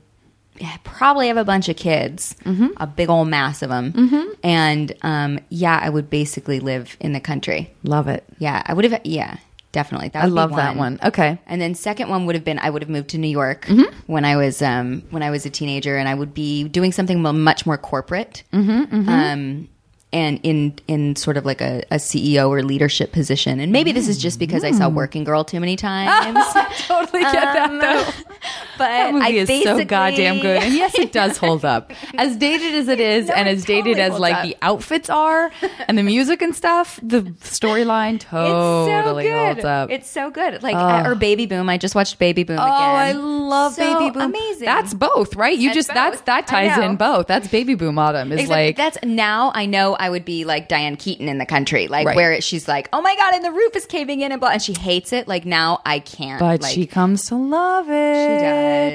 probably 0.84 1.28
have 1.28 1.38
a 1.38 1.43
bunch 1.45 1.70
of 1.70 1.76
kids, 1.76 2.36
Mm-hmm. 2.45 2.68
a 2.78 2.88
big 2.88 3.10
old 3.10 3.28
mass 3.28 3.62
of 3.62 3.70
them. 3.70 4.36
And 4.43 4.91
um, 5.02 5.39
yeah, 5.50 5.80
I 5.82 5.89
would 5.89 6.10
basically 6.10 6.60
live 6.60 6.98
in 7.00 7.14
the 7.14 7.20
country. 7.20 7.72
love 7.84 8.08
it 8.08 8.24
Yeah, 8.39 8.64
I 8.66 8.74
would 8.74 8.86
have. 8.86 9.02
Yeah, 9.06 9.38
definitely. 9.74 10.08
That 10.10 10.24
i 10.24 10.28
love 10.28 10.56
that 10.56 10.76
one 10.76 10.98
okay 11.04 11.38
and 11.45 11.62
then 11.62 11.76
second 11.76 12.10
one 12.10 12.26
would 12.26 12.34
have 12.36 12.43
been 12.45 12.58
I 12.58 12.70
would 12.72 12.82
have 12.82 12.89
moved 12.89 13.10
to 13.10 13.18
New 13.20 13.28
York 13.28 13.66
Mm-hmm. 13.66 14.12
when 14.12 14.26
I 14.26 14.36
was 14.38 14.62
um, 14.62 15.04
when 15.12 15.22
I 15.22 15.30
was 15.30 15.45
a 15.45 15.50
teenager, 15.50 15.98
and 15.98 16.08
I 16.10 16.16
would 16.16 16.34
be 16.34 16.64
doing 16.64 16.91
something 16.91 17.22
much 17.22 17.66
more 17.66 17.78
corporate, 17.78 18.43
Mm-hmm, 18.54 19.10
Um, 19.10 19.70
and 20.14 20.39
in 20.43 20.74
in 20.88 21.16
sort 21.18 21.36
of 21.38 21.45
like 21.45 21.60
a, 21.62 21.84
a 21.91 21.95
CEO 21.95 22.47
or 22.49 22.64
leadership 22.64 23.12
position. 23.12 23.60
And 23.60 23.72
maybe 23.74 23.91
this 23.91 24.08
is 24.08 24.18
just 24.18 24.39
because 24.39 24.64
I 24.64 24.72
Mm. 24.72 24.78
saw 24.78 24.89
Working 24.89 25.24
Girl 25.26 25.43
too 25.43 25.60
many 25.60 25.76
times, 25.89 26.10
I 26.55 26.74
totally 26.88 27.22
get 27.24 27.34
that 27.34 27.70
though 27.70 28.12
but 28.78 28.88
That 28.88 29.14
movie 29.14 29.26
I 29.26 29.30
is 29.30 29.64
so 29.64 29.84
goddamn 29.84 30.39
good. 30.39 30.64
And 30.64 30.74
yes, 30.74 30.95
it 30.97 31.12
does 31.12 31.38
hold 31.38 31.66
up. 31.66 31.91
As 32.16 32.36
dated 32.38 32.74
as 32.76 32.88
it 32.88 32.99
is, 32.99 33.28
No, 33.28 33.34
and 33.36 33.49
as 33.49 33.66
dated 33.66 33.97
totally 33.97 34.01
as 34.16 34.20
like 34.20 34.36
up. 34.36 34.43
the 34.43 34.55
outfits 34.62 35.10
are, 35.10 35.51
and 35.88 35.97
the 35.97 36.03
music 36.03 36.41
and 36.41 36.55
stuff, 36.55 36.99
the 37.03 37.22
storyline 37.41 38.20
totally 38.20 39.26
so 39.26 39.38
holds 39.38 39.66
up. 39.66 39.89
It's 39.91 40.10
so 40.10 40.30
good. 40.32 40.64
Like 40.64 40.76
or 41.05 41.16
Baby 41.16 41.47
Boom. 41.47 41.70
I 41.70 41.78
just 41.78 41.95
watched 41.95 42.18
Baby 42.20 42.43
Boom 42.43 42.58
again. 42.58 42.68
Oh, 42.70 42.76
again. 42.76 42.95
I 42.95 43.12
love 43.14 43.74
So 43.74 43.82
Baby 43.99 44.12
Boom. 44.12 44.22
Amazing. 44.24 44.66
That's 44.66 44.93
both, 44.93 45.36
right? 45.36 45.58
You 45.58 45.70
That's 45.70 45.76
just 45.76 45.88
that's 45.93 46.22
that 46.22 46.47
ties 46.47 46.78
in 46.78 46.95
both. 46.95 47.28
That's 47.28 47.47
Baby 47.47 47.76
Boom 47.76 47.97
Autumn 47.99 48.32
is 48.32 48.41
Except 48.41 48.49
like 48.51 48.78
that's 48.78 48.97
now 49.03 49.51
I 49.55 49.66
know 49.66 49.97
I 49.98 50.10
would 50.10 50.24
be 50.26 50.45
like 50.45 50.68
Diane 50.68 50.95
Keaton 50.95 51.28
in 51.28 51.38
the 51.38 51.45
country, 51.45 51.88
like 51.88 52.06
Right. 52.08 52.16
where 52.16 52.41
she's 52.41 52.68
like, 52.68 52.88
"Oh 52.93 53.02
my 53.02 53.16
god!" 53.16 53.34
and 53.36 53.43
the 53.43 53.52
roof 53.52 53.76
is 53.76 53.86
caving 53.86 54.22
in 54.22 54.32
and 54.32 54.39
blah, 54.39 54.50
and 54.52 54.62
she 54.62 54.74
hates 54.74 55.12
it. 55.14 55.28
Like 55.28 55.45
now 55.45 55.82
I 55.86 56.00
can't. 56.00 56.39
but 56.39 56.62
like, 56.62 56.72
she 56.74 56.86
comes 56.86 57.26
to 57.28 57.36
love 57.36 57.89
it. 57.89 58.41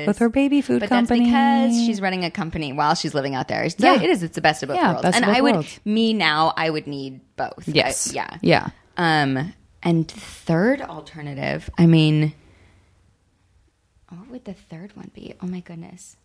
does. 0.03 0.07
with 0.07 0.18
her 0.18 0.28
baby 0.28 0.61
food 0.62 0.80
But 0.80 0.88
company. 0.88 1.30
that's 1.30 1.72
because 1.74 1.86
she's 1.86 2.00
running 2.00 2.24
a 2.24 2.30
company 2.30 2.72
while 2.72 2.94
she's 2.94 3.14
living 3.14 3.34
out 3.34 3.48
there. 3.48 3.68
So 3.70 3.76
Yeah. 3.94 4.03
it 4.03 4.09
is. 4.11 4.22
It's 4.22 4.34
the 4.34 4.40
best 4.40 4.62
of 4.62 4.68
both 4.68 4.76
Yeah, 4.76 4.92
worlds. 4.92 5.05
and 5.16 5.24
both 5.24 5.36
I 5.36 5.40
would, 5.40 5.53
worlds. 5.55 5.80
me 5.84 6.12
now, 6.14 6.53
I 6.57 6.70
would 6.70 6.86
need 6.86 7.20
both. 7.36 7.64
yes, 7.66 8.11
I- 8.11 8.14
yeah, 8.14 8.36
yeah. 8.40 8.68
Um, 8.96 9.53
and 9.82 10.09
third 10.09 10.80
alternative, 10.80 11.68
I 11.78 11.86
mean, 11.86 12.34
what 14.09 14.28
would 14.30 14.44
the 14.44 14.55
third 14.55 14.94
one 14.96 15.11
be? 15.14 15.34
Oh 15.42 15.46
my 15.46 15.61
goodness. 15.61 16.16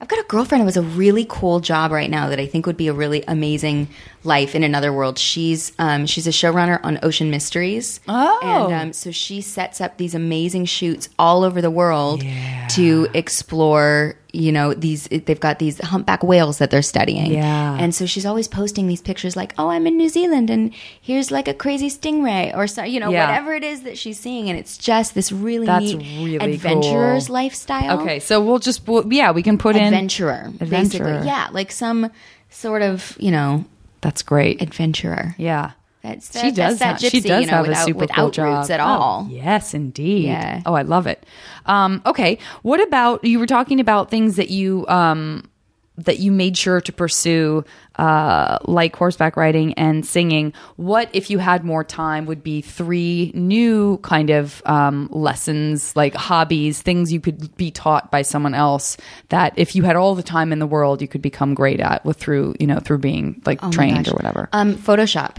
I've 0.00 0.06
got 0.06 0.20
a 0.20 0.28
girlfriend 0.28 0.62
who 0.62 0.66
has 0.66 0.76
a 0.76 0.82
really 0.82 1.26
cool 1.28 1.58
job 1.58 1.90
right 1.90 2.08
now 2.08 2.28
that 2.28 2.38
I 2.38 2.46
think 2.46 2.66
would 2.66 2.76
be 2.76 2.86
a 2.86 2.92
really 2.92 3.24
amazing 3.26 3.88
life 4.22 4.54
in 4.54 4.62
another 4.62 4.92
world. 4.92 5.18
She's 5.18 5.72
um, 5.80 6.06
she's 6.06 6.28
a 6.28 6.30
showrunner 6.30 6.78
on 6.84 7.00
Ocean 7.02 7.30
Mysteries. 7.30 7.98
Oh. 8.06 8.38
and 8.42 8.72
um, 8.72 8.92
so 8.92 9.10
she 9.10 9.40
sets 9.40 9.80
up 9.80 9.96
these 9.96 10.14
amazing 10.14 10.66
shoots 10.66 11.08
all 11.18 11.42
over 11.42 11.60
the 11.60 11.70
world 11.70 12.22
to 12.70 13.08
explore. 13.12 14.14
You 14.32 14.52
know, 14.52 14.74
these 14.74 15.04
they've 15.08 15.40
got 15.40 15.58
these 15.58 15.78
humpback 15.82 16.22
whales 16.22 16.58
that 16.58 16.70
they're 16.70 16.82
studying. 16.82 17.32
Yeah. 17.32 17.76
and 17.80 17.94
so 17.94 18.04
she's 18.04 18.26
always 18.26 18.46
posting 18.46 18.86
these 18.86 19.00
pictures 19.00 19.36
like, 19.36 19.54
"Oh, 19.56 19.70
I'm 19.70 19.86
in 19.86 19.96
New 19.96 20.10
Zealand, 20.10 20.50
and 20.50 20.74
here's 21.00 21.30
like 21.30 21.48
a 21.48 21.54
crazy 21.54 21.88
stingray," 21.88 22.54
or 22.54 22.66
so 22.66 22.82
you 22.84 23.00
know, 23.00 23.10
Yeah. 23.10 23.26
whatever 23.26 23.54
it 23.54 23.64
is 23.64 23.82
that 23.84 23.96
she's 23.96 24.20
seeing, 24.20 24.50
and 24.50 24.58
it's 24.58 24.76
just 24.76 25.14
this 25.14 25.32
really 25.32 25.64
That's 25.66 25.94
neat 25.94 26.20
really 26.20 26.36
adventurer's 26.54 27.28
cool. 27.28 27.34
lifestyle 27.34 28.00
Okay, 28.02 28.18
so 28.20 28.42
we'll 28.44 28.58
just 28.58 28.86
we'll, 28.86 29.10
yeah, 29.10 29.30
we 29.32 29.42
can 29.42 29.56
put 29.56 29.76
in 29.76 29.82
adventurer, 29.84 30.52
Adventurer. 30.60 30.68
basically. 31.06 31.26
Yeah, 31.26 31.48
like 31.52 31.72
some 31.72 32.10
sort 32.50 32.82
of 32.82 33.16
you 33.18 33.30
know 33.30 33.64
That's 34.02 34.22
great. 34.22 34.60
adventurer. 34.60 35.34
Yeah. 35.38 35.70
That's 36.02 36.32
she 36.32 36.50
that, 36.50 36.54
does. 36.54 36.78
That's 36.78 37.00
that 37.00 37.02
have, 37.02 37.10
she 37.12 37.20
gypsy, 37.20 37.26
does 37.28 37.40
you 37.44 37.46
know, 37.50 37.56
have 37.58 37.66
without, 37.66 37.82
a 37.82 37.86
super 37.86 37.98
without 38.00 38.16
cool 38.16 38.30
job. 38.30 38.58
roots 38.58 38.70
at 38.70 38.80
Oh, 38.80 38.84
all. 38.84 39.26
yes, 39.30 39.74
indeed. 39.74 40.26
Yeah. 40.26 40.62
Oh, 40.64 40.74
I 40.74 40.82
love 40.82 41.06
it. 41.06 41.24
Um, 41.66 42.02
okay, 42.06 42.38
what 42.62 42.80
about 42.80 43.24
you 43.24 43.38
were 43.38 43.46
talking 43.46 43.80
about 43.80 44.10
things 44.10 44.36
that 44.36 44.50
you 44.50 44.86
um, 44.88 45.48
that 45.96 46.20
you 46.20 46.30
made 46.30 46.56
sure 46.56 46.80
to 46.80 46.92
pursue, 46.92 47.64
uh, 47.96 48.58
like 48.66 48.94
horseback 48.94 49.36
riding 49.36 49.74
and 49.74 50.06
singing. 50.06 50.52
What 50.76 51.10
if 51.12 51.28
you 51.28 51.38
had 51.38 51.64
more 51.64 51.82
time? 51.82 52.26
Would 52.26 52.44
be 52.44 52.60
three 52.62 53.32
new 53.34 53.98
kind 53.98 54.30
of 54.30 54.62
um, 54.64 55.08
lessons, 55.10 55.96
like 55.96 56.14
hobbies, 56.14 56.80
things 56.80 57.12
you 57.12 57.18
could 57.20 57.56
be 57.56 57.72
taught 57.72 58.12
by 58.12 58.22
someone 58.22 58.54
else. 58.54 58.96
That 59.30 59.54
if 59.56 59.74
you 59.74 59.82
had 59.82 59.96
all 59.96 60.14
the 60.14 60.22
time 60.22 60.52
in 60.52 60.60
the 60.60 60.66
world, 60.68 61.02
you 61.02 61.08
could 61.08 61.22
become 61.22 61.54
great 61.54 61.80
at 61.80 62.04
with 62.04 62.16
through 62.18 62.54
you 62.60 62.68
know 62.68 62.78
through 62.78 62.98
being 62.98 63.42
like 63.44 63.58
Oh 63.64 63.72
trained 63.72 64.06
or 64.06 64.12
whatever. 64.12 64.48
Um, 64.52 64.76
Photoshop. 64.76 65.38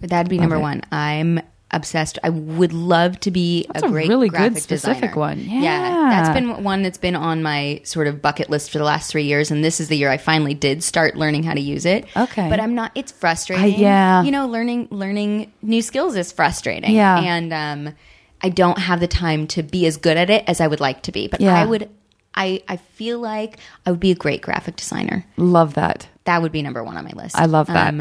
That'd 0.00 0.30
be 0.30 0.38
number 0.38 0.56
it. 0.56 0.60
one. 0.60 0.82
I'm 0.92 1.40
obsessed. 1.72 2.16
I 2.22 2.30
would 2.30 2.72
love 2.72 3.18
to 3.20 3.30
be 3.32 3.66
That's 3.72 3.82
a 3.82 3.86
a 3.86 3.90
great 3.90 4.08
really 4.08 4.28
good 4.28 4.56
specific 4.56 5.00
designer. 5.10 5.16
one. 5.16 5.40
yeah, 5.40 5.60
Yeah. 5.62 6.08
that's 6.10 6.30
been 6.32 6.62
one 6.62 6.82
that's 6.84 6.96
been 6.98 7.16
on 7.16 7.42
my 7.42 7.80
sort 7.82 8.06
of 8.06 8.22
bucket 8.22 8.48
list 8.48 8.70
for 8.70 8.78
the 8.78 8.84
last 8.84 9.10
three 9.10 9.24
years, 9.24 9.50
and 9.50 9.64
this 9.64 9.80
is 9.80 9.88
the 9.88 9.96
year 9.96 10.08
I 10.10 10.16
finally 10.16 10.54
did 10.54 10.84
start 10.84 11.16
learning 11.16 11.42
how 11.42 11.54
to 11.54 11.60
use 11.60 11.84
it. 11.84 12.06
Okay. 12.16 12.48
but 12.48 12.60
I'm 12.60 12.74
not. 12.76 12.92
It's 12.94 13.10
frustrating. 13.10 13.64
I- 13.64 13.78
yeah. 13.78 14.22
you 14.22 14.30
know, 14.30 14.46
learning 14.46 14.86
learning 14.90 15.52
new 15.60 15.82
skills 15.82 16.14
is 16.14 16.30
frustrating. 16.30 16.94
Yeah. 16.94 17.18
and 17.18 17.52
um, 17.52 17.94
I 18.42 18.48
don't 18.48 18.78
have 18.78 19.00
the 19.00 19.08
time 19.08 19.46
to 19.48 19.62
be 19.64 19.86
as 19.86 19.96
good 19.96 20.16
at 20.16 20.30
it 20.30 20.44
as 20.46 20.60
I 20.60 20.68
would 20.68 20.80
like 20.80 21.02
to 21.02 21.12
be. 21.12 21.26
But 21.26 21.40
Yeah. 21.40 21.60
I 21.60 21.64
would. 21.66 21.90
I, 22.38 22.62
I 22.68 22.76
feel 22.76 23.18
like 23.18 23.58
I 23.86 23.90
would 23.90 23.98
be 24.00 24.10
a 24.10 24.14
great 24.14 24.42
graphic 24.42 24.76
designer. 24.76 25.24
Love 25.38 25.72
that. 25.74 26.06
That 26.24 26.42
would 26.42 26.52
be 26.52 26.60
number 26.60 26.84
one 26.84 26.96
on 26.98 27.04
my 27.04 27.12
list. 27.12 27.34
I 27.34 27.46
love 27.46 27.66
that. 27.68 27.94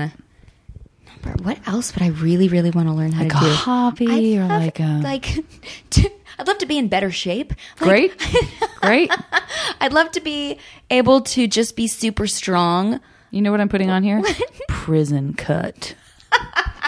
What 1.44 1.60
else 1.68 1.94
would 1.96 2.04
I 2.04 2.08
really, 2.10 2.48
really 2.48 2.72
want 2.72 2.88
to 2.88 2.94
learn 2.94 3.12
how 3.12 3.24
Like 3.24 3.32
to 3.32 3.38
a 3.38 3.42
do? 3.42 3.48
hobby 3.50 4.38
I'd 4.40 4.44
or 4.44 4.48
like 4.48 4.80
a- 4.80 5.02
like 5.04 5.24
to, 5.92 6.12
I'd 6.40 6.48
love 6.48 6.58
to 6.60 6.66
be 6.66 6.78
in 6.78 6.88
better 6.88 7.12
shape. 7.12 7.54
Like, 7.82 8.18
Great, 8.18 8.30
great. 8.82 9.12
I'd 9.82 9.94
love 9.94 10.12
to 10.12 10.22
be 10.22 10.58
able 10.90 11.22
to 11.22 11.48
just 11.48 11.76
be 11.76 11.88
super 11.88 12.28
strong. 12.28 13.00
You 13.32 13.42
know 13.42 13.52
what 13.52 13.60
I'm 13.62 13.70
putting 13.70 13.90
on 13.90 14.04
here? 14.04 14.22
prison 14.70 15.34
cut. 15.34 15.96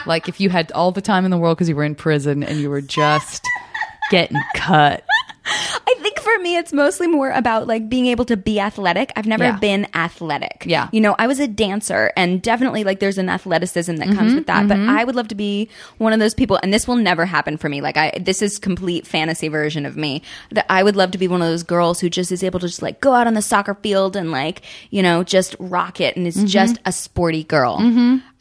like 0.05 0.27
if 0.29 0.39
you 0.39 0.49
had 0.49 0.71
all 0.73 0.91
the 0.91 1.01
time 1.01 1.25
in 1.25 1.31
the 1.31 1.37
world 1.37 1.57
because 1.57 1.67
you 1.69 1.75
were 1.75 1.83
in 1.83 1.95
prison 1.95 2.43
and 2.43 2.59
you 2.59 2.69
were 2.69 2.81
just 2.81 3.43
getting 4.11 4.37
cut. 4.55 5.03
I 5.45 5.95
think 5.99 6.16
for 6.27 6.43
me, 6.43 6.57
it's 6.57 6.73
mostly 6.73 7.07
more 7.07 7.31
about 7.31 7.67
like 7.67 7.87
being 7.87 8.07
able 8.07 8.25
to 8.25 8.35
be 8.35 8.59
athletic. 8.59 9.11
I've 9.15 9.27
never 9.27 9.45
Yeah. 9.45 9.57
been 9.57 9.87
athletic. 9.93 10.63
Yeah. 10.65 10.89
You 10.91 10.99
know, 10.99 11.15
I 11.17 11.27
was 11.27 11.39
a 11.39 11.47
dancer 11.47 12.11
and 12.17 12.41
definitely 12.41 12.83
like 12.83 12.99
there's 12.99 13.17
an 13.17 13.29
athleticism 13.29 13.95
that 13.95 14.07
comes 14.07 14.19
mm-hmm, 14.19 14.35
with 14.35 14.47
that. 14.47 14.67
But 14.67 14.77
mm-hmm. 14.77 14.89
I 14.89 15.03
would 15.03 15.15
love 15.15 15.29
to 15.29 15.35
be 15.35 15.69
one 15.99 16.11
of 16.13 16.19
those 16.19 16.33
people, 16.33 16.59
and 16.61 16.73
this 16.73 16.87
will 16.87 16.97
never 16.97 17.25
happen 17.25 17.57
for 17.57 17.69
me. 17.69 17.79
Like 17.79 17.95
I, 17.95 18.11
this 18.19 18.41
is 18.41 18.59
complete 18.59 19.07
fantasy 19.07 19.47
version 19.47 19.85
of 19.85 19.95
me 19.95 20.21
that 20.51 20.65
I 20.69 20.83
would 20.83 20.95
love 20.95 21.11
to 21.11 21.17
be 21.17 21.27
one 21.27 21.41
of 21.41 21.47
those 21.47 21.63
girls 21.63 22.01
who 22.01 22.09
just 22.09 22.31
is 22.31 22.43
able 22.43 22.59
to 22.59 22.67
just 22.67 22.81
like 22.81 22.99
go 22.99 23.13
out 23.13 23.27
on 23.27 23.33
the 23.33 23.41
soccer 23.41 23.75
field 23.75 24.15
and 24.15 24.31
like, 24.31 24.63
you 24.89 25.01
know, 25.01 25.23
just 25.23 25.55
rock 25.59 26.01
it 26.01 26.17
and 26.17 26.27
is 26.27 26.35
mm-hmm. 26.35 26.47
just 26.47 26.79
a 26.85 26.91
sporty 26.91 27.43
girl. 27.43 27.77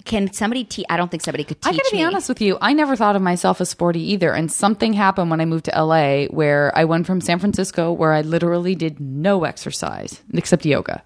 Can 0.06 0.32
somebody 0.32 0.64
teach? 0.64 0.86
I 0.88 0.96
don't 0.96 1.10
think 1.10 1.22
somebody 1.22 1.44
could 1.44 1.60
teach 1.60 1.74
I 1.74 1.76
gotta 1.76 1.88
be 1.90 1.98
me. 1.98 2.04
honest 2.04 2.28
with 2.28 2.40
you. 2.40 2.56
I 2.60 2.72
never 2.72 2.96
thought 2.96 3.16
of 3.16 3.22
myself 3.22 3.60
as 3.60 3.68
sporty 3.68 4.00
either. 4.12 4.32
And 4.32 4.50
something 4.50 4.92
happened 4.92 5.30
when 5.30 5.40
I 5.40 5.44
moved 5.44 5.66
to 5.66 5.72
LA 5.82 6.26
where 6.26 6.72
I 6.76 6.84
went 6.84 7.06
from 7.06 7.20
San 7.20 7.38
Francisco 7.38 7.92
where 7.92 8.12
I 8.12 8.22
literally 8.22 8.74
did 8.74 9.00
no 9.00 9.44
exercise 9.44 10.22
except 10.32 10.64
yoga. 10.64 11.02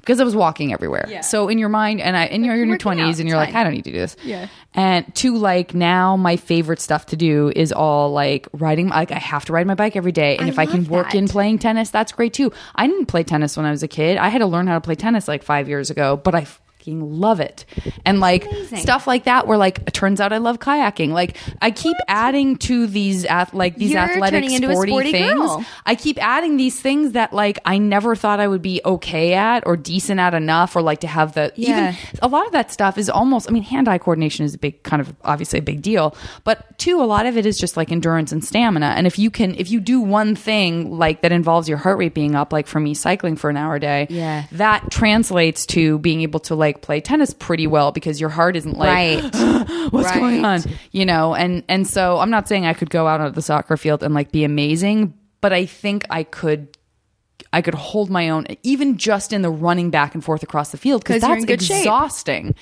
Because 0.00 0.20
I 0.20 0.24
was 0.24 0.34
walking 0.34 0.72
everywhere. 0.72 1.06
So 1.22 1.48
in 1.48 1.58
your 1.58 1.68
mind, 1.68 2.00
and 2.00 2.16
I, 2.16 2.26
and 2.26 2.42
you're 2.42 2.54
in 2.54 2.60
your 2.60 2.68
working 2.68 2.72
out, 2.74 2.80
twenties, 2.96 3.20
and 3.20 3.28
you're 3.28 3.38
it's 3.42 3.48
like. 3.48 3.54
I 3.54 3.62
don't 3.62 3.74
need 3.74 3.84
to 3.84 3.92
do 3.92 3.98
this. 3.98 4.16
Yeah. 4.24 4.46
And 4.72 5.14
to 5.16 5.36
like 5.36 5.74
now, 5.74 6.16
my 6.16 6.36
favorite 6.36 6.80
stuff 6.80 7.06
to 7.06 7.16
do 7.16 7.52
is 7.54 7.72
all 7.72 8.10
like 8.10 8.48
riding. 8.52 8.88
Like 8.88 9.10
I 9.10 9.18
have 9.18 9.44
to 9.46 9.52
ride 9.52 9.66
my 9.66 9.74
bike 9.74 9.96
every 9.96 10.12
day, 10.12 10.38
and 10.38 10.46
I 10.46 10.48
if 10.48 10.58
I 10.58 10.64
can 10.64 10.84
love 10.84 10.90
work 10.90 11.10
that. 11.10 11.18
in 11.18 11.28
playing 11.28 11.58
tennis, 11.58 11.90
that's 11.90 12.12
great 12.12 12.32
too. 12.32 12.52
I 12.74 12.86
didn't 12.86 13.06
play 13.06 13.22
tennis 13.22 13.54
when 13.56 13.66
I 13.66 13.70
was 13.70 13.82
a 13.82 13.88
kid. 13.88 14.16
I 14.16 14.28
had 14.28 14.38
to 14.38 14.46
learn 14.46 14.66
how 14.66 14.74
to 14.74 14.80
play 14.80 14.94
tennis 14.94 15.28
like 15.28 15.42
five 15.42 15.68
years 15.68 15.90
ago, 15.90 16.16
but 16.16 16.34
I 16.34 16.46
fucking 16.88 17.20
love 17.20 17.40
it. 17.40 17.64
And 18.04 18.20
like 18.20 18.46
amazing. 18.46 18.78
stuff 18.78 19.06
like 19.06 19.24
that, 19.24 19.46
where 19.46 19.58
like 19.58 19.78
it 19.86 19.92
turns 19.94 20.20
out 20.20 20.32
I 20.32 20.38
love 20.38 20.58
kayaking. 20.58 21.10
Like 21.10 21.36
I 21.60 21.70
keep 21.70 21.96
adding 22.06 22.56
to 22.58 22.86
these 22.86 23.24
ath- 23.24 23.54
like 23.54 23.76
these 23.76 23.90
You're 23.92 24.00
athletic 24.00 24.42
turning 24.42 24.54
into 24.54 24.68
a 24.70 24.72
sporty, 24.72 24.92
sporty 24.92 25.12
things. 25.12 25.34
girl. 25.34 25.64
I 25.86 25.94
keep 25.94 26.22
adding 26.22 26.56
these 26.56 26.80
things 26.80 27.12
that 27.12 27.32
like 27.32 27.58
I 27.64 27.78
never 27.78 28.14
thought 28.16 28.40
I 28.40 28.48
would 28.48 28.62
be 28.62 28.80
okay 28.84 29.34
at 29.34 29.66
or 29.66 29.76
decent 29.76 30.20
at 30.20 30.34
enough 30.34 30.74
or 30.76 30.82
like 30.82 31.00
to 31.00 31.06
have 31.06 31.34
the 31.34 31.52
Yeah. 31.56 31.90
even 31.92 31.96
a 32.22 32.28
lot 32.28 32.46
of 32.46 32.52
that 32.52 32.70
stuff 32.72 32.98
is 32.98 33.08
almost 33.10 33.48
I 33.48 33.52
mean 33.52 33.62
hand 33.62 33.88
eye 33.88 33.98
coordination 33.98 34.44
is 34.44 34.54
a 34.54 34.58
big 34.58 34.82
kind 34.82 35.00
of 35.00 35.14
obviously 35.24 35.58
a 35.58 35.62
big 35.62 35.82
deal 35.82 36.16
but 36.44 36.78
two 36.78 37.00
a 37.00 37.04
lot 37.04 37.26
of 37.26 37.36
it 37.36 37.46
is 37.46 37.58
just 37.58 37.76
like 37.76 37.90
endurance 37.92 38.32
and 38.32 38.44
stamina 38.44 38.86
and 38.96 39.06
if 39.06 39.18
you 39.18 39.30
can 39.30 39.54
if 39.56 39.70
you 39.70 39.80
do 39.80 40.00
one 40.00 40.34
thing 40.34 40.96
like 40.96 41.22
that 41.22 41.32
involves 41.32 41.68
your 41.68 41.78
heart 41.78 41.98
rate 41.98 42.14
being 42.14 42.34
up 42.34 42.52
like 42.52 42.66
for 42.66 42.80
me 42.80 42.94
cycling 42.94 43.36
for 43.36 43.50
an 43.50 43.56
hour 43.56 43.76
a 43.76 43.80
day 43.80 44.06
Yeah. 44.10 44.44
that 44.52 44.90
translates 44.90 45.66
to 45.66 45.98
being 45.98 46.22
able 46.22 46.40
to 46.40 46.54
like 46.54 46.77
play 46.82 47.00
tennis 47.00 47.34
pretty 47.34 47.66
well 47.66 47.92
because 47.92 48.20
your 48.20 48.30
heart 48.30 48.56
isn't 48.56 48.78
like 48.78 49.22
right. 49.22 49.22
what's 49.90 50.06
Right. 50.06 50.18
going 50.18 50.44
on 50.44 50.62
you 50.92 51.04
know 51.04 51.34
and 51.34 51.62
and 51.68 51.86
so 51.86 52.18
i'm 52.18 52.30
not 52.30 52.48
saying 52.48 52.64
i 52.66 52.72
could 52.74 52.90
go 52.90 53.06
out 53.06 53.20
on 53.20 53.32
the 53.32 53.42
soccer 53.42 53.76
field 53.76 54.02
and 54.02 54.14
like 54.14 54.30
be 54.32 54.44
amazing 54.44 55.12
but 55.40 55.52
i 55.52 55.66
think 55.66 56.04
i 56.10 56.22
could 56.22 56.68
i 57.52 57.60
could 57.62 57.74
hold 57.74 58.10
my 58.10 58.28
own 58.28 58.46
even 58.62 58.96
just 58.98 59.32
in 59.32 59.42
the 59.42 59.50
running 59.50 59.90
back 59.90 60.14
and 60.14 60.24
forth 60.24 60.42
across 60.42 60.70
the 60.70 60.76
field 60.78 61.02
because 61.02 61.20
that's 61.22 61.40
in 61.42 61.46
good 61.46 61.62
shape. 61.62 61.78
exhausting 61.78 62.54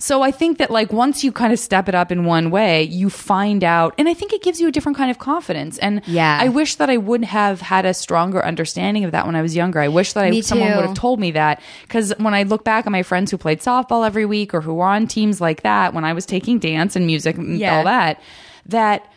so 0.00 0.22
i 0.22 0.30
think 0.30 0.58
that 0.58 0.70
like 0.70 0.92
once 0.92 1.24
you 1.24 1.32
kind 1.32 1.52
of 1.52 1.58
step 1.58 1.88
it 1.88 1.94
up 1.94 2.12
in 2.12 2.24
one 2.24 2.50
way 2.50 2.82
you 2.84 3.10
find 3.10 3.64
out 3.64 3.94
and 3.98 4.08
i 4.08 4.14
think 4.14 4.32
it 4.32 4.42
gives 4.42 4.60
you 4.60 4.68
a 4.68 4.72
different 4.72 4.96
kind 4.96 5.10
of 5.10 5.18
confidence 5.18 5.76
and 5.78 6.02
Yeah. 6.06 6.38
i 6.40 6.48
wish 6.48 6.76
that 6.76 6.88
i 6.88 6.96
would 6.96 7.24
have 7.24 7.60
had 7.60 7.84
a 7.84 7.92
stronger 7.92 8.44
understanding 8.44 9.04
of 9.04 9.10
that 9.12 9.26
when 9.26 9.34
i 9.34 9.42
was 9.42 9.56
younger 9.56 9.80
i 9.80 9.88
wish 9.88 10.12
that 10.12 10.24
I, 10.24 10.40
someone 10.40 10.76
would 10.76 10.84
have 10.86 10.94
told 10.96 11.18
me 11.18 11.32
that 11.32 11.60
because 11.82 12.12
when 12.18 12.34
I 12.34 12.44
look 12.44 12.62
back 12.64 12.86
at 12.86 12.92
my 12.92 13.02
friends 13.02 13.30
who 13.30 13.38
played 13.38 13.60
softball 13.60 14.06
every 14.06 14.24
week 14.26 14.54
or 14.54 14.60
who 14.60 14.74
were 14.74 14.84
on 14.86 15.06
teams 15.08 15.40
like 15.40 15.62
that, 15.62 15.94
when 15.94 16.04
I 16.04 16.12
was 16.12 16.24
taking 16.26 16.58
dance 16.58 16.94
and 16.96 17.06
music 17.06 17.36
and 17.36 17.58
Yeah. 17.58 17.76
all 17.76 17.84
that, 17.84 18.20
that 18.66 19.10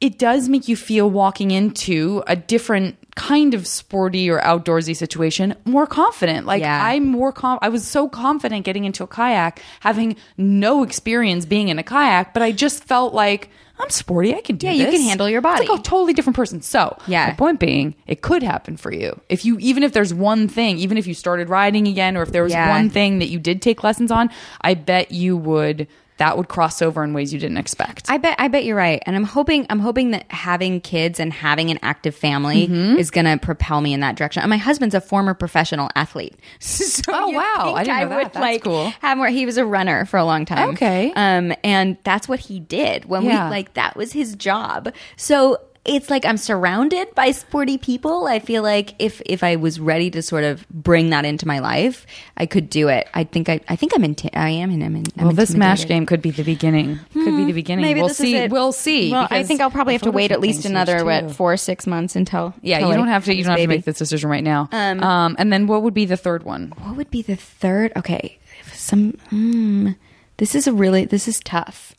it 0.00 0.18
does 0.18 0.48
make 0.48 0.68
you 0.68 0.76
feel 0.76 1.10
walking 1.10 1.50
into 1.50 2.22
a 2.26 2.36
different 2.36 2.96
kind 3.16 3.54
of 3.54 3.66
sporty 3.66 4.30
or 4.30 4.38
outdoorsy 4.40 4.94
situation 4.94 5.54
more 5.64 5.86
confident. 5.86 6.46
Like 6.46 6.60
Yeah. 6.60 6.84
I'm 6.84 7.06
more 7.06 7.32
com- 7.32 7.58
I 7.62 7.68
was 7.70 7.84
so 7.86 8.08
confident 8.08 8.64
getting 8.64 8.84
into 8.84 9.02
a 9.02 9.06
kayak, 9.06 9.60
having 9.80 10.16
no 10.36 10.82
experience 10.84 11.46
being 11.46 11.68
in 11.68 11.78
a 11.78 11.82
kayak, 11.82 12.32
but 12.34 12.42
I 12.42 12.52
just 12.52 12.84
felt 12.84 13.14
like 13.14 13.48
I'm 13.78 13.90
sporty. 13.90 14.34
I 14.34 14.40
can 14.40 14.56
do 14.56 14.66
Yeah, 14.66 14.72
you 14.74 14.86
can 14.86 15.00
handle 15.02 15.28
your 15.28 15.40
body. 15.42 15.62
It's 15.62 15.70
like 15.70 15.80
a 15.80 15.82
totally 15.82 16.12
different 16.14 16.36
person. 16.36 16.62
So, 16.62 16.96
Yeah. 17.06 17.26
my 17.26 17.32
point 17.34 17.58
being, 17.60 17.94
it 18.06 18.22
could 18.22 18.42
happen 18.42 18.76
for 18.78 18.90
you. 18.92 19.18
If 19.28 19.44
you, 19.44 19.58
even 19.60 19.82
if 19.82 19.92
there's 19.92 20.14
one 20.14 20.48
thing, 20.48 20.78
even 20.78 20.96
if 20.96 21.06
you 21.06 21.12
started 21.12 21.50
riding 21.50 21.86
again, 21.86 22.16
or 22.16 22.22
if 22.22 22.32
there 22.32 22.42
was 22.42 22.52
Yeah. 22.52 22.70
one 22.70 22.88
thing 22.88 23.18
that 23.18 23.28
you 23.28 23.38
did 23.38 23.60
take 23.60 23.82
lessons 23.84 24.10
on, 24.10 24.30
I 24.62 24.74
bet 24.74 25.10
you 25.12 25.36
would, 25.36 25.88
that 26.18 26.36
would 26.36 26.48
cross 26.48 26.80
over 26.82 27.04
in 27.04 27.12
ways 27.12 27.32
you 27.32 27.38
didn't 27.38 27.58
expect. 27.58 28.10
I 28.10 28.16
bet 28.18 28.36
I 28.38 28.48
bet 28.48 28.64
you're 28.64 28.76
right, 28.76 29.02
and 29.06 29.14
I'm 29.16 29.24
hoping 29.24 29.66
I'm 29.70 29.80
hoping 29.80 30.12
that 30.12 30.24
having 30.30 30.80
kids 30.80 31.20
and 31.20 31.32
having 31.32 31.70
an 31.70 31.78
active 31.82 32.14
family 32.14 32.66
Mm-hmm. 32.68 32.96
is 32.98 33.10
going 33.10 33.26
to 33.26 33.36
propel 33.44 33.80
me 33.80 33.92
in 33.92 34.00
that 34.00 34.16
direction. 34.16 34.42
And 34.42 34.50
my 34.50 34.56
husband's 34.56 34.94
a 34.94 35.00
former 35.00 35.34
professional 35.34 35.90
athlete. 35.94 36.34
so 36.60 37.02
Oh, 37.12 37.30
wow. 37.30 37.74
I 37.76 37.84
didn't 37.84 38.00
know 38.00 38.08
that. 38.08 38.16
would 38.16 38.24
That's 38.26 38.36
like 38.38 38.62
cool. 38.64 38.90
have 39.00 39.18
more. 39.18 39.28
He 39.28 39.44
was 39.46 39.56
a 39.58 39.66
runner 39.66 40.04
for 40.06 40.16
a 40.16 40.24
long 40.24 40.44
time. 40.44 40.70
Okay. 40.70 41.12
um, 41.16 41.52
and 41.62 41.96
that's 42.04 42.28
what 42.28 42.40
he 42.40 42.60
did 42.60 43.04
when 43.04 43.22
Yeah. 43.24 43.44
we 43.46 43.50
like 43.50 43.74
that 43.74 43.96
was 43.96 44.12
his 44.12 44.34
job. 44.36 44.92
So. 45.16 45.58
It's 45.88 46.10
like 46.10 46.24
I'm 46.24 46.36
surrounded 46.36 47.14
by 47.14 47.30
sporty 47.30 47.78
people. 47.78 48.26
I 48.26 48.38
feel 48.38 48.62
like 48.62 48.94
if 48.98 49.22
if 49.26 49.42
I 49.44 49.56
was 49.56 49.78
ready 49.78 50.10
to 50.10 50.22
sort 50.22 50.44
of 50.44 50.68
bring 50.68 51.10
that 51.10 51.24
into 51.24 51.46
my 51.46 51.60
life, 51.60 52.06
I 52.36 52.46
could 52.46 52.68
do 52.68 52.88
it. 52.88 53.08
I 53.14 53.24
think 53.24 53.48
I 53.48 53.60
I 53.68 53.76
think 53.76 53.94
I'm 53.94 54.04
in. 54.04 54.16
I 54.34 54.50
am 54.50 54.70
in. 54.70 54.82
I'm 54.82 54.96
in. 54.96 55.04
I'm 55.16 55.26
well, 55.26 55.34
this 55.34 55.54
mash 55.54 55.86
game 55.86 56.06
could 56.06 56.22
be 56.22 56.30
the 56.30 56.42
beginning. 56.42 56.98
Could 57.12 57.36
be 57.36 57.44
the 57.44 57.52
beginning. 57.52 57.84
Maybe 57.84 58.00
we'll 58.00 58.08
see. 58.10 58.48
We'll 58.48 58.72
see. 58.72 59.12
Well, 59.12 59.28
I 59.30 59.42
think 59.42 59.60
I'll 59.60 59.70
probably 59.70 59.94
have 59.94 60.02
to 60.02 60.10
wait 60.10 60.32
at 60.32 60.40
least 60.40 60.64
another 60.64 61.04
what 61.04 61.30
four 61.30 61.56
six 61.56 61.86
months 61.86 62.16
until. 62.16 62.54
Yeah, 62.62 62.76
until 62.76 62.90
you 62.90 62.96
don't 62.96 63.08
have 63.08 63.24
to. 63.26 63.34
You 63.34 63.44
don't 63.44 63.52
have 63.52 63.60
to 63.60 63.66
make 63.66 63.84
this 63.84 63.98
decision 63.98 64.30
right 64.30 64.44
now. 64.44 64.68
Um, 64.72 65.36
and 65.38 65.52
then 65.52 65.66
what 65.66 65.82
would 65.82 65.94
be 65.94 66.04
the 66.04 66.16
third 66.16 66.42
one? 66.42 66.72
What 66.78 66.96
would 66.96 67.10
be 67.10 67.22
the 67.22 67.36
third? 67.36 67.92
Okay, 67.96 68.38
some. 68.72 69.12
Mm, 69.30 69.96
this 70.38 70.54
is 70.54 70.66
a 70.66 70.72
really. 70.72 71.04
This 71.04 71.28
is 71.28 71.40
tough. 71.40 71.94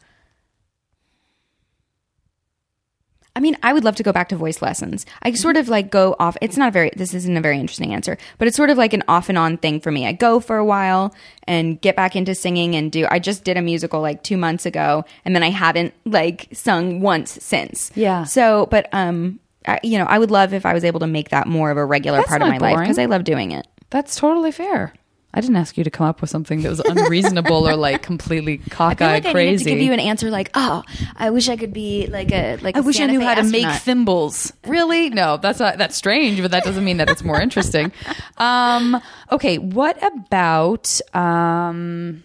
I 3.38 3.40
mean, 3.40 3.56
I 3.62 3.72
would 3.72 3.84
love 3.84 3.96
to 3.98 4.04
go 4.04 4.12
back 4.12 4.30
to 4.30 4.36
voice 4.36 4.64
lessons. 4.64 5.06
I 5.22 5.32
sort 5.34 5.58
of 5.58 5.70
like 5.70 5.92
go 5.92 6.16
off. 6.20 6.38
It's 6.42 6.58
not 6.58 6.70
a 6.70 6.72
very. 6.72 6.92
This 6.96 7.14
isn't 7.14 7.38
a 7.38 7.40
very 7.40 7.60
interesting 7.60 7.94
answer, 7.94 8.18
but 8.40 8.48
it's 8.48 8.58
sort 8.58 8.72
of 8.72 8.80
like 8.80 8.94
an 8.94 9.04
off 9.08 9.30
and 9.30 9.38
on 9.38 9.58
thing 9.58 9.80
for 9.80 9.92
me. 9.92 10.08
I 10.08 10.12
go 10.12 10.40
for 10.40 10.58
a 10.58 10.66
while 10.66 11.14
and 11.44 11.80
get 11.80 11.96
back 11.96 12.16
into 12.16 12.34
singing 12.34 12.76
and 12.76 12.92
do. 12.92 13.06
I 13.12 13.20
just 13.20 13.44
did 13.44 13.56
a 13.56 13.62
musical 13.62 14.02
like 14.02 14.24
two 14.24 14.38
months 14.38 14.66
ago, 14.66 15.06
and 15.24 15.36
then 15.36 15.44
I 15.44 15.52
haven't 15.52 15.94
like 16.04 16.48
sung 16.52 17.00
once 17.00 17.38
since. 17.44 17.92
Yeah. 17.94 18.24
So, 18.24 18.66
but 18.72 18.90
um, 18.92 19.40
I, 19.68 19.80
you 19.84 20.00
know, 20.00 20.06
I 20.06 20.18
would 20.18 20.32
love 20.32 20.52
if 20.56 20.66
I 20.66 20.74
was 20.74 20.84
able 20.84 21.02
to 21.02 21.08
make 21.08 21.30
that 21.30 21.46
more 21.46 21.70
of 21.70 21.78
a 21.78 21.86
regular 21.86 22.18
That's 22.18 22.30
part 22.30 22.42
of 22.42 22.48
my 22.48 22.58
life 22.58 22.80
because 22.80 22.98
I 22.98 23.06
love 23.06 23.24
doing 23.24 23.52
it. 23.52 23.68
That's 23.92 24.16
totally 24.16 24.52
fair. 24.52 24.94
I 25.34 25.42
didn't 25.42 25.58
ask 25.58 25.78
you 25.78 25.84
to 25.84 25.92
come 25.92 26.08
up 26.08 26.22
with 26.22 26.30
something 26.30 26.62
that 26.62 26.70
was 26.70 26.80
unreasonable 26.80 27.68
or 27.68 27.76
like 27.76 28.02
completely 28.02 28.58
cockeyed 28.58 29.02
I 29.08 29.14
like 29.16 29.26
I 29.28 29.32
crazy. 29.34 29.66
to 29.66 29.70
give 29.72 29.80
you 29.80 29.94
an 29.94 30.00
answer 30.00 30.32
like, 30.32 30.50
oh, 30.56 30.84
I 31.16 31.30
wish 31.30 31.50
I 31.50 31.58
could 31.58 31.74
be 31.74 32.08
like 32.08 32.32
a 32.32 32.56
like. 32.58 32.76
I 32.76 32.80
a 32.80 32.84
wish 32.84 33.00
I 33.00 33.06
knew 33.06 33.20
Fe 33.20 33.26
how 33.26 33.36
to 33.36 33.44
make 33.44 33.66
astronaut. 33.66 33.82
thimbles. 33.82 34.54
Really? 34.66 35.10
No, 35.10 35.38
that's 35.38 35.60
not, 35.60 35.78
that's 35.78 35.96
strange, 35.96 36.42
but 36.42 36.52
that 36.52 36.64
doesn't 36.64 36.84
mean 36.84 36.98
that 36.98 37.10
it's 37.10 37.24
more 37.24 37.40
interesting. 37.40 37.92
Um, 38.40 39.02
okay, 39.32 39.58
what 39.58 40.02
about 40.04 41.02
um, 41.14 42.24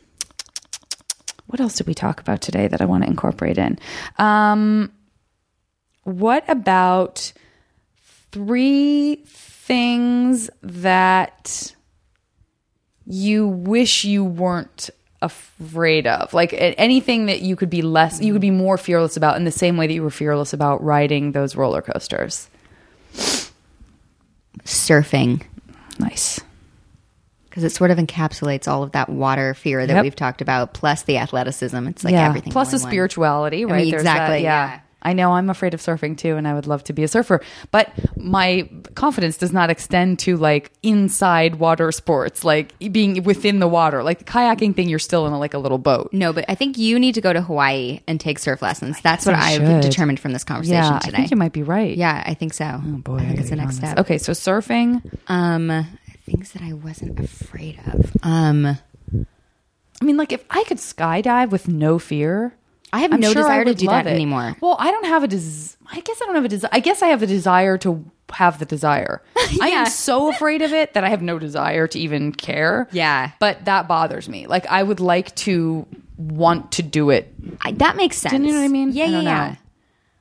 what 1.46 1.60
else 1.60 1.76
did 1.76 1.86
we 1.86 1.94
talk 1.94 2.20
about 2.20 2.40
today 2.42 2.68
that 2.68 2.80
I 2.82 2.84
want 2.84 3.04
to 3.04 3.10
incorporate 3.10 3.56
in? 3.58 3.78
Um, 4.18 4.92
what 6.04 6.44
about 6.48 7.32
three 8.30 9.16
things 9.26 10.50
that 10.62 11.74
you 13.06 13.46
wish 13.48 14.04
you 14.04 14.24
weren't 14.24 14.90
afraid 15.20 16.06
of 16.06 16.32
like 16.34 16.52
anything 16.52 17.26
that 17.26 17.42
you 17.42 17.54
could 17.56 17.70
be 17.70 17.80
less 17.82 18.20
you 18.20 18.32
could 18.32 18.40
be 18.42 18.50
more 18.50 18.76
fearless 18.76 19.16
about 19.16 19.36
in 19.36 19.44
the 19.44 19.52
same 19.52 19.76
way 19.76 19.86
that 19.86 19.92
you 19.92 20.02
were 20.02 20.10
fearless 20.10 20.52
about 20.52 20.82
riding 20.82 21.30
those 21.32 21.54
roller 21.54 21.80
coasters 21.80 22.48
surfing 24.64 25.42
nice 25.98 26.40
because 27.48 27.64
it 27.64 27.70
sort 27.70 27.90
of 27.90 27.98
encapsulates 27.98 28.66
all 28.66 28.82
of 28.82 28.92
that 28.92 29.08
water 29.08 29.54
fear 29.54 29.86
that 29.86 29.92
Yep. 29.94 30.02
we've 30.04 30.16
talked 30.16 30.40
about, 30.40 30.72
plus 30.72 31.02
the 31.02 31.18
athleticism. 31.18 31.86
It's 31.86 32.02
like 32.02 32.12
yeah 32.12 32.26
everything. 32.28 32.50
plus 32.50 32.70
the 32.70 32.76
in 32.78 32.82
one. 32.82 32.90
spirituality 32.90 33.64
right 33.66 33.82
mean, 33.82 33.90
There's 33.90 34.04
that- 34.04 34.16
exactly, 34.16 34.42
yeah. 34.42 34.68
yeah. 34.68 34.80
I 35.02 35.12
know 35.12 35.32
I'm 35.32 35.50
afraid 35.50 35.74
of 35.74 35.80
surfing 35.80 36.16
too, 36.16 36.36
and 36.36 36.46
I 36.48 36.54
would 36.54 36.66
love 36.66 36.84
to 36.84 36.92
be 36.92 37.02
a 37.02 37.08
surfer, 37.08 37.40
but 37.70 37.90
my 38.16 38.68
confidence 38.94 39.36
does 39.36 39.52
not 39.52 39.68
extend 39.70 40.18
to 40.20 40.36
like 40.36 40.70
inside 40.82 41.56
water 41.56 41.90
sports, 41.92 42.44
like 42.44 42.72
being 42.92 43.22
within 43.24 43.58
the 43.58 43.68
water. 43.68 44.02
Like 44.02 44.18
the 44.20 44.24
kayaking 44.24 44.74
thing, 44.76 44.88
you're 44.88 44.98
still 44.98 45.26
in 45.26 45.32
a, 45.32 45.38
like 45.38 45.54
a 45.54 45.58
little 45.58 45.78
boat. 45.78 46.10
No, 46.12 46.32
but 46.32 46.44
I 46.48 46.54
think 46.54 46.78
you 46.78 46.98
need 46.98 47.14
to 47.16 47.20
go 47.20 47.32
to 47.32 47.42
Hawaii 47.42 48.00
and 48.06 48.20
take 48.20 48.38
surf 48.38 48.62
lessons. 48.62 49.00
That's 49.02 49.26
what 49.26 49.34
I 49.34 49.54
I've 49.54 49.80
determined 49.82 50.20
from 50.20 50.32
this 50.32 50.44
conversation 50.44 50.82
Yeah, 50.82 50.98
today. 51.00 51.12
I 51.14 51.16
think 51.20 51.30
you 51.30 51.36
might 51.36 51.52
be 51.52 51.62
right. 51.62 51.96
yeah, 51.96 52.22
I 52.24 52.34
think 52.34 52.54
so. 52.54 52.80
Oh 52.84 52.96
boy, 52.98 53.16
I 53.16 53.26
think 53.26 53.40
it's 53.40 53.50
the 53.50 53.56
next 53.56 53.76
step. 53.76 53.98
Okay, 53.98 54.18
so 54.18 54.32
surfing. 54.32 55.02
Um, 55.28 55.86
things 56.24 56.52
that 56.52 56.62
I 56.62 56.72
wasn't 56.72 57.18
afraid 57.18 57.80
of. 57.92 58.12
Um, 58.22 58.66
I 60.00 60.04
mean, 60.04 60.16
like 60.16 60.32
if 60.32 60.44
I 60.50 60.64
could 60.64 60.78
skydive 60.78 61.50
with 61.50 61.68
no 61.68 61.98
fear, 61.98 62.54
I 62.92 63.00
have 63.00 63.12
I'm 63.12 63.20
no 63.20 63.32
sure 63.32 63.42
desire 63.42 63.64
to 63.64 63.74
do 63.74 63.86
that 63.86 64.06
it. 64.06 64.10
anymore. 64.10 64.56
Well, 64.60 64.76
I 64.78 64.90
don't 64.90 65.06
have 65.06 65.24
a 65.24 65.28
des- 65.28 65.76
I 65.90 66.00
guess 66.00 66.20
I 66.20 66.26
don't 66.26 66.34
have 66.34 66.44
a 66.44 66.48
desire. 66.48 66.70
I 66.72 66.80
guess 66.80 67.02
I 67.02 67.08
have 67.08 67.22
a 67.22 67.26
desire 67.26 67.78
to 67.78 68.04
have 68.32 68.58
the 68.58 68.64
desire. 68.64 69.22
I 69.60 69.68
am 69.68 69.86
so 69.86 70.30
afraid 70.30 70.62
of 70.62 70.72
it 70.72 70.94
that 70.94 71.04
I 71.04 71.08
have 71.08 71.22
no 71.22 71.38
desire 71.38 71.86
to 71.88 71.98
even 71.98 72.32
care. 72.32 72.88
Yeah. 72.92 73.32
But 73.38 73.64
that 73.64 73.88
bothers 73.88 74.28
me. 74.28 74.46
Like 74.46 74.66
I 74.66 74.82
would 74.82 75.00
like 75.00 75.34
to 75.36 75.86
want 76.18 76.72
to 76.72 76.82
do 76.82 77.10
it. 77.10 77.32
I, 77.62 77.72
that 77.72 77.96
makes 77.96 78.18
sense. 78.18 78.32
Do 78.34 78.42
you 78.42 78.52
know 78.52 78.58
what 78.60 78.64
I 78.64 78.68
mean? 78.68 78.92
Yeah, 78.92 79.04
I 79.04 79.08
yeah, 79.08 79.20
yeah. 79.22 79.54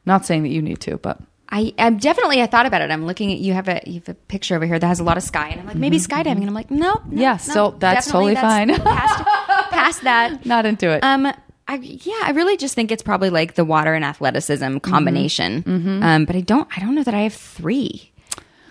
Not 0.06 0.26
saying 0.26 0.44
that 0.44 0.50
you 0.50 0.62
need 0.62 0.80
to, 0.82 0.98
but 0.98 1.20
I, 1.50 1.74
I'm 1.78 1.98
definitely. 1.98 2.42
I 2.42 2.48
thought 2.48 2.66
about 2.66 2.82
it. 2.82 2.90
I'm 2.90 3.06
looking 3.06 3.32
at 3.34 3.40
you 3.40 3.54
have 3.54 3.68
a 3.68 3.82
you 3.86 3.96
have 4.00 4.10
a 4.10 4.14
picture 4.14 4.56
over 4.56 4.66
here 4.66 4.80
that 4.80 4.88
has 4.88 5.00
a 5.00 5.04
lot 5.04 5.18
of 5.18 5.24
sky, 5.24 5.50
and 5.50 5.60
I'm 5.60 5.68
like 5.68 5.76
maybe 5.76 5.98
skydiving, 5.98 6.38
and 6.38 6.48
I'm 6.48 6.54
like 6.54 6.72
no, 6.72 6.78
no 6.78 6.94
Mm-hmm. 6.96 7.18
Yeah, 7.18 7.32
no, 7.34 7.38
still- 7.38 7.72
that's 7.72 8.10
totally 8.10 8.36
fine. 8.36 8.70
Past, 8.76 9.24
past 9.70 10.02
that. 10.04 10.46
Not 10.46 10.66
into 10.66 10.90
it. 10.90 11.04
Um, 11.04 11.32
I, 11.72 11.76
yeah, 11.76 12.22
I 12.24 12.32
really 12.32 12.58
just 12.58 12.76
think 12.76 12.92
it's 12.92 13.04
probably 13.04 13.30
like 13.30 13.56
the 13.56 13.64
water 13.66 13.94
and 13.94 14.04
athleticism 14.04 14.78
combination. 14.80 15.64
Mm-hmm. 15.64 16.04
Um, 16.04 16.26
but 16.26 16.36
I 16.36 16.42
don't, 16.42 16.68
I 16.76 16.82
don't 16.82 16.96
know 16.96 17.04
that 17.04 17.14
I 17.14 17.22
have 17.22 17.34
three 17.34 18.12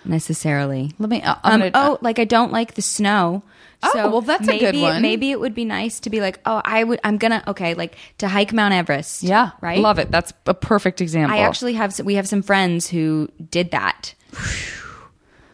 necessarily. 0.05 0.91
Let 0.99 1.09
me. 1.09 1.21
uh, 1.21 1.35
Um, 1.43 1.59
gonna- 1.61 1.71
oh, 1.73 1.97
like 2.01 2.19
I 2.19 2.25
don't 2.25 2.51
like 2.51 2.75
the 2.75 2.81
snow. 2.81 3.43
Oh, 3.83 3.89
so 3.93 4.09
well, 4.11 4.21
that's 4.21 4.43
a 4.43 4.51
maybe, 4.51 4.59
good 4.59 4.81
one. 4.81 5.01
Maybe 5.01 5.31
it 5.31 5.39
would 5.39 5.55
be 5.55 5.65
nice 5.65 5.99
to 6.01 6.11
be 6.11 6.21
like, 6.21 6.39
oh, 6.45 6.61
I 6.63 6.83
would. 6.83 6.99
I'm 7.03 7.17
gonna 7.17 7.43
okay, 7.47 7.73
like 7.73 7.97
to 8.19 8.27
hike 8.27 8.53
Mount 8.53 8.75
Everest. 8.75 9.23
yeah, 9.23 9.51
right. 9.59 9.79
Love 9.79 9.97
it. 9.97 10.11
That's 10.11 10.33
a 10.45 10.53
perfect 10.53 11.01
example. 11.01 11.35
I 11.35 11.39
actually 11.41 11.73
have. 11.73 11.99
We 11.99 12.13
have 12.13 12.27
some 12.27 12.43
friends 12.43 12.87
who 12.87 13.29
did 13.49 13.71
that. 13.71 14.13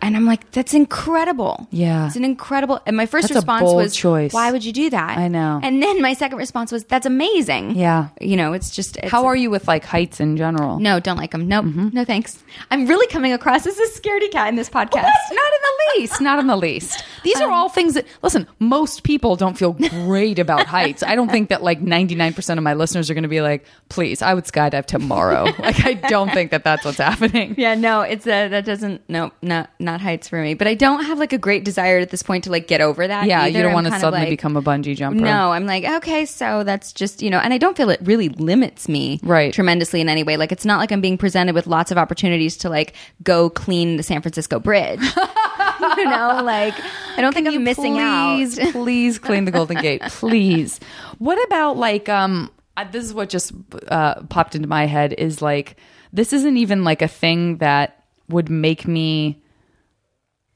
And 0.01 0.15
I'm 0.15 0.25
like, 0.25 0.51
that's 0.51 0.73
incredible. 0.73 1.67
Yeah. 1.71 2.07
It's 2.07 2.15
an 2.15 2.23
incredible. 2.23 2.79
And 2.85 2.95
my 2.95 3.05
first 3.05 3.29
That's 3.29 3.35
response 3.35 3.63
was, 3.63 3.95
choice. 3.95 4.33
why 4.33 4.51
would 4.51 4.63
you 4.63 4.71
do 4.73 4.89
that? 4.91 5.17
I 5.17 5.27
know. 5.27 5.59
And 5.63 5.81
then 5.81 6.01
my 6.01 6.13
second 6.13 6.37
response 6.37 6.71
was, 6.71 6.83
that's 6.83 7.05
amazing. 7.05 7.75
Yeah. 7.75 8.09
You 8.21 8.37
know, 8.37 8.53
it's 8.53 8.69
just. 8.71 8.97
It's, 8.97 9.11
How 9.11 9.25
are 9.25 9.35
you 9.35 9.49
with 9.49 9.67
like 9.67 9.83
heights 9.85 10.19
in 10.19 10.37
general? 10.37 10.79
No, 10.79 10.99
don't 10.99 11.17
like 11.17 11.31
them. 11.31 11.47
Nope. 11.47 11.65
Mm-hmm. 11.65 11.89
No, 11.93 12.05
thanks. 12.05 12.43
I'm 12.71 12.85
really 12.87 13.07
coming 13.07 13.33
across 13.33 13.65
as 13.65 13.77
a 13.77 13.87
scaredy 13.99 14.31
cat 14.31 14.49
in 14.49 14.55
this 14.55 14.69
podcast. 14.69 14.93
Not 15.31 15.31
in 15.31 15.61
the 15.61 15.99
least. 15.99 16.21
Not 16.21 16.39
in 16.39 16.47
the 16.47 16.55
least. 16.57 17.03
These 17.23 17.39
are 17.41 17.49
all 17.51 17.69
things 17.69 17.95
that 17.95 18.05
listen. 18.21 18.47
Most 18.59 19.03
people 19.03 19.35
don't 19.35 19.57
feel 19.57 19.73
great 19.73 20.39
about 20.39 20.65
heights. 20.67 21.03
I 21.03 21.15
don't 21.15 21.29
think 21.29 21.49
that 21.49 21.63
like 21.63 21.81
ninety 21.81 22.15
nine 22.15 22.33
percent 22.33 22.57
of 22.57 22.63
my 22.63 22.73
listeners 22.73 23.09
are 23.09 23.13
going 23.13 23.23
to 23.23 23.27
be 23.29 23.41
like, 23.41 23.65
"Please, 23.89 24.21
I 24.21 24.33
would 24.33 24.45
skydive 24.45 24.85
tomorrow." 24.85 25.43
like, 25.59 25.85
I 25.85 25.93
don't 25.93 26.31
think 26.31 26.51
that 26.51 26.63
that's 26.63 26.85
what's 26.85 26.97
happening. 26.97 27.55
Yeah, 27.57 27.75
no, 27.75 28.01
it's 28.01 28.25
a 28.27 28.47
that 28.47 28.65
doesn't 28.65 29.01
no 29.09 29.31
not 29.41 29.69
not 29.87 30.01
heights 30.01 30.27
for 30.27 30.39
me. 30.39 30.53
But 30.53 30.67
I 30.67 30.75
don't 30.75 31.03
have 31.05 31.17
like 31.17 31.33
a 31.33 31.37
great 31.39 31.65
desire 31.65 31.97
at 31.97 32.11
this 32.11 32.21
point 32.21 32.43
to 32.43 32.51
like 32.51 32.67
get 32.67 32.79
over 32.81 33.07
that. 33.07 33.25
Yeah, 33.25 33.41
either. 33.41 33.57
you 33.57 33.63
don't 33.63 33.69
I'm 33.75 33.83
want 33.83 33.87
to 33.87 33.99
suddenly 33.99 34.19
like- 34.27 34.29
become 34.29 34.55
a 34.55 34.61
bungee 34.61 34.95
jumper. 34.95 35.19
No, 35.23 35.51
I'm 35.51 35.65
like 35.65 35.83
okay, 35.85 36.25
so 36.25 36.63
that's 36.63 36.93
just 36.93 37.23
you 37.23 37.31
know, 37.31 37.39
and 37.39 37.53
I 37.53 37.57
don't 37.57 37.75
feel 37.75 37.89
it 37.89 37.99
really 38.03 38.29
limits 38.29 38.87
me 38.87 39.19
Right. 39.23 39.51
tremendously 39.51 39.99
in 40.01 40.09
any 40.09 40.21
way. 40.23 40.37
Like 40.37 40.51
it's 40.51 40.65
not 40.65 40.77
like 40.79 40.91
I'm 40.91 41.01
being 41.01 41.17
presented 41.17 41.55
with 41.55 41.65
lots 41.65 41.89
of 41.89 41.97
opportunities 41.97 42.57
to 42.57 42.69
like 42.69 42.93
go 43.23 43.49
clean 43.49 43.97
the 43.97 44.03
San 44.03 44.21
Francisco 44.21 44.59
Bridge. 44.59 45.01
you 45.97 46.05
know, 46.05 46.41
like 46.43 46.73
I 47.17 47.21
don't 47.21 47.33
think 47.33 47.47
I'm 47.47 47.63
missing 47.63 47.93
please, 47.95 48.59
out. 48.59 48.71
please 48.73 49.17
clean 49.17 49.45
the 49.45 49.51
Golden 49.51 49.81
Gate, 49.81 50.01
please. 50.09 50.79
What 51.17 51.43
about 51.47 51.77
like 51.77 52.09
um? 52.09 52.51
uh, 52.75 52.83
This 52.91 53.05
is 53.05 53.13
what 53.13 53.29
just 53.29 53.53
uh, 53.87 54.21
popped 54.29 54.53
into 54.55 54.67
my 54.67 54.85
head 54.85 55.13
is 55.17 55.41
like 55.41 55.77
this 56.13 56.33
isn't 56.33 56.57
even 56.57 56.83
like 56.83 57.01
a 57.01 57.07
thing 57.07 57.57
that 57.57 58.03
would 58.29 58.49
make 58.49 58.87
me 58.87 59.41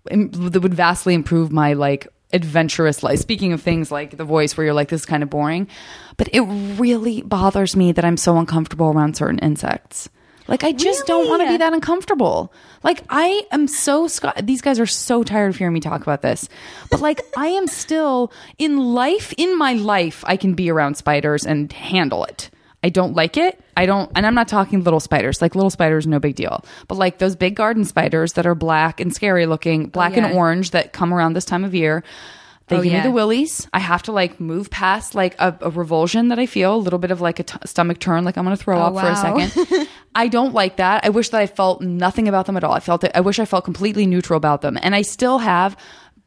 that 0.06 0.60
would 0.62 0.74
vastly 0.74 1.14
improve 1.14 1.52
my 1.52 1.74
like 1.74 2.08
adventurous 2.34 3.04
life. 3.04 3.20
Speaking 3.20 3.54
of 3.54 3.62
things 3.62 3.92
like 3.92 4.18
the 4.18 4.26
voice, 4.26 4.56
where 4.56 4.66
you're 4.66 4.74
like 4.74 4.90
this 4.90 5.02
is 5.02 5.06
kind 5.06 5.24
of 5.24 5.30
boring, 5.30 5.68
but 6.18 6.30
it 6.34 6.42
really 6.42 7.22
bothers 7.22 7.76
me 7.76 7.92
that 7.92 8.06
I'm 8.06 8.18
so 8.18 8.38
uncomfortable 8.38 8.88
around 8.92 9.16
certain 9.16 9.40
insects. 9.40 10.10
Like 10.48 10.64
I 10.64 10.72
just 10.72 11.06
don't 11.08 11.30
want 11.30 11.42
to 11.44 11.48
be 11.48 11.58
that 11.58 11.72
uncomfortable. 11.72 12.52
Like 12.84 13.04
I 13.10 13.44
am 13.52 13.68
so 13.68 14.08
sc- 14.08 14.36
these 14.44 14.62
guys 14.62 14.80
are 14.80 14.86
so 14.86 15.24
tired 15.24 15.50
of 15.50 15.56
hearing 15.56 15.74
me 15.74 15.80
talk 15.80 16.02
about 16.02 16.22
this. 16.22 16.50
But 16.90 17.00
like 17.00 17.22
I 17.38 17.48
am 17.48 17.68
still 17.68 18.34
in 18.58 18.78
life 18.78 19.34
in 19.38 19.58
my 19.58 19.74
life 19.74 20.24
I 20.28 20.36
can 20.38 20.54
be 20.54 20.70
around 20.70 20.96
spiders 20.96 21.46
and 21.46 21.72
handle 21.72 22.26
it. 22.26 22.50
I 22.84 22.90
don't 22.90 23.16
like 23.16 23.38
it. 23.38 23.60
I 23.78 23.86
don't 23.86 24.12
and 24.16 24.26
I'm 24.26 24.34
not 24.36 24.48
talking 24.48 24.84
little 24.84 25.00
spiders. 25.00 25.42
Like 25.42 25.56
little 25.56 25.70
spiders 25.70 26.08
no 26.08 26.20
big 26.20 26.36
deal. 26.36 26.66
But 26.88 26.96
like 26.96 27.20
those 27.20 27.36
big 27.36 27.56
garden 27.56 27.86
spiders 27.86 28.34
that 28.34 28.46
are 28.46 28.56
black 28.56 29.00
and 29.00 29.14
scary 29.14 29.46
looking, 29.46 29.86
oh, 29.86 29.88
black 29.88 30.16
yeah. 30.16 30.26
and 30.26 30.36
orange 30.36 30.72
that 30.72 30.92
come 30.94 31.14
around 31.14 31.34
this 31.34 31.46
time 31.46 31.64
of 31.64 31.76
year. 31.76 32.04
They 32.68 32.78
Oh, 32.78 32.82
give 32.84 32.92
yeah. 32.94 33.00
me 33.00 33.10
the 33.10 33.12
willies. 33.12 33.68
I 33.74 33.80
have 33.80 34.04
to 34.04 34.14
like 34.14 34.40
move 34.40 34.70
past 34.70 35.14
like 35.14 35.36
a, 35.40 35.58
a 35.62 35.70
revulsion 35.70 36.30
that 36.30 36.40
I 36.40 36.46
feel, 36.46 36.76
a 36.76 36.78
little 36.78 37.00
bit 37.00 37.12
of 37.12 37.20
like 37.20 37.40
a 37.40 37.44
t- 37.44 37.58
stomach 37.66 38.00
turn, 38.00 38.24
like 38.24 38.38
I'm 38.38 38.46
going 38.46 38.56
to 38.56 38.64
throw 38.64 38.78
oh, 38.80 38.84
up 38.84 38.94
for 38.94 39.08
a 39.08 39.12
Oh, 39.12 39.48
second. 39.48 39.88
I 40.16 40.28
don't 40.30 40.54
like 40.54 40.78
that. 40.78 41.04
I 41.06 41.10
wish 41.10 41.30
that 41.30 41.42
I 41.42 41.48
felt 41.48 41.82
nothing 41.82 42.28
about 42.30 42.46
them 42.46 42.56
at 42.56 42.64
all. 42.64 42.74
I 42.74 42.80
felt 42.80 43.04
it. 43.04 43.12
I 43.14 43.20
wish 43.22 43.40
I 43.40 43.46
felt 43.46 43.66
completely 43.66 44.06
neutral 44.06 44.38
about 44.38 44.62
them. 44.62 44.78
And 44.82 44.96
I 44.96 45.02
still 45.02 45.40
have 45.40 45.76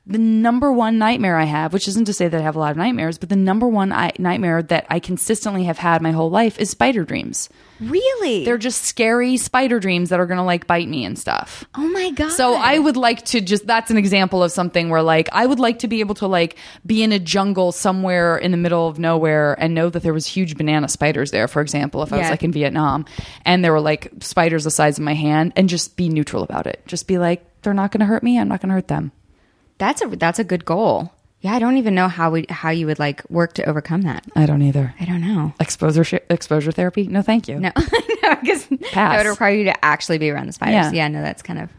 the 0.06 0.18
number 0.18 0.70
one 0.70 0.98
nightmare 0.98 1.36
I 1.38 1.44
have, 1.44 1.72
which 1.72 1.88
isn't 1.88 2.04
to 2.04 2.12
say 2.12 2.28
that 2.28 2.38
I 2.38 2.44
have 2.44 2.56
a 2.56 2.58
lot 2.58 2.72
of 2.72 2.76
nightmares, 2.76 3.16
but 3.16 3.30
the 3.30 3.36
number 3.36 3.66
one 3.66 3.90
I- 3.90 4.12
nightmare 4.18 4.62
that 4.62 4.86
I 4.90 4.98
consistently 5.00 5.64
have 5.64 5.78
had 5.78 6.02
my 6.02 6.10
whole 6.12 6.28
life 6.28 6.58
is 6.58 6.68
spider 6.68 7.04
dreams. 7.04 7.48
Really? 7.80 8.44
They're 8.44 8.58
just 8.58 8.82
scary 8.82 9.36
spider 9.38 9.80
dreams 9.80 10.10
that 10.10 10.20
are 10.20 10.26
going 10.26 10.36
to 10.38 10.44
like 10.44 10.66
bite 10.66 10.88
me 10.88 11.04
and 11.06 11.18
stuff. 11.18 11.64
oh 11.74 11.88
my 11.88 12.10
god. 12.10 12.32
So 12.32 12.54
I 12.54 12.78
would 12.78 12.96
like 12.98 13.24
to 13.26 13.40
just 13.40 13.66
that's 13.66 13.90
an 13.90 13.96
example 13.96 14.42
of 14.42 14.52
something 14.52 14.90
where 14.90 15.02
like 15.02 15.28
I 15.32 15.46
would 15.46 15.58
like 15.58 15.78
to 15.80 15.88
be 15.88 16.00
able 16.00 16.14
to 16.16 16.26
like 16.26 16.56
be 16.84 17.02
in 17.02 17.10
a 17.10 17.18
jungle 17.18 17.72
somewhere 17.72 18.36
in 18.36 18.50
the 18.50 18.56
middle 18.58 18.86
of 18.86 18.98
nowhere 18.98 19.56
and 19.58 19.74
know 19.74 19.88
that 19.90 20.02
there 20.02 20.12
was 20.14 20.26
huge 20.26 20.56
banana 20.56 20.86
spiders 20.88 21.30
there, 21.30 21.48
for 21.48 21.62
example, 21.62 22.02
if 22.02 22.12
I 22.12 22.18
was 22.18 22.24
Yeah. 22.26 22.30
like 22.30 22.44
in 22.44 22.52
Vietnam 22.52 23.06
and 23.44 23.64
there 23.64 23.72
were 23.72 23.80
like 23.80 24.10
spiders 24.20 24.64
the 24.64 24.70
size 24.70 24.98
of 24.98 25.04
my 25.04 25.14
hand 25.14 25.54
and 25.56 25.68
just 25.68 25.96
be 25.96 26.08
neutral 26.10 26.42
about 26.42 26.66
it. 26.66 26.82
Just 26.86 27.08
be 27.08 27.16
like, 27.18 27.42
they're 27.62 27.72
not 27.74 27.90
gonna 27.90 28.04
hurt 28.06 28.22
me, 28.22 28.38
I'm 28.38 28.48
not 28.48 28.60
gonna 28.60 28.74
hurt 28.74 28.88
them. 28.88 29.10
That's 29.78 30.02
a 30.02 30.08
that's 30.08 30.38
a 30.38 30.44
good 30.44 30.64
goal. 30.64 31.12
Yeah, 31.40 31.52
I 31.52 31.58
don't 31.58 31.76
even 31.76 31.94
know 31.94 32.08
how 32.08 32.30
we 32.30 32.46
how 32.48 32.70
you 32.70 32.86
would 32.86 32.98
like 32.98 33.22
work 33.28 33.52
to 33.54 33.64
overcome 33.68 34.02
that. 34.02 34.24
I 34.34 34.46
don't 34.46 34.62
either. 34.62 34.94
I 34.98 35.04
don't 35.04 35.20
know. 35.20 35.52
Exposure 35.60 36.04
sh- 36.04 36.14
exposure 36.30 36.72
therapy? 36.72 37.06
No, 37.06 37.20
thank 37.20 37.48
you. 37.48 37.60
No, 37.60 37.70
no, 38.22 38.34
because 38.40 38.66
that 38.94 39.18
would 39.18 39.28
require 39.28 39.54
you 39.54 39.64
to 39.64 39.84
actually 39.84 40.18
be 40.18 40.30
around 40.30 40.46
the 40.46 40.52
spiders. 40.52 40.72
Yeah. 40.72 40.92
Yeah, 40.92 41.08
no, 41.08 41.22
that's 41.22 41.42
kind 41.42 41.58
of. 41.58 41.70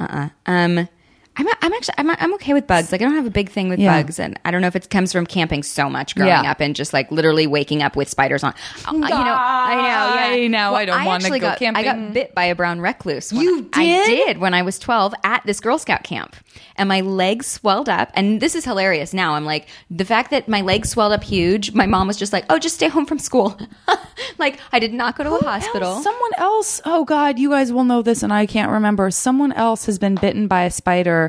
Uh. 0.00 0.04
uh 0.04 0.28
Um. 0.50 0.88
I'm, 1.36 1.46
I'm 1.62 1.72
actually 1.72 1.94
I'm, 1.96 2.10
I'm 2.10 2.34
okay 2.34 2.52
with 2.52 2.66
bugs. 2.66 2.92
Like 2.92 3.00
I 3.00 3.04
don't 3.04 3.14
have 3.14 3.24
a 3.26 3.30
big 3.30 3.48
thing 3.48 3.68
with 3.70 3.78
Yeah. 3.78 4.02
bugs, 4.02 4.18
and 4.18 4.38
I 4.44 4.50
don't 4.50 4.60
know 4.60 4.66
if 4.66 4.76
it 4.76 4.90
comes 4.90 5.12
from 5.12 5.24
camping 5.24 5.62
so 5.62 5.88
much 5.88 6.14
growing 6.14 6.28
Yeah. 6.28 6.50
up 6.50 6.60
and 6.60 6.76
just 6.76 6.92
like 6.92 7.10
literally 7.10 7.46
waking 7.46 7.82
up 7.82 7.96
with 7.96 8.08
spiders 8.10 8.44
on. 8.44 8.52
Uh, 8.86 8.92
you 8.92 8.98
know, 9.00 9.06
I 9.08 9.74
know. 9.74 9.82
Yeah. 9.82 10.26
I 10.26 10.46
know, 10.48 10.74
I 10.74 10.84
don't 10.84 11.04
wanna 11.06 11.24
actually 11.24 11.38
go 11.38 11.54
got, 11.58 11.62
I 11.76 11.82
got 11.82 12.12
bit 12.12 12.34
by 12.34 12.44
a 12.44 12.54
brown 12.54 12.80
recluse. 12.80 13.32
You 13.32 13.68
I 13.72 13.84
did? 13.84 14.06
did 14.26 14.38
when 14.38 14.52
I 14.52 14.62
was 14.62 14.78
12 14.78 15.14
at 15.24 15.42
this 15.46 15.58
Girl 15.60 15.78
Scout 15.78 16.02
camp, 16.04 16.36
and 16.76 16.88
my 16.88 17.00
legs 17.00 17.46
swelled 17.46 17.88
up. 17.88 18.10
And 18.14 18.40
this 18.40 18.54
is 18.54 18.64
hilarious. 18.64 19.14
Now 19.14 19.34
I'm 19.34 19.44
like 19.46 19.68
the 19.90 20.04
fact 20.04 20.30
that 20.32 20.48
my 20.48 20.60
legs 20.60 20.90
swelled 20.90 21.12
up 21.12 21.24
huge. 21.24 21.72
My 21.72 21.86
mom 21.86 22.08
was 22.08 22.16
just 22.18 22.32
like, 22.32 22.44
"Oh, 22.50 22.58
just 22.58 22.74
stay 22.74 22.88
home 22.88 23.06
from 23.06 23.18
school." 23.18 23.58
like 24.38 24.58
I 24.72 24.78
did 24.78 24.92
not 24.92 25.16
go 25.16 25.24
to 25.24 25.34
a 25.34 25.44
hospital. 25.44 26.00
Someone 26.02 26.30
else, 26.36 26.80
oh 26.84 27.04
God, 27.04 27.38
you 27.38 27.50
guys 27.50 27.72
will 27.72 27.84
know 27.84 28.02
this 28.02 28.22
and 28.22 28.32
I 28.32 28.44
can't 28.46 28.70
remember. 28.70 29.10
Someone 29.10 29.52
else 29.52 29.86
has 29.86 29.98
been 29.98 30.14
bitten 30.16 30.46
by 30.46 30.64
a 30.64 30.70
spider 30.70 31.21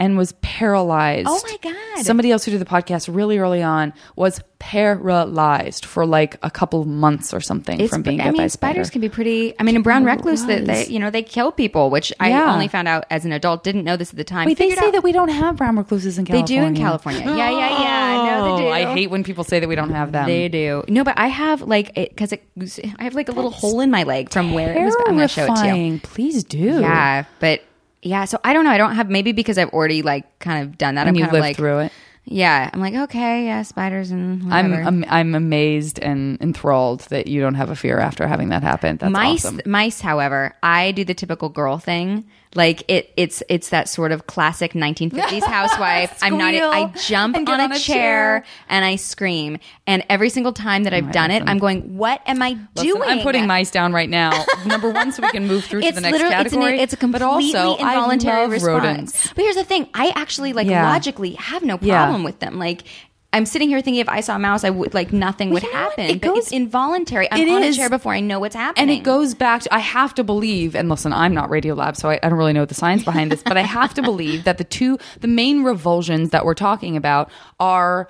and 0.00 0.16
was 0.16 0.32
paralyzed. 0.42 1.26
Oh 1.28 1.40
my 1.44 1.72
God. 1.72 2.04
Somebody 2.04 2.30
else 2.30 2.44
who 2.44 2.52
did 2.52 2.60
the 2.60 2.64
podcast 2.64 3.12
really 3.12 3.38
early 3.38 3.62
on 3.62 3.92
was 4.14 4.40
paralyzed 4.60 5.84
for 5.84 6.06
like 6.06 6.36
a 6.42 6.50
couple 6.50 6.80
of 6.80 6.86
months 6.86 7.34
or 7.34 7.40
something 7.40 7.80
It's, 7.80 7.92
from 7.92 8.02
being 8.02 8.20
I 8.20 8.24
bit 8.24 8.32
mean, 8.32 8.38
by 8.38 8.44
a 8.44 8.48
spider. 8.48 8.72
spiders 8.74 8.90
can 8.90 9.00
be 9.00 9.08
pretty. 9.08 9.54
I 9.58 9.64
mean, 9.64 9.74
in 9.74 9.82
brown 9.82 10.04
recluse, 10.04 10.46
that 10.46 10.66
they, 10.66 10.86
you 10.86 11.00
know, 11.00 11.10
they 11.10 11.22
kill 11.22 11.50
people, 11.50 11.90
which 11.90 12.12
I 12.20 12.32
only 12.32 12.68
found 12.68 12.86
out 12.86 13.06
as 13.10 13.24
an 13.24 13.32
adult. 13.32 13.64
Didn't 13.64 13.82
know 13.84 13.96
this 13.96 14.10
at 14.10 14.16
the 14.16 14.24
time. 14.24 14.46
Wait, 14.46 14.58
they 14.58 14.70
say 14.70 14.86
out- 14.86 14.92
that 14.92 15.02
we 15.02 15.10
don't 15.12 15.30
have 15.30 15.56
brown 15.56 15.76
recluses 15.76 16.16
in 16.18 16.24
California. 16.24 16.46
they 16.46 16.60
do 16.60 16.66
in 16.66 16.76
California. 16.76 17.20
Yeah, 17.24 17.50
yeah, 17.50 17.82
yeah. 17.82 18.36
No, 18.36 18.44
they 18.44 18.50
oh, 18.50 18.58
do. 18.58 18.64
Oh, 18.66 18.70
I 18.70 18.94
hate 18.94 19.10
when 19.10 19.24
people 19.24 19.42
say 19.42 19.58
that 19.58 19.68
we 19.68 19.74
don't 19.74 19.90
have 19.90 20.12
them. 20.12 20.26
They 20.26 20.48
do. 20.48 20.84
No, 20.88 21.02
but 21.02 21.18
I 21.18 21.26
have 21.26 21.62
like 21.62 21.94
because 21.94 22.32
it, 22.32 22.42
I 22.98 23.02
have 23.04 23.14
like 23.14 23.28
a 23.28 23.32
little 23.32 23.50
hole 23.50 23.80
in 23.80 23.90
my 23.90 24.04
leg 24.04 24.30
from 24.32 24.52
where 24.52 24.76
it 24.76 24.84
was. 24.84 24.94
I'm 25.06 25.16
going 25.16 25.26
to 25.26 25.28
show 25.28 25.52
it 25.52 25.56
to 25.56 25.76
you. 25.76 26.00
Please 26.00 26.44
do. 26.44 26.80
Yeah, 26.80 27.24
but 27.40 27.62
yeah. 28.02 28.24
So 28.24 28.38
I 28.44 28.52
don't 28.52 28.64
know. 28.64 28.70
I 28.70 28.78
don't 28.78 28.94
have 28.94 29.10
maybe 29.10 29.32
because 29.32 29.58
I've 29.58 29.70
already 29.70 30.02
like 30.02 30.38
kind 30.38 30.66
of 30.66 30.78
done 30.78 30.94
that. 30.96 31.02
And 31.02 31.10
I'm 31.10 31.14
you 31.14 31.22
kind 31.22 31.32
lived 31.32 31.42
of 31.42 31.48
like 31.48 31.56
through 31.56 31.78
it. 31.80 31.92
Yeah, 32.30 32.68
I'm 32.70 32.80
like 32.80 32.94
okay, 32.94 33.46
yeah, 33.46 33.62
spiders 33.62 34.10
and 34.10 34.52
I'm. 34.52 34.74
I'm 34.74 35.04
I'm 35.08 35.34
amazed 35.34 35.98
and 35.98 36.38
enthralled 36.42 37.00
that 37.08 37.26
you 37.26 37.40
don't 37.40 37.54
have 37.54 37.70
a 37.70 37.76
fear 37.76 37.98
after 37.98 38.26
having 38.26 38.50
that 38.50 38.62
happen. 38.62 38.98
That's 38.98 39.10
mice 39.10 39.46
awesome. 39.46 39.62
mice 39.64 40.00
however 40.02 40.54
i 40.62 40.92
do 40.92 41.04
the 41.04 41.14
typical 41.14 41.48
girl 41.48 41.78
thing 41.78 42.28
like 42.54 42.82
it 42.88 43.12
it's 43.16 43.42
it's 43.48 43.68
that 43.70 43.88
sort 43.88 44.10
of 44.12 44.26
classic 44.26 44.72
1950s 44.72 45.42
housewife 45.46 46.18
i'm 46.22 46.38
not 46.38 46.54
i 46.54 46.86
jump 47.06 47.36
on 47.36 47.46
a, 47.48 47.52
on 47.64 47.72
a 47.72 47.78
chair, 47.78 48.40
chair. 48.40 48.44
and 48.68 48.84
i 48.84 48.96
scream 48.96 49.58
and 49.86 50.02
every 50.08 50.30
single 50.30 50.52
time 50.52 50.84
that 50.84 50.92
oh 50.94 50.96
i've 50.96 51.12
done 51.12 51.30
it 51.30 51.42
i'm 51.46 51.58
going 51.58 51.96
what 51.96 52.20
am 52.26 52.40
i 52.42 52.56
Listen, 52.74 52.94
doing 52.94 53.08
I'm 53.08 53.20
putting 53.20 53.46
mice 53.46 53.70
down 53.70 53.92
right 53.92 54.08
now. 54.08 54.44
Number 54.66 54.90
one, 54.90 55.12
so 55.12 55.22
we 55.22 55.30
can 55.30 55.46
move 55.46 55.64
through 55.64 55.82
to 55.82 55.92
the 55.92 56.00
next 56.00 56.12
literally 56.12 56.34
it's, 56.34 56.52
an, 56.52 56.58
category. 56.60 56.80
it's 56.80 56.92
a 56.92 56.96
completely 56.96 57.52
but 57.52 57.58
also, 57.58 57.76
involuntary 57.76 58.48
response. 58.48 58.84
rodents. 58.84 59.28
But 59.34 59.42
here's 59.44 59.56
the 59.56 59.64
thing: 59.64 59.88
I 59.94 60.12
actually 60.14 60.52
like 60.52 60.66
Yeah. 60.66 60.84
logically 60.90 61.32
have 61.34 61.62
no 61.62 61.78
Yeah. 61.80 62.04
problem 62.04 62.24
with 62.24 62.38
them. 62.40 62.58
Like 62.58 62.84
I'm 63.32 63.44
sitting 63.44 63.68
here 63.68 63.82
thinking 63.82 64.00
if 64.00 64.08
I 64.08 64.20
saw 64.20 64.36
a 64.36 64.38
mouse, 64.38 64.64
I 64.64 64.70
would 64.70 64.94
like 64.94 65.12
nothing 65.12 65.50
would 65.50 65.62
happen. 65.62 66.04
It 66.06 66.20
but 66.22 66.28
goes- 66.28 66.38
it's 66.44 66.52
involuntary. 66.52 67.28
I'm 67.30 67.40
It 67.46 67.50
on 67.50 67.62
is. 67.62 67.76
a 67.76 67.78
chair 67.78 67.90
before 67.90 68.12
I 68.14 68.20
know 68.20 68.40
what's 68.40 68.54
happening. 68.54 68.88
And 68.88 68.90
it 68.90 69.02
goes 69.04 69.34
back 69.34 69.62
to, 69.62 69.74
I 69.74 69.80
have 69.80 70.14
to 70.14 70.24
believe, 70.24 70.74
and 70.74 70.88
listen, 70.88 71.12
I'm 71.12 71.34
not 71.34 71.50
Radiolab, 71.50 71.96
so 71.96 72.08
I, 72.08 72.14
I 72.22 72.28
don't 72.30 72.38
really 72.38 72.54
know 72.54 72.64
the 72.64 72.74
science 72.74 73.04
behind 73.04 73.30
this, 73.30 73.42
but 73.42 73.58
I 73.58 73.62
have 73.62 73.92
to 73.94 74.02
believe 74.02 74.44
that 74.44 74.56
the 74.56 74.64
two, 74.64 74.98
the 75.20 75.28
main 75.28 75.62
revulsions 75.62 76.30
that 76.30 76.46
we're 76.46 76.54
talking 76.54 76.96
about 76.96 77.30
are 77.60 78.08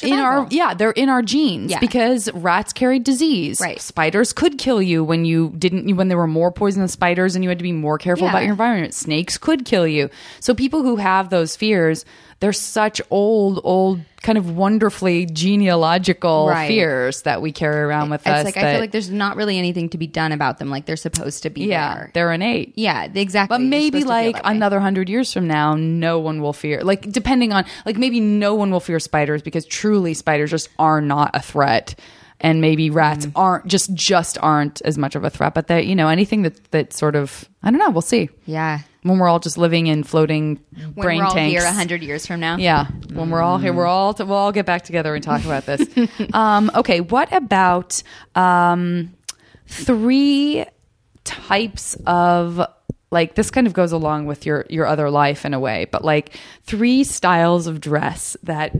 in 0.00 0.14
our, 0.18 0.46
yeah, 0.50 0.72
they're 0.72 0.92
in 0.92 1.10
our 1.10 1.20
genes 1.20 1.70
Yeah. 1.72 1.78
because 1.78 2.32
rats 2.32 2.72
carried 2.72 3.04
disease. 3.04 3.60
Right. 3.60 3.78
Spiders 3.78 4.32
could 4.32 4.56
kill 4.56 4.80
you 4.80 5.04
when 5.04 5.26
you 5.26 5.52
didn't, 5.58 5.96
when 5.96 6.08
there 6.08 6.16
were 6.16 6.26
more 6.26 6.50
poisonous 6.50 6.92
spiders 6.92 7.34
and 7.34 7.44
you 7.44 7.50
had 7.50 7.58
to 7.58 7.62
be 7.62 7.72
more 7.72 7.98
careful 7.98 8.24
Yeah. 8.24 8.30
about 8.30 8.42
your 8.44 8.52
environment. 8.52 8.94
Snakes 8.94 9.36
could 9.36 9.66
kill 9.66 9.86
you. 9.86 10.08
So 10.40 10.54
people 10.54 10.82
who 10.82 10.96
have 10.96 11.28
those 11.28 11.56
fears, 11.56 12.06
they're 12.42 12.52
such 12.52 13.00
old, 13.08 13.60
old 13.62 14.00
kind 14.20 14.36
of 14.36 14.50
wonderfully 14.56 15.26
genealogical 15.26 16.48
Right. 16.48 16.66
fears 16.66 17.22
that 17.22 17.40
we 17.40 17.52
carry 17.52 17.80
around 17.82 18.10
with 18.10 18.22
It's 18.22 18.30
us. 18.30 18.44
like 18.44 18.56
I 18.56 18.72
feel 18.72 18.80
like 18.80 18.90
there's 18.90 19.10
not 19.10 19.36
really 19.36 19.58
anything 19.58 19.88
to 19.90 19.98
be 19.98 20.08
done 20.08 20.32
about 20.32 20.58
them. 20.58 20.68
Like 20.68 20.84
they're 20.84 20.96
supposed 20.96 21.44
to 21.44 21.50
be 21.50 21.66
yeah, 21.66 21.94
there. 21.94 22.10
they're 22.14 22.32
innate. 22.32 22.72
Yeah, 22.74 23.04
exactly. 23.14 23.54
But 23.58 23.62
maybe 23.62 24.00
supposed 24.00 24.16
to 24.18 24.22
feel 24.24 24.32
like 24.32 24.40
another 24.44 24.80
hundred 24.80 25.08
years 25.08 25.32
from 25.32 25.46
now, 25.46 25.76
no 25.76 26.18
one 26.18 26.42
will 26.42 26.52
fear. 26.52 26.82
Like 26.82 27.12
depending 27.12 27.52
on 27.52 27.64
like 27.86 27.96
maybe 27.96 28.18
no 28.18 28.56
one 28.56 28.72
will 28.72 28.80
fear 28.80 28.98
spiders 28.98 29.40
because 29.40 29.64
truly 29.64 30.12
spiders 30.12 30.50
just 30.50 30.68
are 30.80 31.00
not 31.00 31.30
a 31.34 31.40
threat, 31.40 31.94
and 32.42 32.60
maybe 32.60 32.90
rats 32.90 33.24
Mm. 33.26 33.32
aren't 33.36 33.66
just 33.66 33.94
just 33.94 34.36
aren't 34.42 34.82
as 34.82 34.98
much 34.98 35.14
of 35.14 35.24
a 35.24 35.30
threat. 35.30 35.54
But 35.54 35.68
that 35.68 35.86
you 35.86 35.94
know 35.96 36.08
anything 36.08 36.42
that 36.42 36.70
that 36.72 36.92
sort 36.92 37.16
of 37.16 37.48
I 37.62 37.70
don't 37.70 37.78
know. 37.78 37.88
We'll 37.90 38.02
see 38.02 38.28
Yeah. 38.44 38.80
when 39.04 39.18
we're 39.18 39.28
all 39.28 39.38
just 39.40 39.56
living 39.56 39.86
in 39.86 40.02
floating 40.04 40.58
When 40.76 40.92
brain 40.94 41.18
we're 41.20 41.24
all 41.26 41.32
tanks. 41.34 41.52
here 41.52 41.68
a 41.68 41.72
hundred 41.72 42.02
years 42.02 42.26
from 42.26 42.40
now. 42.40 42.56
Yeah, 42.56 42.86
when 43.12 43.30
we're 43.30 43.42
all 43.42 43.58
here, 43.58 43.72
we're 43.72 43.86
all 43.86 44.14
we'll 44.18 44.32
all 44.32 44.52
get 44.52 44.66
back 44.66 44.82
together 44.82 45.14
and 45.14 45.22
talk 45.24 45.44
about 45.44 45.64
this. 45.66 45.86
um, 46.34 46.70
okay, 46.74 47.00
what 47.00 47.32
about 47.32 48.02
um, 48.34 49.12
three 49.66 50.64
types 51.24 51.96
of 52.06 52.60
like 53.10 53.34
this 53.34 53.50
kind 53.50 53.66
of 53.66 53.72
goes 53.74 53.92
along 53.92 54.26
with 54.26 54.46
your 54.46 54.64
your 54.70 54.86
other 54.86 55.10
life 55.10 55.44
in 55.44 55.54
a 55.54 55.60
way, 55.60 55.86
but 55.92 56.04
like 56.04 56.38
three 56.62 57.04
styles 57.04 57.66
of 57.66 57.80
dress 57.80 58.36
that 58.42 58.72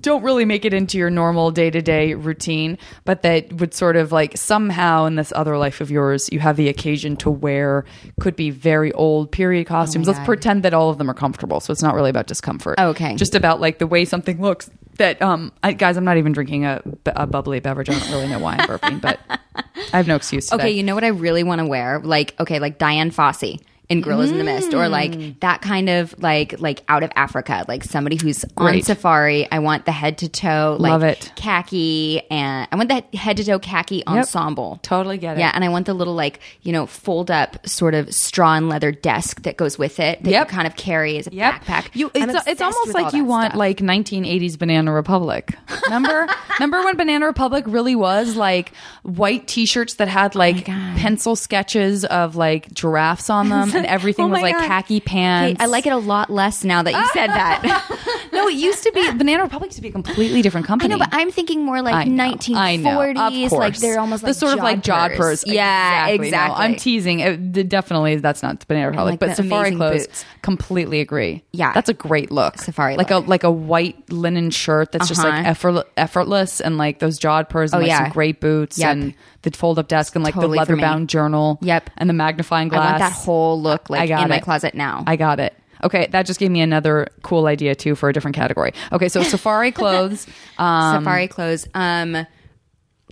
don't 0.00 0.22
really 0.22 0.44
make 0.44 0.64
it 0.64 0.74
into 0.74 0.98
your 0.98 1.10
normal 1.10 1.50
day 1.50 1.70
to 1.70 1.82
day 1.82 2.14
routine, 2.14 2.78
but 3.04 3.22
that 3.22 3.52
would 3.54 3.74
sort 3.74 3.96
of 3.96 4.12
like 4.12 4.36
somehow 4.36 5.04
in 5.06 5.16
this 5.16 5.32
other 5.34 5.58
life 5.58 5.80
of 5.80 5.90
yours, 5.90 6.28
you 6.32 6.40
have 6.40 6.56
the 6.56 6.68
occasion 6.68 7.16
to 7.16 7.30
wear 7.30 7.84
could 8.20 8.36
be 8.36 8.50
very 8.50 8.92
old 8.92 9.30
period 9.30 9.66
costumes. 9.66 10.06
Let's 10.06 10.18
God. 10.20 10.26
pretend 10.26 10.62
that 10.62 10.74
all 10.74 10.90
of 10.90 10.98
them 10.98 11.10
are 11.10 11.14
comfortable, 11.14 11.60
so 11.60 11.72
it's 11.72 11.82
not 11.82 11.94
really 11.94 12.10
about 12.10 12.26
discomfort. 12.26 12.78
Okay. 12.78 13.16
just 13.16 13.34
about 13.34 13.60
like 13.60 13.78
the 13.78 13.86
way 13.86 14.04
something 14.04 14.40
looks. 14.40 14.70
That 14.96 15.22
um, 15.22 15.52
I, 15.62 15.72
guys, 15.72 15.96
I'm 15.96 16.04
not 16.04 16.18
even 16.18 16.32
drinking 16.32 16.66
a, 16.66 16.82
a 17.06 17.26
bubbly 17.26 17.60
beverage. 17.60 17.88
I 17.88 17.98
don't 17.98 18.10
really 18.10 18.28
know 18.28 18.38
why 18.38 18.56
I'm 18.56 18.68
burping, 18.68 19.00
but 19.00 19.18
I 19.56 19.96
have 19.96 20.06
no 20.06 20.16
excuse. 20.16 20.48
Today. 20.48 20.62
Okay, 20.62 20.70
you 20.72 20.82
know 20.82 20.94
what 20.94 21.04
I 21.04 21.08
really 21.08 21.42
want 21.42 21.60
to 21.60 21.66
wear? 21.66 22.00
Like, 22.00 22.38
okay, 22.38 22.58
like 22.58 22.78
Dian 22.78 23.10
Fossey 23.10 23.60
in 23.90 24.00
Gorillas 24.00 24.30
in 24.30 24.38
the 24.38 24.44
Mist, 24.44 24.72
or 24.72 24.84
Mm. 24.86 24.90
like 24.90 25.40
that 25.40 25.60
kind 25.60 25.90
of 25.90 26.14
like 26.22 26.58
like 26.60 26.82
out 26.88 27.02
of 27.02 27.10
Africa, 27.16 27.64
like 27.68 27.84
somebody 27.84 28.16
who's 28.16 28.44
on 28.56 28.80
safari. 28.82 29.46
I 29.52 29.58
want 29.58 29.84
the 29.84 29.92
head 29.92 30.16
to 30.18 30.28
toe, 30.28 30.76
like 30.80 30.90
Love 30.92 31.02
it. 31.02 31.32
khaki, 31.36 32.22
and 32.30 32.66
I 32.72 32.76
want 32.76 32.88
that 32.88 33.12
head 33.14 33.36
to 33.38 33.44
toe 33.44 33.58
khaki 33.58 34.06
ensemble. 34.06 34.78
Totally 34.82 35.18
get 35.18 35.36
it. 35.36 35.40
Yeah, 35.40 35.50
and 35.54 35.64
I 35.64 35.68
want 35.68 35.86
the 35.86 35.94
little 35.94 36.14
like 36.14 36.40
you 36.62 36.72
know 36.72 36.86
fold 36.86 37.30
up 37.30 37.66
sort 37.68 37.94
of 37.94 38.14
straw 38.14 38.54
and 38.54 38.68
leather 38.68 38.92
desk 38.92 39.42
that 39.42 39.56
goes 39.56 39.78
with 39.78 40.00
it 40.00 40.22
that 40.22 40.30
Yep. 40.30 40.46
you 40.48 40.54
kind 40.54 40.66
of 40.66 40.76
carry 40.76 41.18
as 41.18 41.26
a 41.26 41.34
Yep. 41.34 41.64
backpack. 41.64 41.86
You, 41.92 42.10
it's, 42.14 42.46
it's 42.46 42.62
almost 42.62 42.94
like 42.94 43.12
you 43.12 43.24
want 43.24 43.50
stuff. 43.50 43.58
like 43.58 43.78
1980s 43.78 44.56
Banana 44.58 44.92
Republic. 44.92 45.54
Remember? 45.84 46.28
Remember 46.58 46.84
when 46.84 46.96
Banana 46.96 47.26
Republic 47.26 47.64
really 47.66 47.96
was 47.96 48.36
like 48.36 48.72
white 49.02 49.48
T-shirts 49.48 49.94
that 49.94 50.08
had 50.08 50.34
like 50.36 50.68
Oh 50.68 50.94
pencil 50.96 51.34
sketches 51.34 52.04
of 52.04 52.36
like 52.36 52.72
giraffes 52.72 53.30
on 53.30 53.48
them, 53.48 53.70
and 53.80 53.86
everything 53.96 54.26
Oh 54.26 54.28
was 54.28 54.42
like 54.42 54.54
God. 54.56 54.66
khaki 54.66 55.00
pants. 55.00 55.56
Okay, 55.56 55.64
I 55.64 55.66
like 55.66 55.86
it 55.86 55.92
a 55.92 55.96
lot 55.96 56.30
less 56.30 56.64
now 56.64 56.82
that 56.82 56.92
you 56.92 57.06
said 57.12 57.28
that. 57.28 57.96
no, 58.32 58.48
it 58.48 58.54
used 58.54 58.82
to 58.84 58.92
be 58.92 59.10
Banana 59.12 59.42
Republic 59.42 59.68
used 59.68 59.76
to 59.76 59.82
be 59.82 59.88
a 59.88 59.92
completely 59.92 60.42
different 60.42 60.66
I 60.66 60.68
company. 60.68 60.94
know, 60.94 60.98
but 60.98 61.08
I'm 61.12 61.30
thinking 61.30 61.64
more 61.64 61.82
like 61.82 61.94
I 61.94 62.04
know, 62.04 62.32
1940s. 62.34 62.56
I 62.56 62.76
know, 62.76 63.00
of 63.46 63.52
Like 63.52 63.76
they're 63.78 63.98
almost 64.00 64.22
the 64.22 64.28
like 64.28 64.36
sort 64.36 64.52
of 64.54 64.58
like 64.60 64.82
jodhpurs. 64.82 65.44
Yeah, 65.46 66.06
exactly. 66.06 66.26
exactly. 66.28 66.58
No, 66.58 66.64
I'm 66.64 66.76
teasing. 66.76 67.20
It, 67.20 67.68
definitely, 67.68 68.16
that's 68.16 68.42
not 68.42 68.66
Banana 68.68 68.90
Republic, 68.90 69.12
like 69.12 69.20
but 69.20 69.36
Safari 69.36 69.74
clothes. 69.74 70.06
boots. 70.06 70.24
Completely 70.42 71.00
agree. 71.00 71.42
Yeah. 71.52 71.72
that's 71.72 71.88
a 71.88 71.94
great 71.94 72.30
look. 72.30 72.58
Safari 72.58 72.96
like 72.96 73.10
look. 73.10 73.24
a 73.26 73.28
like 73.28 73.44
a 73.44 73.50
white 73.50 74.10
linen 74.10 74.50
shirt 74.50 74.92
that's 74.92 75.08
just 75.08 75.22
like 75.22 75.32
Uh-huh. 75.32 75.48
effort, 75.50 75.86
effortless, 75.96 76.60
and 76.60 76.78
like 76.78 76.98
those 76.98 77.18
jodhpurs 77.18 77.72
and 77.72 77.74
Oh, 77.74 77.78
like 77.78 77.88
yeah. 77.88 78.04
some 78.04 78.12
great 78.12 78.40
boots 78.40 78.78
Yep. 78.78 78.92
and 78.92 79.14
the 79.42 79.50
fold 79.52 79.78
up 79.78 79.88
desk 79.88 80.14
and 80.14 80.22
like 80.24 80.34
Totally 80.34 80.54
the 80.54 80.58
leather 80.58 80.76
bound 80.76 81.08
journal. 81.08 81.58
Yep. 81.62 81.90
and 81.96 82.08
the 82.08 82.14
magnifying 82.14 82.68
glass. 82.68 82.82
I 82.82 82.86
want 82.90 82.98
that 82.98 83.12
whole 83.12 83.60
look 83.60 83.88
like 83.90 84.00
I 84.02 84.06
got 84.06 84.22
in 84.22 84.28
my 84.28 84.40
closet 84.40 84.74
now. 84.74 85.04
I 85.06 85.16
got 85.16 85.40
it. 85.40 85.54
Okay, 85.82 86.08
that 86.10 86.26
just 86.26 86.38
gave 86.38 86.50
me 86.50 86.60
another 86.60 87.08
cool 87.22 87.46
idea 87.46 87.74
too 87.74 87.94
for 87.94 88.10
a 88.10 88.12
different 88.12 88.36
category. 88.36 88.72
Okay, 88.92 89.08
so 89.08 89.22
safari 89.34 89.72
clothes. 89.72 90.26
Um, 90.58 90.96
Safari 91.02 91.26
clothes. 91.26 91.66
Um, 91.72 92.12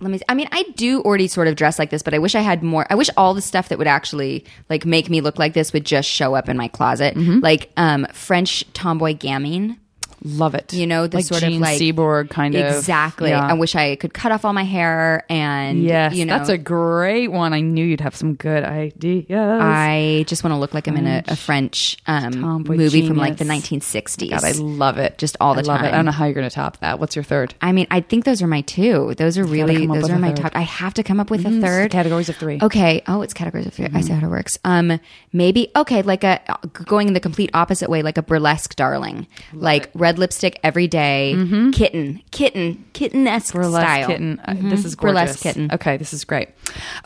let 0.01 0.11
me. 0.11 0.19
I 0.29 0.33
mean, 0.35 0.47
I 0.51 0.63
do 0.75 1.01
already 1.01 1.27
sort 1.27 1.47
of 1.47 1.55
dress 1.55 1.77
like 1.79 1.89
this, 1.89 2.03
but 2.03 2.13
I 2.13 2.19
wish 2.19 2.35
I 2.35 2.41
had 2.41 2.61
more. 2.63 2.85
I 2.89 2.95
wish 2.95 3.09
all 3.17 3.33
the 3.33 3.41
stuff 3.41 3.69
that 3.69 3.77
would 3.79 3.87
actually 3.87 4.45
like 4.69 4.85
make 4.85 5.09
me 5.09 5.19
look 5.19 5.39
like 5.39 5.53
this 5.53 5.73
would 5.73 5.83
just 5.85 6.07
show 6.07 6.35
up 6.35 6.47
in 6.47 6.55
my 6.57 6.67
closet, 6.67 7.15
Mm-hmm. 7.15 7.39
like 7.39 7.71
um, 7.75 8.05
French 8.13 8.71
tomboy 8.73 9.15
gamine. 9.15 9.77
Love 10.23 10.55
it. 10.55 10.73
You 10.73 10.85
know, 10.87 11.07
the 11.07 11.17
like 11.17 11.25
sort 11.25 11.41
Jean 11.41 11.55
of 11.55 11.61
like 11.61 11.79
Seberg 11.79 12.29
kind 12.29 12.55
of 12.55 12.75
exactly. 12.77 13.29
Yeah. 13.29 13.45
I 13.47 13.53
wish 13.53 13.75
I 13.75 13.95
could 13.95 14.13
cut 14.13 14.31
off 14.31 14.43
all 14.45 14.53
my 14.53 14.63
hair 14.63 15.25
and 15.29 15.83
Yes, 15.83 16.13
you 16.15 16.25
know, 16.25 16.37
that's 16.37 16.49
a 16.49 16.57
great 16.57 17.29
one. 17.29 17.53
I 17.53 17.61
knew 17.61 17.85
you'd 17.85 18.01
have 18.01 18.15
some 18.15 18.33
good 18.35 18.63
ideas. 18.63 19.25
I 19.29 20.25
just 20.27 20.43
want 20.43 20.53
to 20.53 20.57
look 20.57 20.73
like 20.73 20.87
I'm 20.87 20.97
in 20.97 21.07
a, 21.07 21.23
a 21.27 21.35
French 21.35 21.97
um, 22.07 22.63
movie 22.63 23.07
from 23.07 23.17
like 23.17 23.37
the 23.37 23.45
1960s. 23.45 24.29
God, 24.31 24.43
I 24.43 24.51
love 24.51 24.97
it. 24.97 25.17
Just 25.17 25.37
all 25.39 25.53
the 25.53 25.61
I 25.61 25.63
love 25.63 25.81
It. 25.81 25.85
I 25.87 25.91
don't 25.91 26.05
know 26.05 26.11
how 26.11 26.25
you're 26.25 26.33
going 26.33 26.49
to 26.49 26.53
top 26.53 26.77
that. 26.77 26.99
What's 26.99 27.15
your 27.15 27.23
third? 27.23 27.53
I 27.61 27.71
mean, 27.71 27.87
I 27.91 28.01
think 28.01 28.25
those 28.25 28.41
are 28.41 28.47
my 28.47 28.61
two. 28.61 29.13
Those 29.15 29.37
are 29.37 29.43
really 29.45 29.85
those 29.87 30.09
are 30.09 30.19
my 30.19 30.29
third. 30.29 30.37
top. 30.37 30.51
I 30.55 30.61
have 30.61 30.93
to 30.95 31.03
come 31.03 31.19
up 31.19 31.29
with 31.31 31.45
a 31.45 31.49
Mm, 31.49 31.61
third. 31.61 31.91
categories 31.91 32.29
of 32.29 32.35
three. 32.35 32.59
Okay. 32.61 33.01
Oh, 33.07 33.21
it's 33.21 33.33
categories 33.33 33.65
of 33.65 33.73
3 33.73 33.87
I 33.93 34.01
see 34.01 34.13
how 34.13 34.27
it 34.27 34.29
works. 34.29 34.59
Um, 34.63 34.99
maybe 35.33 35.71
okay, 35.75 36.01
like 36.03 36.23
a 36.23 36.39
going 36.73 37.07
in 37.07 37.13
the 37.13 37.19
complete 37.19 37.49
opposite 37.53 37.89
way, 37.89 38.01
like 38.03 38.17
a 38.17 38.21
burlesque 38.21 38.75
darling, 38.75 39.25
like 39.53 39.89
red 40.09 40.17
lipstick 40.19 40.59
every 40.63 40.87
day, 40.87 41.33
kitten, 41.73 42.21
kitten, 42.31 42.83
kitten 42.93 43.27
esque 43.27 43.53
Mm-hmm. 43.53 43.69
Style. 43.71 44.07
kitten. 44.07 44.39
Uh, 44.43 44.53
This 44.69 44.85
is 44.85 44.95
gorgeous. 44.95 45.13
Burlesque 45.13 45.39
kitten. 45.43 45.69
Okay, 45.71 45.97
this 45.97 46.13
is 46.13 46.25
great. 46.25 46.49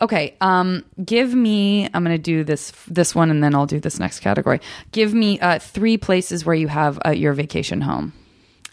Okay, 0.00 0.34
um, 0.40 0.84
give 1.04 1.34
me. 1.34 1.84
I'm 1.92 2.02
going 2.04 2.16
to 2.16 2.22
do 2.22 2.44
this 2.44 2.72
this 2.88 3.14
one, 3.14 3.30
and 3.30 3.42
then 3.44 3.54
I'll 3.54 3.66
do 3.66 3.78
this 3.80 3.98
next 4.00 4.20
category. 4.20 4.60
Give 4.92 5.12
me 5.12 5.38
uh, 5.40 5.58
three 5.58 5.98
places 5.98 6.46
where 6.46 6.54
you 6.56 6.68
have 6.68 6.98
uh, 7.04 7.10
your 7.10 7.34
vacation 7.34 7.82
home. 7.82 8.12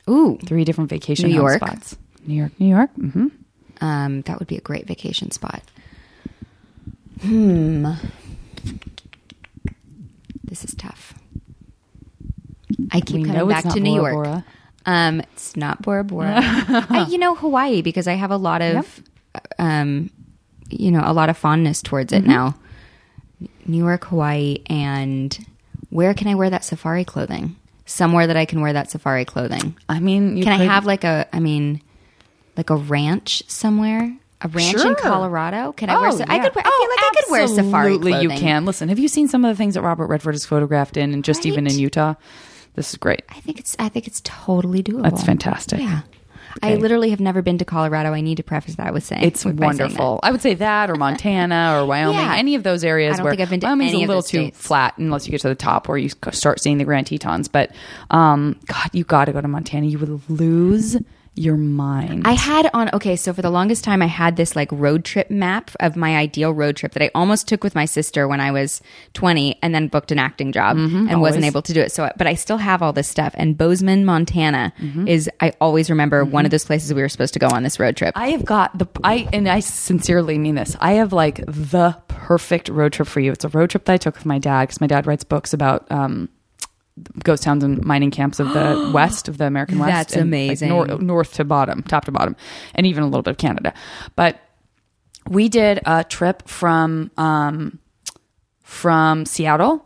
Ooh, 0.09 0.37
Three 0.45 0.63
different 0.63 0.89
vacation 0.89 1.29
New 1.29 1.35
home 1.35 1.47
York. 1.47 1.57
spots. 1.61 1.97
New 2.25 2.35
York, 2.35 2.51
New 2.59 2.67
York. 2.69 2.89
Mm-hmm. 2.97 3.27
um, 3.83 4.21
that 4.21 4.39
would 4.39 4.47
be 4.47 4.57
a 4.57 4.61
great 4.61 4.87
vacation 4.87 5.31
spot. 5.31 5.61
Hmm. 7.21 7.91
This 10.43 10.63
is 10.65 10.73
tough. 10.75 11.13
I 12.91 13.01
keep 13.01 13.17
We 13.17 13.23
coming 13.25 13.47
back 13.47 13.63
to 13.69 13.79
New 13.79 13.97
Bora 13.99 14.13
York. 14.13 14.25
Bora. 14.25 14.45
Um, 14.85 15.19
it's 15.21 15.55
not 15.55 15.81
Bora 15.81 16.03
Bora. 16.03 16.33
I, 16.41 17.05
you 17.09 17.17
know 17.17 17.35
Hawaii 17.35 17.81
because 17.81 18.07
I 18.07 18.13
have 18.13 18.31
a 18.31 18.37
lot 18.37 18.61
of, 18.61 19.01
um, 19.59 20.09
you 20.69 20.89
know, 20.91 21.01
a 21.03 21.13
lot 21.13 21.29
of 21.29 21.37
fondness 21.37 21.81
towards 21.81 22.11
Mm-hmm. 22.13 22.25
it 22.29 22.33
now. 22.33 22.55
New 23.65 23.77
York, 23.77 24.05
Hawaii, 24.05 24.57
and 24.67 25.37
where 25.89 26.13
can 26.13 26.27
I 26.27 26.35
wear 26.35 26.49
that 26.49 26.63
safari 26.63 27.05
clothing? 27.05 27.55
Somewhere 27.85 28.27
that 28.27 28.37
I 28.37 28.45
can 28.45 28.61
wear 28.61 28.73
that 28.73 28.89
safari 28.91 29.25
clothing. 29.25 29.75
I 29.89 29.99
mean, 29.99 30.37
you 30.37 30.43
Can 30.43 30.53
I 30.53 30.57
could- 30.59 30.67
have 30.67 30.85
like 30.85 31.03
a? 31.03 31.27
I 31.33 31.39
mean, 31.39 31.81
like 32.57 32.69
a 32.69 32.75
ranch 32.75 33.43
somewhere. 33.47 34.15
A 34.43 34.47
ranch 34.47 34.71
Sure. 34.79 34.87
in 34.87 34.95
Colorado. 34.95 35.71
Can 35.73 35.89
I 35.91 35.99
wear? 35.99 36.09
Oh, 36.09 36.15
sa- 36.17 36.25
I 36.27 36.37
yeah. 36.37 36.43
could. 36.43 36.55
Wear, 36.55 36.63
I 36.65 36.69
feel 36.69 36.89
like 36.89 36.99
I 36.99 37.11
could 37.13 37.31
wear 37.31 37.47
safari 37.47 37.85
Absolutely, 37.93 38.11
clothing. 38.13 38.31
you 38.31 38.37
can. 38.37 38.65
Listen, 38.65 38.89
have 38.89 38.97
you 38.97 39.07
seen 39.07 39.27
some 39.27 39.45
of 39.45 39.49
the 39.49 39.55
things 39.57 39.75
that 39.75 39.81
Robert 39.83 40.07
Redford 40.07 40.33
has 40.33 40.45
photographed 40.45 40.97
in, 40.97 41.13
and 41.13 41.23
just 41.23 41.45
even 41.45 41.67
in 41.67 41.73
Right. 41.73 41.79
Utah? 41.81 42.13
This 42.75 42.89
is 42.91 42.95
great. 42.97 43.23
I 43.29 43.39
think 43.41 43.59
it's. 43.59 43.75
I 43.79 43.89
think 43.89 44.07
it's 44.07 44.21
totally 44.23 44.81
doable. 44.83 45.03
That's 45.03 45.23
fantastic. 45.23 45.79
Yeah. 45.79 46.01
I 46.61 46.75
literally 46.75 47.11
have 47.11 47.21
never 47.21 47.41
been 47.41 47.57
to 47.59 47.65
Colorado. 47.65 48.11
I 48.13 48.19
need 48.19 48.35
to 48.35 48.43
preface 48.43 48.75
that 48.75 48.93
with 48.93 49.05
saying 49.05 49.23
It's 49.23 49.45
with- 49.45 49.55
by 49.57 49.67
saying 49.71 49.79
wonderful. 49.79 50.19
I 50.21 50.31
would 50.31 50.41
say 50.41 50.53
that, 50.55 50.89
or 50.89 50.95
Montana, 50.97 51.77
or 51.79 51.85
Wyoming, 51.85 52.15
Yeah. 52.19 52.35
any 52.35 52.55
of 52.55 52.63
those 52.63 52.83
areas 52.83 53.13
I 53.13 53.17
don't 53.17 53.23
where 53.23 53.31
think 53.33 53.41
I've 53.41 53.49
been 53.49 53.61
to 53.61 53.67
Wyoming's 53.67 53.93
any 53.93 54.03
a 54.03 54.07
little 54.07 54.21
too 54.21 54.27
states. 54.47 54.59
flat 54.67 54.93
unless 54.97 55.25
you 55.25 55.31
get 55.31 55.39
to 55.41 55.47
the 55.47 55.55
top 55.55 55.87
where 55.87 55.97
you 55.97 56.09
start 56.31 56.59
seeing 56.61 56.77
the 56.77 56.83
Grand 56.83 57.07
Tetons. 57.07 57.47
But 57.47 57.71
um, 58.09 58.59
God, 58.65 58.89
you 58.91 59.05
got 59.05 59.25
to 59.25 59.31
go 59.31 59.39
to 59.39 59.47
Montana. 59.47 59.85
You 59.85 59.97
would 59.99 60.29
lose 60.29 60.97
your 61.33 61.55
mind. 61.55 62.27
I 62.27 62.33
had 62.33 62.69
on 62.73 62.89
okay, 62.93 63.15
so 63.15 63.31
for 63.33 63.41
the 63.41 63.49
longest 63.49 63.85
time 63.85 64.01
I 64.01 64.05
had 64.07 64.35
this 64.35 64.53
like 64.53 64.69
road 64.71 65.05
trip 65.05 65.31
map 65.31 65.71
of 65.79 65.95
my 65.95 66.17
ideal 66.17 66.51
road 66.53 66.75
trip 66.75 66.91
that 66.91 67.01
I 67.01 67.09
almost 67.15 67.47
took 67.47 67.63
with 67.63 67.73
my 67.73 67.85
sister 67.85 68.27
when 68.27 68.41
I 68.41 68.51
was 68.51 68.81
20 69.13 69.57
and 69.63 69.73
then 69.73 69.87
booked 69.87 70.11
an 70.11 70.19
acting 70.19 70.51
job 70.51 70.75
and 70.75 71.21
wasn't 71.21 71.43
Mm-hmm. 71.43 71.47
able 71.47 71.61
to 71.61 71.73
do 71.73 71.79
it. 71.79 71.93
So 71.93 72.11
but 72.17 72.27
I 72.27 72.33
still 72.33 72.57
have 72.57 72.81
all 72.81 72.91
this 72.91 73.07
stuff 73.07 73.33
and 73.37 73.57
Bozeman, 73.57 74.03
Montana 74.05 74.73
Mm-hmm. 74.81 75.07
is 75.07 75.29
I 75.39 75.53
always 75.61 75.89
remember 75.89 76.25
one 76.25 76.43
of 76.43 76.51
those 76.51 76.65
places 76.65 76.93
we 76.93 77.01
were 77.01 77.09
supposed 77.09 77.33
to 77.35 77.39
go 77.39 77.47
on 77.47 77.63
this 77.63 77.79
road 77.79 77.95
trip. 77.95 78.11
I 78.17 78.31
have 78.31 78.43
got 78.43 78.77
the 78.77 78.87
I 79.03 79.27
and 79.31 79.47
I 79.47 79.61
sincerely 79.61 80.37
mean 80.37 80.55
this. 80.55 80.75
I 80.81 80.93
have 80.93 81.13
like 81.13 81.37
the 81.45 81.97
perfect 82.09 82.67
road 82.67 82.91
trip 82.91 83.07
for 83.07 83.21
you. 83.21 83.31
It's 83.31 83.45
a 83.45 83.49
road 83.49 83.69
trip 83.69 83.85
that 83.85 83.93
I 83.93 83.97
took 83.97 84.15
with 84.15 84.25
my 84.25 84.37
dad 84.37 84.63
because 84.67 84.81
my 84.81 84.87
dad 84.87 85.07
writes 85.07 85.23
books 85.23 85.53
about 85.53 85.89
um, 85.91 86.27
ghost 87.23 87.43
towns 87.43 87.63
and 87.63 87.83
mining 87.83 88.11
camps 88.11 88.39
of 88.39 88.53
the 88.53 88.91
west 88.93 89.27
of 89.27 89.37
the 89.37 89.45
American 89.45 89.79
West. 89.79 89.91
That's 89.91 90.13
and, 90.13 90.31
like, 90.31 90.45
amazing. 90.45 90.69
nor- 90.69 90.87
north 90.87 91.33
to 91.33 91.45
bottom, 91.45 91.83
top 91.83 92.05
to 92.05 92.11
bottom, 92.11 92.35
and 92.75 92.85
even 92.85 93.03
a 93.03 93.07
little 93.07 93.23
bit 93.23 93.31
of 93.31 93.37
Canada. 93.37 93.73
But 94.15 94.39
we 95.29 95.49
did 95.49 95.79
a 95.85 96.03
trip 96.03 96.47
from 96.47 97.11
um, 97.17 97.79
from 98.63 99.25
Seattle 99.25 99.85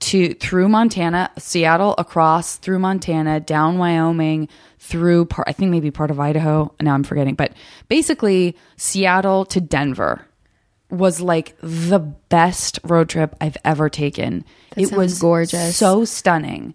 to 0.00 0.34
through 0.34 0.68
Montana, 0.68 1.30
Seattle, 1.38 1.94
across 1.98 2.56
through 2.56 2.78
Montana, 2.78 3.40
down 3.40 3.78
Wyoming, 3.78 4.48
through 4.78 5.26
part, 5.26 5.46
I 5.48 5.52
think 5.52 5.70
maybe 5.70 5.90
part 5.90 6.10
of 6.10 6.18
Idaho. 6.18 6.74
Now 6.80 6.94
I'm 6.94 7.04
forgetting, 7.04 7.34
but 7.34 7.52
basically 7.88 8.56
Seattle 8.76 9.44
to 9.46 9.60
Denver 9.60 10.26
was 10.90 11.20
like 11.20 11.56
the 11.60 11.98
best 11.98 12.80
road 12.82 13.08
trip 13.08 13.36
I've 13.40 13.56
ever 13.64 13.88
taken. 13.88 14.44
It 14.76 14.92
was 14.92 15.18
gorgeous. 15.18 15.76
so 15.76 16.04
stunning. 16.04 16.74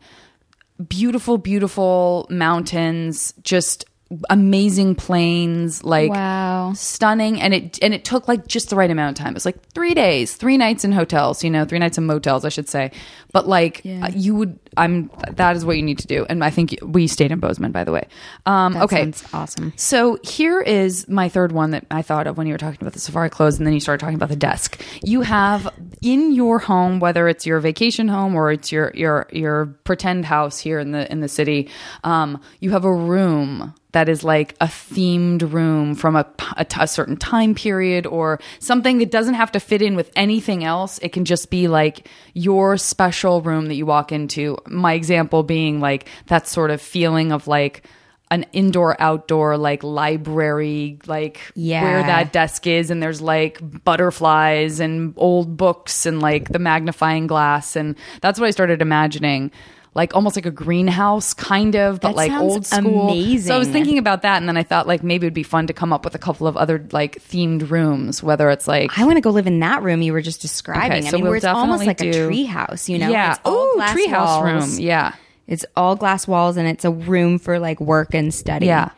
Beautiful, 0.90 1.38
beautiful 1.38 2.28
mountains, 2.30 3.34
just 3.44 3.86
amazing 4.30 4.94
plains, 4.96 5.84
like 5.84 6.12
Wow. 6.12 6.74
stunning 6.76 7.42
and 7.42 7.54
it 7.54 7.80
and 7.82 7.94
it 7.94 8.06
took 8.06 8.28
like 8.28 8.46
just 8.48 8.70
the 8.70 8.76
right 8.76 8.90
amount 8.92 9.18
of 9.18 9.24
time. 9.24 9.34
It 9.34 9.36
was 9.36 9.46
like 9.46 9.58
3 9.74 9.94
days, 9.96 10.36
3 10.36 10.58
nights 10.58 10.86
in 10.86 10.92
hotels, 10.92 11.44
you 11.44 11.50
know, 11.50 11.66
3 11.66 11.80
nights 11.80 11.98
in 11.98 12.06
motels 12.06 12.46
I 12.46 12.50
should 12.50 12.70
say. 12.70 12.92
But 13.34 13.48
like 13.48 13.82
Yeah. 13.84 14.06
uh, 14.06 14.12
you 14.16 14.36
would 14.36 14.60
I'm 14.78 15.10
that 15.32 15.56
is 15.56 15.66
what 15.66 15.78
you 15.78 15.84
need 15.84 15.98
to 16.00 16.08
do. 16.08 16.26
And 16.30 16.44
I 16.44 16.50
think 16.52 16.76
we 16.84 17.08
stayed 17.08 17.32
in 17.32 17.40
Bozeman 17.40 17.72
by 17.72 17.84
the 17.84 17.92
way. 17.92 18.08
Um 18.46 18.74
That 18.74 18.84
okay. 18.84 19.12
awesome. 19.34 19.74
So 19.76 20.20
here 20.24 20.62
is 20.62 21.08
my 21.10 21.28
third 21.28 21.52
one 21.52 21.72
that 21.72 21.86
I 21.90 22.04
thought 22.04 22.28
of 22.28 22.38
when 22.38 22.46
you 22.46 22.54
were 22.54 22.60
talking 22.60 22.78
about 22.82 22.94
the 22.94 23.00
safari 23.00 23.30
clothes, 23.32 23.58
and 23.58 23.66
then 23.66 23.74
you 23.74 23.80
started 23.80 24.02
talking 24.02 24.16
about 24.16 24.30
the 24.30 24.36
desk. 24.36 24.80
You 25.04 25.22
have 25.22 25.68
in 26.04 26.32
your 26.34 26.60
home, 26.60 27.00
whether 27.00 27.28
it's 27.28 27.46
your 27.46 27.60
vacation 27.60 28.08
home 28.08 28.36
or 28.36 28.52
it's 28.52 28.72
your 28.72 28.92
your 28.94 29.28
your 29.32 29.66
pretend 29.84 30.26
house 30.26 30.60
here 30.60 30.78
in 30.80 30.92
the 30.92 31.12
in 31.12 31.22
the 31.22 31.28
city, 31.28 31.70
um, 32.04 32.40
you 32.60 32.70
have 32.72 32.86
a 32.86 32.94
room 32.94 33.74
that 33.96 34.10
is 34.10 34.24
like 34.26 34.56
a 34.60 34.66
themed 34.66 35.52
room 35.54 35.96
from 35.96 36.18
a, 36.18 36.26
a, 36.58 36.66
t- 36.66 36.78
a 36.82 36.88
certain 36.88 37.16
time 37.16 37.56
period 37.56 38.06
or 38.06 38.40
something 38.60 38.98
that 39.00 39.10
doesn't 39.10 39.36
have 39.36 39.52
to 39.54 39.60
fit 39.60 39.82
in 39.82 39.96
with 39.96 40.12
anything 40.18 40.66
else. 40.66 41.00
It 41.00 41.14
can 41.14 41.24
just 41.24 41.50
be 41.50 41.70
like 41.70 42.08
your 42.34 42.76
special 42.76 43.42
room 43.42 43.68
that 43.68 43.76
you 43.76 43.86
walk 43.86 44.12
into. 44.12 44.58
My 44.68 44.94
example 44.94 45.44
being 45.44 45.80
like 45.80 46.10
that 46.28 46.46
sort 46.48 46.72
of 46.72 46.82
feeling 46.82 47.32
of 47.32 47.48
like 47.48 47.84
an 48.32 48.44
indoor 48.54 49.00
outdoor 49.00 49.56
like 49.56 49.82
library 49.84 51.00
like 51.06 51.40
Yeah. 51.56 51.84
where 51.84 52.02
that 52.04 52.34
desk 52.34 52.66
is 52.68 52.90
and 52.90 53.02
there's 53.02 53.22
like 53.22 53.60
butterflies 53.86 54.80
and 54.80 55.14
old 55.16 55.56
books 55.58 56.06
and 56.06 56.22
like 56.22 56.50
the 56.50 56.60
magnifying 56.60 57.28
glass 57.28 57.76
and 57.76 57.96
that's 58.22 58.40
what 58.40 58.48
I 58.48 58.52
started 58.52 58.82
imagining 58.82 59.52
like 59.96 60.14
almost 60.14 60.36
like 60.36 60.46
a 60.46 60.52
greenhouse 60.52 61.34
kind 61.34 61.76
of 61.76 62.00
but 62.02 62.10
That 62.10 62.16
like 62.16 62.32
old 62.32 62.66
school 62.66 63.10
amazing. 63.10 63.48
so 63.48 63.56
I 63.56 63.58
was 63.58 63.70
thinking 63.70 63.98
about 63.98 64.22
that 64.24 64.38
and 64.38 64.48
then 64.48 64.58
I 64.58 64.64
thought 64.64 64.86
like 64.88 65.02
maybe 65.04 65.26
it'd 65.26 65.34
be 65.34 65.42
fun 65.42 65.68
to 65.68 65.74
come 65.74 65.92
up 65.94 66.04
with 66.06 66.14
a 66.16 66.20
couple 66.20 66.46
of 66.48 66.58
other 66.58 66.86
like 66.92 67.22
themed 67.24 67.70
rooms 67.72 68.22
whether 68.22 68.50
it's 68.50 68.68
like 68.68 68.98
I 69.00 69.06
want 69.06 69.16
to 69.18 69.22
go 69.22 69.30
live 69.32 69.48
in 69.48 69.60
that 69.62 69.82
room 69.84 70.02
you 70.02 70.12
were 70.14 70.22
just 70.22 70.42
describing. 70.42 71.00
Okay, 71.00 71.08
I 71.08 71.10
so 71.10 71.16
mean, 71.18 71.24
we'll 71.24 71.32
where 71.32 71.38
it's 71.38 71.46
almost 71.46 71.86
like 71.86 72.02
a 72.02 72.12
do- 72.12 72.28
tree 72.28 72.44
house, 72.46 72.90
you 72.90 73.00
know? 73.00 73.10
yeah 73.10 73.38
oh 73.46 73.76
treehouse 73.88 74.44
room 74.44 74.70
yeah 74.86 75.16
It's 75.48 75.66
all 75.76 75.96
glass 75.96 76.28
walls 76.28 76.58
and 76.58 76.68
it's 76.68 76.84
a 76.86 76.92
room 76.92 77.40
for 77.40 77.58
like 77.60 77.80
work 77.80 78.14
and 78.14 78.34
study. 78.34 78.66
yeah 78.68 78.90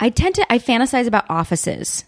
I 0.00 0.10
tend 0.10 0.34
to 0.34 0.52
I 0.52 0.58
fantasize 0.58 1.06
about 1.06 1.24
offices. 1.30 2.04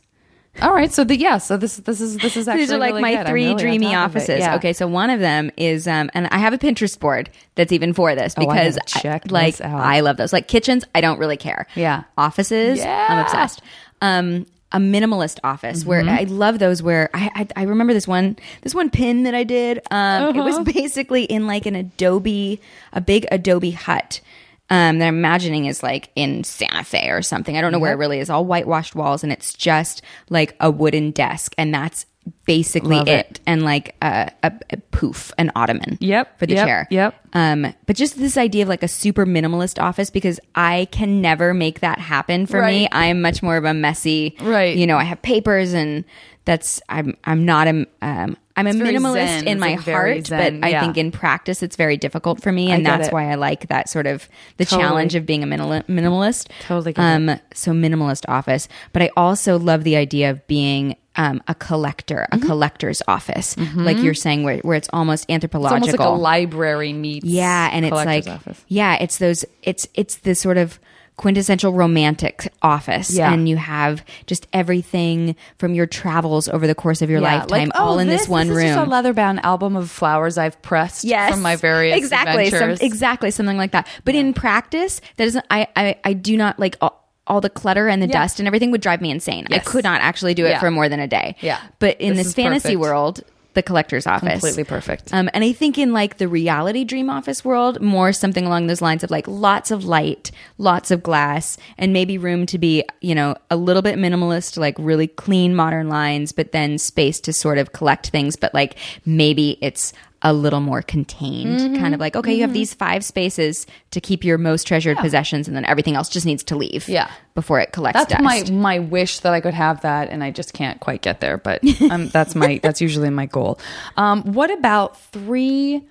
All 0.63 0.73
right 0.73 0.93
so 0.93 1.05
the 1.05 1.17
yeah 1.17 1.39
so 1.39 1.57
this 1.57 1.77
this 1.79 2.01
is 2.01 2.17
this 2.19 2.37
is 2.37 2.49
actually 2.49 2.63
These 2.63 2.73
are 2.73 2.79
like 2.79 2.91
really 2.91 3.03
my 3.03 3.15
good. 3.17 3.27
Three 3.29 3.45
really 3.49 3.63
dreamy 3.63 3.87
top 3.93 4.11
of 4.11 4.17
offices. 4.17 4.39
Yeah. 4.41 4.57
Okay, 4.57 4.73
so 4.73 4.87
one 4.87 5.11
of 5.11 5.21
them 5.21 5.51
is 5.57 5.87
um 5.87 6.11
and 6.15 6.27
I 6.29 6.39
have 6.39 6.53
a 6.53 6.59
Pinterest 6.59 6.99
board 6.99 7.31
that's 7.55 7.73
even 7.73 7.93
for 7.93 8.15
this 8.15 8.35
Oh, 8.37 8.43
I 8.43 8.47
because 8.47 8.79
check 8.87 9.23
I, 9.29 9.33
like. 9.33 9.61
I 9.61 10.01
love 10.01 10.17
those. 10.17 10.33
Like 10.33 10.49
kitchens, 10.49 10.85
I 10.95 11.01
don't 11.01 11.19
really 11.19 11.37
care. 11.37 11.67
Yeah. 11.75 12.05
Offices, 12.17 12.79
Yeah. 12.79 13.07
I'm 13.09 13.19
obsessed. 13.25 13.63
Um 14.01 14.47
a 14.71 14.79
minimalist 14.79 15.39
office 15.45 15.85
where 15.87 16.03
Mm-hmm. 16.03 16.11
I 16.19 16.23
love 16.25 16.59
those 16.59 16.83
where 16.83 17.09
I, 17.15 17.31
I 17.57 17.63
I 17.63 17.63
remember 17.65 17.95
this 17.95 18.07
one 18.07 18.37
this 18.61 18.75
one 18.75 18.91
pin 18.91 19.23
that 19.23 19.35
I 19.35 19.45
did. 19.45 19.79
Um 19.91 20.25
it 20.25 20.29
Uh-huh. 20.41 20.43
was 20.43 20.59
basically 20.75 21.25
in 21.25 21.47
like 21.47 21.65
an 21.67 21.75
Adobe 21.75 22.61
a 22.93 23.01
big 23.01 23.27
Adobe 23.31 23.71
hut. 23.71 24.21
Um, 24.71 24.99
that 24.99 25.09
I'm 25.09 25.17
imagining 25.17 25.65
is 25.65 25.83
like 25.83 26.11
in 26.15 26.45
Santa 26.45 26.85
Fe 26.85 27.09
or 27.09 27.23
something. 27.23 27.57
I 27.57 27.63
don't 27.63 27.73
know 27.73 27.79
where 27.79 27.93
it 27.93 27.97
really 27.97 28.19
is. 28.19 28.29
All 28.29 28.45
whitewashed 28.45 28.95
walls, 28.95 29.23
and 29.23 29.33
it's 29.33 29.55
just 29.55 30.03
like 30.29 30.55
a 30.61 30.71
wooden 30.71 31.11
desk, 31.11 31.55
and 31.57 31.73
that's 31.73 32.05
basically 32.45 32.99
it. 32.99 33.09
it. 33.09 33.41
And 33.47 33.63
like 33.63 33.95
a, 34.03 34.31
a, 34.43 34.53
a 34.71 34.77
poof, 34.77 35.33
an 35.39 35.51
ottoman. 35.55 35.99
Yep, 36.01 36.39
for 36.39 36.47
the 36.47 36.55
yep, 36.55 36.67
chair. 36.67 36.87
yep. 36.91 37.15
Um, 37.33 37.75
but 37.87 37.97
just 37.97 38.19
this 38.19 38.37
idea 38.37 38.63
of 38.63 38.69
like 38.69 38.83
a 38.83 38.89
super 38.89 39.27
minimalist 39.27 39.81
office 39.81 40.11
because 40.11 40.41
I 40.55 40.89
can 40.91 41.21
never 41.21 41.55
make 41.55 41.81
that 41.81 41.99
happen 41.99 42.47
for 42.47 42.65
me. 42.65 42.89
I'm 42.93 43.21
much 43.23 43.43
more 43.43 43.57
of 43.57 43.65
a 43.65 43.75
messy. 43.75 44.37
Right. 44.41 44.77
You 44.77 44.87
know, 44.87 44.97
I 44.97 45.05
have 45.05 45.23
papers 45.23 45.73
and 45.73 46.05
that's 46.45 46.81
I'm 46.89 47.17
I'm 47.25 47.45
not 47.45 47.69
a 47.69 47.87
um 48.01 48.37
I'm 48.59 48.67
a 48.67 48.73
minimalist 48.73 49.43
in 49.43 49.49
It's, 49.49 49.61
my 49.61 49.73
heart, 49.75 50.27
zen, 50.27 50.61
but 50.61 50.67
I 50.69 50.81
think 50.81 50.97
in 50.99 51.11
practice 51.13 51.63
it's 51.63 51.77
very 51.77 51.97
difficult 51.97 52.43
for 52.43 52.53
me, 52.53 52.71
and 52.71 52.85
that's 52.85 53.09
it. 53.09 53.13
why 53.13 53.31
I 53.31 53.37
like 53.37 53.69
that 53.69 53.89
sort 53.89 54.07
of 54.07 54.29
the 54.57 54.65
Totally. 54.65 54.83
challenge 54.83 55.15
of 55.15 55.25
being 55.27 55.43
a 55.43 55.47
minimal, 55.47 55.81
minimalist. 55.83 56.49
Totally 56.67 56.95
Um, 56.97 57.39
so 57.55 57.73
minimalist 57.73 58.25
office, 58.29 58.69
but 58.93 59.03
I 59.03 59.11
also 59.17 59.59
love 59.59 59.85
the 59.85 59.97
idea 59.97 60.31
of 60.31 60.47
being. 60.47 60.97
Um, 61.17 61.43
a 61.49 61.55
collector, 61.57 62.29
Mm-hmm. 62.31 62.45
a 62.45 62.47
collector's 62.47 63.03
office, 63.09 63.57
like 63.75 63.97
you're 63.99 64.15
saying, 64.15 64.45
where, 64.45 64.59
where 64.59 64.77
it's 64.77 64.89
almost 64.93 65.25
It's 65.25 65.33
anthropological. 65.35 65.83
almost 65.83 65.99
like 65.99 66.09
a 66.09 66.13
library 66.13 66.93
meets 66.93 67.27
Yeah, 67.27 67.69
and 67.73 67.85
it's 67.85 67.93
like 67.93 68.29
office. 68.29 68.65
yeah, 68.69 68.95
it's 69.01 69.19
those 69.19 69.45
it's 69.65 69.89
it's 69.95 70.19
this 70.19 70.39
sort 70.39 70.59
of 70.59 70.79
quintessential 71.19 71.73
romantic 71.75 72.51
office 72.63 73.11
Yeah. 73.11 73.31
and 73.33 73.47
you 73.49 73.57
have 73.59 74.03
just 74.27 74.47
everything 74.55 75.37
from 75.59 75.75
your 75.75 75.85
travels 75.87 76.49
over 76.49 76.67
the 76.67 76.75
course 76.75 77.03
of 77.03 77.11
your 77.11 77.21
Yeah, 77.21 77.41
lifetime 77.41 77.69
like, 77.69 77.73
oh, 77.75 77.85
all 77.85 77.99
in 77.99 78.07
this, 78.09 78.27
one 78.27 78.49
is 78.49 78.57
room. 78.57 78.67
just 78.69 78.87
a 78.87 78.91
leather 78.91 79.13
bound 79.13 79.45
album 79.45 79.77
of 79.77 79.91
flowers 79.91 80.39
I've 80.39 80.61
pressed 80.63 81.07
from 81.07 81.43
my 81.43 81.57
various 81.57 81.99
exactly 81.99 82.49
some, 82.51 82.71
exactly 82.81 83.31
something 83.31 83.57
like 83.59 83.73
that. 83.73 83.87
But 84.07 84.15
in 84.15 84.33
practice, 84.33 85.01
that 85.17 85.27
isn't 85.27 85.45
I 85.51 85.67
I, 85.77 85.97
I 86.05 86.13
do 86.15 86.37
not 86.37 86.59
like 86.59 86.77
all, 86.81 87.07
all 87.27 87.41
the 87.43 87.51
clutter 87.51 87.89
and 87.89 88.01
the 88.01 88.07
Yeah. 88.07 88.13
dust 88.23 88.39
and 88.39 88.47
everything 88.47 88.71
would 88.71 88.81
drive 88.81 89.01
me 89.03 89.11
insane. 89.11 89.47
I 89.51 89.59
could 89.59 89.85
not 89.85 90.01
actually 90.01 90.33
do 90.35 90.47
it 90.47 90.51
Yeah. 90.51 90.61
for 90.61 90.71
more 90.71 90.89
than 90.89 91.01
a 91.01 91.07
day. 91.09 91.37
Yeah. 91.41 91.59
But 91.81 92.01
in 92.01 92.15
This 92.15 92.29
this, 92.29 92.35
fantasy 92.35 92.69
perfect. 92.77 92.81
world, 92.81 93.21
the 93.59 93.63
collector's 93.65 94.07
office 94.07 94.41
Completely 94.41 94.63
perfect. 94.63 95.13
um, 95.13 95.29
and 95.35 95.43
I 95.43 95.53
think 95.53 95.79
in 95.79 95.93
like 95.93 96.19
the 96.19 96.29
reality 96.29 96.85
dream 96.85 97.11
office 97.11 97.45
world, 97.45 97.81
more 97.83 98.13
something 98.13 98.47
along 98.47 98.69
those 98.69 98.81
lines 98.81 99.03
of 99.03 99.11
like 99.11 99.27
lots 99.27 99.73
of 99.73 99.85
light, 99.85 100.31
lots 100.59 100.93
of 100.93 101.03
glass, 101.03 101.59
and 101.77 101.93
maybe 101.93 102.19
room 102.19 102.47
to 102.47 102.59
be, 102.59 102.85
you 103.01 103.17
know, 103.17 103.35
a 103.51 103.57
little 103.57 103.83
bit 103.83 103.99
minimalist, 103.99 104.57
like 104.57 104.77
really 104.79 105.09
clean 105.09 105.57
modern 105.57 105.89
lines, 105.89 106.31
but 106.31 106.53
then 106.53 106.79
space 106.79 107.19
to 107.21 107.33
sort 107.33 107.59
of 107.59 107.73
collect 107.73 108.11
things. 108.11 108.37
But 108.37 108.55
like 108.55 108.77
maybe 109.05 109.59
it's 109.61 109.93
a 110.23 110.33
little 110.33 110.61
more 110.61 110.83
contained, 110.83 111.61
Mm-hmm. 111.61 111.77
kind 111.81 111.95
of 111.95 112.01
like, 112.01 112.17
okay, 112.17 112.35
you 112.35 112.41
have 112.41 112.53
these 112.53 112.75
five 112.75 113.05
spaces 113.05 113.67
to 113.93 114.01
keep 114.01 114.25
your 114.25 114.37
most 114.37 114.67
treasured 114.67 114.97
possessions, 114.99 115.47
and 115.47 115.57
then 115.57 115.65
everything 115.65 115.95
else 115.95 116.09
just 116.09 116.27
needs 116.27 116.43
to 116.45 116.57
leave. 116.57 116.89
Yeah. 116.89 117.09
Before 117.37 117.61
it 117.61 117.71
collects 117.73 118.01
That's 118.01 118.11
dust. 118.21 118.23
my 118.23 118.51
my 118.51 118.79
wish 118.81 119.21
that 119.21 119.33
I 119.33 119.41
could 119.41 119.55
have 119.55 119.83
that, 119.83 120.09
and 120.11 120.25
I 120.25 120.33
just 120.33 120.55
can't 120.55 120.81
quite 120.81 121.03
get 121.03 121.21
there. 121.21 121.39
But 121.39 121.61
um, 121.91 122.09
that's 122.09 122.35
my 122.35 122.59
that's 122.63 122.81
usually 122.81 123.11
my 123.11 123.27
goal. 123.27 123.61
Um, 123.97 124.23
what 124.33 124.51
about 124.51 124.99
three? 125.01 125.85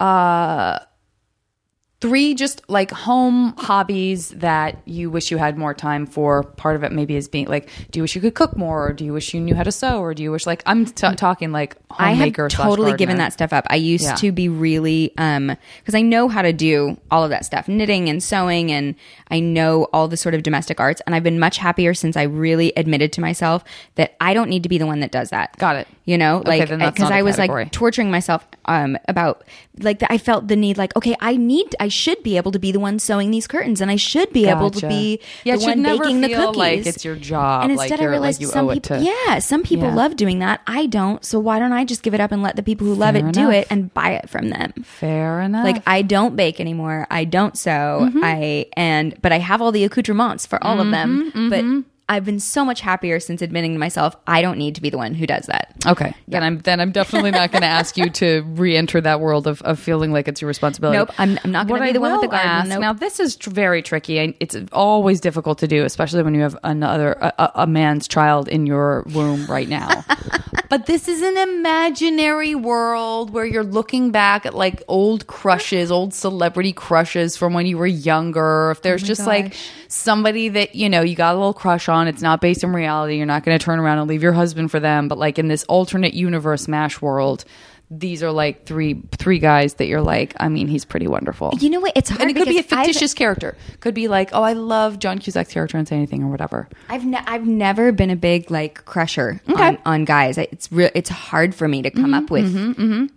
Uh, 0.00 0.78
three 2.00 2.32
just 2.34 2.62
like 2.68 2.92
home 2.92 3.52
hobbies 3.58 4.28
that 4.30 4.80
you 4.84 5.10
wish 5.10 5.32
you 5.32 5.36
had 5.36 5.58
more 5.58 5.74
time 5.74 6.06
for 6.06 6.44
part 6.44 6.76
of 6.76 6.84
it 6.84 6.92
maybe 6.92 7.16
is 7.16 7.26
being 7.28 7.46
like 7.48 7.68
do 7.90 7.98
you 7.98 8.02
wish 8.04 8.14
you 8.14 8.20
could 8.20 8.34
cook 8.34 8.56
more 8.56 8.86
or 8.88 8.92
do 8.92 9.04
you 9.04 9.12
wish 9.12 9.34
you 9.34 9.40
knew 9.40 9.54
how 9.54 9.64
to 9.64 9.72
sew 9.72 9.98
or 10.00 10.14
do 10.14 10.22
you 10.22 10.30
wish 10.30 10.46
like 10.46 10.62
i'm 10.64 10.84
t- 10.86 11.12
talking 11.16 11.50
like 11.50 11.76
I 11.98 12.12
have 12.12 12.34
totally 12.50 12.92
given 12.92 13.16
that 13.16 13.32
stuff 13.32 13.52
up. 13.52 13.66
I 13.70 13.76
used 13.76 14.04
Yeah. 14.04 14.14
to 14.16 14.30
be 14.30 14.48
really 14.50 15.12
um 15.16 15.56
because 15.80 15.94
I 15.94 16.02
know 16.02 16.28
how 16.28 16.42
to 16.42 16.52
do 16.52 16.98
all 17.10 17.24
of 17.24 17.30
that 17.30 17.46
stuff, 17.46 17.66
knitting 17.66 18.10
and 18.10 18.22
sewing 18.22 18.70
and 18.70 18.94
I 19.30 19.40
know 19.40 19.84
all 19.92 20.06
the 20.06 20.18
sort 20.18 20.34
of 20.34 20.42
domestic 20.42 20.80
arts 20.80 21.00
and 21.06 21.14
I've 21.14 21.22
been 21.22 21.40
much 21.40 21.56
happier 21.56 21.94
since 21.94 22.14
I 22.14 22.24
really 22.24 22.74
admitted 22.76 23.10
to 23.14 23.22
myself 23.22 23.64
that 23.94 24.14
I 24.20 24.34
don't 24.34 24.50
need 24.50 24.62
to 24.64 24.68
be 24.68 24.76
the 24.76 24.86
one 24.86 25.00
that 25.00 25.10
does 25.10 25.30
that. 25.30 25.56
Got 25.56 25.76
it. 25.76 25.88
You 26.04 26.18
know, 26.18 26.42
like 26.44 26.68
because 26.68 26.78
not 26.78 27.10
a 27.10 27.14
I 27.14 27.22
was 27.22 27.36
category. 27.36 27.64
like 27.64 27.72
torturing 27.72 28.10
myself 28.10 28.46
um 28.66 28.98
about 29.08 29.42
like 29.80 30.02
I 30.10 30.18
felt 30.18 30.46
the 30.46 30.56
need 30.56 30.76
like 30.76 30.94
okay, 30.94 31.16
I 31.20 31.36
need 31.36 31.74
I 31.80 31.87
should 31.88 32.22
be 32.22 32.36
able 32.36 32.52
to 32.52 32.58
be 32.58 32.72
the 32.72 32.80
one 32.80 32.98
sewing 32.98 33.30
these 33.30 33.46
curtains 33.46 33.80
and 33.80 33.90
I 33.90 33.96
should 33.96 34.32
be 34.32 34.46
able 34.46 34.70
to 34.70 34.86
be 34.88 35.20
Yeah, 35.44 35.56
the 35.56 35.64
one 35.64 35.82
baking 35.82 36.20
the 36.20 36.28
cookies. 36.34 36.56
like 36.56 36.86
it's 36.86 37.04
your 37.04 37.16
job, 37.16 37.64
And 37.64 37.76
like 37.76 37.90
instead 37.90 38.00
I 38.00 38.04
like 38.06 38.10
realized 38.12 38.40
you 38.40 38.46
some 38.48 38.68
people 38.68 38.98
to- 38.98 39.02
yeah, 39.04 39.38
some 39.40 39.62
people 39.62 39.88
Yeah. 39.88 39.94
love 39.94 40.16
doing 40.16 40.38
that. 40.40 40.60
I 40.66 40.86
don't. 40.86 41.24
So 41.24 41.38
why 41.38 41.58
don't 41.58 41.72
I 41.72 41.84
just 41.84 42.02
give 42.02 42.14
it 42.14 42.20
up 42.20 42.32
and 42.32 42.42
let 42.42 42.56
the 42.56 42.62
people 42.62 42.86
who 42.86 42.94
love 42.94 43.14
Fair 43.14 43.26
it 43.28 43.32
do 43.32 43.50
it 43.50 43.66
and 43.70 43.92
buy 43.94 44.10
it 44.12 44.28
from 44.28 44.50
them? 44.50 44.72
fair 44.84 45.40
enough 45.40 45.64
Like 45.64 45.82
I 45.86 46.02
don't 46.02 46.36
bake 46.36 46.60
anymore. 46.60 47.06
I 47.10 47.24
don't 47.24 47.56
sew. 47.58 48.00
Mm-hmm. 48.08 48.20
I 48.22 48.66
and 48.76 49.14
but 49.22 49.32
I 49.32 49.38
have 49.38 49.60
all 49.62 49.72
the 49.72 49.84
accoutrements 49.84 50.46
for 50.46 50.62
all 50.62 50.80
of 50.80 50.90
them. 50.90 51.32
But 51.50 51.64
I've 52.08 52.24
been 52.24 52.40
so 52.40 52.64
much 52.64 52.80
happier 52.80 53.20
since 53.20 53.42
admitting 53.42 53.72
to 53.74 53.78
myself 53.78 54.16
I 54.26 54.40
don't 54.42 54.56
need 54.58 54.74
to 54.76 54.80
be 54.80 54.90
the 54.90 54.96
one 54.96 55.14
who 55.14 55.26
does 55.26 55.46
that. 55.46 55.74
Okay, 55.86 56.14
then 56.26 56.42
I'm 56.42 56.58
then 56.60 56.80
I'm 56.80 56.90
definitely 56.92 57.30
not 57.30 57.52
going 57.52 57.62
to 57.62 57.68
ask 57.68 57.96
you 57.96 58.08
to 58.10 58.42
re-enter 58.46 59.00
that 59.02 59.20
world 59.20 59.46
of, 59.46 59.60
of 59.62 59.78
feeling 59.78 60.12
like 60.12 60.26
it's 60.28 60.40
your 60.40 60.48
responsibility. 60.48 60.98
Nope, 60.98 61.10
I'm- 61.18 61.38
I'm 61.44 61.52
not 61.52 61.68
gonna 61.68 61.80
be 61.82 61.88
I 61.88 61.92
the 61.92 62.00
one 62.00 62.12
with 62.12 62.20
the 62.22 62.26
will 62.28 62.32
garden, 62.32 62.50
ask- 62.50 62.68
nope. 62.70 62.80
Now 62.80 62.92
this 62.92 63.20
is 63.20 63.36
tr- 63.36 63.50
very 63.50 63.82
tricky. 63.82 64.18
and 64.18 64.34
It's 64.40 64.56
always 64.72 65.20
difficult 65.20 65.58
to 65.58 65.68
do, 65.68 65.84
especially 65.84 66.22
when 66.22 66.34
you 66.34 66.40
have 66.42 66.56
another 66.64 67.12
a, 67.12 67.32
a- 67.38 67.52
a 67.62 67.66
man's 67.66 68.08
child 68.08 68.48
in 68.48 68.66
your 68.66 69.04
womb 69.14 69.46
right 69.46 69.68
now. 69.68 70.04
but 70.70 70.86
this 70.86 71.08
is 71.08 71.20
an 71.22 71.36
imaginary 71.36 72.54
world 72.54 73.30
where 73.30 73.44
you're 73.46 73.64
looking 73.64 74.10
back 74.10 74.46
at 74.46 74.54
like 74.54 74.82
old 74.88 75.26
crushes, 75.26 75.90
old 75.90 76.12
celebrity 76.14 76.72
crushes 76.72 77.36
from 77.36 77.52
when 77.54 77.66
you 77.66 77.78
were 77.78 77.86
younger. 77.86 78.70
If 78.70 78.82
there's 78.82 79.02
oh 79.02 79.06
just 79.06 79.26
like 79.26 79.54
somebody 79.88 80.48
that 80.50 80.74
you 80.74 80.88
know 80.88 81.00
you 81.00 81.16
got 81.16 81.34
a 81.34 81.38
little 81.38 81.54
crush 81.54 81.88
on, 81.88 81.97
it's 82.06 82.22
not 82.22 82.40
based 82.40 82.62
in 82.62 82.72
reality. 82.72 83.16
You're 83.16 83.26
not 83.26 83.42
going 83.44 83.58
to 83.58 83.64
turn 83.64 83.80
around 83.80 83.98
and 83.98 84.08
leave 84.08 84.22
your 84.22 84.32
husband 84.34 84.70
for 84.70 84.78
them. 84.78 85.08
But 85.08 85.18
like 85.18 85.38
in 85.38 85.48
this 85.48 85.64
alternate 85.64 86.14
universe 86.14 86.68
Mash 86.68 87.00
world. 87.02 87.44
These 87.90 88.22
are 88.22 88.30
like 88.30 88.66
three 88.66 89.00
three 89.12 89.38
guys 89.38 89.72
that 89.76 89.86
you're 89.86 90.02
like. 90.02 90.34
I 90.38 90.50
mean, 90.50 90.68
he's 90.68 90.84
pretty 90.84 91.06
wonderful. 91.08 91.54
You 91.58 91.70
know 91.70 91.80
what? 91.80 91.92
It's 91.96 92.10
hard 92.10 92.20
and 92.20 92.30
it 92.30 92.34
could 92.34 92.46
be 92.46 92.58
a 92.58 92.62
because 92.62 92.76
I've- 92.76 92.84
fictitious 92.88 93.14
character. 93.14 93.56
Could 93.80 93.94
be 93.94 94.08
like, 94.08 94.28
oh, 94.34 94.42
I 94.42 94.52
love 94.52 94.98
John 94.98 95.18
Cusack's 95.18 95.54
character 95.54 95.78
and 95.78 95.88
say 95.88 95.96
anything 95.96 96.22
or 96.22 96.26
whatever. 96.30 96.68
I've 96.90 97.06
ne- 97.06 97.22
I've 97.26 97.46
never 97.46 97.90
been 97.92 98.10
a 98.10 98.16
big 98.16 98.50
like 98.50 98.84
crusher 98.84 99.40
on, 99.48 99.78
on 99.86 100.04
guys. 100.04 100.36
It's 100.36 100.70
real. 100.70 100.90
It's 100.94 101.08
hard 101.08 101.54
for 101.54 101.66
me 101.66 101.80
to 101.80 101.90
come 101.90 102.12
up 102.12 102.30
with 102.30 102.44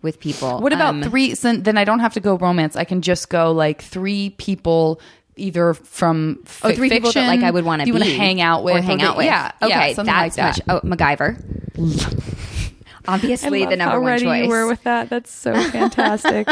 with 0.02 0.22
people. 0.22 0.48
Mm-hmm, 0.52 0.64
What 0.64 0.72
about 0.72 0.94
Um, 0.96 1.04
three? 1.04 1.36
So 1.36 1.54
then 1.58 1.78
I 1.78 1.84
don't 1.84 2.00
have 2.00 2.14
to 2.14 2.22
go 2.22 2.38
romance. 2.38 2.78
I 2.78 2.86
can 2.86 3.02
just 3.02 3.28
go 3.28 3.52
like 3.52 3.82
three 3.82 4.30
people. 4.38 5.02
Either 5.38 5.74
from 5.74 6.40
Oh, 6.42 6.46
fi- 6.46 6.76
three 6.76 6.90
people 6.90 7.12
that 7.12 7.28
like 7.28 7.42
I 7.42 7.52
would 7.52 7.66
want 7.66 7.82
to 7.82 7.88
you 7.88 7.94
want 7.94 8.06
to 8.06 8.14
hang 8.16 8.42
out 8.42 8.64
with, 8.64 8.76
or 8.76 8.82
hang 8.82 9.02
out 9.02 9.18
with. 9.18 9.26
Yeah, 9.26 9.52
okay, 9.62 9.70
yeah, 9.70 9.94
that's 9.94 9.98
like 9.98 10.34
that. 10.36 10.68
much. 10.68 10.84
Oh, 10.84 10.88
MacGyver. 10.88 11.42
Obviously, 13.08 13.66
the 13.66 13.76
number 13.76 14.00
one 14.00 14.20
choice. 14.20 14.78
that. 14.84 15.10
That's 15.10 15.32
so 15.32 15.54
fantastic. 15.72 16.48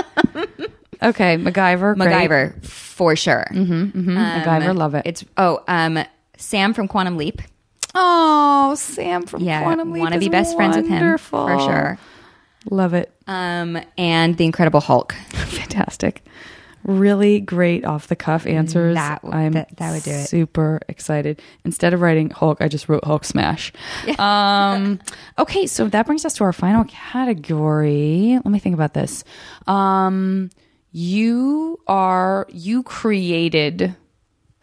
okay, 1.04 1.38
MacGyver, 1.38 1.96
great. 1.96 2.10
MacGyver 2.10 2.66
for 2.66 3.16
sure. 3.16 3.46
Mm-hmm, 3.52 4.18
MacGyver, 4.18 4.76
love 4.76 4.96
it. 4.96 5.04
It's 5.06 5.24
oh, 5.38 5.64
um, 5.68 6.00
Sam 6.38 6.74
from 6.74 6.88
Quantum 6.88 7.18
Leap. 7.18 7.42
Oh, 7.96 8.76
Sam 8.76 9.26
from 9.26 9.44
Yeah, 9.44 9.64
Quantum 9.64 9.92
Leap 9.92 10.02
want 10.02 10.14
to 10.14 10.20
be 10.20 10.30
best 10.30 10.56
friends 10.56 10.78
with 10.78 10.88
him 10.88 11.18
for 11.18 11.60
sure. 11.60 12.00
Love 12.70 12.94
it. 12.94 13.12
Um, 13.28 13.80
and 13.98 14.38
the 14.38 14.46
Incredible 14.46 14.80
Hulk. 14.80 15.14
fantastic. 15.30 16.24
Really 16.84 17.40
great 17.42 17.84
off 17.86 18.08
the 18.08 18.16
cuff 18.16 18.46
answers. 18.48 18.96
That 18.96 19.20
I'm 19.24 19.52
that- 19.54 19.76
that 19.78 19.92
would 19.94 20.04
do 20.04 20.12
it. 20.12 20.28
Super 20.28 20.80
excited. 20.88 21.42
Instead 21.66 21.94
of 21.94 22.02
writing 22.02 22.30
Hulk, 22.30 22.62
I 22.62 22.68
just 22.68 22.88
wrote 22.90 23.04
Hulk 23.04 23.26
Smash. 23.26 23.74
Um, 24.20 25.00
okay, 25.38 25.68
so 25.68 25.88
that 25.90 26.06
brings 26.06 26.26
us 26.26 26.34
to 26.36 26.44
our 26.44 26.54
final 26.54 26.84
category. 26.86 28.34
Let 28.44 28.46
me 28.48 28.60
think 28.60 28.74
about 28.74 28.94
this. 28.94 29.24
Um, 29.68 30.50
you 30.92 31.80
are 31.88 32.48
you 32.50 32.84
created 32.84 33.96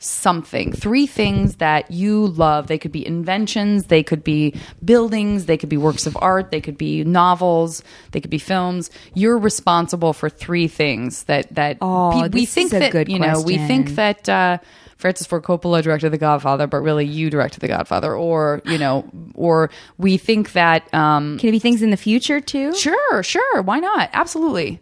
something 0.09 0.73
three 0.73 1.07
things 1.07 1.57
that 1.57 1.91
you 1.91 2.27
love 2.29 2.67
they 2.69 2.79
could 2.79 2.93
be 2.93 3.07
inventions 3.07 3.87
they 3.87 4.03
could 4.03 4.23
be 4.23 4.55
buildings 4.85 5.47
they 5.47 5.57
could 5.57 5.69
be 5.69 5.77
works 5.77 6.07
of 6.07 6.17
art 6.21 6.51
they 6.51 6.61
could 6.61 6.79
be 6.79 7.03
novels 7.05 7.83
they 8.13 8.21
could 8.21 8.31
be 8.31 8.39
films 8.39 8.91
you're 9.15 9.39
responsible 9.39 10.13
for 10.13 10.29
three 10.29 10.69
things 10.69 11.25
that 11.25 11.53
that 11.55 11.79
Oh, 11.81 12.11
pe- 12.13 12.29
we 12.31 12.47
think 12.47 12.71
that 12.73 12.93
good 12.93 13.09
you 13.09 13.19
know 13.19 13.41
we 13.41 13.59
think 13.59 13.95
that 13.97 14.29
uh 14.29 14.59
Francis 14.97 15.27
Ford 15.27 15.43
Coppola 15.43 15.83
directed 15.83 16.09
The 16.09 16.17
Godfather, 16.17 16.67
but 16.67 16.79
really 16.79 17.05
you 17.05 17.29
directed 17.29 17.61
The 17.61 17.69
Godfather, 17.69 18.15
or 18.15 18.63
you 18.65 18.79
know, 18.79 19.05
or 19.35 19.69
we 19.99 20.17
think 20.17 20.53
that 20.53 20.93
um, 20.95 21.39
Can 21.39 21.51
it 21.51 21.53
be 21.53 21.59
things 21.59 21.83
in 21.83 21.91
the 21.91 21.99
future 21.99 22.41
too? 22.41 22.75
sure, 22.75 23.23
sure, 23.23 23.61
why 23.61 23.79
not? 23.79 24.09
Absolutely. 24.15 24.81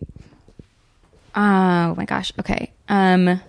Oh 1.35 1.95
my 1.97 2.05
gosh. 2.07 2.33
Okay. 2.39 2.73
Um 2.89 3.41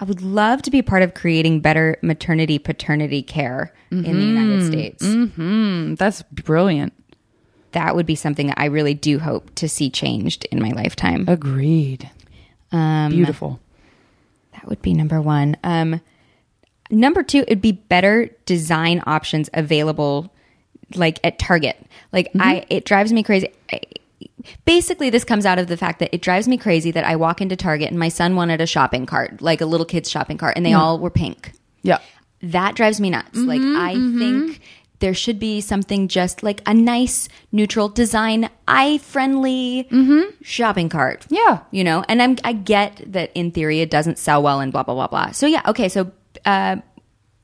I 0.00 0.04
would 0.04 0.22
love 0.22 0.62
to 0.62 0.70
be 0.70 0.80
part 0.82 1.02
of 1.02 1.14
creating 1.14 1.60
better 1.60 1.96
maternity 2.02 2.58
paternity 2.58 3.22
care 3.22 3.74
in 3.90 4.02
the 4.02 4.24
United 4.24 4.64
States. 4.66 5.04
Mm, 5.04 5.98
that's 5.98 6.22
brilliant. 6.22 6.92
That 7.72 7.96
would 7.96 8.06
be 8.06 8.14
something 8.14 8.52
I 8.56 8.66
really 8.66 8.94
do 8.94 9.18
hope 9.18 9.54
to 9.56 9.68
see 9.68 9.90
changed 9.90 10.44
in 10.46 10.60
my 10.60 10.70
lifetime. 10.70 11.24
Agreed. 11.26 12.08
Um 12.70 13.10
Beautiful. 13.10 13.60
that 14.52 14.66
would 14.68 14.82
be 14.82 14.94
number 14.94 15.20
1. 15.20 15.56
Um 15.64 16.00
number 16.90 17.22
2 17.22 17.38
it'd 17.46 17.60
be 17.60 17.72
better 17.72 18.30
design 18.46 19.02
options 19.06 19.50
available 19.52 20.32
like 20.94 21.18
at 21.24 21.38
Target. 21.38 21.76
Like 22.12 22.30
I 22.38 22.64
it 22.70 22.84
drives 22.84 23.12
me 23.12 23.22
crazy. 23.22 23.48
I, 23.72 23.80
basically 24.64 25.10
this 25.10 25.24
comes 25.24 25.46
out 25.46 25.58
of 25.58 25.66
the 25.68 25.76
fact 25.76 25.98
that 26.00 26.14
it 26.14 26.22
drives 26.22 26.48
me 26.48 26.56
crazy 26.56 26.90
that 26.90 27.04
I 27.04 27.16
walk 27.16 27.40
into 27.40 27.56
Target 27.56 27.90
and 27.90 27.98
my 27.98 28.08
son 28.08 28.36
wanted 28.36 28.60
a 28.60 28.66
shopping 28.66 29.06
cart, 29.06 29.40
like 29.40 29.60
a 29.60 29.66
little 29.66 29.86
kid's 29.86 30.10
shopping 30.10 30.38
cart, 30.38 30.54
and 30.56 30.64
they 30.64 30.72
all 30.72 30.98
were 30.98 31.10
pink. 31.10 31.52
Yeah. 31.82 31.98
That 32.42 32.74
drives 32.74 33.00
me 33.00 33.10
nuts. 33.10 33.38
like 33.38 33.60
mm-hmm, 33.60 33.80
I 33.80 33.94
mm-hmm. 33.94 34.18
think 34.18 34.60
there 35.00 35.14
should 35.14 35.38
be 35.38 35.60
something 35.60 36.08
just 36.08 36.42
like 36.42 36.60
a 36.66 36.74
nice, 36.74 37.28
neutral 37.52 37.88
design, 37.88 38.50
eye 38.66 38.98
friendly 38.98 39.88
mm-hmm. 39.90 40.30
shopping 40.42 40.88
cart. 40.88 41.26
Yeah. 41.30 41.60
You 41.70 41.84
know, 41.84 42.04
and 42.08 42.22
I'm 42.22 42.36
I 42.44 42.52
get 42.52 43.02
that 43.12 43.30
in 43.34 43.50
theory 43.50 43.80
it 43.80 43.90
doesn't 43.90 44.18
sell 44.18 44.42
well 44.42 44.60
and 44.60 44.72
blah 44.72 44.82
blah 44.82 44.94
blah 44.94 45.08
blah. 45.08 45.30
So 45.32 45.46
yeah, 45.46 45.62
okay, 45.66 45.88
so 45.88 46.10
uh 46.44 46.76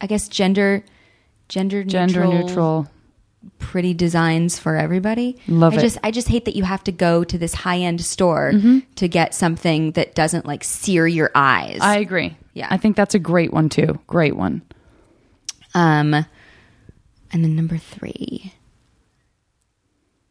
I 0.01 0.07
guess 0.07 0.29
gender 0.29 0.85
gender 1.49 1.85
Gender 1.85 2.27
neutral. 2.27 2.89
Pretty 3.59 3.95
designs 3.95 4.59
for 4.59 4.77
everybody. 4.77 5.37
Love 5.49 5.75
I 5.75 5.79
it. 5.79 5.81
just 5.81 5.99
I 6.05 6.11
just 6.11 6.29
hate 6.29 6.45
that 6.45 6.57
you 6.57 6.63
have 6.65 6.85
to 6.85 6.93
go 6.93 7.25
to 7.25 7.39
this 7.39 7.55
high 7.55 7.79
end 7.79 8.01
store 8.01 8.53
to 8.97 9.09
get 9.09 9.35
something 9.35 9.93
that 9.93 10.15
doesn't 10.15 10.47
like 10.47 10.63
sear 10.65 11.07
your 11.07 11.31
eyes. 11.35 11.79
I 11.81 11.97
agree. 11.99 12.37
Yeah. 12.53 12.69
I 12.71 12.77
think 12.77 12.97
that's 12.97 13.15
a 13.15 13.19
great 13.19 13.53
one 13.53 13.69
too. 13.69 13.99
Great 14.07 14.37
one. 14.37 14.63
um 15.75 16.15
and 16.15 17.43
then 17.43 17.57
number 17.57 17.77
3. 17.79 18.53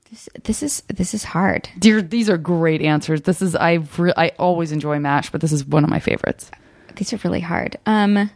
This 0.09 0.29
this 0.43 0.63
is 0.63 0.83
this 0.87 1.13
is 1.13 1.23
hard. 1.23 1.67
Dear, 1.79 2.01
these 2.01 2.29
are 2.29 2.37
great 2.37 2.81
answers. 2.81 3.23
This 3.23 3.41
is 3.41 3.55
I 3.55 3.79
re- 3.97 4.13
I 4.15 4.29
always 4.39 4.71
enjoy 4.71 4.99
Mash, 4.99 5.29
but 5.31 5.41
this 5.41 5.51
is 5.51 5.65
one 5.65 5.83
of 5.83 5.89
my 5.89 5.99
favorites. 5.99 6.49
These 6.95 7.11
are 7.13 7.19
really 7.23 7.39
hard. 7.41 7.77
Um 7.85 8.29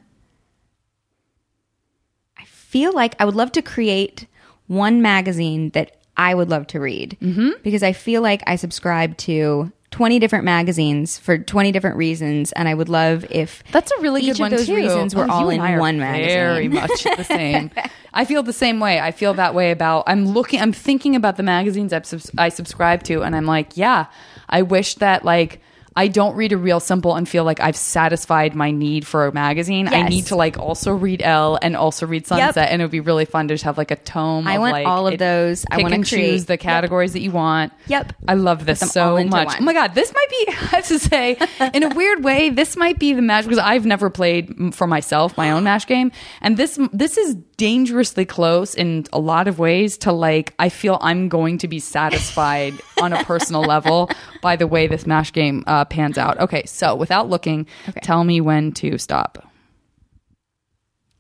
I 2.38 2.44
feel 2.46 2.92
like 2.94 3.16
I 3.20 3.26
would 3.26 3.36
love 3.36 3.52
to 3.54 3.62
create 3.62 4.26
one 4.68 5.02
magazine 5.02 5.70
that 5.72 5.98
I 6.16 6.34
would 6.34 6.50
love 6.50 6.68
to 6.68 6.80
read 6.80 7.18
mm-hmm. 7.22 7.50
because 7.64 7.84
I 7.84 7.94
feel 7.94 8.22
like 8.22 8.42
I 8.48 8.56
subscribe 8.56 9.18
to 9.18 9.72
20 9.92 10.20
different 10.20 10.44
magazines 10.44 11.18
for 11.18 11.38
20 11.38 11.72
different 11.72 11.96
reasons 11.96 12.52
and 12.52 12.68
I 12.68 12.74
would 12.74 12.90
love 12.90 13.26
if 13.30 13.64
That's 13.72 13.92
a 13.92 14.02
really 14.02 14.22
each 14.22 14.34
good 14.34 14.40
one 14.40 14.54
of 14.54 14.60
those 14.60 14.68
too. 14.68 14.76
reasons 14.76 15.16
were 15.16 15.26
Oh, 15.26 15.32
all 15.32 15.50
in 15.50 15.60
and 15.60 15.68
I 15.68 15.74
are 15.74 15.80
one 15.80 15.98
magazine. 16.00 16.28
Very 16.30 16.68
much 16.68 17.04
the 17.04 17.24
same. 17.24 17.72
I 18.14 18.26
feel 18.26 18.44
the 18.44 18.52
same 18.54 18.80
way. 18.80 19.00
I 19.00 19.12
feel 19.12 19.34
that 19.36 19.54
way 19.54 19.72
about. 19.72 20.04
I'm 20.08 20.26
looking. 20.28 20.60
I'm 20.60 20.74
thinking 20.74 21.16
about 21.16 21.38
the 21.38 21.44
magazines 21.44 21.94
I, 21.94 22.02
subs- 22.02 22.32
I 22.38 22.50
subscribe 22.50 23.04
to, 23.04 23.22
and 23.22 23.36
I'm 23.36 23.46
like, 23.46 23.78
yeah. 23.78 24.08
I 24.50 24.64
wish 24.64 24.96
that 24.96 25.24
like. 25.24 25.62
I 25.98 26.08
don't 26.10 26.36
read 26.36 26.54
a 26.54 26.58
real 26.58 26.80
simple 26.80 27.16
and 27.16 27.28
feel 27.28 27.44
like 27.44 27.60
I've 27.60 27.76
satisfied 27.76 28.54
my 28.54 28.70
need 28.70 29.08
for 29.08 29.26
a 29.26 29.34
magazine. 29.34 29.88
I 29.88 30.04
need 30.04 30.28
to 30.28 30.36
like 30.36 30.60
also 30.60 30.94
read 30.94 31.24
Elle 31.24 31.58
and 31.60 31.76
also 31.76 32.06
read 32.06 32.28
Sunset, 32.28 32.70
and 32.72 32.82
it 32.82 32.86
would 32.86 32.92
be 32.92 33.00
really 33.00 33.26
fun 33.26 33.48
to 33.48 33.56
just 33.56 33.64
have 33.64 33.80
like 33.80 33.90
a 33.90 33.96
tome. 33.96 34.48
I 34.48 34.54
of, 34.56 34.62
want 34.62 34.72
like, 34.74 34.86
all 34.88 35.08
of 35.08 35.18
those. 35.18 35.66
I 35.72 35.82
wanna 35.82 36.04
choose 36.04 36.46
the 36.46 36.54
Yep. 36.54 36.60
categories 36.60 37.14
that 37.14 37.22
you 37.22 37.32
want. 37.32 37.74
Yep. 37.88 38.14
I 38.28 38.36
love 38.36 38.66
this 38.68 38.80
so 38.80 39.24
much. 39.24 39.48
one. 39.48 39.58
Oh 39.60 39.64
my 39.64 39.74
god, 39.74 39.96
this 39.96 40.14
might 40.14 40.30
be. 40.30 40.46
I 40.50 40.52
have 40.52 40.88
to 40.88 41.00
say, 41.00 41.38
in 41.74 41.82
a 41.82 41.90
weird 41.90 42.24
way, 42.24 42.52
this 42.52 42.78
might 42.78 43.00
be 43.00 43.14
the 43.14 43.24
match 43.24 43.46
because 43.46 43.58
I've 43.58 43.86
never 43.88 44.12
played 44.12 44.76
for 44.76 44.86
myself 44.86 45.36
my 45.36 45.50
own 45.52 45.64
Mash 45.64 45.88
game, 45.88 46.12
and 46.42 46.58
this 46.58 46.78
this 46.94 47.18
is 47.18 47.36
dangerously 47.58 48.24
close 48.26 48.76
in 48.76 49.06
a 49.12 49.20
lot 49.20 49.48
of 49.48 49.58
ways 49.60 49.98
to 50.00 50.12
like. 50.12 50.54
I 50.60 50.70
feel 50.70 50.98
I'm 51.02 51.28
going 51.28 51.58
to 51.60 51.68
be 51.68 51.80
satisfied 51.80 52.74
on 53.02 53.14
a 53.14 53.24
personal 53.24 53.62
level 53.62 54.10
by 54.42 54.56
the 54.56 54.68
way 54.68 54.88
this 54.88 55.06
mash 55.08 55.34
game 55.34 55.64
uh, 55.68 55.86
pans 55.86 56.18
out. 56.18 56.40
Okay, 56.40 56.64
so 56.66 56.96
without 56.96 57.30
looking, 57.30 57.68
Okay. 57.90 58.00
tell 58.02 58.24
me 58.24 58.40
when 58.42 58.72
to 58.74 58.98
stop. 58.98 59.44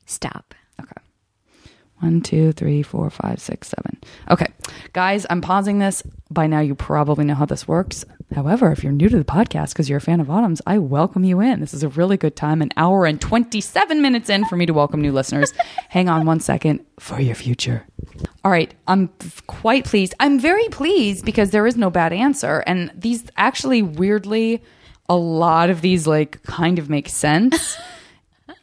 Stop. 0.06 0.54
One, 2.00 2.22
two, 2.22 2.52
three, 2.52 2.84
four, 2.84 3.10
five, 3.10 3.40
six, 3.40 3.70
seven. 3.70 3.98
Okay. 4.30 4.48
Guys, 4.94 5.26
I'm 5.30 5.42
pausing 5.42 5.80
this. 5.80 6.04
By 6.30 6.46
now, 6.46 6.60
you 6.60 6.76
probably 6.76 7.26
know 7.26 7.34
how 7.34 7.46
this 7.46 7.68
works. 7.68 8.06
However, 8.36 8.72
if 8.72 8.84
you're 8.84 8.92
new 8.92 9.10
to 9.10 9.18
the 9.18 9.24
podcast 9.24 9.70
because 9.70 9.90
you're 9.90 9.98
a 9.98 10.02
fan 10.02 10.20
of 10.20 10.30
Autumn's, 10.30 10.62
I 10.68 10.78
welcome 10.78 11.24
you 11.24 11.40
in. 11.40 11.60
This 11.60 11.74
is 11.74 11.82
a 11.82 11.90
really 11.90 12.18
good 12.18 12.36
time, 12.36 12.62
an 12.62 12.72
hour 12.78 13.06
and 13.06 13.20
27 13.20 14.02
minutes 14.02 14.30
in 14.30 14.46
for 14.46 14.58
me 14.58 14.66
to 14.68 14.74
welcome 14.74 15.02
new 15.02 15.12
listeners. 15.12 15.54
Hang 15.90 16.08
on 16.08 16.26
one 16.26 16.40
second 16.40 16.86
for 17.00 17.20
your 17.20 17.36
future. 17.36 17.86
All 18.44 18.52
right. 18.52 18.72
I'm 18.88 19.10
quite 19.48 19.86
pleased. 19.86 20.14
I'm 20.20 20.40
very 20.40 20.68
pleased 20.70 21.26
because 21.26 21.50
there 21.50 21.66
is 21.66 21.78
no 21.78 21.90
bad 21.90 22.14
answer. 22.14 22.64
And 22.68 22.92
these 22.94 23.24
actually, 23.38 23.82
weirdly, 23.82 24.62
a 25.10 25.16
lot 25.16 25.70
of 25.70 25.82
these 25.82 26.06
like 26.06 26.44
kind 26.44 26.78
of 26.78 26.90
make 26.90 27.10
sense. 27.10 27.78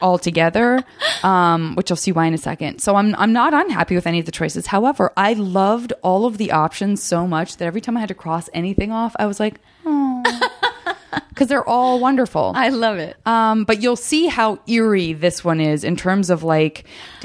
altogether, 0.04 0.84
um, 1.22 1.74
which 1.76 1.90
I'll 1.90 1.96
see 1.96 2.12
why 2.12 2.26
in 2.26 2.34
a 2.34 2.38
second. 2.38 2.80
So 2.80 2.94
I'm 2.96 3.14
I'm 3.16 3.32
not 3.32 3.54
unhappy 3.54 3.94
with 3.94 4.06
any 4.06 4.20
of 4.20 4.26
the 4.26 4.32
choices. 4.32 4.66
However, 4.66 5.12
I 5.16 5.32
loved 5.32 5.94
all 6.02 6.26
of 6.26 6.36
the 6.36 6.52
options 6.52 7.02
so 7.02 7.26
much 7.26 7.56
that 7.56 7.64
every 7.64 7.80
time 7.80 7.96
I 7.96 8.00
had 8.00 8.10
to 8.10 8.14
cross 8.14 8.50
anything 8.52 8.92
off, 8.92 9.16
I 9.18 9.24
was 9.26 9.40
like, 9.40 9.54
oh, 9.86 10.22
because 11.30 11.48
they're 11.48 11.66
all 11.66 11.98
wonderful. 12.00 12.52
I 12.54 12.68
love 12.68 12.98
it. 12.98 13.16
Um, 13.26 13.64
but 13.64 13.82
you'll 13.82 13.96
see 13.96 14.26
how 14.26 14.58
eerie 14.66 15.14
this 15.14 15.42
one 15.42 15.58
is 15.60 15.82
in 15.84 15.96
terms 15.96 16.28
of 16.28 16.42
like. 16.42 16.84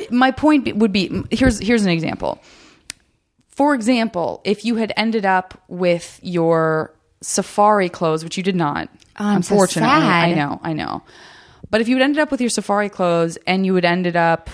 My 0.09 0.31
point 0.31 0.73
would 0.77 0.93
be 0.93 1.23
here's 1.31 1.59
here's 1.59 1.83
an 1.83 1.91
example. 1.91 2.41
For 3.49 3.75
example, 3.75 4.39
if 4.45 4.63
you 4.63 4.75
had 4.75 4.93
ended 4.95 5.25
up 5.25 5.61
with 5.67 6.17
your 6.23 6.93
safari 7.21 7.89
clothes, 7.89 8.23
which 8.23 8.37
you 8.37 8.43
did 8.43 8.55
not, 8.55 8.87
Oh, 9.19 9.25
I'm 9.25 9.43
so 9.43 9.53
unfortunately, 9.53 9.89
I 9.89 10.33
know, 10.33 10.61
I 10.63 10.71
know. 10.71 11.03
But 11.69 11.81
if 11.81 11.87
you 11.87 11.95
had 11.97 12.03
ended 12.03 12.19
up 12.19 12.31
with 12.31 12.41
your 12.41 12.49
safari 12.49 12.89
clothes 12.89 13.37
and 13.45 13.65
you 13.65 13.75
had 13.75 13.85
ended 13.85 14.15
up, 14.15 14.49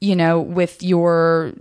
you 0.00 0.16
know, 0.16 0.40
with 0.40 0.82
your 0.82 1.52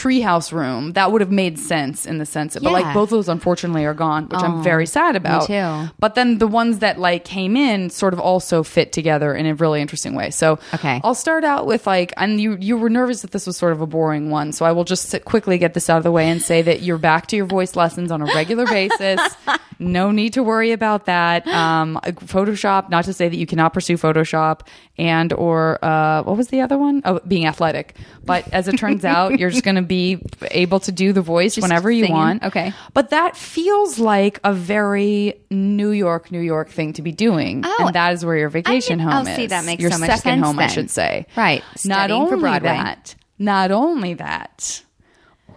treehouse 0.00 0.52
room, 0.52 0.92
that 0.92 1.10
would 1.12 1.20
have 1.20 1.30
made 1.30 1.58
sense 1.58 2.06
in 2.06 2.18
the 2.18 2.26
sense. 2.26 2.56
of 2.56 2.62
But 2.62 2.72
like 2.72 2.92
both 2.94 3.04
of 3.04 3.10
those, 3.18 3.28
unfortunately, 3.28 3.84
are 3.84 3.94
gone, 3.94 4.28
which 4.28 4.40
I'm 4.42 4.62
very 4.62 4.86
sad 4.86 5.16
about. 5.16 5.46
too. 5.46 5.90
But 5.98 6.14
then 6.14 6.38
the 6.38 6.46
ones 6.46 6.80
that 6.80 6.98
like 6.98 7.24
came 7.24 7.56
in 7.56 7.90
sort 7.90 8.12
of 8.12 8.20
also 8.20 8.62
fit 8.62 8.92
together 8.92 9.34
in 9.34 9.46
a 9.46 9.54
really 9.54 9.80
interesting 9.80 10.14
way. 10.14 10.30
So 10.30 10.58
Okay. 10.74 11.00
I'll 11.04 11.14
start 11.14 11.44
out 11.44 11.66
with 11.66 11.86
like, 11.86 12.12
and 12.16 12.40
you 12.40 12.56
you 12.60 12.76
were 12.76 12.90
nervous 12.90 13.22
that 13.22 13.30
this 13.30 13.46
was 13.46 13.56
sort 13.56 13.72
of 13.72 13.80
a 13.80 13.86
boring 13.86 14.30
one, 14.30 14.52
so 14.52 14.64
I 14.66 14.72
will 14.72 14.84
just 14.84 15.08
sit, 15.08 15.24
quickly 15.24 15.58
get 15.58 15.74
this 15.74 15.88
out 15.88 15.96
of 15.98 16.04
the 16.04 16.12
way 16.12 16.28
and 16.28 16.42
say 16.42 16.62
that 16.62 16.82
you're 16.82 16.98
back 16.98 17.26
to 17.28 17.36
your 17.36 17.46
voice 17.46 17.76
lessons 17.76 18.10
on 18.10 18.20
a 18.22 18.26
regular 18.26 18.66
basis. 18.66 19.20
no 19.78 20.10
need 20.10 20.32
to 20.34 20.42
worry 20.42 20.72
about 20.72 21.06
that. 21.06 21.46
Um, 21.46 21.98
Photoshop, 22.04 22.90
not 22.90 23.04
to 23.04 23.12
say 23.12 23.28
that 23.28 23.36
you 23.36 23.46
cannot 23.46 23.72
pursue 23.72 23.96
Photoshop 23.96 24.60
and 24.98 25.32
or 25.32 25.82
uh, 25.84 26.22
what 26.22 26.36
was 26.36 26.48
the 26.48 26.60
other 26.60 26.78
one? 26.78 27.02
Oh, 27.04 27.20
being 27.26 27.46
athletic. 27.46 27.94
But 28.24 28.48
as 28.52 28.68
it 28.68 28.78
turns 28.78 29.04
out, 29.16 29.38
you're 29.38 29.50
just 29.50 29.64
going 29.64 29.76
to 29.76 29.82
be 29.86 30.18
able 30.50 30.80
to 30.80 30.92
do 30.92 31.12
the 31.12 31.22
voice 31.22 31.56
whenever 31.56 31.90
you 31.90 32.04
singing. 32.04 32.16
want. 32.16 32.42
Okay. 32.44 32.72
But 32.94 33.10
that 33.10 33.36
feels 33.36 33.98
like 33.98 34.40
a 34.44 34.52
very 34.52 35.34
New 35.50 35.90
York, 35.90 36.30
New 36.30 36.40
York 36.40 36.68
thing 36.70 36.92
to 36.94 37.02
be 37.02 37.12
doing. 37.12 37.62
Oh, 37.64 37.84
and 37.86 37.94
that 37.94 38.12
is 38.12 38.24
where 38.24 38.36
your 38.36 38.48
vacation 38.48 39.00
I 39.00 39.04
mean- 39.04 39.12
home 39.12 39.26
oh, 39.26 39.30
is. 39.30 39.36
see, 39.36 39.46
that 39.46 39.64
makes 39.64 39.80
your 39.82 39.90
so 39.90 39.98
much 39.98 40.10
second 40.10 40.42
home, 40.42 40.58
I 40.58 40.66
should 40.68 40.90
say. 40.90 41.26
Right. 41.36 41.62
Not 41.62 41.78
Studying 41.80 42.26
for 42.26 42.34
only 42.34 42.40
Broadway. 42.42 42.68
that, 42.68 43.14
not 43.38 43.70
only 43.70 44.14
that, 44.14 44.82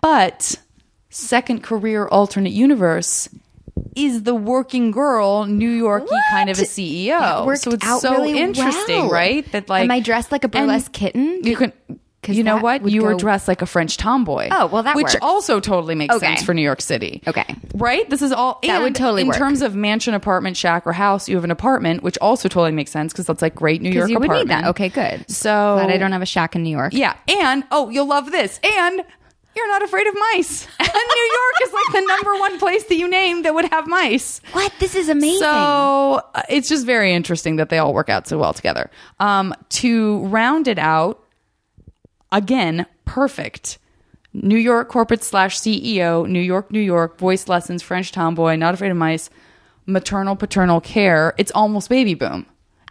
but 0.01 0.55
second 1.09 1.63
career 1.63 2.07
alternate 2.07 2.53
universe 2.53 3.29
is 3.95 4.23
the 4.23 4.35
working 4.35 4.91
girl 4.91 5.45
New 5.45 5.69
Yorky 5.69 6.15
kind 6.31 6.49
of 6.49 6.59
a 6.59 6.63
CEO. 6.63 7.57
So 7.57 7.71
it's 7.71 8.01
so 8.01 8.11
really 8.11 8.37
interesting, 8.39 9.03
well. 9.03 9.09
right? 9.11 9.49
That 9.51 9.69
like 9.69 9.83
Am 9.83 9.91
I 9.91 9.99
dressed 9.99 10.31
like 10.31 10.43
a 10.43 10.47
burlesque 10.47 10.91
kitten? 10.91 11.39
You 11.43 11.55
can 11.55 11.73
you 12.27 12.43
know 12.43 12.57
what? 12.57 12.87
You 12.89 13.03
were 13.03 13.13
dressed 13.15 13.47
like 13.47 13.61
a 13.61 13.65
French 13.65 13.97
tomboy. 13.97 14.49
Oh, 14.51 14.67
well, 14.67 14.83
that 14.83 14.95
which 14.95 15.05
works. 15.05 15.15
also 15.21 15.59
totally 15.59 15.95
makes 15.95 16.13
Okay. 16.15 16.25
sense 16.27 16.43
for 16.43 16.53
New 16.53 16.61
York 16.61 16.81
City. 16.81 17.21
Okay. 17.27 17.45
right? 17.75 18.09
This 18.09 18.21
is 18.21 18.31
all 18.31 18.59
That 18.63 18.81
would 18.81 18.95
totally 18.95 19.21
in 19.21 19.27
work. 19.29 19.37
terms 19.37 19.61
of 19.61 19.75
mansion, 19.75 20.13
apartment, 20.13 20.57
shack, 20.57 20.85
or 20.85 20.91
house. 20.93 21.29
You 21.29 21.35
have 21.35 21.43
an 21.45 21.51
apartment, 21.51 22.03
which 22.03 22.17
also 22.19 22.49
totally 22.49 22.71
makes 22.71 22.91
sense 22.91 23.13
because 23.13 23.25
that's 23.25 23.41
like 23.41 23.55
great 23.55 23.81
New 23.81 23.89
York 23.91 24.09
you 24.09 24.19
would 24.19 24.29
need 24.29 24.49
that. 24.49 24.65
Okay, 24.65 24.89
good. 24.89 25.29
So 25.31 25.49
Glad 25.77 25.89
I 25.91 25.97
don't 25.97 26.11
have 26.11 26.21
a 26.21 26.25
shack 26.27 26.55
in 26.55 26.63
New 26.63 26.69
York. 26.75 26.93
yeah, 26.93 27.15
and 27.27 27.63
oh, 27.71 27.89
you'll 27.89 28.07
love 28.07 28.31
this. 28.31 28.59
And 28.63 29.01
you're 29.55 29.67
not 29.67 29.81
afraid 29.81 30.07
of 30.07 30.13
mice. 30.33 30.67
And 30.79 30.87
New 31.15 31.31
York 31.33 31.53
is 31.63 31.73
like 31.73 32.01
the 32.01 32.07
number 32.07 32.39
one 32.39 32.59
place 32.59 32.83
that 32.85 32.95
you 32.95 33.07
name 33.09 33.43
that 33.43 33.53
would 33.53 33.65
have 33.71 33.87
mice. 33.87 34.41
What? 34.53 34.71
This 34.79 34.95
is 34.95 35.07
amazing. 35.09 35.39
So 35.39 35.49
uh, 36.33 36.41
it's 36.49 36.67
just 36.69 36.85
very 36.85 37.13
interesting 37.13 37.57
that 37.57 37.69
they 37.69 37.77
all 37.77 37.93
work 37.93 38.09
out 38.09 38.27
so 38.27 38.37
well 38.39 38.53
together. 38.53 38.89
Um, 39.19 39.53
to 39.69 40.19
round 40.25 40.67
it 40.67 40.79
out, 40.79 41.23
again, 42.31 42.85
perfect. 43.05 43.77
New 44.33 44.57
York 44.57 44.89
corporate 44.89 45.23
slash 45.23 45.57
CEO, 45.59 46.27
New 46.27 46.39
York, 46.39 46.71
New 46.71 46.79
York, 46.79 47.17
voice 47.17 47.47
lessons, 47.47 47.81
French 47.81 48.11
tomboy, 48.11 48.55
not 48.55 48.73
afraid 48.75 48.91
of 48.91 48.97
mice, 48.97 49.29
maternal 49.87 50.35
paternal 50.35 50.79
care. 50.79 51.33
It's 51.37 51.51
almost 51.51 51.89
baby 51.89 52.13
boom. 52.13 52.45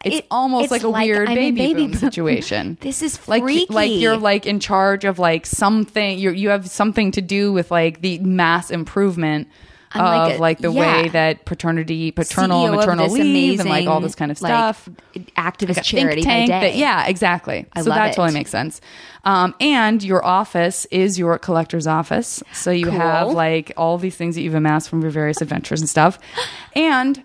It's 0.04 0.16
It- 0.18 0.26
almost 0.30 0.64
it's 0.64 0.70
like 0.72 0.82
a 0.82 0.88
like 0.88 1.06
weird 1.06 1.28
baby, 1.28 1.50
baby 1.52 1.82
boom 1.82 1.90
boom. 1.92 2.00
situation. 2.00 2.78
This 2.80 3.02
is 3.02 3.26
like 3.28 3.42
like 3.70 3.90
you're 3.92 4.16
like 4.16 4.46
in 4.46 4.58
charge 4.60 5.04
of 5.04 5.18
like 5.18 5.46
something. 5.46 6.18
You 6.18 6.30
you 6.30 6.48
have 6.50 6.68
something 6.68 7.10
to 7.12 7.20
do 7.20 7.52
with 7.52 7.70
like 7.70 8.00
the 8.00 8.18
mass 8.20 8.70
improvement 8.70 9.48
I'm 9.92 10.32
of 10.32 10.32
like 10.32 10.40
like, 10.40 10.58
the 10.58 10.72
yeah. 10.72 11.02
way 11.02 11.08
that 11.08 11.44
paternity, 11.44 12.10
paternal, 12.10 12.66
CEO 12.66 12.76
maternal 12.76 13.08
leave, 13.08 13.60
and 13.60 13.68
like 13.68 13.86
all 13.86 14.00
this 14.00 14.14
kind 14.14 14.30
of 14.30 14.40
like, 14.42 14.50
stuff. 14.50 14.88
activist 15.36 15.68
Like 15.68 15.78
a 15.78 15.82
charity 15.82 16.22
tank 16.22 16.48
that- 16.50 16.76
yeah, 16.76 17.06
exactly. 17.06 17.66
I 17.74 17.82
so 17.82 17.90
that 17.90 18.10
it. 18.10 18.14
totally 18.14 18.34
makes 18.34 18.50
sense. 18.50 18.80
Um, 19.24 19.54
and 19.60 20.02
your 20.02 20.24
office 20.24 20.86
is 20.90 21.18
your 21.18 21.38
collector's 21.38 21.86
office. 21.86 22.42
So 22.52 22.70
you 22.70 22.86
Cool. 22.86 22.94
have 22.98 23.28
like 23.28 23.72
all 23.76 23.98
these 23.98 24.16
things 24.16 24.34
that 24.34 24.42
you've 24.42 24.54
amassed 24.54 24.88
from 24.88 25.02
your 25.02 25.10
various 25.10 25.40
adventures 25.40 25.80
and 25.80 25.88
stuff. 25.88 26.18
And 26.74 27.22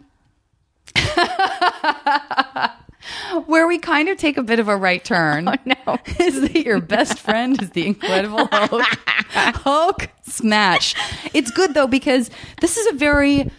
where 3.45 3.67
we 3.67 3.77
kind 3.77 4.09
of 4.09 4.17
take 4.17 4.37
a 4.37 4.43
bit 4.43 4.59
of 4.59 4.67
a 4.67 4.75
right 4.75 5.03
turn 5.03 5.47
Oh, 5.53 5.55
no. 5.65 5.97
is 6.19 6.41
that 6.41 6.63
your 6.63 6.79
best 6.79 7.19
friend 7.19 7.61
is 7.61 7.71
the 7.71 7.85
Incredible 7.85 8.47
Hulk. 8.51 8.83
Hulk 9.31 10.09
smash. 10.23 10.95
It's 11.33 11.51
good 11.51 11.73
though 11.73 11.87
because 11.87 12.29
this 12.61 12.77
is 12.77 12.87
a 12.87 12.93
very 12.93 13.51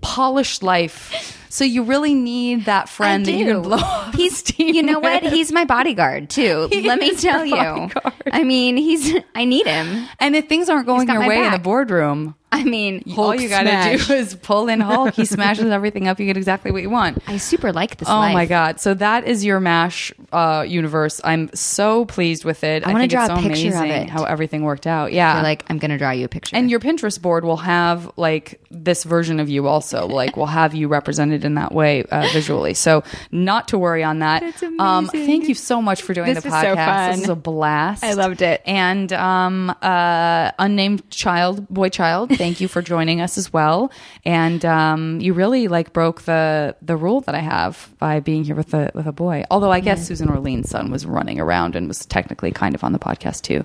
polished 0.00 0.62
life. 0.62 1.38
So 1.50 1.64
you 1.64 1.82
really 1.82 2.14
need 2.14 2.64
that 2.66 2.88
friend 2.88 3.26
that 3.26 3.32
you 3.32 3.44
can 3.44 3.62
blow 3.62 3.76
off 3.76 4.14
He's, 4.14 4.58
you 4.58 4.82
know 4.82 5.00
what? 5.00 5.22
He's 5.24 5.50
my 5.52 5.64
bodyguard 5.64 6.30
too. 6.30 6.68
He 6.72 6.86
Let 6.88 6.98
me 7.00 7.14
tell 7.16 7.44
you. 7.44 7.54
bodyguard. 7.54 8.14
I 8.32 8.44
mean, 8.44 8.76
he's. 8.76 9.14
I 9.34 9.44
need 9.44 9.66
him. 9.66 10.06
And 10.18 10.36
if 10.36 10.48
things 10.48 10.68
aren't 10.68 10.86
going 10.86 11.08
your 11.08 11.26
way 11.26 11.44
in 11.44 11.52
the 11.52 11.58
boardroom, 11.58 12.36
I 12.52 12.64
mean, 12.64 13.04
all 13.16 13.34
you 13.34 13.48
got 13.48 13.62
to 13.62 13.68
smash. 13.68 14.08
do 14.08 14.14
is 14.14 14.34
pull 14.34 14.68
in 14.68 14.80
Hulk. 14.80 15.14
He 15.14 15.24
smashes 15.24 15.66
everything 15.66 16.08
up. 16.08 16.18
You 16.18 16.26
get 16.26 16.36
exactly 16.36 16.72
what 16.72 16.82
you 16.82 16.90
want. 16.90 17.18
I 17.26 17.36
super 17.36 17.72
like 17.72 17.96
this. 17.98 18.08
Oh 18.08 18.12
life. 18.16 18.34
my 18.34 18.46
god! 18.46 18.80
So 18.80 18.94
that 18.94 19.24
is 19.24 19.44
your 19.44 19.60
Mash 19.60 20.12
uh, 20.32 20.64
universe. 20.66 21.20
I'm 21.22 21.50
so 21.54 22.04
pleased 22.06 22.44
with 22.44 22.64
it. 22.64 22.84
I 22.84 22.92
wanna 22.92 23.06
draw 23.06 23.24
it's 23.26 23.32
a 23.32 23.36
so 23.36 23.42
picture 23.42 23.76
of 23.76 23.84
it. 23.84 24.10
how 24.10 24.24
everything 24.24 24.62
worked 24.64 24.86
out. 24.86 25.12
Yeah, 25.12 25.34
You're 25.34 25.42
like, 25.44 25.64
I'm 25.70 25.78
gonna 25.78 25.98
draw 25.98 26.10
you 26.10 26.24
a 26.24 26.28
picture. 26.28 26.56
and 26.56 26.70
your 26.70 26.80
Pinterest 26.80 27.20
board 27.22 27.44
will 27.44 27.58
have 27.58 28.10
like 28.16 28.60
this 28.70 29.04
version 29.04 29.38
of 29.38 29.48
you 29.48 29.68
also. 29.68 30.06
Like 30.06 30.36
we'll 30.36 30.46
have 30.46 30.74
you 30.74 30.88
represented 30.88 31.39
in 31.44 31.54
that 31.54 31.72
way 31.72 32.04
uh, 32.04 32.28
visually. 32.32 32.74
So 32.74 33.02
not 33.30 33.68
to 33.68 33.78
worry 33.78 34.02
on 34.04 34.20
that. 34.20 34.40
That's 34.42 34.62
Um, 34.78 35.08
thank 35.08 35.48
you 35.48 35.54
so 35.54 35.80
much 35.82 36.02
for 36.02 36.14
doing 36.14 36.34
This 36.34 36.44
the 36.44 36.50
so 36.50 36.56
podcast. 36.56 36.84
fun. 36.86 37.10
This 37.12 37.22
is 37.22 37.28
a 37.28 37.36
blast. 37.36 38.04
I 38.04 38.14
loved 38.14 38.42
it. 38.42 38.62
And 38.66 39.12
um, 39.12 39.74
uh, 39.82 40.50
unnamed 40.58 41.08
child, 41.10 41.68
boy 41.68 41.88
child, 41.88 42.30
thank 42.36 42.60
you 42.60 42.68
for 42.68 42.82
joining 42.82 43.20
us 43.20 43.36
as 43.38 43.52
well. 43.52 43.90
And 44.24 44.64
um, 44.64 45.20
you 45.20 45.32
really 45.32 45.68
like 45.68 45.92
broke 45.92 46.22
the 46.22 46.76
the 46.82 46.96
rule 46.96 47.20
that 47.22 47.34
I 47.34 47.40
have 47.40 47.92
by 47.98 48.20
being 48.20 48.44
here 48.44 48.54
with 48.54 48.74
a 48.74 48.90
with 48.94 49.06
a 49.06 49.12
boy. 49.12 49.44
Although 49.50 49.70
I 49.72 49.80
guess 49.80 50.06
Susan 50.06 50.28
Orlean's 50.28 50.70
son 50.70 50.90
was 50.90 51.04
running 51.06 51.40
around 51.40 51.76
and 51.76 51.88
was 51.88 52.04
technically 52.06 52.50
kind 52.52 52.74
of 52.74 52.84
on 52.84 52.92
the 52.92 52.98
podcast 52.98 53.42
too, 53.42 53.64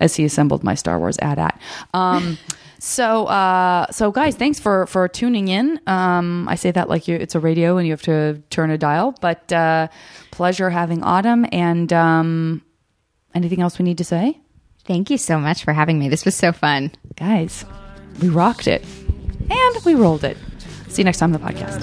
as 0.00 0.16
he 0.16 0.24
assembled 0.24 0.62
my 0.64 0.74
Star 0.74 0.98
Wars 0.98 1.16
AT-AT. 1.20 1.60
Um, 1.94 2.38
so 2.78 3.26
uh, 3.26 3.90
so 3.90 4.10
guys, 4.10 4.34
thanks 4.36 4.60
for 4.60 4.86
for 4.86 5.08
tuning 5.08 5.48
in. 5.48 5.80
Um, 5.86 6.48
I 6.48 6.54
say 6.54 6.70
that 6.70 6.88
like 6.88 7.08
you, 7.08 7.16
it's 7.16 7.34
a 7.34 7.40
radio 7.40 7.76
and 7.76 7.86
you 7.86 7.92
have 7.92 8.02
to 8.02 8.42
turn 8.50 8.70
a 8.70 8.78
dial, 8.78 9.14
but 9.20 9.52
uh, 9.52 9.88
pleasure 10.30 10.70
having 10.70 11.02
Autumn. 11.02 11.46
And 11.52 11.92
um, 11.92 12.62
anything 13.34 13.60
else 13.60 13.78
we 13.78 13.84
need 13.84 13.98
to 13.98 14.04
say? 14.04 14.38
Thank 14.84 15.10
you 15.10 15.18
so 15.18 15.38
much 15.38 15.64
for 15.64 15.72
having 15.72 15.98
me. 15.98 16.08
This 16.08 16.24
was 16.24 16.36
so 16.36 16.52
fun. 16.52 16.92
guys, 17.16 17.64
we 18.20 18.28
rocked 18.28 18.68
it 18.68 18.84
and 19.50 19.84
we 19.84 19.94
rolled 19.94 20.24
it. 20.24 20.36
See 20.88 21.02
you 21.02 21.04
next 21.04 21.18
time 21.18 21.34
on 21.34 21.40
the 21.40 21.46
podcast. 21.46 21.82